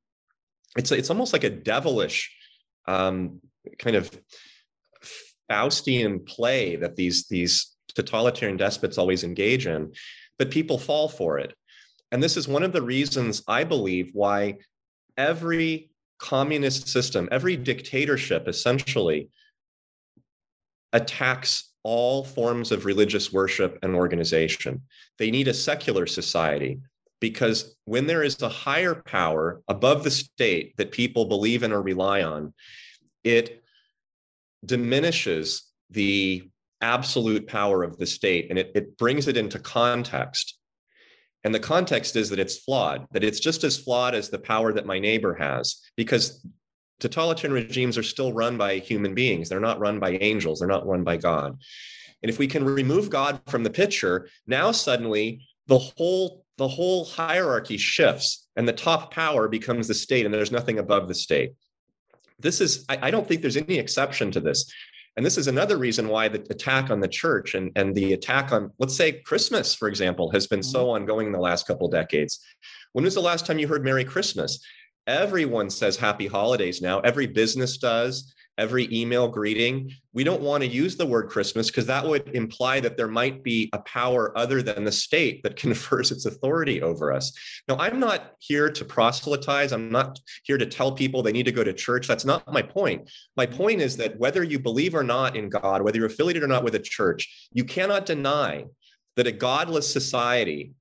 It's, 0.77 0.91
it's 0.91 1.09
almost 1.09 1.33
like 1.33 1.43
a 1.43 1.49
devilish 1.49 2.33
um, 2.88 3.41
kind 3.79 3.95
of 3.97 4.09
Faustian 5.51 6.25
play 6.25 6.77
that 6.77 6.95
these, 6.95 7.27
these 7.27 7.75
totalitarian 7.93 8.57
despots 8.57 8.97
always 8.97 9.23
engage 9.23 9.67
in, 9.67 9.91
but 10.39 10.51
people 10.51 10.77
fall 10.77 11.09
for 11.09 11.39
it. 11.39 11.53
And 12.11 12.23
this 12.23 12.38
is 12.38 12.47
one 12.47 12.63
of 12.63 12.71
the 12.71 12.81
reasons 12.81 13.43
I 13.47 13.65
believe 13.65 14.11
why 14.13 14.59
every 15.17 15.89
communist 16.19 16.88
system, 16.88 17.27
every 17.31 17.57
dictatorship 17.57 18.47
essentially 18.47 19.29
attacks 20.93 21.71
all 21.83 22.23
forms 22.23 22.71
of 22.71 22.85
religious 22.85 23.31
worship 23.31 23.79
and 23.81 23.95
organization. 23.95 24.81
They 25.17 25.31
need 25.31 25.47
a 25.47 25.53
secular 25.53 26.05
society 26.05 26.79
because 27.19 27.75
when 27.85 28.07
there 28.07 28.23
is 28.23 28.41
a 28.41 28.49
higher 28.49 28.95
power 28.95 29.61
above 29.67 30.03
the 30.03 30.11
state 30.11 30.75
that 30.77 30.91
people 30.91 31.25
believe 31.25 31.63
in 31.63 31.71
or 31.71 31.81
rely 31.81 32.23
on, 32.23 32.53
it 33.23 33.63
diminishes 34.65 35.63
the 35.89 36.49
absolute 36.81 37.47
power 37.47 37.83
of 37.83 37.97
the 37.97 38.05
state 38.05 38.47
and 38.49 38.59
it, 38.59 38.71
it 38.75 38.97
brings 38.97 39.27
it 39.27 39.38
into 39.38 39.57
context. 39.57 40.59
And 41.43 41.55
the 41.55 41.59
context 41.59 42.15
is 42.15 42.29
that 42.29 42.39
it's 42.39 42.57
flawed, 42.57 43.07
that 43.11 43.23
it's 43.23 43.39
just 43.39 43.63
as 43.63 43.77
flawed 43.77 44.13
as 44.13 44.29
the 44.29 44.39
power 44.39 44.73
that 44.73 44.85
my 44.85 44.99
neighbor 44.99 45.33
has, 45.35 45.81
because 45.95 46.45
totalitarian 46.99 47.53
regimes 47.53 47.97
are 47.97 48.03
still 48.03 48.33
run 48.33 48.57
by 48.57 48.79
human 48.79 49.13
beings. 49.13 49.49
They're 49.49 49.59
not 49.59 49.79
run 49.79 49.99
by 49.99 50.11
angels, 50.11 50.59
they're 50.59 50.67
not 50.67 50.87
run 50.87 51.03
by 51.03 51.17
God. 51.17 51.57
And 52.23 52.29
if 52.29 52.39
we 52.39 52.47
can 52.47 52.63
remove 52.65 53.09
God 53.09 53.39
from 53.47 53.63
the 53.63 53.69
picture, 53.69 54.27
now 54.47 54.71
suddenly 54.71 55.45
the 55.67 55.77
whole 55.77 56.43
the 56.57 56.67
whole 56.67 57.05
hierarchy 57.05 57.77
shifts 57.77 58.47
and 58.55 58.67
the 58.67 58.73
top 58.73 59.13
power 59.13 59.47
becomes 59.47 59.87
the 59.87 59.93
state 59.93 60.25
and 60.25 60.33
there's 60.33 60.51
nothing 60.51 60.79
above 60.79 61.07
the 61.07 61.13
state. 61.13 61.53
This 62.39 62.61
is, 62.61 62.83
I, 62.89 62.97
I 63.07 63.11
don't 63.11 63.27
think 63.27 63.41
there's 63.41 63.57
any 63.57 63.77
exception 63.77 64.31
to 64.31 64.39
this. 64.39 64.71
And 65.15 65.25
this 65.25 65.37
is 65.37 65.47
another 65.47 65.77
reason 65.77 66.07
why 66.07 66.27
the 66.27 66.45
attack 66.51 66.89
on 66.91 66.99
the 66.99 67.07
church 67.07 67.55
and, 67.55 67.71
and 67.75 67.93
the 67.95 68.13
attack 68.13 68.51
on, 68.51 68.71
let's 68.77 68.95
say, 68.95 69.13
Christmas, 69.13 69.73
for 69.73 69.87
example, 69.87 70.29
has 70.31 70.45
been 70.45 70.61
so 70.61 70.85
mm-hmm. 70.85 71.01
ongoing 71.01 71.27
in 71.27 71.33
the 71.33 71.39
last 71.39 71.67
couple 71.67 71.87
decades. 71.89 72.39
When 72.93 73.05
was 73.05 73.15
the 73.15 73.21
last 73.21 73.45
time 73.45 73.57
you 73.57 73.67
heard 73.67 73.83
Merry 73.83 74.05
Christmas? 74.05 74.59
Everyone 75.08 75.70
says 75.70 75.95
happy 75.95 76.28
holidays 76.28 76.82
now. 76.82 76.99
Every 76.99 77.28
business 77.28 77.78
does, 77.78 78.34
every 78.58 78.93
email 78.93 79.30
greeting. 79.30 79.91
We 80.12 80.26
don't 80.26 80.41
want 80.41 80.64
to 80.64 80.70
use 80.70 80.97
the 80.97 81.05
word 81.05 81.30
Christmas 81.30 81.68
because 81.68 81.86
that 81.86 82.05
would 82.05 82.28
imply 82.36 82.82
that 82.82 82.97
there 82.97 83.08
might 83.08 83.41
be 83.41 83.70
a 83.72 83.80
power 83.80 84.38
other 84.38 84.62
than 84.62 84.84
the 84.84 84.91
state 84.91 85.43
that 85.43 85.55
confers 85.66 86.12
its 86.12 86.26
authority 86.26 86.82
over 86.82 87.14
us. 87.14 87.32
Now, 87.70 87.78
I'm 87.78 88.01
not 88.01 88.34
here 88.39 88.70
to 88.70 88.84
proselytize. 88.84 89.72
I'm 89.72 89.89
not 89.89 90.20
here 90.43 90.58
to 90.58 90.66
tell 90.66 90.91
people 90.91 91.24
they 91.24 91.32
need 91.32 91.45
to 91.45 91.51
go 91.51 91.64
to 91.64 91.74
church. 91.74 92.08
That's 92.08 92.26
not 92.26 92.51
my 92.51 92.62
point. 92.62 93.10
My 93.38 93.45
point 93.45 93.80
is 93.80 93.95
that 93.97 94.20
whether 94.20 94.43
you 94.43 94.60
believe 94.60 94.93
or 94.93 95.03
not 95.03 95.38
in 95.38 95.49
God, 95.49 95.82
whether 95.82 95.97
you're 95.97 96.08
affiliated 96.08 96.43
or 96.43 96.47
not 96.47 96.64
with 96.64 96.76
a 96.76 96.80
church, 96.80 97.47
you 97.53 97.64
cannot 97.64 98.05
deny 98.05 98.66
that 99.16 99.28
a 99.28 99.32
godless 99.32 99.91
society 99.91 100.74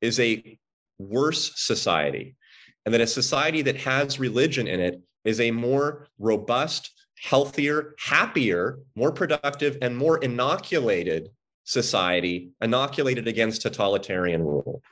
is 0.00 0.18
a 0.18 0.58
worse 0.98 1.52
society 1.56 2.36
and 2.84 2.94
that 2.94 3.00
a 3.00 3.06
society 3.06 3.62
that 3.62 3.76
has 3.76 4.18
religion 4.18 4.66
in 4.66 4.80
it 4.80 5.00
is 5.24 5.40
a 5.40 5.50
more 5.50 6.08
robust, 6.18 6.90
healthier, 7.20 7.94
happier, 7.98 8.78
more 8.96 9.12
productive, 9.12 9.78
and 9.82 9.96
more 9.96 10.18
inoculated 10.18 11.30
society, 11.64 12.50
inoculated 12.60 13.28
against 13.28 13.62
totalitarian 13.62 14.42
rule. 14.42 14.82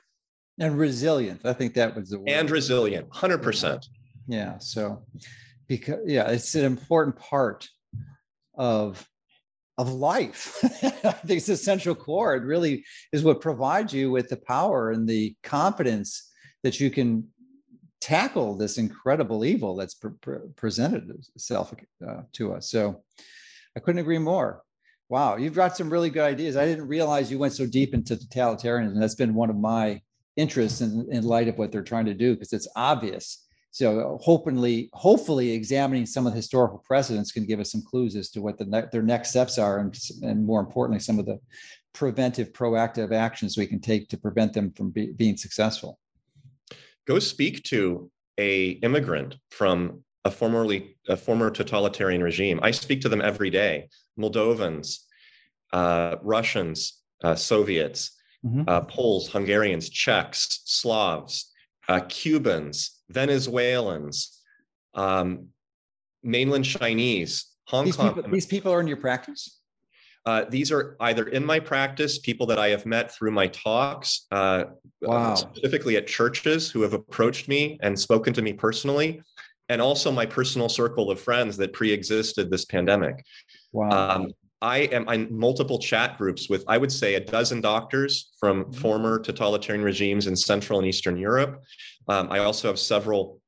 And 0.59 0.79
resilient. 0.79 1.41
I 1.45 1.53
think 1.53 1.75
that 1.75 1.97
was 1.97 2.11
the 2.11 2.19
word. 2.19 2.29
And 2.29 2.51
resilient, 2.51 3.09
100%. 3.11 3.87
Yeah. 4.29 4.59
So, 4.59 5.03
because, 5.67 6.01
yeah, 6.07 6.29
it's 6.29 6.55
an 6.55 6.65
important 6.65 7.17
part 7.17 7.69
of 8.55 9.07
of 9.79 9.91
life. 9.91 10.59
I 10.83 11.13
think 11.13 11.39
it's 11.39 11.49
essential 11.49 11.95
core. 11.95 12.35
It 12.35 12.43
really 12.43 12.85
is 13.15 13.25
what 13.25 13.41
provides 13.41 13.95
you 13.95 14.11
with 14.11 14.29
the 14.29 14.37
power 14.37 14.91
and 14.91 15.09
the 15.09 15.35
confidence 15.43 16.31
that 16.63 16.79
you 16.81 16.91
can 16.91 17.27
tackle 18.01 18.57
this 18.57 18.79
incredible 18.79 19.45
evil 19.45 19.77
that's 19.77 19.95
pre- 19.95 20.11
pre- 20.21 20.49
presented 20.57 21.11
itself 21.35 21.75
uh, 22.07 22.23
to 22.33 22.55
us. 22.55 22.71
So 22.71 23.03
I 23.77 23.81
couldn't 23.81 24.01
agree 24.01 24.19
more. 24.19 24.63
Wow, 25.09 25.37
you've 25.37 25.55
got 25.55 25.77
some 25.77 25.91
really 25.91 26.11
good 26.11 26.23
ideas. 26.23 26.57
I 26.57 26.65
didn't 26.65 26.87
realize 26.87 27.31
you 27.31 27.39
went 27.39 27.53
so 27.53 27.67
deep 27.67 27.95
into 27.95 28.17
totalitarianism. 28.17 28.99
That's 28.99 29.15
been 29.15 29.35
one 29.35 29.51
of 29.51 29.57
my 29.57 30.01
interests 30.37 30.81
in, 30.81 31.07
in 31.11 31.25
light 31.25 31.49
of 31.49 31.59
what 31.59 31.73
they're 31.73 31.83
trying 31.83 32.07
to 32.07 32.15
do 32.15 32.35
because 32.35 32.53
it's 32.53 32.69
obvious. 32.77 33.47
So 33.73 34.19
hopefully, 34.21 34.89
hopefully, 34.93 35.53
examining 35.53 36.07
some 36.07 36.27
of 36.27 36.33
the 36.33 36.37
historical 36.37 36.83
precedents 36.85 37.31
can 37.31 37.45
give 37.45 37.61
us 37.61 37.71
some 37.71 37.83
clues 37.83 38.17
as 38.17 38.31
to 38.31 38.43
what 38.43 38.59
the 38.59 38.65
ne- 38.65 38.89
their 38.91 39.03
next 39.03 39.31
steps 39.31 39.59
are, 39.59 39.79
and, 39.79 39.97
and 40.23 40.45
more 40.45 40.61
importantly, 40.61 40.99
some 40.99 41.21
of 41.21 41.27
the 41.27 41.39
preventive, 41.93 42.53
proactive 42.53 43.13
actions 43.13 43.57
we 43.57 43.67
can 43.67 43.81
take 43.81 44.09
to 44.09 44.17
prevent 44.17 44.53
them 44.53 44.73
from 44.73 44.91
be- 44.91 45.13
being 45.13 45.37
successful 45.37 46.00
go 47.07 47.19
speak 47.19 47.63
to 47.65 48.11
a 48.39 48.71
immigrant 48.83 49.37
from 49.51 50.05
a 50.25 50.31
formerly 50.31 50.97
a 51.09 51.17
former 51.17 51.51
totalitarian 51.51 52.23
regime. 52.23 52.61
I 52.63 52.71
speak 52.71 53.01
to 53.03 53.09
them 53.09 53.21
every 53.21 53.51
day. 53.51 53.89
Moldovans, 54.19 54.99
uh, 55.73 56.17
Russians, 56.23 57.01
uh, 57.25 57.35
Soviets, 57.35 58.17
mm-hmm. 58.45 58.63
uh, 58.67 58.83
Poles, 58.83 59.29
Hungarians, 59.29 59.89
Czechs, 59.89 60.63
Slavs, 60.65 61.51
uh, 61.89 62.01
Cubans, 62.01 63.01
Venezuelans, 63.09 64.41
um, 64.95 65.49
mainland 66.23 66.65
Chinese, 66.65 67.47
Hong 67.67 67.85
these 67.85 67.97
Kong. 67.97 68.15
People, 68.15 68.31
these 68.31 68.47
people 68.47 68.73
are 68.73 68.81
in 68.81 68.87
your 68.87 68.97
practice. 68.97 69.60
Uh, 70.27 70.45
these 70.49 70.71
are 70.71 70.97
either 71.01 71.29
in 71.29 71.45
my 71.45 71.59
practice, 71.59 72.19
people 72.19 72.47
that 72.47 72.59
I 72.59 72.69
have 72.69 72.85
met 72.85 73.13
through 73.13 73.31
my 73.31 73.47
talks, 73.47 74.27
uh, 74.31 74.65
wow. 75.01 75.35
specifically 75.35 75.97
at 75.97 76.07
churches 76.07 76.71
who 76.71 76.83
have 76.83 76.93
approached 76.93 77.49
me 77.49 77.79
and 77.83 77.99
spoken 77.99 78.33
to 78.35 78.43
me 78.43 78.53
personally, 78.53 79.23
and 79.71 79.81
also 79.81 80.13
my 80.13 80.27
personal 80.27 80.69
circle 80.69 81.11
of 81.11 81.21
friends 81.21 81.57
that 81.57 81.73
pre-existed 81.73 82.51
this 82.51 82.65
pandemic. 82.67 83.25
Wow. 83.73 83.91
Um, 83.91 84.33
I 84.63 84.81
am 84.93 85.09
in 85.09 85.29
multiple 85.35 85.79
chat 85.79 86.19
groups 86.19 86.51
with, 86.51 86.65
I 86.69 86.77
would 86.77 86.93
say, 86.93 87.15
a 87.15 87.21
dozen 87.21 87.63
doctors 87.63 88.31
from 88.39 88.65
mm-hmm. 88.65 88.73
former 88.73 89.19
totalitarian 89.19 89.83
regimes 89.83 90.27
in 90.27 90.37
Central 90.37 90.79
and 90.79 90.87
Eastern 90.87 91.17
Europe. 91.17 91.63
Um, 92.09 92.29
I 92.31 92.41
also 92.41 92.69
have 92.69 92.79
several 92.79 93.41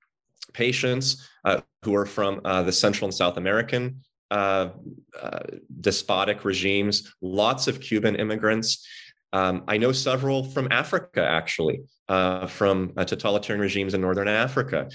patients 0.55 1.29
uh, 1.45 1.61
who 1.85 1.95
are 1.95 2.07
from 2.07 2.41
uh, 2.45 2.63
the 2.63 2.73
Central 2.73 3.07
and 3.07 3.15
South 3.15 3.37
American 3.37 4.03
uh, 4.33 4.71
uh, 5.21 5.41
despotic 5.81 6.45
regimes, 6.45 7.15
lots 7.21 7.69
of 7.69 7.81
Cuban 7.81 8.17
immigrants. 8.17 8.87
Um, 9.35 9.65
I 9.69 9.77
know 9.77 9.93
several 9.93 10.43
from 10.43 10.69
Africa, 10.73 11.23
actually, 11.23 11.83
uh, 12.09 12.47
from 12.47 12.93
uh, 12.97 13.05
totalitarian 13.05 13.61
regimes 13.61 13.93
in 13.93 14.01
Northern 14.01 14.29
Africa. 14.29 14.89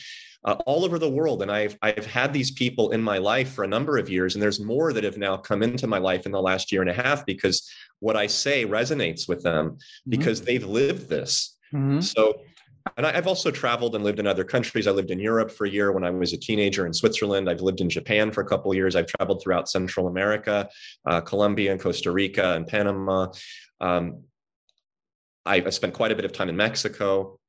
Uh, 0.43 0.55
all 0.65 0.85
over 0.85 0.97
the 0.97 1.09
world. 1.09 1.41
And 1.41 1.51
I've 1.51 1.77
I've 1.81 2.05
had 2.05 2.31
these 2.31 2.51
people 2.51 2.91
in 2.91 3.01
my 3.01 3.17
life 3.17 3.51
for 3.51 3.63
a 3.63 3.67
number 3.67 3.97
of 3.97 4.09
years, 4.09 4.35
and 4.35 4.41
there's 4.41 4.59
more 4.59 4.93
that 4.93 5.03
have 5.03 5.17
now 5.17 5.35
come 5.35 5.61
into 5.61 5.87
my 5.87 5.97
life 5.97 6.25
in 6.25 6.31
the 6.31 6.41
last 6.41 6.71
year 6.71 6.81
and 6.81 6.89
a 6.89 6.93
half 6.93 7.25
because 7.25 7.69
what 7.99 8.15
I 8.15 8.27
say 8.27 8.65
resonates 8.65 9.27
with 9.27 9.43
them 9.43 9.71
mm-hmm. 9.71 10.09
because 10.09 10.41
they've 10.41 10.63
lived 10.63 11.09
this. 11.09 11.57
Mm-hmm. 11.73 11.99
So 11.99 12.41
and 12.95 13.05
I, 13.05 13.11
have 13.11 13.27
also 13.27 13.51
traveled 13.51 13.95
and 13.95 14.03
lived 14.03 14.19
in 14.19 14.27
other 14.27 14.43
countries. 14.43 14.87
I 14.87 14.91
lived 14.91 15.11
in 15.11 15.19
Europe 15.19 15.51
for 15.51 15.65
a 15.65 15.69
year 15.69 15.91
when 15.91 16.03
I 16.03 16.09
was 16.09 16.33
a 16.33 16.37
teenager 16.37 16.85
in 16.85 16.93
Switzerland. 16.93 17.49
I've 17.49 17.61
lived 17.61 17.81
in 17.81 17.89
Japan 17.89 18.31
for 18.31 18.41
a 18.41 18.45
couple 18.45 18.71
of 18.71 18.77
years. 18.77 18.95
I've 18.95 19.07
traveled 19.07 19.41
throughout 19.41 19.69
Central 19.69 20.07
America, 20.07 20.69
uh, 21.05 21.21
Colombia 21.21 21.71
and 21.71 21.81
Costa 21.81 22.11
Rica 22.11 22.55
and 22.55 22.67
Panama. 22.67 23.27
Um, 23.81 24.23
I've 25.45 25.73
spent 25.73 25.93
quite 25.93 26.11
a 26.11 26.15
bit 26.15 26.25
of 26.25 26.31
time 26.31 26.49
in 26.49 26.57
Mexico. 26.57 27.39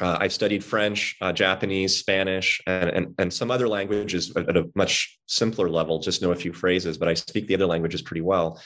Uh, 0.00 0.18
I've 0.20 0.32
studied 0.32 0.62
French, 0.62 1.16
uh, 1.20 1.32
Japanese, 1.32 1.96
Spanish, 1.96 2.60
and, 2.66 2.90
and, 2.90 3.14
and 3.18 3.32
some 3.32 3.50
other 3.50 3.66
languages 3.66 4.32
at 4.36 4.56
a 4.56 4.70
much 4.76 5.18
simpler 5.26 5.68
level, 5.68 5.98
just 5.98 6.22
know 6.22 6.30
a 6.30 6.36
few 6.36 6.52
phrases, 6.52 6.98
but 6.98 7.08
I 7.08 7.14
speak 7.14 7.48
the 7.48 7.54
other 7.54 7.66
languages 7.66 8.02
pretty 8.02 8.20
well. 8.20 8.60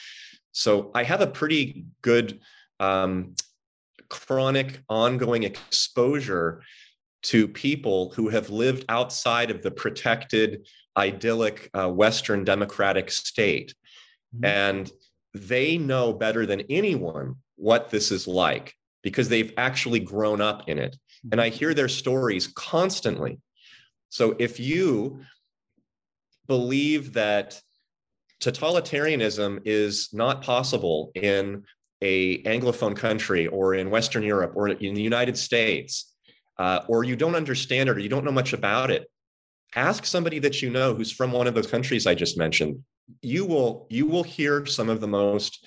So 0.52 0.90
I 0.94 1.04
have 1.04 1.22
a 1.22 1.26
pretty 1.26 1.86
good 2.02 2.40
um, 2.80 3.34
chronic 4.12 4.82
ongoing 4.90 5.42
exposure 5.42 6.62
to 7.22 7.48
people 7.48 8.12
who 8.14 8.28
have 8.28 8.50
lived 8.50 8.84
outside 8.90 9.50
of 9.50 9.62
the 9.62 9.70
protected, 9.70 10.68
idyllic 10.98 11.70
uh, 11.72 11.88
Western 11.88 12.44
democratic 12.44 13.10
state. 13.10 13.74
Mm-hmm. 14.36 14.44
And 14.44 14.92
they 15.32 15.78
know 15.78 16.12
better 16.12 16.44
than 16.44 16.60
anyone 16.68 17.36
what 17.56 17.88
this 17.88 18.12
is 18.12 18.28
like 18.28 18.74
because 19.02 19.30
they've 19.30 19.54
actually 19.56 20.00
grown 20.00 20.42
up 20.42 20.68
in 20.68 20.78
it. 20.78 20.94
And 21.30 21.40
I 21.40 21.48
hear 21.48 21.72
their 21.72 21.88
stories 21.88 22.48
constantly. 22.48 23.38
So 24.10 24.36
if 24.38 24.60
you 24.60 25.20
believe 26.48 27.14
that 27.14 27.58
totalitarianism 28.42 29.62
is 29.64 30.10
not 30.12 30.42
possible 30.42 31.12
in 31.14 31.64
a 32.02 32.42
anglophone 32.42 32.96
country 32.96 33.46
or 33.46 33.74
in 33.74 33.88
western 33.88 34.22
europe 34.22 34.52
or 34.54 34.68
in 34.68 34.94
the 34.94 35.02
united 35.02 35.38
states 35.38 36.14
uh, 36.58 36.80
or 36.88 37.02
you 37.02 37.16
don't 37.16 37.34
understand 37.34 37.88
it 37.88 37.96
or 37.96 37.98
you 37.98 38.08
don't 38.08 38.24
know 38.24 38.32
much 38.32 38.52
about 38.52 38.90
it 38.90 39.06
ask 39.74 40.04
somebody 40.04 40.38
that 40.38 40.60
you 40.60 40.68
know 40.68 40.92
who's 40.94 41.10
from 41.10 41.32
one 41.32 41.46
of 41.46 41.54
those 41.54 41.66
countries 41.66 42.06
i 42.06 42.14
just 42.14 42.36
mentioned 42.36 42.78
you 43.22 43.46
will 43.46 43.86
you 43.88 44.06
will 44.06 44.22
hear 44.22 44.66
some 44.66 44.88
of 44.88 45.00
the 45.00 45.08
most 45.08 45.64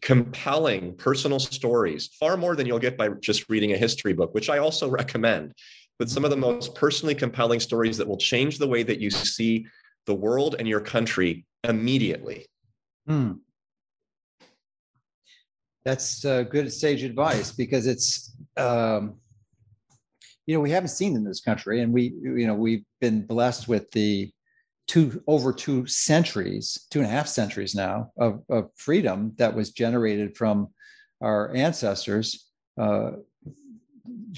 compelling 0.00 0.94
personal 0.96 1.38
stories 1.38 2.10
far 2.18 2.36
more 2.36 2.56
than 2.56 2.66
you'll 2.66 2.78
get 2.78 2.96
by 2.96 3.08
just 3.20 3.48
reading 3.48 3.72
a 3.72 3.76
history 3.76 4.12
book 4.12 4.34
which 4.34 4.50
i 4.50 4.58
also 4.58 4.88
recommend 4.88 5.52
but 5.98 6.10
some 6.10 6.24
of 6.24 6.30
the 6.30 6.36
most 6.36 6.74
personally 6.74 7.14
compelling 7.14 7.60
stories 7.60 7.96
that 7.96 8.08
will 8.08 8.16
change 8.16 8.58
the 8.58 8.66
way 8.66 8.82
that 8.82 9.00
you 9.00 9.10
see 9.10 9.66
the 10.06 10.14
world 10.14 10.56
and 10.58 10.66
your 10.66 10.80
country 10.80 11.46
immediately 11.62 12.46
hmm. 13.06 13.32
That's 15.84 16.24
uh, 16.24 16.42
good 16.42 16.72
sage 16.72 17.02
advice 17.02 17.52
because 17.52 17.86
it's 17.86 18.36
um, 18.56 19.16
you 20.46 20.54
know 20.54 20.60
we 20.60 20.70
haven't 20.70 20.88
seen 20.88 21.16
in 21.16 21.24
this 21.24 21.40
country 21.40 21.82
and 21.82 21.92
we 21.92 22.14
you 22.22 22.46
know 22.46 22.54
we've 22.54 22.84
been 23.00 23.26
blessed 23.26 23.68
with 23.68 23.90
the 23.92 24.30
two 24.86 25.22
over 25.26 25.52
two 25.52 25.86
centuries, 25.86 26.86
two 26.90 27.00
and 27.00 27.08
a 27.08 27.10
half 27.10 27.26
centuries 27.26 27.74
now 27.74 28.10
of, 28.18 28.42
of 28.50 28.70
freedom 28.76 29.32
that 29.36 29.54
was 29.54 29.70
generated 29.70 30.36
from 30.36 30.68
our 31.22 31.54
ancestors 31.54 32.50
uh, 32.78 33.12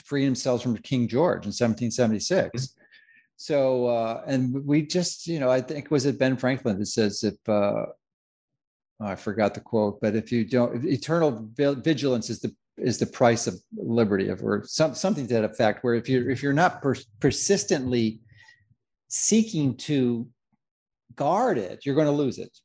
freeing 0.05 0.27
themselves 0.27 0.63
from 0.63 0.77
King 0.79 1.09
George 1.09 1.45
in 1.45 1.49
1776. 1.49 2.49
Mm-hmm. 2.49 2.81
So, 3.39 3.87
uh, 3.87 4.23
and 4.27 4.65
we 4.65 4.83
just, 4.83 5.27
you 5.27 5.41
know, 5.41 5.51
I 5.51 5.61
think 5.61 5.91
was 5.91 6.07
it 6.07 6.19
Ben 6.19 6.37
Franklin 6.37 6.79
that 6.79 6.87
says 6.87 7.23
if 7.23 7.35
uh, 7.49 7.87
oh, 9.01 9.07
I 9.07 9.17
forgot 9.17 9.55
the 9.55 9.61
quote, 9.61 10.01
but 10.01 10.17
if 10.17 10.31
you 10.33 10.45
don't, 10.45 10.85
eternal 10.85 11.49
vigilance 11.57 12.31
is 12.31 12.41
the 12.41 12.55
is 12.79 12.99
the 12.99 13.07
price 13.07 13.47
of 13.47 13.55
liberty, 13.75 14.29
of 14.29 14.43
or 14.43 14.63
some, 14.67 14.95
something 14.95 15.27
to 15.27 15.35
that 15.35 15.45
effect. 15.45 15.83
Where 15.83 15.95
if 15.95 16.09
you 16.09 16.29
if 16.29 16.43
you're 16.43 16.53
not 16.53 16.83
per- 16.83 16.97
persistently 17.21 18.21
seeking 19.09 19.77
to 19.77 20.29
guard 21.15 21.59
it, 21.59 21.85
you're 21.85 21.95
going 21.95 22.07
to 22.07 22.13
lose 22.13 22.39
it. 22.39 22.57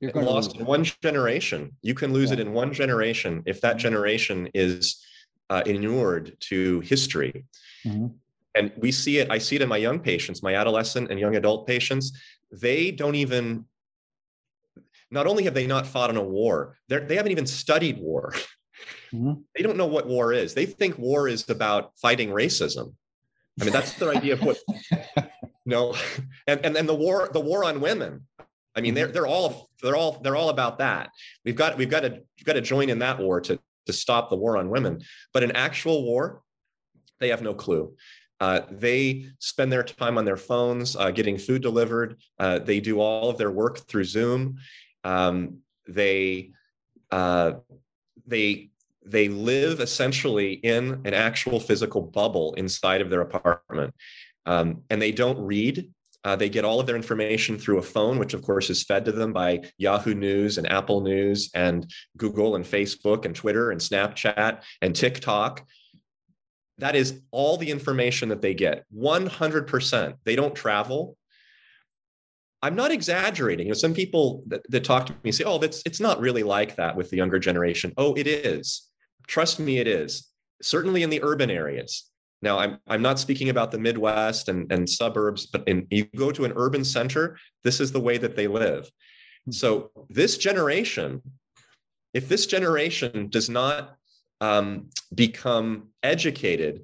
You're 0.00 0.12
going 0.12 0.26
lost 0.26 0.50
to 0.50 0.56
lose 0.56 0.60
in 0.60 0.66
one 0.66 0.84
generation. 0.84 1.72
You 1.82 1.94
can 1.94 2.12
lose 2.12 2.30
yeah. 2.30 2.34
it 2.34 2.40
in 2.40 2.52
one 2.52 2.72
generation 2.72 3.42
if 3.46 3.60
that 3.62 3.78
generation 3.78 4.48
is 4.52 5.02
uh, 5.50 5.62
inured 5.64 6.36
to 6.40 6.80
history. 6.80 7.44
Mm-hmm. 7.86 8.08
And 8.56 8.72
we 8.76 8.92
see 8.92 9.18
it. 9.18 9.30
I 9.30 9.38
see 9.38 9.56
it 9.56 9.62
in 9.62 9.68
my 9.68 9.78
young 9.78 9.98
patients, 9.98 10.42
my 10.42 10.54
adolescent 10.54 11.10
and 11.10 11.18
young 11.18 11.36
adult 11.36 11.66
patients. 11.66 12.12
They 12.52 12.90
don't 12.90 13.14
even. 13.14 13.64
Not 15.14 15.26
only 15.28 15.44
have 15.44 15.54
they 15.54 15.66
not 15.66 15.86
fought 15.86 16.10
in 16.10 16.16
a 16.16 16.22
war, 16.22 16.76
they 16.88 17.16
haven't 17.16 17.32
even 17.32 17.46
studied 17.46 17.98
war. 17.98 18.34
Mm-hmm. 19.14 19.42
They 19.54 19.62
don't 19.62 19.76
know 19.76 19.86
what 19.86 20.08
war 20.08 20.32
is. 20.32 20.54
They 20.54 20.66
think 20.66 20.98
war 20.98 21.28
is 21.28 21.48
about 21.48 21.92
fighting 22.02 22.30
racism. 22.30 22.94
I 23.60 23.64
mean, 23.64 23.72
that's 23.72 23.94
their 23.94 24.10
idea 24.10 24.32
of 24.32 24.42
what 24.42 24.58
no, 25.66 25.94
and 26.48 26.60
and 26.64 26.76
and 26.76 26.88
the 26.88 26.94
war 26.94 27.30
the 27.32 27.40
war 27.40 27.64
on 27.64 27.80
women. 27.80 28.26
I 28.74 28.80
mean, 28.80 28.94
they're 28.94 29.06
they're 29.06 29.26
all 29.26 29.70
they're 29.80 29.94
all 29.94 30.18
they're 30.22 30.34
all 30.34 30.48
about 30.48 30.78
that. 30.78 31.10
We've 31.44 31.54
got 31.54 31.78
we've 31.78 31.88
got 31.88 32.00
to 32.00 32.10
we've 32.10 32.44
got 32.44 32.54
to 32.54 32.60
join 32.60 32.90
in 32.90 32.98
that 32.98 33.20
war 33.20 33.40
to 33.42 33.58
to 33.86 33.92
stop 33.92 34.30
the 34.30 34.36
war 34.36 34.56
on 34.56 34.68
women. 34.68 35.02
But 35.32 35.44
an 35.44 35.52
actual 35.52 36.02
war, 36.04 36.42
they 37.20 37.28
have 37.28 37.40
no 37.40 37.54
clue. 37.54 37.94
Uh, 38.40 38.62
they 38.70 39.26
spend 39.38 39.72
their 39.72 39.84
time 39.84 40.18
on 40.18 40.24
their 40.24 40.36
phones, 40.36 40.96
uh, 40.96 41.10
getting 41.10 41.38
food 41.38 41.62
delivered. 41.62 42.16
Uh, 42.38 42.58
they 42.58 42.80
do 42.80 43.00
all 43.00 43.30
of 43.30 43.38
their 43.38 43.52
work 43.52 43.86
through 43.86 44.04
Zoom. 44.04 44.58
Um, 45.04 45.58
they 45.86 46.50
uh, 47.10 47.52
they 48.26 48.70
they 49.04 49.28
live 49.28 49.80
essentially 49.80 50.54
in 50.54 51.02
an 51.04 51.14
actual 51.14 51.60
physical 51.60 52.00
bubble 52.00 52.54
inside 52.54 53.00
of 53.00 53.10
their 53.10 53.20
apartment. 53.20 53.94
Um, 54.46 54.82
and 54.90 55.00
they 55.00 55.12
don't 55.12 55.38
read. 55.44 55.90
Uh, 56.24 56.34
they 56.34 56.48
get 56.48 56.64
all 56.64 56.80
of 56.80 56.86
their 56.86 56.96
information 56.96 57.58
through 57.58 57.78
a 57.78 57.82
phone, 57.82 58.18
which 58.18 58.32
of 58.32 58.42
course 58.42 58.70
is 58.70 58.82
fed 58.82 59.04
to 59.04 59.12
them 59.12 59.32
by 59.32 59.60
Yahoo 59.76 60.14
News 60.14 60.56
and 60.56 60.70
Apple 60.70 61.02
News 61.02 61.50
and 61.54 61.90
Google 62.16 62.56
and 62.56 62.64
Facebook 62.64 63.26
and 63.26 63.36
Twitter 63.36 63.70
and 63.70 63.80
Snapchat 63.80 64.62
and 64.80 64.96
TikTok. 64.96 65.66
That 66.78 66.96
is 66.96 67.20
all 67.30 67.58
the 67.58 67.70
information 67.70 68.30
that 68.30 68.40
they 68.40 68.54
get 68.54 68.84
100%. 68.96 70.14
They 70.24 70.34
don't 70.34 70.54
travel. 70.54 71.16
I'm 72.64 72.74
not 72.74 72.90
exaggerating. 72.90 73.66
You 73.66 73.72
know, 73.72 73.78
some 73.78 73.92
people 73.92 74.42
that, 74.46 74.62
that 74.70 74.84
talk 74.84 75.04
to 75.04 75.14
me 75.22 75.32
say, 75.32 75.44
oh, 75.44 75.58
that's, 75.58 75.82
it's 75.84 76.00
not 76.00 76.18
really 76.18 76.42
like 76.42 76.76
that 76.76 76.96
with 76.96 77.10
the 77.10 77.16
younger 77.18 77.38
generation. 77.38 77.92
Oh, 77.98 78.14
it 78.14 78.26
is. 78.26 78.88
Trust 79.26 79.60
me, 79.60 79.80
it 79.80 79.86
is. 79.86 80.30
Certainly 80.62 81.02
in 81.02 81.10
the 81.10 81.22
urban 81.22 81.50
areas. 81.50 82.10
Now, 82.40 82.58
I'm, 82.58 82.78
I'm 82.86 83.02
not 83.02 83.18
speaking 83.18 83.50
about 83.50 83.70
the 83.70 83.78
Midwest 83.78 84.48
and, 84.48 84.72
and 84.72 84.88
suburbs, 84.88 85.44
but 85.44 85.68
in, 85.68 85.86
you 85.90 86.06
go 86.16 86.32
to 86.32 86.46
an 86.46 86.54
urban 86.56 86.84
center, 86.84 87.36
this 87.64 87.80
is 87.80 87.92
the 87.92 88.00
way 88.00 88.16
that 88.16 88.34
they 88.34 88.46
live. 88.46 88.90
Hmm. 89.44 89.52
So, 89.52 89.90
this 90.08 90.38
generation, 90.38 91.20
if 92.14 92.30
this 92.30 92.46
generation 92.46 93.28
does 93.28 93.50
not 93.50 93.96
um, 94.40 94.88
become 95.14 95.88
educated, 96.02 96.82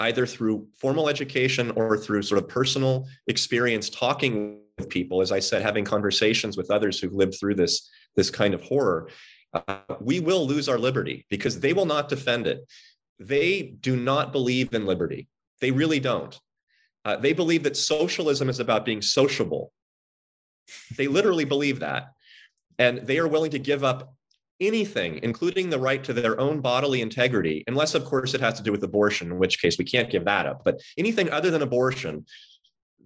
either 0.00 0.24
through 0.24 0.66
formal 0.78 1.10
education 1.10 1.72
or 1.72 1.98
through 1.98 2.22
sort 2.22 2.42
of 2.42 2.48
personal 2.48 3.06
experience 3.28 3.90
talking 3.90 4.60
people, 4.88 5.20
as 5.20 5.32
I 5.32 5.38
said, 5.38 5.62
having 5.62 5.84
conversations 5.84 6.56
with 6.56 6.70
others 6.70 6.98
who've 6.98 7.12
lived 7.12 7.36
through 7.38 7.54
this, 7.54 7.90
this 8.16 8.30
kind 8.30 8.54
of 8.54 8.62
horror, 8.62 9.08
uh, 9.52 9.78
we 10.00 10.20
will 10.20 10.46
lose 10.46 10.68
our 10.68 10.78
liberty 10.78 11.26
because 11.30 11.60
they 11.60 11.72
will 11.72 11.86
not 11.86 12.08
defend 12.08 12.46
it 12.46 12.64
they 13.18 13.62
do 13.80 13.96
not 13.96 14.32
believe 14.32 14.74
in 14.74 14.86
liberty. 14.86 15.28
They 15.60 15.70
really 15.70 16.00
don't. 16.00 16.38
Uh, 17.04 17.16
they 17.16 17.32
believe 17.32 17.62
that 17.64 17.76
socialism 17.76 18.48
is 18.48 18.60
about 18.60 18.84
being 18.84 19.02
sociable. 19.02 19.72
They 20.96 21.06
literally 21.06 21.44
believe 21.44 21.80
that. 21.80 22.12
And 22.78 22.98
they 22.98 23.18
are 23.18 23.28
willing 23.28 23.50
to 23.52 23.58
give 23.58 23.84
up 23.84 24.14
anything, 24.60 25.20
including 25.22 25.68
the 25.68 25.78
right 25.78 26.02
to 26.04 26.12
their 26.12 26.40
own 26.40 26.60
bodily 26.60 27.02
integrity, 27.02 27.62
unless, 27.66 27.94
of 27.94 28.04
course, 28.04 28.34
it 28.34 28.40
has 28.40 28.54
to 28.54 28.62
do 28.62 28.72
with 28.72 28.82
abortion, 28.82 29.30
in 29.30 29.38
which 29.38 29.60
case 29.60 29.78
we 29.78 29.84
can't 29.84 30.10
give 30.10 30.24
that 30.24 30.46
up. 30.46 30.64
But 30.64 30.80
anything 30.96 31.30
other 31.30 31.50
than 31.50 31.62
abortion, 31.62 32.24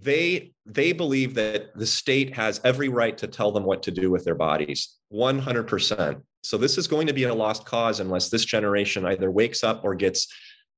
they 0.01 0.53
they 0.67 0.93
believe 0.93 1.35
that 1.35 1.77
the 1.77 1.87
state 1.87 2.35
has 2.35 2.61
every 2.65 2.89
right 2.89 3.19
to 3.19 3.27
tell 3.27 3.51
them 3.51 3.65
what 3.65 3.83
to 3.83 3.91
do 3.91 4.11
with 4.11 4.25
their 4.25 4.35
bodies 4.35 4.97
100% 5.13 6.23
so 6.43 6.57
this 6.57 6.79
is 6.79 6.87
going 6.87 7.07
to 7.07 7.13
be 7.13 7.25
a 7.25 7.35
lost 7.35 7.65
cause 7.65 8.01
unless 8.01 8.29
this 8.29 8.45
generation 8.45 9.05
either 9.05 9.31
wakes 9.31 9.65
up 9.65 9.85
or 9.85 9.95
gets 9.95 10.29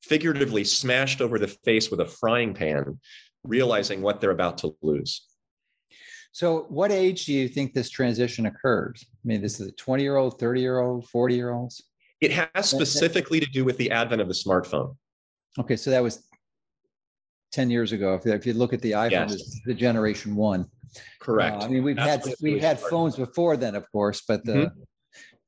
figuratively 0.02 0.64
smashed 0.64 1.20
over 1.20 1.38
the 1.38 1.48
face 1.48 1.90
with 1.90 2.00
a 2.00 2.06
frying 2.06 2.54
pan, 2.54 2.98
realizing 3.44 4.02
what 4.02 4.20
they're 4.20 4.30
about 4.30 4.58
to 4.58 4.74
lose. 4.82 5.26
So, 6.32 6.66
what 6.68 6.92
age 6.92 7.26
do 7.26 7.32
you 7.32 7.48
think 7.48 7.74
this 7.74 7.90
transition 7.90 8.46
occurs 8.46 9.04
I 9.04 9.24
mean, 9.24 9.42
this 9.42 9.60
is 9.60 9.68
a 9.68 9.72
20 9.72 10.02
year 10.02 10.16
old, 10.16 10.38
30 10.38 10.60
year 10.60 10.78
old, 10.78 11.08
40 11.08 11.34
year 11.34 11.50
olds? 11.52 11.82
It 12.20 12.32
has 12.32 12.68
specifically 12.68 13.40
to 13.40 13.46
do 13.46 13.64
with 13.64 13.78
the 13.78 13.90
advent 13.90 14.20
of 14.20 14.28
the 14.28 14.34
smartphone. 14.34 14.96
Okay, 15.58 15.76
so 15.76 15.90
that 15.90 16.02
was 16.02 16.22
10 17.52 17.70
years 17.70 17.92
ago. 17.92 18.14
If, 18.14 18.26
if 18.26 18.46
you 18.46 18.54
look 18.54 18.72
at 18.72 18.80
the 18.80 18.92
iPhone, 18.92 19.30
yes. 19.30 19.60
the 19.64 19.74
generation 19.74 20.34
one. 20.34 20.66
Correct. 21.20 21.62
Uh, 21.62 21.66
I 21.66 21.68
mean, 21.68 21.84
we've 21.84 21.96
That's 21.96 22.28
had 22.28 22.36
we 22.42 22.58
had 22.58 22.80
phones 22.80 23.16
before 23.16 23.56
then, 23.56 23.74
of 23.74 23.90
course, 23.92 24.22
but 24.26 24.44
the 24.44 24.52
mm-hmm 24.52 24.80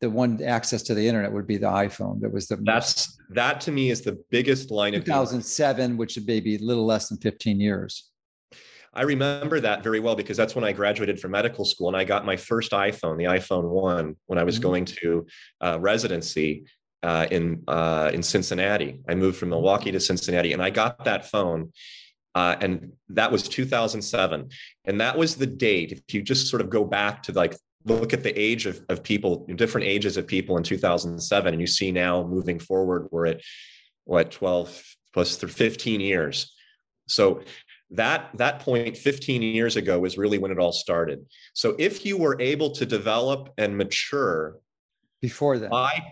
the 0.02 0.10
one 0.10 0.42
access 0.42 0.82
to 0.82 0.94
the 0.94 1.08
internet 1.08 1.32
would 1.32 1.46
be 1.46 1.56
the 1.56 1.68
iPhone. 1.68 2.20
That 2.20 2.32
was 2.32 2.48
the 2.48 2.56
that's 2.56 3.16
that 3.30 3.60
to 3.62 3.72
me 3.72 3.90
is 3.90 4.02
the 4.02 4.22
biggest 4.30 4.70
line 4.70 4.92
2007, 4.92 4.98
of 4.98 5.04
2007, 5.06 5.96
which 5.96 6.16
would 6.16 6.26
be 6.26 6.56
a 6.56 6.58
little 6.58 6.84
less 6.84 7.08
than 7.08 7.18
15 7.18 7.60
years. 7.60 8.10
I 8.92 9.02
remember 9.02 9.60
that 9.60 9.82
very 9.82 10.00
well 10.00 10.16
because 10.16 10.36
that's 10.36 10.54
when 10.54 10.64
I 10.64 10.72
graduated 10.72 11.18
from 11.18 11.30
medical 11.30 11.64
school 11.64 11.88
and 11.88 11.96
I 11.96 12.04
got 12.04 12.26
my 12.26 12.36
first 12.36 12.72
iPhone, 12.72 13.16
the 13.16 13.24
iPhone 13.24 13.70
one, 13.70 14.16
when 14.26 14.38
I 14.38 14.44
was 14.44 14.56
mm-hmm. 14.56 14.62
going 14.62 14.84
to 14.84 15.26
uh, 15.62 15.78
residency 15.80 16.66
uh, 17.02 17.26
in 17.30 17.62
uh, 17.68 18.10
in 18.12 18.22
Cincinnati. 18.22 19.00
I 19.08 19.14
moved 19.14 19.38
from 19.38 19.50
Milwaukee 19.50 19.92
to 19.92 20.00
Cincinnati, 20.00 20.52
and 20.52 20.62
I 20.62 20.70
got 20.70 21.04
that 21.04 21.30
phone. 21.30 21.72
Uh, 22.34 22.56
and 22.62 22.92
that 23.10 23.30
was 23.30 23.46
2007 23.46 24.48
and 24.86 25.00
that 25.02 25.18
was 25.18 25.36
the 25.36 25.46
date 25.46 25.92
if 25.92 26.14
you 26.14 26.22
just 26.22 26.48
sort 26.48 26.62
of 26.62 26.70
go 26.70 26.82
back 26.82 27.22
to 27.22 27.30
like 27.32 27.54
look 27.84 28.12
at 28.12 28.22
the 28.22 28.38
age 28.38 28.66
of, 28.66 28.80
of 28.88 29.02
people, 29.02 29.46
different 29.56 29.86
ages 29.86 30.16
of 30.16 30.26
people 30.26 30.56
in 30.56 30.62
2007, 30.62 31.52
and 31.52 31.60
you 31.60 31.66
see 31.66 31.90
now 31.90 32.22
moving 32.22 32.58
forward, 32.58 33.08
we're 33.10 33.26
at 33.26 33.40
what 34.04 34.30
12, 34.30 34.82
plus 35.12 35.36
15 35.36 36.00
years. 36.00 36.54
So 37.08 37.42
that 37.90 38.30
that 38.38 38.60
point 38.60 38.96
15 38.96 39.42
years 39.42 39.76
ago 39.76 39.98
was 39.98 40.16
really 40.16 40.38
when 40.38 40.50
it 40.50 40.58
all 40.58 40.72
started. 40.72 41.26
So 41.52 41.76
if 41.78 42.06
you 42.06 42.16
were 42.16 42.40
able 42.40 42.70
to 42.70 42.86
develop 42.86 43.50
and 43.58 43.76
mature 43.76 44.58
before 45.20 45.58
that 45.58 45.70
by 45.70 46.02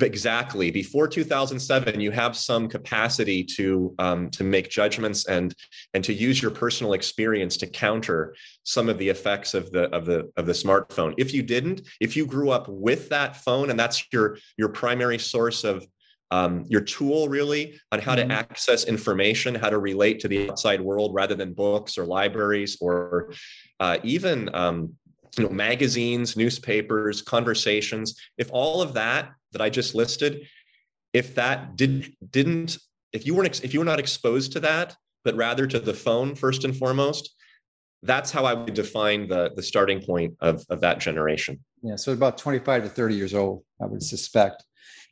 exactly 0.00 0.70
before 0.72 1.06
2007 1.06 2.00
you 2.00 2.10
have 2.10 2.36
some 2.36 2.68
capacity 2.68 3.44
to 3.44 3.94
um, 4.00 4.28
to 4.30 4.42
make 4.42 4.68
judgments 4.68 5.26
and 5.26 5.54
and 5.94 6.02
to 6.02 6.12
use 6.12 6.42
your 6.42 6.50
personal 6.50 6.94
experience 6.94 7.56
to 7.56 7.66
counter 7.66 8.34
some 8.64 8.88
of 8.88 8.98
the 8.98 9.08
effects 9.08 9.54
of 9.54 9.70
the 9.70 9.84
of 9.94 10.04
the 10.04 10.30
of 10.36 10.46
the 10.46 10.52
smartphone 10.52 11.14
if 11.16 11.32
you 11.32 11.42
didn't 11.42 11.82
if 12.00 12.16
you 12.16 12.26
grew 12.26 12.50
up 12.50 12.66
with 12.68 13.08
that 13.08 13.36
phone 13.36 13.70
and 13.70 13.78
that's 13.78 14.04
your 14.12 14.36
your 14.56 14.68
primary 14.68 15.18
source 15.18 15.62
of 15.62 15.86
um, 16.30 16.66
your 16.68 16.82
tool 16.82 17.28
really 17.28 17.80
on 17.92 18.00
how 18.00 18.14
mm-hmm. 18.14 18.28
to 18.28 18.34
access 18.34 18.84
information 18.84 19.54
how 19.54 19.70
to 19.70 19.78
relate 19.78 20.18
to 20.20 20.28
the 20.28 20.50
outside 20.50 20.80
world 20.80 21.14
rather 21.14 21.36
than 21.36 21.52
books 21.54 21.96
or 21.96 22.04
libraries 22.04 22.76
or 22.80 23.32
uh, 23.78 23.98
even 24.02 24.52
um, 24.54 24.92
you 25.36 25.44
know 25.44 25.50
magazines 25.50 26.36
newspapers 26.36 27.22
conversations 27.22 28.20
if 28.38 28.50
all 28.50 28.82
of 28.82 28.94
that 28.94 29.30
that 29.52 29.62
i 29.62 29.68
just 29.70 29.94
listed 29.94 30.46
if 31.12 31.34
that 31.34 31.76
did 31.76 32.14
didn't 32.30 32.78
if 33.12 33.26
you 33.26 33.34
weren't 33.34 33.64
if 33.64 33.72
you 33.72 33.80
were 33.80 33.84
not 33.84 33.98
exposed 33.98 34.52
to 34.52 34.60
that 34.60 34.96
but 35.24 35.34
rather 35.36 35.66
to 35.66 35.78
the 35.78 35.94
phone 35.94 36.34
first 36.34 36.64
and 36.64 36.76
foremost 36.76 37.34
that's 38.02 38.30
how 38.30 38.44
i 38.44 38.54
would 38.54 38.74
define 38.74 39.28
the 39.28 39.50
the 39.56 39.62
starting 39.62 40.00
point 40.00 40.34
of 40.40 40.64
of 40.70 40.80
that 40.80 40.98
generation. 40.98 41.58
Yeah 41.82 41.96
so 41.96 42.12
about 42.12 42.38
25 42.38 42.84
to 42.84 42.88
30 42.88 43.14
years 43.14 43.34
old 43.34 43.64
i 43.82 43.86
would 43.86 44.02
suspect. 44.02 44.64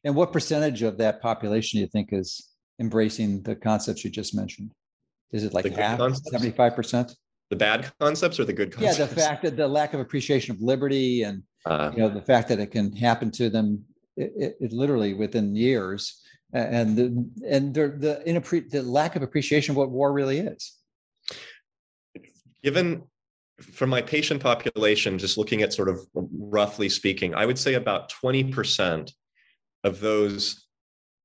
And 0.04 0.14
what 0.14 0.32
percentage 0.32 0.82
of 0.82 0.98
that 0.98 1.20
population 1.20 1.78
do 1.78 1.80
you 1.80 1.88
think 1.88 2.12
is 2.12 2.48
embracing 2.78 3.42
the 3.42 3.56
concepts 3.56 4.04
you 4.04 4.10
just 4.10 4.36
mentioned? 4.36 4.70
Is 5.32 5.42
it 5.42 5.52
like 5.52 5.66
half 5.66 5.98
75 5.98 6.76
percent? 6.76 7.16
The 7.50 7.56
bad 7.56 7.90
concepts 8.00 8.38
or 8.38 8.44
the 8.44 8.52
good 8.52 8.72
concepts? 8.72 8.98
Yeah, 8.98 9.06
the 9.06 9.14
fact 9.14 9.42
that 9.42 9.56
the 9.56 9.66
lack 9.66 9.94
of 9.94 10.00
appreciation 10.00 10.54
of 10.54 10.60
liberty 10.60 11.22
and 11.22 11.42
uh, 11.64 11.90
you 11.92 11.98
know 11.98 12.08
the 12.08 12.22
fact 12.22 12.48
that 12.48 12.60
it 12.60 12.70
can 12.70 12.94
happen 12.94 13.30
to 13.32 13.50
them 13.50 13.84
it, 14.16 14.32
it, 14.36 14.56
it 14.60 14.72
literally 14.72 15.14
within 15.14 15.54
years 15.54 16.22
and 16.52 16.96
the 16.96 17.46
and 17.48 17.74
the 17.74 17.88
the, 17.88 18.22
inappre- 18.26 18.70
the 18.70 18.82
lack 18.82 19.16
of 19.16 19.22
appreciation 19.22 19.72
of 19.72 19.76
what 19.76 19.90
war 19.90 20.12
really 20.12 20.38
is. 20.38 20.72
Given 22.62 23.02
from 23.60 23.90
my 23.90 24.02
patient 24.02 24.42
population, 24.42 25.18
just 25.18 25.38
looking 25.38 25.62
at 25.62 25.72
sort 25.72 25.88
of 25.88 26.00
roughly 26.14 26.88
speaking, 26.88 27.34
I 27.34 27.46
would 27.46 27.58
say 27.58 27.74
about 27.74 28.12
20% 28.12 29.10
of 29.84 30.00
those 30.00 30.66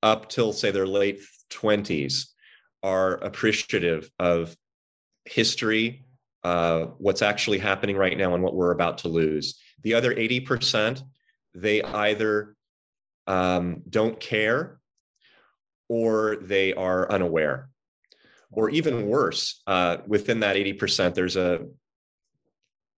up 0.01 0.29
till 0.29 0.53
say 0.53 0.71
their 0.71 0.87
late 0.87 1.19
20s 1.49 2.27
are 2.83 3.15
appreciative 3.15 4.09
of 4.17 4.55
history, 5.25 6.05
uh, 6.43 6.85
what's 6.97 7.21
actually 7.21 7.59
happening 7.59 7.97
right 7.97 8.17
now 8.17 8.33
and 8.33 8.43
what 8.43 8.55
we're 8.55 8.71
about 8.71 8.99
to 8.99 9.07
lose. 9.07 9.59
The 9.83 9.93
other 9.93 10.15
80%, 10.15 11.01
they 11.53 11.83
either 11.83 12.55
um, 13.27 13.81
don't 13.89 14.19
care 14.19 14.79
or 15.87 16.37
they 16.41 16.73
are 16.73 17.11
unaware. 17.11 17.69
Or 18.51 18.69
even 18.69 19.07
worse, 19.07 19.61
uh, 19.67 19.97
within 20.07 20.41
that 20.41 20.55
80%, 20.55 21.13
there's 21.13 21.37
a 21.37 21.67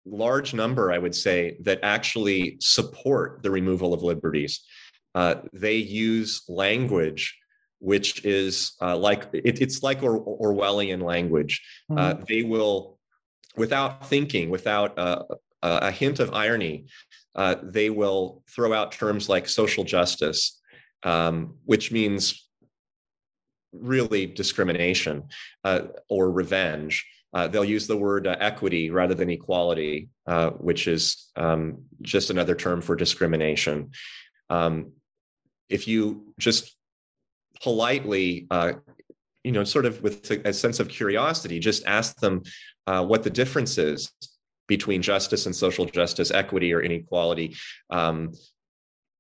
large 0.06 0.54
number, 0.54 0.91
I 0.91 0.98
would 0.98 1.14
say, 1.16 1.58
that 1.62 1.80
actually 1.84 2.58
support 2.60 3.44
the 3.44 3.52
removal 3.52 3.94
of 3.94 4.02
liberties. 4.02 4.64
Uh, 5.14 5.36
they 5.54 5.76
use 5.76 6.44
language 6.50 7.38
which 7.84 8.24
is 8.24 8.78
uh, 8.82 8.95
like 8.95 9.28
it, 9.34 9.62
it's 9.62 9.84
like 9.84 10.02
or, 10.04 10.24
Orwellian 10.40 11.04
language. 11.04 11.62
Uh, 11.91 12.14
mm-hmm. 12.14 12.24
They 12.30 12.44
will 12.44 12.98
without 13.58 14.08
thinking, 14.08 14.50
without 14.50 14.98
uh, 14.98 15.24
a 15.62 15.91
hint 15.91 16.20
of 16.20 16.34
irony, 16.34 16.86
uh, 17.35 17.55
they 17.64 17.89
will 17.89 18.43
throw 18.49 18.73
out 18.73 18.91
terms 18.91 19.30
like 19.30 19.47
social 19.47 19.84
justice, 19.84 20.60
um, 21.03 21.55
which 21.65 21.91
means 21.91 22.47
really 23.72 24.26
discrimination 24.26 25.23
uh, 25.64 25.81
or 26.10 26.31
revenge. 26.31 27.05
Uh, 27.34 27.47
they'll 27.47 27.65
use 27.65 27.88
the 27.88 27.97
word 27.97 28.27
uh, 28.27 28.35
equity 28.39 28.91
rather 28.91 29.15
than 29.15 29.30
equality, 29.30 30.10
uh, 30.27 30.51
which 30.51 30.88
is 30.88 31.31
um, 31.35 31.81
just 32.01 32.30
another 32.30 32.53
term 32.53 32.81
for 32.81 32.95
discrimination. 32.95 33.89
Um, 34.51 34.91
if 35.69 35.88
you 35.88 36.34
just 36.38 36.76
politely 37.61 38.47
you 39.43 39.51
know, 39.51 39.64
sort 39.64 39.85
of 39.85 40.01
with 40.01 40.31
a 40.31 40.53
sense 40.53 40.80
of 40.80 40.88
curiosity, 40.88 41.60
just 41.60 41.85
ask 41.85 42.18
them 42.19 42.43
uh, 42.88 43.05
what 43.05 43.23
the 43.23 43.30
difference 43.30 43.77
is 43.77 44.11
between 44.68 45.02
justice 45.02 45.45
and 45.45 45.56
social 45.56 45.85
justice, 45.85 46.31
equity 46.31 46.73
or 46.73 46.81
inequality, 46.81 47.56
um, 47.90 48.31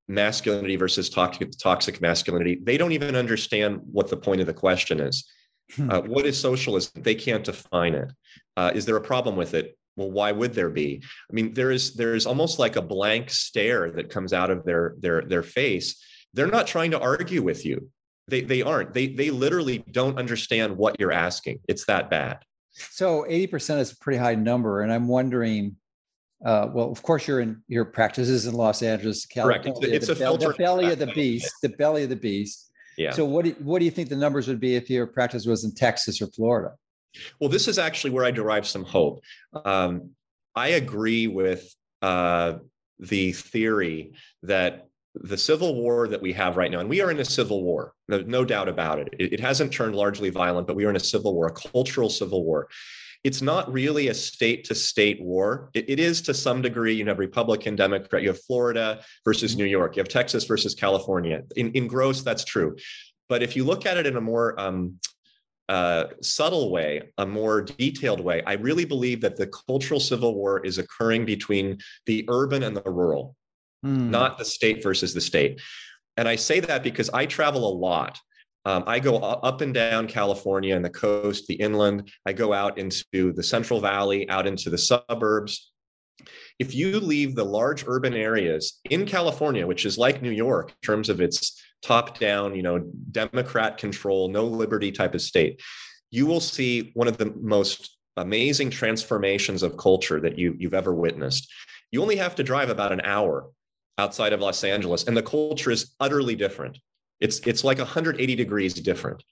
masculinity 0.07 0.75
versus 0.75 1.09
toxic, 1.09 1.51
toxic 1.61 2.01
masculinity. 2.01 2.59
They 2.61 2.77
don't 2.77 2.91
even 2.91 3.15
understand 3.15 3.81
what 3.91 4.09
the 4.09 4.17
point 4.17 4.41
of 4.41 4.47
the 4.47 4.53
question 4.53 4.99
is. 4.99 5.27
Hmm. 5.75 5.89
Uh, 5.89 6.01
what 6.01 6.25
is 6.25 6.39
socialism? 6.39 7.01
They 7.01 7.15
can't 7.15 7.43
define 7.43 7.95
it. 7.95 8.11
Uh, 8.55 8.71
is 8.75 8.85
there 8.85 8.97
a 8.97 9.01
problem 9.01 9.35
with 9.35 9.53
it? 9.53 9.77
Well, 9.95 10.11
why 10.11 10.31
would 10.31 10.53
there 10.53 10.69
be? 10.69 11.03
I 11.29 11.33
mean, 11.33 11.53
there 11.53 11.71
is 11.71 11.93
there 11.93 12.15
is 12.15 12.25
almost 12.25 12.59
like 12.59 12.75
a 12.75 12.81
blank 12.81 13.29
stare 13.29 13.91
that 13.91 14.09
comes 14.09 14.33
out 14.33 14.49
of 14.49 14.65
their 14.65 14.95
their 14.99 15.21
their 15.21 15.43
face. 15.43 16.03
They're 16.33 16.47
not 16.47 16.67
trying 16.67 16.91
to 16.91 16.99
argue 16.99 17.43
with 17.43 17.63
you. 17.65 17.89
They 18.27 18.41
they 18.41 18.61
aren't. 18.61 18.93
They 18.93 19.07
they 19.07 19.29
literally 19.29 19.83
don't 19.91 20.17
understand 20.17 20.77
what 20.77 20.99
you're 20.99 21.11
asking. 21.11 21.59
It's 21.67 21.85
that 21.85 22.09
bad. 22.09 22.39
So 22.73 23.25
80% 23.29 23.79
is 23.79 23.91
a 23.91 23.97
pretty 23.97 24.17
high 24.17 24.35
number. 24.35 24.81
And 24.81 24.91
I'm 24.91 25.07
wondering, 25.07 25.75
uh, 26.43 26.69
well, 26.73 26.91
of 26.91 27.01
course, 27.03 27.27
you're 27.27 27.39
in 27.39 27.61
your 27.67 27.85
practices 27.85 28.47
in 28.47 28.53
Los 28.53 28.81
Angeles, 28.81 29.25
California. 29.25 29.71
Correct. 29.71 29.83
It's, 29.85 30.09
it's 30.09 30.19
the, 30.19 30.29
a 30.29 30.37
the 30.37 30.55
belly 30.57 30.91
of 30.91 30.99
the 30.99 31.07
beast, 31.07 31.53
the 31.61 31.69
belly 31.69 32.03
of 32.03 32.09
the 32.09 32.15
beast. 32.15 32.71
Yeah. 32.97 33.11
So 33.11 33.25
what 33.25 33.45
do, 33.45 33.55
what 33.59 33.79
do 33.79 33.85
you 33.85 33.91
think 33.91 34.09
the 34.09 34.15
numbers 34.15 34.47
would 34.47 34.59
be 34.59 34.75
if 34.75 34.89
your 34.89 35.07
practice 35.07 35.45
was 35.45 35.63
in 35.63 35.73
Texas 35.73 36.21
or 36.21 36.27
Florida? 36.27 36.75
Well, 37.39 37.49
this 37.49 37.67
is 37.67 37.77
actually 37.77 38.11
where 38.11 38.25
I 38.25 38.31
derive 38.31 38.67
some 38.67 38.83
hope. 38.83 39.21
Um, 39.65 40.11
I 40.55 40.69
agree 40.69 41.27
with 41.27 41.73
uh, 42.01 42.55
the 42.99 43.33
theory 43.33 44.13
that 44.43 44.87
the 45.15 45.37
civil 45.37 45.75
war 45.75 46.07
that 46.07 46.21
we 46.21 46.33
have 46.33 46.57
right 46.57 46.71
now, 46.71 46.79
and 46.79 46.89
we 46.89 47.01
are 47.01 47.11
in 47.11 47.19
a 47.19 47.25
civil 47.25 47.63
war, 47.63 47.93
no, 48.07 48.19
no 48.21 48.43
doubt 48.43 48.67
about 48.67 48.99
it. 48.99 49.09
it. 49.19 49.33
It 49.33 49.39
hasn't 49.39 49.71
turned 49.71 49.95
largely 49.95 50.29
violent, 50.29 50.67
but 50.67 50.75
we 50.75 50.85
are 50.85 50.89
in 50.89 50.95
a 50.95 50.99
civil 50.99 51.35
war, 51.35 51.47
a 51.47 51.51
cultural 51.51 52.09
civil 52.09 52.43
war. 52.43 52.67
It's 53.23 53.41
not 53.41 53.71
really 53.71 54.09
a 54.09 54.13
state 54.13 54.65
to 54.65 54.75
state 54.75 55.21
war. 55.21 55.69
It, 55.73 55.89
it 55.89 55.99
is 55.99 56.21
to 56.23 56.33
some 56.33 56.61
degree. 56.61 56.93
You 56.93 57.05
have 57.05 57.19
Republican, 57.19 57.75
Democrat, 57.75 58.21
you 58.21 58.29
have 58.29 58.41
Florida 58.43 59.01
versus 59.23 59.55
New 59.55 59.65
York, 59.65 59.95
you 59.95 60.01
have 60.01 60.09
Texas 60.09 60.45
versus 60.45 60.73
California. 60.73 61.43
In, 61.55 61.71
in 61.71 61.87
gross, 61.87 62.21
that's 62.21 62.43
true. 62.43 62.75
But 63.29 63.43
if 63.43 63.55
you 63.55 63.63
look 63.63 63.85
at 63.85 63.97
it 63.97 64.05
in 64.05 64.17
a 64.17 64.21
more 64.21 64.59
um, 64.59 64.99
uh, 65.69 66.05
subtle 66.21 66.71
way, 66.71 67.13
a 67.17 67.25
more 67.25 67.61
detailed 67.61 68.19
way, 68.19 68.41
I 68.45 68.53
really 68.53 68.85
believe 68.85 69.21
that 69.21 69.37
the 69.37 69.47
cultural 69.47 69.99
civil 69.99 70.35
war 70.35 70.59
is 70.65 70.79
occurring 70.79 71.25
between 71.25 71.77
the 72.07 72.25
urban 72.29 72.63
and 72.63 72.75
the 72.75 72.83
rural 72.83 73.35
mm. 73.83 74.09
not 74.09 74.37
the 74.37 74.45
state 74.45 74.81
versus 74.83 75.13
the 75.13 75.21
state. 75.21 75.61
And 76.17 76.27
I 76.27 76.35
say 76.35 76.59
that 76.59 76.83
because 76.83 77.09
I 77.09 77.25
travel 77.25 77.67
a 77.67 77.75
lot. 77.77 78.19
Um, 78.65 78.83
I 78.87 78.99
go 78.99 79.17
up 79.17 79.61
and 79.61 79.73
down 79.73 80.07
California 80.07 80.75
and 80.75 80.85
the 80.85 80.89
coast, 80.89 81.47
the 81.47 81.55
inland. 81.55 82.09
I 82.25 82.33
go 82.33 82.53
out 82.53 82.77
into 82.77 83.33
the 83.33 83.43
Central 83.43 83.81
Valley, 83.81 84.29
out 84.29 84.47
into 84.47 84.69
the 84.69 84.77
suburbs. 84.77 85.71
If 86.59 86.73
you 86.73 86.99
leave 86.99 87.35
the 87.35 87.43
large 87.43 87.83
urban 87.87 88.13
areas 88.13 88.79
in 88.89 89.05
California, 89.05 89.67
which 89.67 89.85
is 89.85 89.97
like 89.97 90.21
New 90.21 90.31
York 90.31 90.69
in 90.69 90.75
terms 90.85 91.09
of 91.09 91.19
its 91.19 91.61
top 91.81 92.19
down, 92.19 92.55
you 92.55 92.63
know, 92.63 92.79
Democrat 93.11 93.77
control, 93.77 94.29
no 94.29 94.45
liberty 94.45 94.91
type 94.91 95.15
of 95.15 95.21
state, 95.21 95.61
you 96.11 96.25
will 96.25 96.39
see 96.39 96.91
one 96.93 97.07
of 97.09 97.17
the 97.17 97.33
most 97.41 97.97
amazing 98.15 98.69
transformations 98.69 99.63
of 99.63 99.75
culture 99.75 100.21
that 100.21 100.37
you, 100.37 100.55
you've 100.57 100.75
ever 100.75 100.93
witnessed. 100.93 101.51
You 101.91 102.01
only 102.01 102.15
have 102.15 102.35
to 102.35 102.43
drive 102.43 102.69
about 102.69 102.93
an 102.93 103.01
hour 103.01 103.49
outside 103.97 104.33
of 104.33 104.39
Los 104.39 104.63
Angeles, 104.63 105.05
and 105.05 105.15
the 105.15 105.23
culture 105.23 105.71
is 105.71 105.93
utterly 105.99 106.35
different. 106.35 106.77
It's 107.19 107.39
it's 107.39 107.63
like 107.63 107.77
180 107.77 108.35
degrees 108.35 108.73
different. 108.73 109.23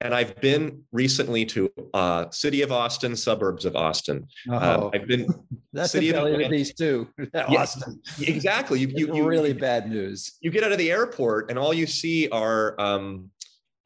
And 0.00 0.14
I've 0.14 0.38
been 0.40 0.82
recently 0.92 1.46
to 1.46 1.70
uh, 1.94 2.28
city 2.30 2.62
of 2.62 2.72
Austin, 2.72 3.14
suburbs 3.16 3.64
of 3.64 3.76
Austin. 3.76 4.26
Uh, 4.50 4.90
I've 4.92 5.06
been 5.06 5.26
that's 5.72 5.92
city 5.92 6.08
the 6.08 6.14
belly 6.14 6.34
of, 6.34 6.40
of 6.40 6.50
the 6.50 6.56
beast 6.56 6.76
too. 6.76 7.08
Austin, 7.34 8.00
exactly. 8.20 8.80
You, 8.80 8.88
you, 8.88 9.14
you, 9.14 9.26
really 9.26 9.52
bad 9.52 9.88
news. 9.88 10.36
You 10.40 10.50
get 10.50 10.64
out 10.64 10.72
of 10.72 10.78
the 10.78 10.90
airport, 10.90 11.48
and 11.48 11.58
all 11.58 11.72
you 11.72 11.86
see 11.86 12.28
are 12.28 12.78
um, 12.80 13.30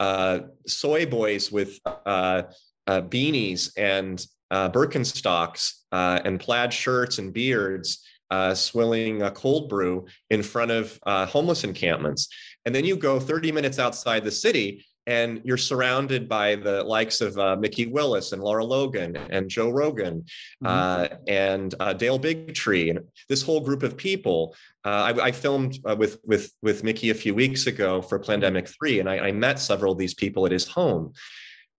uh, 0.01 0.41
soy 0.67 1.07
boys 1.07 1.51
with 1.51 1.79
uh, 1.85 2.43
uh, 2.87 3.03
beanies 3.03 3.71
and 3.77 4.25
uh, 4.51 4.71
Birkenstocks 4.71 5.73
and 5.93 6.41
plaid 6.41 6.73
shirts 6.73 7.19
and 7.19 7.33
beards 7.33 8.05
uh, 8.31 8.55
swilling 8.55 9.23
a 9.23 9.31
cold 9.31 9.69
brew 9.69 10.07
in 10.31 10.43
front 10.43 10.71
of 10.71 10.99
uh, 11.07 11.27
homeless 11.27 11.65
encampments. 11.65 12.29
And 12.67 12.75
then 12.75 12.85
you 12.85 12.97
go 12.97 13.19
30 13.19 13.53
minutes 13.53 13.79
outside 13.79 14.25
the 14.25 14.31
city 14.31 14.85
and 15.09 15.41
you're 15.43 15.57
surrounded 15.57 16.29
by 16.29 16.55
the 16.55 16.85
likes 16.85 17.23
of 17.23 17.39
uh, 17.39 17.57
Mikki 17.57 17.87
Willis 17.87 18.33
and 18.33 18.43
Lara 18.43 18.63
Logan 18.63 19.17
and 19.17 19.49
Joe 19.49 19.71
Rogan 19.71 20.27
mm-hmm. 20.63 20.67
uh, 20.67 21.09
and 21.27 21.75
uh, 21.81 21.95
Del 21.95 22.19
Bigtree 22.19 22.91
and 22.91 23.01
this 23.27 23.43
whole 23.43 23.61
group 23.61 23.83
of 23.83 23.97
people. 23.97 24.55
Uh, 24.85 25.15
I, 25.17 25.25
I, 25.25 25.33
filmed 25.33 25.79
uh, 25.89 25.97
with 25.97 26.19
with 26.25 26.53
with 26.61 26.85
Mikki 26.85 27.09
a 27.09 27.15
few 27.15 27.35
weeks 27.35 27.67
ago 27.67 28.03
for 28.03 28.19
Plandemic 28.19 28.69
Three, 28.69 29.01
and 29.01 29.09
I, 29.09 29.29
I, 29.29 29.33
met 29.33 29.59
several 29.59 29.93
of 29.93 29.99
these 29.99 30.15
people 30.15 30.45
at 30.45 30.53
his 30.53 30.69
home. 30.69 31.15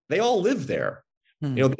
They 0.08 0.18
all 0.18 0.40
live 0.40 0.66
there. 0.66 1.04
Mm-hmm. 1.42 1.56
You 1.56 1.68
know, 1.68 1.74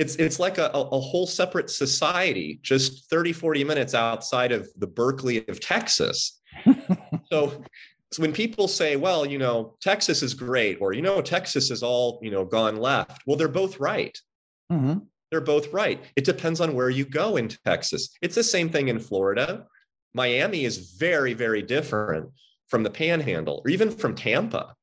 it's 0.00 0.16
it's 0.16 0.40
like 0.40 0.56
a, 0.56 0.70
a 0.72 1.00
whole 1.00 1.26
separate 1.26 1.68
society, 1.68 2.58
just 2.62 3.10
30, 3.10 3.34
40 3.34 3.64
minutes 3.64 3.94
outside 3.94 4.50
of 4.50 4.66
the 4.76 4.86
Berkeley 4.86 5.46
of 5.48 5.60
Texas. 5.60 6.40
so 7.30 7.62
so 8.12 8.22
when 8.22 8.32
people 8.32 8.66
say, 8.66 8.96
well, 8.96 9.24
you 9.24 9.38
know, 9.38 9.76
Texas 9.80 10.22
is 10.22 10.34
great, 10.34 10.78
or, 10.80 10.92
you 10.92 11.02
know, 11.02 11.20
Texas 11.20 11.70
is 11.70 11.82
all, 11.82 12.18
you 12.22 12.30
know, 12.30 12.44
gone 12.44 12.76
left, 12.78 13.22
well, 13.24 13.36
they're 13.36 13.46
both 13.46 13.78
right. 13.78 14.18
Mm-hmm. 14.72 14.98
They're 15.30 15.40
both 15.40 15.72
right. 15.72 16.02
It 16.16 16.24
depends 16.24 16.60
on 16.60 16.74
where 16.74 16.90
you 16.90 17.04
go 17.04 17.36
in 17.36 17.48
Texas. 17.64 18.08
It's 18.20 18.34
the 18.34 18.42
same 18.42 18.68
thing 18.68 18.88
in 18.88 18.98
Florida. 18.98 19.66
Miami 20.12 20.64
is 20.64 20.96
very, 20.98 21.34
very 21.34 21.62
different 21.62 22.30
from 22.66 22.82
the 22.82 22.90
panhandle 22.90 23.62
or 23.64 23.70
even 23.70 23.92
from 23.92 24.16
Tampa. 24.16 24.74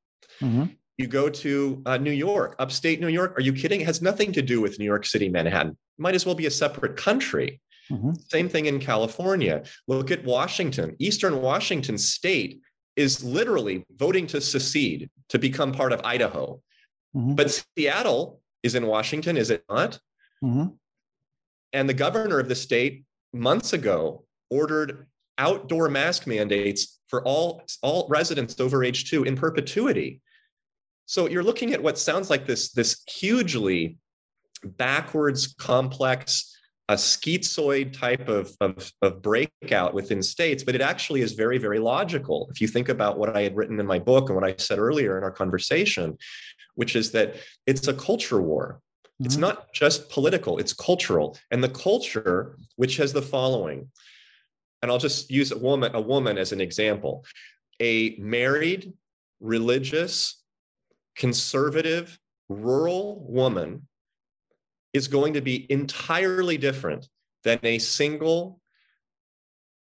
Mm-hmm. 0.41 0.65
You 0.97 1.07
go 1.07 1.29
to 1.29 1.81
uh, 1.85 1.97
New 1.97 2.11
York, 2.11 2.55
upstate 2.57 2.99
New 2.99 3.07
York. 3.07 3.37
Are 3.37 3.41
you 3.41 3.53
kidding? 3.53 3.81
It 3.81 3.85
has 3.85 4.01
nothing 4.01 4.31
to 4.33 4.41
do 4.41 4.61
with 4.61 4.79
New 4.79 4.85
York 4.85 5.05
City, 5.05 5.29
Manhattan. 5.29 5.77
Might 5.99 6.15
as 6.15 6.25
well 6.25 6.35
be 6.35 6.47
a 6.47 6.51
separate 6.51 6.97
country. 6.97 7.61
Mm-hmm. 7.91 8.13
Same 8.29 8.49
thing 8.49 8.65
in 8.65 8.79
California. 8.79 9.63
Look 9.87 10.09
at 10.09 10.23
Washington. 10.25 10.95
Eastern 10.99 11.41
Washington 11.41 11.97
state 11.97 12.61
is 12.95 13.23
literally 13.23 13.85
voting 13.95 14.25
to 14.27 14.41
secede 14.41 15.09
to 15.29 15.37
become 15.37 15.71
part 15.71 15.93
of 15.93 16.01
Idaho. 16.03 16.59
Mm-hmm. 17.15 17.35
But 17.35 17.63
Seattle 17.77 18.41
is 18.63 18.73
in 18.73 18.87
Washington, 18.87 19.37
is 19.37 19.51
it 19.51 19.63
not? 19.69 19.99
Mm-hmm. 20.43 20.69
And 21.73 21.87
the 21.87 21.93
governor 21.93 22.39
of 22.39 22.49
the 22.49 22.55
state 22.55 23.03
months 23.33 23.73
ago 23.73 24.25
ordered 24.49 25.05
outdoor 25.37 25.89
mask 25.89 26.25
mandates 26.25 26.99
for 27.07 27.23
all, 27.23 27.61
all 27.83 28.07
residents 28.09 28.59
over 28.59 28.83
age 28.83 29.09
two 29.09 29.23
in 29.23 29.35
perpetuity. 29.35 30.21
So 31.07 31.27
you're 31.29 31.43
looking 31.43 31.73
at 31.73 31.81
what 31.81 31.97
sounds 31.97 32.29
like 32.29 32.45
this, 32.45 32.73
this 32.73 33.01
hugely 33.07 33.97
backwards, 34.63 35.55
complex, 35.57 36.53
a 36.89 36.95
schizoid 36.95 37.97
type 37.97 38.27
of, 38.27 38.51
of, 38.61 38.91
of, 39.01 39.21
breakout 39.21 39.93
within 39.93 40.21
states, 40.21 40.63
but 40.63 40.75
it 40.75 40.81
actually 40.81 41.21
is 41.21 41.33
very, 41.33 41.57
very 41.57 41.79
logical. 41.79 42.47
If 42.51 42.61
you 42.61 42.67
think 42.67 42.89
about 42.89 43.17
what 43.17 43.35
I 43.35 43.41
had 43.41 43.55
written 43.55 43.79
in 43.79 43.85
my 43.85 43.99
book 43.99 44.29
and 44.29 44.35
what 44.35 44.49
I 44.49 44.55
said 44.57 44.79
earlier 44.79 45.17
in 45.17 45.23
our 45.23 45.31
conversation, 45.31 46.17
which 46.75 46.95
is 46.95 47.11
that 47.11 47.35
it's 47.65 47.87
a 47.87 47.93
culture 47.93 48.41
war. 48.41 48.81
Mm-hmm. 49.05 49.25
It's 49.25 49.37
not 49.37 49.73
just 49.73 50.09
political, 50.09 50.59
it's 50.59 50.73
cultural. 50.73 51.37
And 51.51 51.63
the 51.63 51.69
culture, 51.69 52.57
which 52.75 52.97
has 52.97 53.13
the 53.13 53.21
following, 53.21 53.89
and 54.81 54.91
I'll 54.91 54.97
just 54.97 55.31
use 55.31 55.51
a 55.51 55.57
woman, 55.57 55.95
a 55.95 56.01
woman 56.01 56.37
as 56.37 56.51
an 56.51 56.61
example, 56.61 57.25
a 57.81 58.15
married, 58.17 58.93
religious, 59.39 60.43
conservative, 61.17 62.17
rural 62.47 63.25
woman 63.27 63.87
is 64.93 65.07
going 65.07 65.33
to 65.33 65.41
be 65.41 65.69
entirely 65.71 66.57
different 66.57 67.07
than 67.43 67.59
a 67.63 67.79
single, 67.79 68.61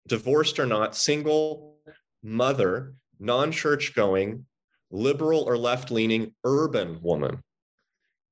divorced 0.07 0.59
or 0.59 0.65
not, 0.65 0.95
single 0.95 1.77
mother, 2.21 2.93
non 3.19 3.51
church 3.51 3.95
going, 3.95 4.45
liberal 4.91 5.41
or 5.43 5.57
left 5.57 5.89
leaning 5.89 6.33
urban 6.43 7.01
woman 7.01 7.41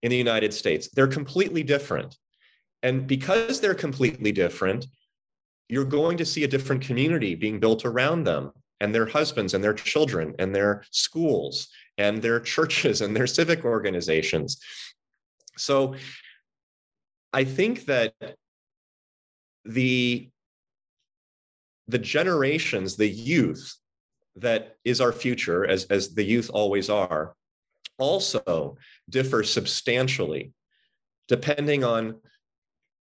in 0.04 0.12
the 0.12 0.18
United 0.18 0.54
States. 0.54 0.90
They're 0.94 1.08
completely 1.08 1.64
different. 1.64 2.18
And 2.84 3.08
because 3.08 3.60
they're 3.60 3.76
completely 3.76 4.32
different, 4.32 4.86
you're 5.70 5.86
going 5.86 6.18
to 6.18 6.26
see 6.26 6.44
a 6.44 6.48
different 6.48 6.82
community 6.82 7.36
being 7.36 7.60
built 7.60 7.86
around 7.86 8.26
them 8.26 8.52
and 8.80 8.94
their 8.94 9.06
husbands 9.06 9.54
and 9.54 9.64
their 9.64 9.74
children 9.74 10.36
and 10.40 10.54
their 10.54 10.84
schools 10.92 11.70
and 12.02 12.22
their 12.22 12.40
churches 12.40 13.02
and 13.02 13.16
their 13.16 13.28
civic 13.28 13.64
organizations. 13.64 14.60
So 15.58 15.96
I 17.32 17.44
think 17.44 17.86
that 17.86 18.14
the 19.66 20.30
the 21.88 22.00
generations, 22.00 22.96
the 22.96 23.14
youth 23.34 23.76
that 24.38 24.78
is 24.86 25.02
our 25.02 25.12
future, 25.12 25.66
as, 25.66 25.84
as 25.86 26.14
the 26.16 26.24
youth 26.24 26.50
always 26.54 26.90
are, 26.90 27.36
also 27.98 28.78
differ 29.10 29.44
substantially 29.44 30.54
depending 31.28 31.84
on 31.84 32.16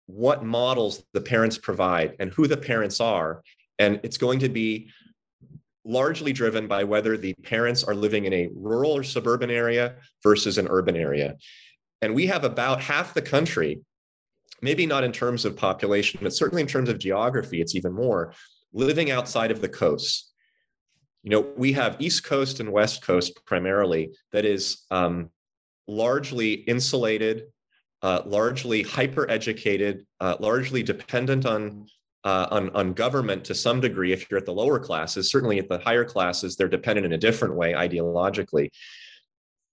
what 0.07 0.45
models 0.45 1.03
the 1.13 1.21
parents 1.21 1.59
provide 1.59 2.17
and 2.21 2.33
who 2.33 2.47
the 2.47 2.57
parents 2.57 3.01
are. 3.01 3.43
And 3.79 4.01
it's 4.03 4.17
going 4.17 4.41
to 4.41 4.49
be 4.49 4.91
largely 5.89 6.33
driven 6.33 6.69
by 6.69 6.85
whether 6.85 7.17
the 7.17 7.35
parents 7.43 7.83
are 7.83 7.95
living 7.95 8.27
in 8.27 8.33
a 8.33 8.51
rural 8.55 8.93
or 8.93 9.03
suburban 9.03 9.51
area 9.51 9.97
versus 10.23 10.59
an 10.59 10.69
urban 10.71 10.95
area. 10.95 11.37
And 12.03 12.15
we 12.15 12.27
have 12.29 12.45
about 12.45 12.81
half 12.81 13.15
the 13.15 13.23
country 13.23 13.81
maybe 14.61 14.87
not 14.87 15.05
in 15.05 15.13
terms 15.13 15.45
of 15.45 15.57
population, 15.57 16.21
but 16.23 16.33
certainly 16.33 16.63
in 16.63 16.69
terms 16.69 16.89
of 16.89 16.99
geography, 16.99 17.61
it's 17.61 17.75
even 17.75 17.93
more 17.93 18.33
living 18.73 19.11
outside 19.11 19.51
of 19.51 19.61
the 19.61 19.69
coasts. 19.69 20.33
You 21.23 21.31
know, 21.31 21.47
we 21.57 21.73
have 21.73 21.97
East 21.99 22.25
Coast 22.25 22.61
and 22.61 22.73
West 22.73 23.03
Coast 23.03 23.45
primarily 23.45 24.11
that 24.33 24.45
is 24.45 24.85
um, 24.91 25.31
largely 25.87 26.53
insulated, 26.53 27.45
uh, 28.03 28.23
largely 28.25 28.83
hyper 28.83 29.29
educated, 29.31 30.07
uh, 30.21 30.37
largely 30.39 30.83
dependent 30.83 31.47
on, 31.47 31.87
uh, 32.25 32.47
on, 32.51 32.71
on 32.71 32.93
government 32.93 33.45
to 33.45 33.55
some 33.55 33.81
degree. 33.81 34.13
If 34.13 34.31
you're 34.31 34.39
at 34.39 34.47
the 34.47 34.53
lower 34.53 34.79
classes, 34.79 35.31
certainly 35.31 35.59
at 35.59 35.69
the 35.69 35.79
higher 35.79 36.05
classes, 36.05 36.57
they're 36.57 36.69
dependent 36.69 37.07
in 37.07 37.13
a 37.13 37.19
different 37.19 37.55
way 37.55 37.73
ideologically. 37.73 38.71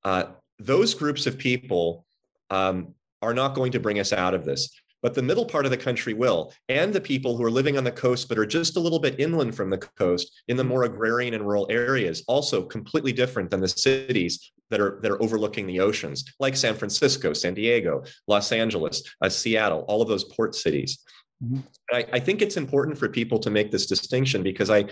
Uh, 0.03 0.25
those 0.59 0.93
groups 0.93 1.25
of 1.25 1.37
people 1.37 2.05
um, 2.49 2.93
are 3.21 3.33
not 3.33 3.55
going 3.55 3.71
to 3.71 3.79
bring 3.79 3.99
us 3.99 4.13
out 4.13 4.33
of 4.33 4.45
this. 4.45 4.69
But 5.01 5.13
the 5.13 5.21
middle 5.21 5.45
part 5.45 5.65
of 5.65 5.71
the 5.71 5.77
country 5.77 6.15
will, 6.15 6.51
and 6.67 6.91
the 6.91 6.99
people 6.99 7.37
who 7.37 7.43
are 7.43 7.51
living 7.51 7.77
on 7.77 7.83
the 7.83 7.91
coast 7.91 8.27
but 8.27 8.39
are 8.39 8.45
just 8.45 8.75
a 8.75 8.79
little 8.79 8.97
bit 8.97 9.19
inland 9.19 9.53
from 9.53 9.69
the 9.69 9.77
coast 9.77 10.31
in 10.47 10.57
the 10.57 10.63
more 10.63 10.83
agrarian 10.83 11.35
and 11.35 11.45
rural 11.45 11.67
areas, 11.69 12.23
also 12.27 12.63
completely 12.63 13.13
different 13.13 13.51
than 13.51 13.59
the 13.59 13.67
cities 13.67 14.51
that 14.71 14.81
are 14.81 14.99
that 15.03 15.11
are 15.11 15.21
overlooking 15.21 15.67
the 15.67 15.79
oceans, 15.79 16.25
like 16.39 16.55
San 16.55 16.73
Francisco, 16.73 17.33
San 17.33 17.53
Diego, 17.53 18.03
Los 18.27 18.51
Angeles, 18.51 19.03
uh, 19.21 19.29
Seattle, 19.29 19.85
all 19.87 20.01
of 20.01 20.07
those 20.07 20.23
port 20.23 20.55
cities. 20.55 20.97
Mm-hmm. 21.43 21.59
I, 21.91 22.05
I 22.13 22.19
think 22.19 22.41
it's 22.41 22.57
important 22.57 22.97
for 22.97 23.09
people 23.09 23.39
to 23.39 23.49
make 23.49 23.71
this 23.71 23.85
distinction 23.85 24.43
because 24.43 24.69
I 24.69 24.85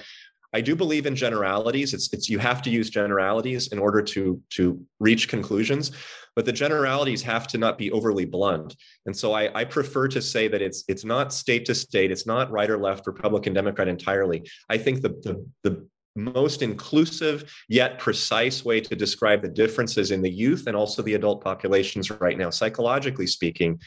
I 0.55 0.61
do 0.61 0.75
believe 0.75 1.07
in 1.07 1.15
generalities. 1.15 1.93
It's, 1.95 2.13
it's 2.13 2.29
you 2.29 2.37
have 2.37 2.61
to 2.61 2.69
use 2.69 2.89
generalities 2.89 3.69
in 3.69 3.79
order 3.79 4.01
to 4.01 4.41
to 4.51 4.79
reach 4.99 5.27
conclusions, 5.27 5.91
but 6.35 6.45
the 6.45 6.51
generalities 6.51 7.23
have 7.23 7.47
to 7.47 7.57
not 7.57 7.77
be 7.77 7.91
overly 7.91 8.25
blunt. 8.25 8.75
And 9.05 9.17
so 9.17 9.33
I, 9.33 9.49
I 9.59 9.63
prefer 9.63 10.07
to 10.09 10.21
say 10.21 10.47
that 10.47 10.61
it's 10.61 10.83
it's 10.87 11.03
not 11.03 11.33
state 11.33 11.65
to 11.65 11.75
state. 11.75 12.11
It's 12.11 12.27
not 12.27 12.51
right 12.51 12.69
or 12.69 12.77
left, 12.77 13.07
Republican, 13.07 13.53
Democrat 13.53 13.87
entirely. 13.87 14.47
I 14.69 14.77
think 14.77 15.01
the 15.01 15.09
the 15.09 15.45
the 15.63 15.87
most 16.15 16.61
inclusive 16.61 17.51
yet 17.69 17.97
precise 17.97 18.63
way 18.63 18.79
to 18.79 18.95
describe 18.95 19.41
the 19.41 19.47
differences 19.47 20.11
in 20.11 20.21
the 20.21 20.29
youth 20.29 20.67
and 20.67 20.77
also 20.77 21.01
the 21.01 21.15
adult 21.15 21.43
populations 21.43 22.11
right 22.11 22.37
now, 22.37 22.51
psychologically 22.51 23.25
speaking, 23.25 23.79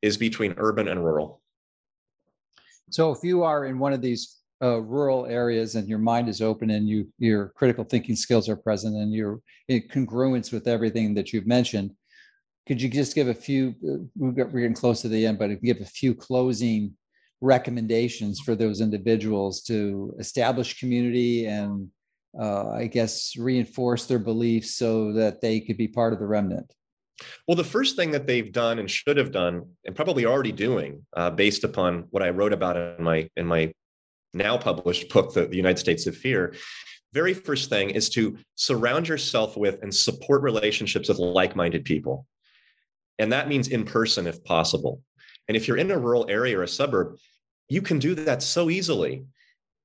is 0.00 0.16
between 0.16 0.54
urban 0.58 0.86
and 0.86 1.04
rural. 1.04 1.40
So 2.90 3.10
if 3.10 3.18
you 3.22 3.42
are 3.42 3.66
in 3.66 3.78
one 3.78 3.92
of 3.92 4.02
these 4.02 4.44
uh, 4.62 4.80
rural 4.80 5.26
areas 5.26 5.74
and 5.74 5.88
your 5.88 5.98
mind 5.98 6.28
is 6.28 6.40
open 6.40 6.70
and 6.70 6.88
you 6.88 7.06
your 7.18 7.48
critical 7.50 7.84
thinking 7.84 8.16
skills 8.16 8.48
are 8.48 8.56
present 8.56 8.96
and 8.96 9.12
you're 9.12 9.40
in 9.68 9.82
congruence 9.82 10.52
with 10.52 10.68
everything 10.68 11.12
that 11.14 11.32
you've 11.32 11.46
mentioned 11.46 11.90
could 12.66 12.80
you 12.80 12.88
just 12.88 13.14
give 13.14 13.28
a 13.28 13.34
few 13.34 13.74
uh, 13.86 13.98
we're 14.16 14.32
getting 14.44 14.74
close 14.74 15.02
to 15.02 15.08
the 15.08 15.26
end 15.26 15.38
but 15.38 15.60
give 15.62 15.80
a 15.80 15.84
few 15.84 16.14
closing 16.14 16.94
recommendations 17.40 18.40
for 18.40 18.54
those 18.54 18.80
individuals 18.80 19.60
to 19.62 20.14
establish 20.18 20.78
community 20.78 21.46
and 21.46 21.88
uh, 22.40 22.70
i 22.70 22.86
guess 22.86 23.36
reinforce 23.36 24.06
their 24.06 24.20
beliefs 24.20 24.76
so 24.76 25.12
that 25.12 25.40
they 25.40 25.60
could 25.60 25.76
be 25.76 25.88
part 25.88 26.12
of 26.12 26.20
the 26.20 26.26
remnant 26.26 26.72
well, 27.46 27.56
the 27.56 27.64
first 27.64 27.96
thing 27.96 28.10
that 28.12 28.26
they've 28.26 28.52
done 28.52 28.78
and 28.78 28.90
should 28.90 29.16
have 29.16 29.32
done, 29.32 29.66
and 29.84 29.94
probably 29.94 30.26
already 30.26 30.52
doing, 30.52 31.04
uh, 31.16 31.30
based 31.30 31.64
upon 31.64 32.06
what 32.10 32.22
I 32.22 32.30
wrote 32.30 32.52
about 32.52 32.76
in 32.76 33.04
my 33.04 33.28
in 33.36 33.46
my 33.46 33.72
now 34.32 34.58
published 34.58 35.08
book, 35.10 35.32
the, 35.32 35.46
the 35.46 35.56
United 35.56 35.78
States 35.78 36.06
of 36.06 36.16
Fear, 36.16 36.54
very 37.12 37.32
first 37.32 37.70
thing 37.70 37.90
is 37.90 38.10
to 38.10 38.36
surround 38.56 39.06
yourself 39.06 39.56
with 39.56 39.80
and 39.82 39.94
support 39.94 40.42
relationships 40.42 41.08
with 41.08 41.18
like-minded 41.18 41.84
people. 41.84 42.26
And 43.20 43.32
that 43.32 43.46
means 43.46 43.68
in 43.68 43.84
person 43.84 44.26
if 44.26 44.42
possible. 44.42 45.00
And 45.46 45.56
if 45.56 45.68
you're 45.68 45.76
in 45.76 45.92
a 45.92 45.98
rural 45.98 46.26
area 46.28 46.58
or 46.58 46.64
a 46.64 46.68
suburb, 46.68 47.16
you 47.68 47.80
can 47.80 48.00
do 48.00 48.14
that 48.16 48.42
so 48.42 48.68
easily. 48.68 49.24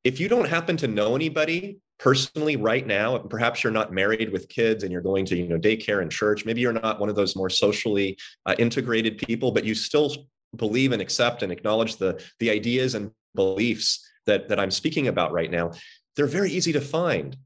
If 0.03 0.19
you 0.19 0.29
don't 0.29 0.47
happen 0.47 0.77
to 0.77 0.87
know 0.87 1.15
anybody 1.15 1.79
personally 1.99 2.55
right 2.55 2.87
now 2.87 3.17
perhaps 3.17 3.63
you're 3.63 3.73
not 3.73 3.91
married 3.91 4.31
with 4.31 4.47
kids 4.47 4.83
and 4.83 4.91
you're 4.91 5.01
going 5.01 5.25
to 5.25 5.35
you 5.35 5.47
know 5.47 5.57
daycare 5.57 6.01
and 6.01 6.11
church 6.11 6.45
maybe 6.45 6.61
you're 6.61 6.73
not 6.73 6.99
one 6.99 7.09
of 7.09 7.15
those 7.15 7.35
more 7.35 7.49
socially 7.49 8.17
uh, 8.45 8.55
integrated 8.57 9.17
people 9.17 9.51
but 9.51 9.65
you 9.65 9.75
still 9.75 10.15
believe 10.55 10.93
and 10.93 11.01
accept 11.01 11.43
and 11.43 11.51
acknowledge 11.51 11.97
the 11.97 12.23
the 12.39 12.49
ideas 12.49 12.95
and 12.95 13.11
beliefs 13.35 14.07
that 14.25 14.47
that 14.47 14.59
i'm 14.59 14.71
speaking 14.71 15.09
about 15.09 15.33
right 15.33 15.51
now 15.51 15.71
they're 16.19 16.27
very 16.27 16.51
easy 16.51 16.73
to 16.73 16.81
find. 16.81 17.37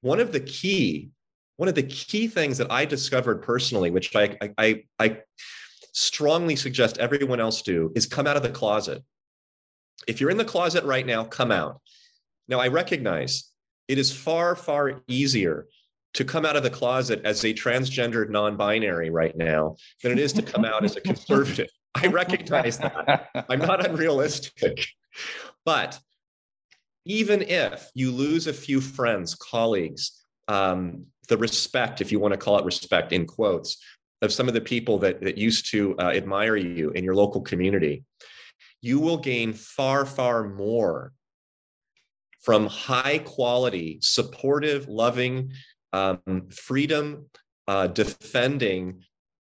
One 0.00 0.18
of 0.18 0.32
the 0.32 0.40
key 0.40 1.10
one 1.56 1.68
of 1.68 1.74
the 1.74 1.82
key 1.82 2.26
things 2.28 2.56
that 2.56 2.70
i 2.70 2.84
discovered 2.84 3.42
personally 3.42 3.90
which 3.90 4.14
i 4.14 4.38
i 4.56 4.84
i 4.98 5.18
strongly 5.92 6.54
suggest 6.54 6.98
everyone 6.98 7.40
else 7.40 7.62
do 7.62 7.92
is 7.96 8.06
come 8.06 8.26
out 8.26 8.36
of 8.36 8.44
the 8.44 8.48
closet 8.48 9.02
if 10.08 10.20
you're 10.20 10.30
in 10.30 10.36
the 10.36 10.44
closet 10.44 10.82
right 10.84 11.06
now 11.06 11.22
come 11.22 11.52
out 11.52 11.80
now 12.48 12.58
i 12.58 12.66
recognize 12.66 13.52
it 13.88 13.98
is 13.98 14.12
far, 14.12 14.54
far 14.54 15.00
easier 15.08 15.66
to 16.14 16.24
come 16.24 16.44
out 16.44 16.56
of 16.56 16.62
the 16.62 16.70
closet 16.70 17.22
as 17.24 17.44
a 17.44 17.52
transgendered 17.52 18.28
non 18.30 18.56
binary 18.56 19.10
right 19.10 19.36
now 19.36 19.76
than 20.02 20.12
it 20.12 20.18
is 20.18 20.32
to 20.34 20.42
come 20.42 20.64
out 20.64 20.84
as 20.84 20.96
a 20.96 21.00
conservative. 21.00 21.68
I 21.94 22.06
recognize 22.06 22.78
that. 22.78 23.28
I'm 23.48 23.60
not 23.60 23.86
unrealistic. 23.86 24.86
But 25.64 25.98
even 27.04 27.42
if 27.42 27.90
you 27.94 28.10
lose 28.10 28.46
a 28.46 28.52
few 28.52 28.80
friends, 28.80 29.34
colleagues, 29.34 30.24
um, 30.48 31.06
the 31.28 31.38
respect, 31.38 32.00
if 32.00 32.12
you 32.12 32.20
want 32.20 32.32
to 32.32 32.38
call 32.38 32.58
it 32.58 32.64
respect 32.64 33.12
in 33.12 33.26
quotes, 33.26 33.82
of 34.20 34.32
some 34.32 34.48
of 34.48 34.54
the 34.54 34.60
people 34.60 34.98
that, 34.98 35.20
that 35.22 35.38
used 35.38 35.70
to 35.70 35.96
uh, 35.98 36.10
admire 36.10 36.56
you 36.56 36.90
in 36.90 37.04
your 37.04 37.14
local 37.14 37.40
community, 37.40 38.04
you 38.80 39.00
will 39.00 39.18
gain 39.18 39.52
far, 39.52 40.06
far 40.06 40.48
more 40.48 41.12
from 42.40 42.66
high 42.66 43.18
quality, 43.18 43.98
supportive, 44.00 44.88
loving, 44.88 45.52
um, 45.92 46.48
freedom, 46.50 47.26
uh, 47.66 47.86
defending 47.88 49.02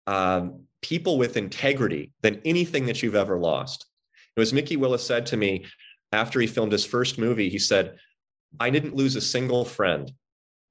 um, 0.08 0.64
people 0.82 1.18
with 1.18 1.38
integrity 1.38 2.12
than 2.22 2.42
anything 2.46 2.86
that 2.86 3.02
you've 3.02 3.16
ever 3.16 3.40
lost. 3.40 3.86
It 4.36 4.40
was 4.40 4.54
Mikki 4.54 4.78
Willis 4.78 5.06
said 5.06 5.26
to 5.28 5.38
me 5.38 5.66
after 6.12 6.40
he 6.40 6.48
filmed 6.48 6.72
his 6.72 6.86
first 6.86 7.18
movie, 7.18 7.50
he 7.50 7.60
said, 7.60 7.98
I 8.60 8.70
didn't 8.70 8.96
lose 8.96 9.16
a 9.16 9.22
single 9.22 9.66
friend. 9.66 10.12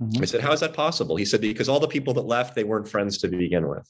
Mm-hmm. 0.01 0.23
I 0.23 0.27
said, 0.27 0.41
How 0.41 0.53
is 0.53 0.61
that 0.61 0.73
possible? 0.73 1.17
He 1.17 1.25
said, 1.25 1.41
Because 1.41 1.69
all 1.69 1.81
the 1.81 1.89
people 1.89 2.15
that 2.15 2.23
left, 2.23 2.55
they 2.55 2.65
weren't 2.65 2.89
friends 2.89 3.19
to 3.19 3.29
begin 3.29 3.69
with. 3.69 3.89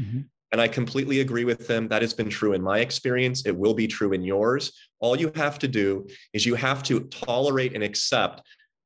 Mm-hmm. 0.00 0.20
And 0.54 0.60
I 0.60 0.68
completely 0.68 1.18
agree 1.18 1.44
with 1.44 1.66
them. 1.66 1.88
That 1.88 2.02
has 2.02 2.14
been 2.14 2.30
true 2.30 2.52
in 2.52 2.62
my 2.62 2.78
experience. 2.78 3.44
It 3.44 3.56
will 3.56 3.74
be 3.74 3.88
true 3.88 4.12
in 4.12 4.22
yours. 4.22 4.70
All 5.00 5.18
you 5.18 5.32
have 5.34 5.58
to 5.58 5.66
do 5.66 6.06
is 6.32 6.46
you 6.46 6.54
have 6.54 6.80
to 6.84 7.00
tolerate 7.00 7.74
and 7.74 7.82
accept 7.82 8.40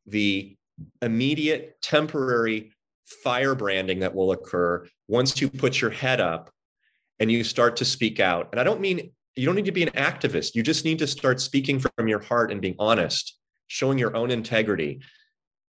the 0.06 0.56
immediate 1.02 1.76
temporary 1.82 2.72
firebranding 3.22 4.00
that 4.00 4.14
will 4.14 4.32
occur 4.32 4.86
once 5.08 5.42
you 5.42 5.50
put 5.50 5.78
your 5.78 5.90
head 5.90 6.22
up 6.22 6.50
and 7.20 7.30
you 7.30 7.44
start 7.44 7.76
to 7.76 7.84
speak 7.84 8.18
out. 8.18 8.48
And 8.50 8.58
I 8.58 8.64
don't 8.64 8.80
mean 8.80 9.12
you 9.36 9.44
don't 9.44 9.54
need 9.54 9.66
to 9.66 9.70
be 9.70 9.82
an 9.82 9.90
activist. 9.90 10.54
You 10.54 10.62
just 10.62 10.86
need 10.86 10.98
to 11.00 11.06
start 11.06 11.38
speaking 11.38 11.80
from 11.80 12.08
your 12.08 12.20
heart 12.20 12.50
and 12.50 12.62
being 12.62 12.76
honest, 12.78 13.36
showing 13.66 13.98
your 13.98 14.16
own 14.16 14.30
integrity. 14.30 15.02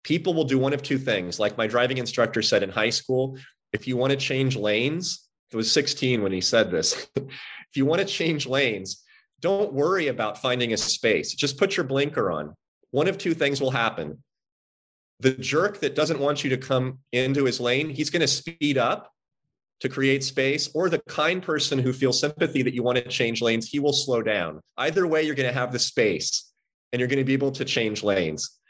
People 0.05 0.33
will 0.33 0.45
do 0.45 0.59
one 0.59 0.73
of 0.73 0.83
two 0.83 0.97
things. 0.97 1.39
Like 1.39 1.59
my 1.59 1.67
driving 1.67 1.99
instructor 1.99 2.41
said 2.41 2.63
in 2.63 2.71
high 2.71 2.89
school, 2.89 3.37
if 3.75 3.87
you 3.87 3.99
want 3.99 4.13
to 4.13 4.17
change 4.17 4.57
lanes, 4.57 5.29
it 5.53 5.57
was 5.57 5.71
16 5.71 6.23
when 6.23 6.33
he 6.33 6.41
said 6.41 6.71
this. 6.71 7.07
if 7.17 7.77
you 7.77 7.85
want 7.85 8.01
to 8.01 8.07
change 8.07 8.47
lanes, 8.47 9.03
don't 9.41 9.73
worry 9.73 10.09
about 10.09 10.41
finding 10.41 10.73
a 10.73 10.77
space. 10.77 11.35
Just 11.35 11.59
put 11.59 11.77
your 11.77 11.85
blinker 11.85 12.31
on. 12.31 12.55
One 12.91 13.09
of 13.09 13.19
two 13.19 13.35
things 13.35 13.61
will 13.61 13.71
happen. 13.71 14.23
The 15.21 15.33
jerk 15.33 15.81
that 15.81 15.95
doesn't 15.95 16.21
want 16.21 16.43
you 16.43 16.51
to 16.51 16.57
come 16.57 16.99
into 17.13 17.45
his 17.45 17.61
lane, 17.61 17.91
he's 17.91 18.11
going 18.11 18.21
to 18.21 18.29
speed 18.29 18.79
up 18.79 19.11
to 19.81 19.89
create 19.89 20.23
space, 20.23 20.71
or 20.75 20.89
the 20.89 21.03
kind 21.09 21.43
person 21.43 21.79
who 21.79 21.93
feels 21.93 22.21
sympathy 22.21 22.63
that 22.63 22.73
you 22.73 22.85
want 22.85 22.99
to 22.99 23.09
change 23.09 23.43
lanes, 23.43 23.69
he 23.69 23.81
will 23.81 23.93
slow 23.93 24.23
down. 24.23 24.61
Either 24.79 25.09
way, 25.09 25.25
you're 25.25 25.35
going 25.35 25.49
to 25.49 25.59
have 25.59 25.73
the 25.73 25.79
space 25.79 26.53
and 26.93 27.01
you're 27.01 27.09
going 27.09 27.19
to 27.19 27.25
be 27.25 27.33
able 27.33 27.51
to 27.51 27.65
change 27.65 28.03
lanes. 28.05 28.61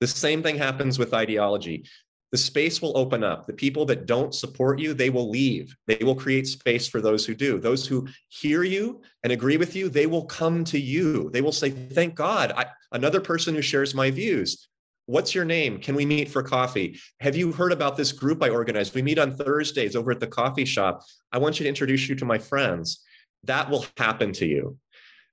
The 0.00 0.06
same 0.06 0.42
thing 0.42 0.56
happens 0.56 0.98
with 0.98 1.14
ideology 1.14 1.84
the 2.32 2.38
space 2.38 2.80
will 2.80 2.96
open 2.96 3.24
up. 3.24 3.46
The 3.46 3.52
people 3.52 3.84
that 3.86 4.06
don't 4.06 4.34
support 4.34 4.78
you, 4.78 4.94
they 4.94 5.10
will 5.10 5.28
leave. 5.28 5.74
They 5.86 5.98
will 6.02 6.14
create 6.14 6.46
space 6.46 6.86
for 6.86 7.00
those 7.00 7.26
who 7.26 7.34
do. 7.34 7.58
Those 7.58 7.86
who 7.86 8.06
hear 8.28 8.62
you 8.62 9.02
and 9.24 9.32
agree 9.32 9.56
with 9.56 9.74
you, 9.74 9.88
they 9.88 10.06
will 10.06 10.24
come 10.24 10.64
to 10.64 10.78
you. 10.78 11.30
They 11.30 11.40
will 11.40 11.52
say, 11.52 11.70
Thank 11.70 12.14
God, 12.14 12.52
I, 12.52 12.66
another 12.92 13.20
person 13.20 13.54
who 13.54 13.62
shares 13.62 13.94
my 13.94 14.10
views. 14.10 14.68
What's 15.06 15.34
your 15.34 15.44
name? 15.44 15.80
Can 15.80 15.96
we 15.96 16.06
meet 16.06 16.28
for 16.28 16.40
coffee? 16.40 17.00
Have 17.18 17.34
you 17.34 17.50
heard 17.50 17.72
about 17.72 17.96
this 17.96 18.12
group 18.12 18.44
I 18.44 18.48
organized? 18.48 18.94
We 18.94 19.02
meet 19.02 19.18
on 19.18 19.34
Thursdays 19.34 19.96
over 19.96 20.12
at 20.12 20.20
the 20.20 20.28
coffee 20.28 20.64
shop. 20.64 21.02
I 21.32 21.38
want 21.38 21.58
you 21.58 21.64
to 21.64 21.68
introduce 21.68 22.08
you 22.08 22.14
to 22.14 22.24
my 22.24 22.38
friends. 22.38 23.00
That 23.44 23.68
will 23.68 23.86
happen 23.96 24.32
to 24.34 24.46
you. 24.46 24.78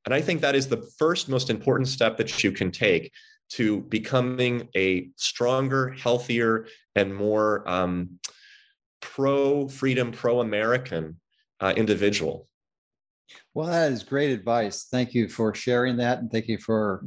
And 0.05 0.15
I 0.15 0.21
think 0.21 0.41
that 0.41 0.55
is 0.55 0.67
the 0.67 0.89
first 0.97 1.29
most 1.29 1.51
important 1.51 1.89
step 1.89 2.17
that 2.17 2.43
you 2.43 2.51
can 2.51 2.71
take 2.71 3.11
to 3.49 3.81
becoming 3.81 4.67
a 4.75 5.09
stronger, 5.15 5.91
healthier, 5.91 6.67
and 6.95 7.15
more 7.15 7.67
um, 7.69 8.19
pro 9.01 9.67
freedom, 9.67 10.11
pro 10.11 10.41
American 10.41 11.19
uh, 11.59 11.73
individual. 11.75 12.47
Well, 13.53 13.67
that 13.67 13.91
is 13.91 14.03
great 14.03 14.31
advice. 14.31 14.87
Thank 14.91 15.13
you 15.13 15.27
for 15.27 15.53
sharing 15.53 15.97
that, 15.97 16.19
and 16.19 16.31
thank 16.31 16.47
you 16.47 16.57
for 16.57 17.05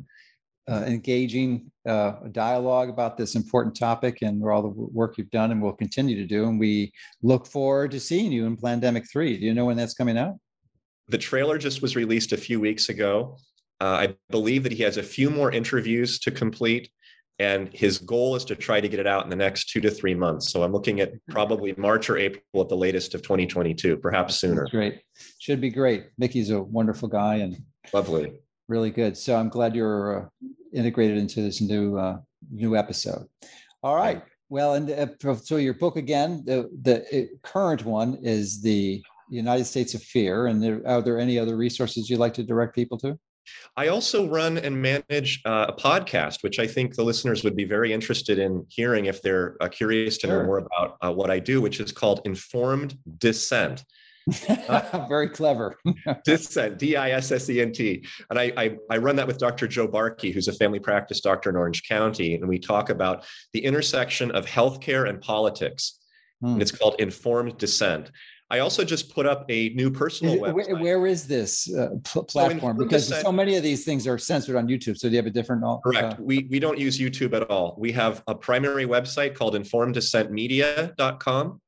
uh, 0.70 0.84
engaging 0.86 1.70
uh, 1.88 2.14
a 2.24 2.28
dialogue 2.28 2.88
about 2.88 3.16
this 3.16 3.34
important 3.34 3.74
topic 3.74 4.18
and 4.22 4.42
all 4.44 4.62
the 4.62 4.68
work 4.68 5.18
you've 5.18 5.30
done 5.30 5.50
and 5.50 5.60
will 5.60 5.72
continue 5.72 6.16
to 6.16 6.26
do. 6.26 6.48
And 6.48 6.60
we 6.60 6.92
look 7.22 7.46
forward 7.46 7.90
to 7.92 8.00
seeing 8.00 8.30
you 8.30 8.46
in 8.46 8.56
Plandemic 8.56 9.10
3. 9.10 9.38
Do 9.38 9.46
you 9.46 9.54
know 9.54 9.64
when 9.64 9.76
that's 9.76 9.94
coming 9.94 10.16
out? 10.16 10.36
The 11.08 11.18
trailer 11.18 11.58
just 11.58 11.82
was 11.82 11.96
released 11.96 12.32
a 12.32 12.36
few 12.36 12.60
weeks 12.60 12.88
ago. 12.88 13.36
Uh, 13.80 14.08
I 14.08 14.16
believe 14.30 14.62
that 14.64 14.72
he 14.72 14.82
has 14.82 14.96
a 14.96 15.02
few 15.02 15.30
more 15.30 15.50
interviews 15.50 16.18
to 16.20 16.30
complete, 16.30 16.90
and 17.38 17.72
his 17.72 17.98
goal 17.98 18.36
is 18.36 18.44
to 18.46 18.54
try 18.54 18.80
to 18.80 18.88
get 18.88 19.00
it 19.00 19.06
out 19.06 19.24
in 19.24 19.30
the 19.30 19.36
next 19.36 19.70
two 19.70 19.80
to 19.80 19.90
three 19.90 20.14
months. 20.14 20.50
So 20.50 20.62
I'm 20.62 20.72
looking 20.72 21.00
at 21.00 21.12
probably 21.28 21.74
March 21.78 22.10
or 22.10 22.18
April 22.18 22.62
at 22.62 22.68
the 22.68 22.76
latest 22.76 23.14
of 23.14 23.22
2022, 23.22 23.96
perhaps 23.96 24.36
sooner. 24.36 24.62
That's 24.62 24.70
great. 24.70 25.00
Should 25.38 25.60
be 25.60 25.70
great. 25.70 26.08
Mikki's 26.18 26.50
a 26.50 26.62
wonderful 26.62 27.08
guy 27.08 27.36
and 27.36 27.56
lovely. 27.92 28.32
Really 28.68 28.90
good. 28.90 29.16
So 29.16 29.36
I'm 29.36 29.48
glad 29.48 29.74
you're 29.74 30.24
uh, 30.24 30.48
integrated 30.74 31.16
into 31.16 31.40
this 31.40 31.60
new 31.60 31.96
uh, 31.96 32.18
new 32.50 32.76
episode. 32.76 33.26
All 33.82 33.96
right. 33.96 34.22
Well, 34.50 34.74
and 34.74 34.90
uh, 34.90 35.36
so 35.36 35.56
your 35.56 35.74
book 35.74 35.96
again, 35.96 36.42
the 36.44 36.68
the 36.82 37.22
uh, 37.22 37.26
current 37.42 37.84
one 37.84 38.18
is 38.22 38.60
the 38.60 39.02
United 39.30 39.64
States 39.64 39.94
of 39.94 40.02
Fear. 40.02 40.48
And 40.48 40.62
there, 40.62 40.82
are 40.86 41.00
there 41.00 41.18
any 41.18 41.38
other 41.38 41.56
resources 41.56 42.10
you'd 42.10 42.18
like 42.18 42.34
to 42.34 42.42
direct 42.42 42.74
people 42.74 42.98
to? 42.98 43.18
I 43.76 43.88
also 43.88 44.28
run 44.28 44.58
and 44.58 44.80
manage 44.80 45.40
uh, 45.44 45.66
a 45.68 45.72
podcast, 45.72 46.42
which 46.42 46.58
I 46.58 46.66
think 46.66 46.94
the 46.94 47.04
listeners 47.04 47.44
would 47.44 47.56
be 47.56 47.64
very 47.64 47.92
interested 47.92 48.38
in 48.38 48.66
hearing 48.68 49.06
if 49.06 49.22
they're 49.22 49.56
uh, 49.60 49.68
curious 49.68 50.18
to 50.18 50.26
sure. 50.26 50.40
know 50.40 50.46
more 50.46 50.58
about 50.58 50.96
uh, 51.00 51.12
what 51.12 51.30
I 51.30 51.38
do, 51.38 51.60
which 51.60 51.80
is 51.80 51.92
called 51.92 52.20
Informed 52.24 52.98
Dissent. 53.18 53.84
very 55.08 55.28
clever. 55.28 55.78
Dissent, 56.24 56.78
D 56.78 56.96
I 56.96 57.12
S 57.12 57.32
S 57.32 57.48
E 57.48 57.60
N 57.60 57.72
T. 57.72 58.06
And 58.28 58.38
I, 58.38 58.52
I, 58.56 58.76
I, 58.90 58.98
run 58.98 59.16
that 59.16 59.26
with 59.26 59.38
Dr. 59.38 59.66
Joe 59.66 59.88
Barkey, 59.88 60.32
who's 60.32 60.48
a 60.48 60.52
family 60.52 60.78
practice 60.78 61.20
doctor 61.20 61.50
in 61.50 61.56
Orange 61.56 61.88
County. 61.88 62.34
And 62.34 62.48
we 62.48 62.58
talk 62.58 62.90
about 62.90 63.24
the 63.52 63.64
intersection 63.64 64.30
of 64.32 64.46
healthcare 64.46 65.08
and 65.08 65.20
politics. 65.20 65.98
Hmm. 66.40 66.54
And 66.54 66.62
it's 66.62 66.72
called 66.72 66.96
Informed 66.98 67.58
Dissent. 67.58 68.10
I 68.52 68.58
also 68.58 68.84
just 68.84 69.14
put 69.14 69.26
up 69.26 69.44
a 69.48 69.68
new 69.70 69.90
personal 69.90 70.34
it, 70.34 70.40
website. 70.40 70.80
Where 70.80 71.06
is 71.06 71.28
this 71.28 71.72
uh, 71.72 71.90
pl- 72.02 72.24
platform? 72.24 72.76
So 72.76 72.84
because 72.84 73.20
so 73.20 73.30
many 73.30 73.54
of 73.56 73.62
these 73.62 73.84
things 73.84 74.08
are 74.08 74.18
censored 74.18 74.56
on 74.56 74.66
YouTube. 74.66 74.98
So 74.98 75.08
do 75.08 75.12
you 75.12 75.18
have 75.18 75.26
a 75.26 75.30
different? 75.30 75.62
Uh, 75.64 75.76
Correct. 75.78 76.18
we 76.18 76.48
we 76.50 76.58
don't 76.58 76.78
use 76.78 76.98
YouTube 76.98 77.32
at 77.32 77.48
all. 77.48 77.76
We 77.78 77.92
have 77.92 78.24
a 78.26 78.34
primary 78.34 78.86
website 78.86 79.36
called 79.36 79.54
informeddissentmedia.com. 79.54 81.60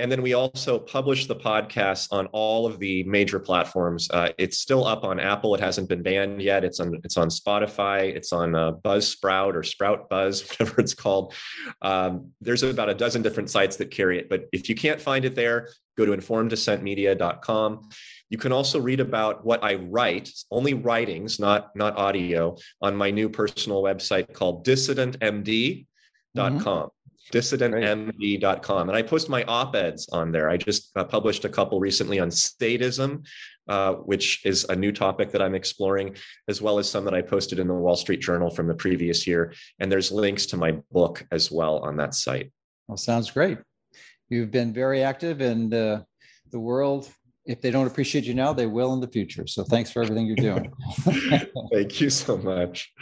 And 0.00 0.10
then 0.10 0.22
we 0.22 0.32
also 0.32 0.78
publish 0.78 1.26
the 1.26 1.36
podcast 1.36 2.08
on 2.10 2.26
all 2.28 2.66
of 2.66 2.78
the 2.78 3.04
major 3.04 3.38
platforms. 3.38 4.10
Uh, 4.10 4.30
it's 4.38 4.58
still 4.58 4.86
up 4.86 5.04
on 5.04 5.20
Apple. 5.20 5.54
It 5.54 5.60
hasn't 5.60 5.88
been 5.88 6.02
banned 6.02 6.40
yet. 6.40 6.64
It's 6.64 6.80
on 6.80 6.98
it's 7.04 7.16
on 7.16 7.28
Spotify. 7.28 8.14
It's 8.14 8.32
on 8.32 8.54
uh, 8.54 8.72
Buzzsprout 8.72 9.54
or 9.54 9.62
Sprout 9.62 10.08
Buzz, 10.08 10.42
whatever 10.48 10.80
it's 10.80 10.94
called. 10.94 11.34
Um, 11.82 12.32
there's 12.40 12.62
about 12.62 12.88
a 12.88 12.94
dozen 12.94 13.22
different 13.22 13.50
sites 13.50 13.76
that 13.76 13.90
carry 13.90 14.18
it. 14.18 14.28
But 14.30 14.46
if 14.52 14.68
you 14.68 14.74
can't 14.74 15.00
find 15.00 15.24
it 15.24 15.34
there, 15.34 15.68
go 15.98 16.06
to 16.06 16.12
informeddissentmedia.com. 16.12 17.88
You 18.30 18.38
can 18.38 18.52
also 18.52 18.80
read 18.80 19.00
about 19.00 19.44
what 19.44 19.62
I 19.62 19.74
write, 19.74 20.30
only 20.50 20.74
writings, 20.74 21.38
not 21.38 21.76
not 21.76 21.96
audio, 21.96 22.56
on 22.80 22.96
my 22.96 23.10
new 23.10 23.28
personal 23.28 23.82
website 23.82 24.32
called 24.32 24.64
dissidentmd.com. 24.64 25.84
Mm-hmm 26.36 26.99
dissidentmd.com. 27.32 28.88
And 28.88 28.96
I 28.96 29.02
post 29.02 29.28
my 29.28 29.44
op 29.44 29.74
eds 29.74 30.08
on 30.10 30.32
there. 30.32 30.50
I 30.50 30.56
just 30.56 30.90
uh, 30.96 31.04
published 31.04 31.44
a 31.44 31.48
couple 31.48 31.80
recently 31.80 32.18
on 32.18 32.28
statism, 32.28 33.26
uh, 33.68 33.94
which 33.94 34.44
is 34.44 34.64
a 34.68 34.76
new 34.76 34.92
topic 34.92 35.30
that 35.32 35.42
I'm 35.42 35.54
exploring, 35.54 36.16
as 36.48 36.60
well 36.60 36.78
as 36.78 36.90
some 36.90 37.04
that 37.04 37.14
I 37.14 37.22
posted 37.22 37.58
in 37.58 37.68
the 37.68 37.74
Wall 37.74 37.96
Street 37.96 38.20
Journal 38.20 38.50
from 38.50 38.66
the 38.66 38.74
previous 38.74 39.26
year. 39.26 39.54
And 39.78 39.90
there's 39.90 40.10
links 40.10 40.46
to 40.46 40.56
my 40.56 40.72
book 40.90 41.24
as 41.30 41.50
well 41.50 41.78
on 41.78 41.96
that 41.98 42.14
site. 42.14 42.52
Well, 42.88 42.96
sounds 42.96 43.30
great. 43.30 43.58
You've 44.28 44.50
been 44.50 44.72
very 44.72 45.02
active, 45.02 45.40
and 45.40 45.72
uh, 45.74 46.02
the 46.50 46.60
world, 46.60 47.08
if 47.46 47.60
they 47.60 47.70
don't 47.70 47.86
appreciate 47.86 48.24
you 48.24 48.34
now, 48.34 48.52
they 48.52 48.66
will 48.66 48.92
in 48.94 49.00
the 49.00 49.08
future. 49.08 49.46
So 49.46 49.64
thanks 49.64 49.90
for 49.90 50.02
everything 50.02 50.26
you're 50.26 50.36
doing. 50.36 50.72
Thank 51.72 52.00
you 52.00 52.10
so 52.10 52.36
much. 52.36 52.92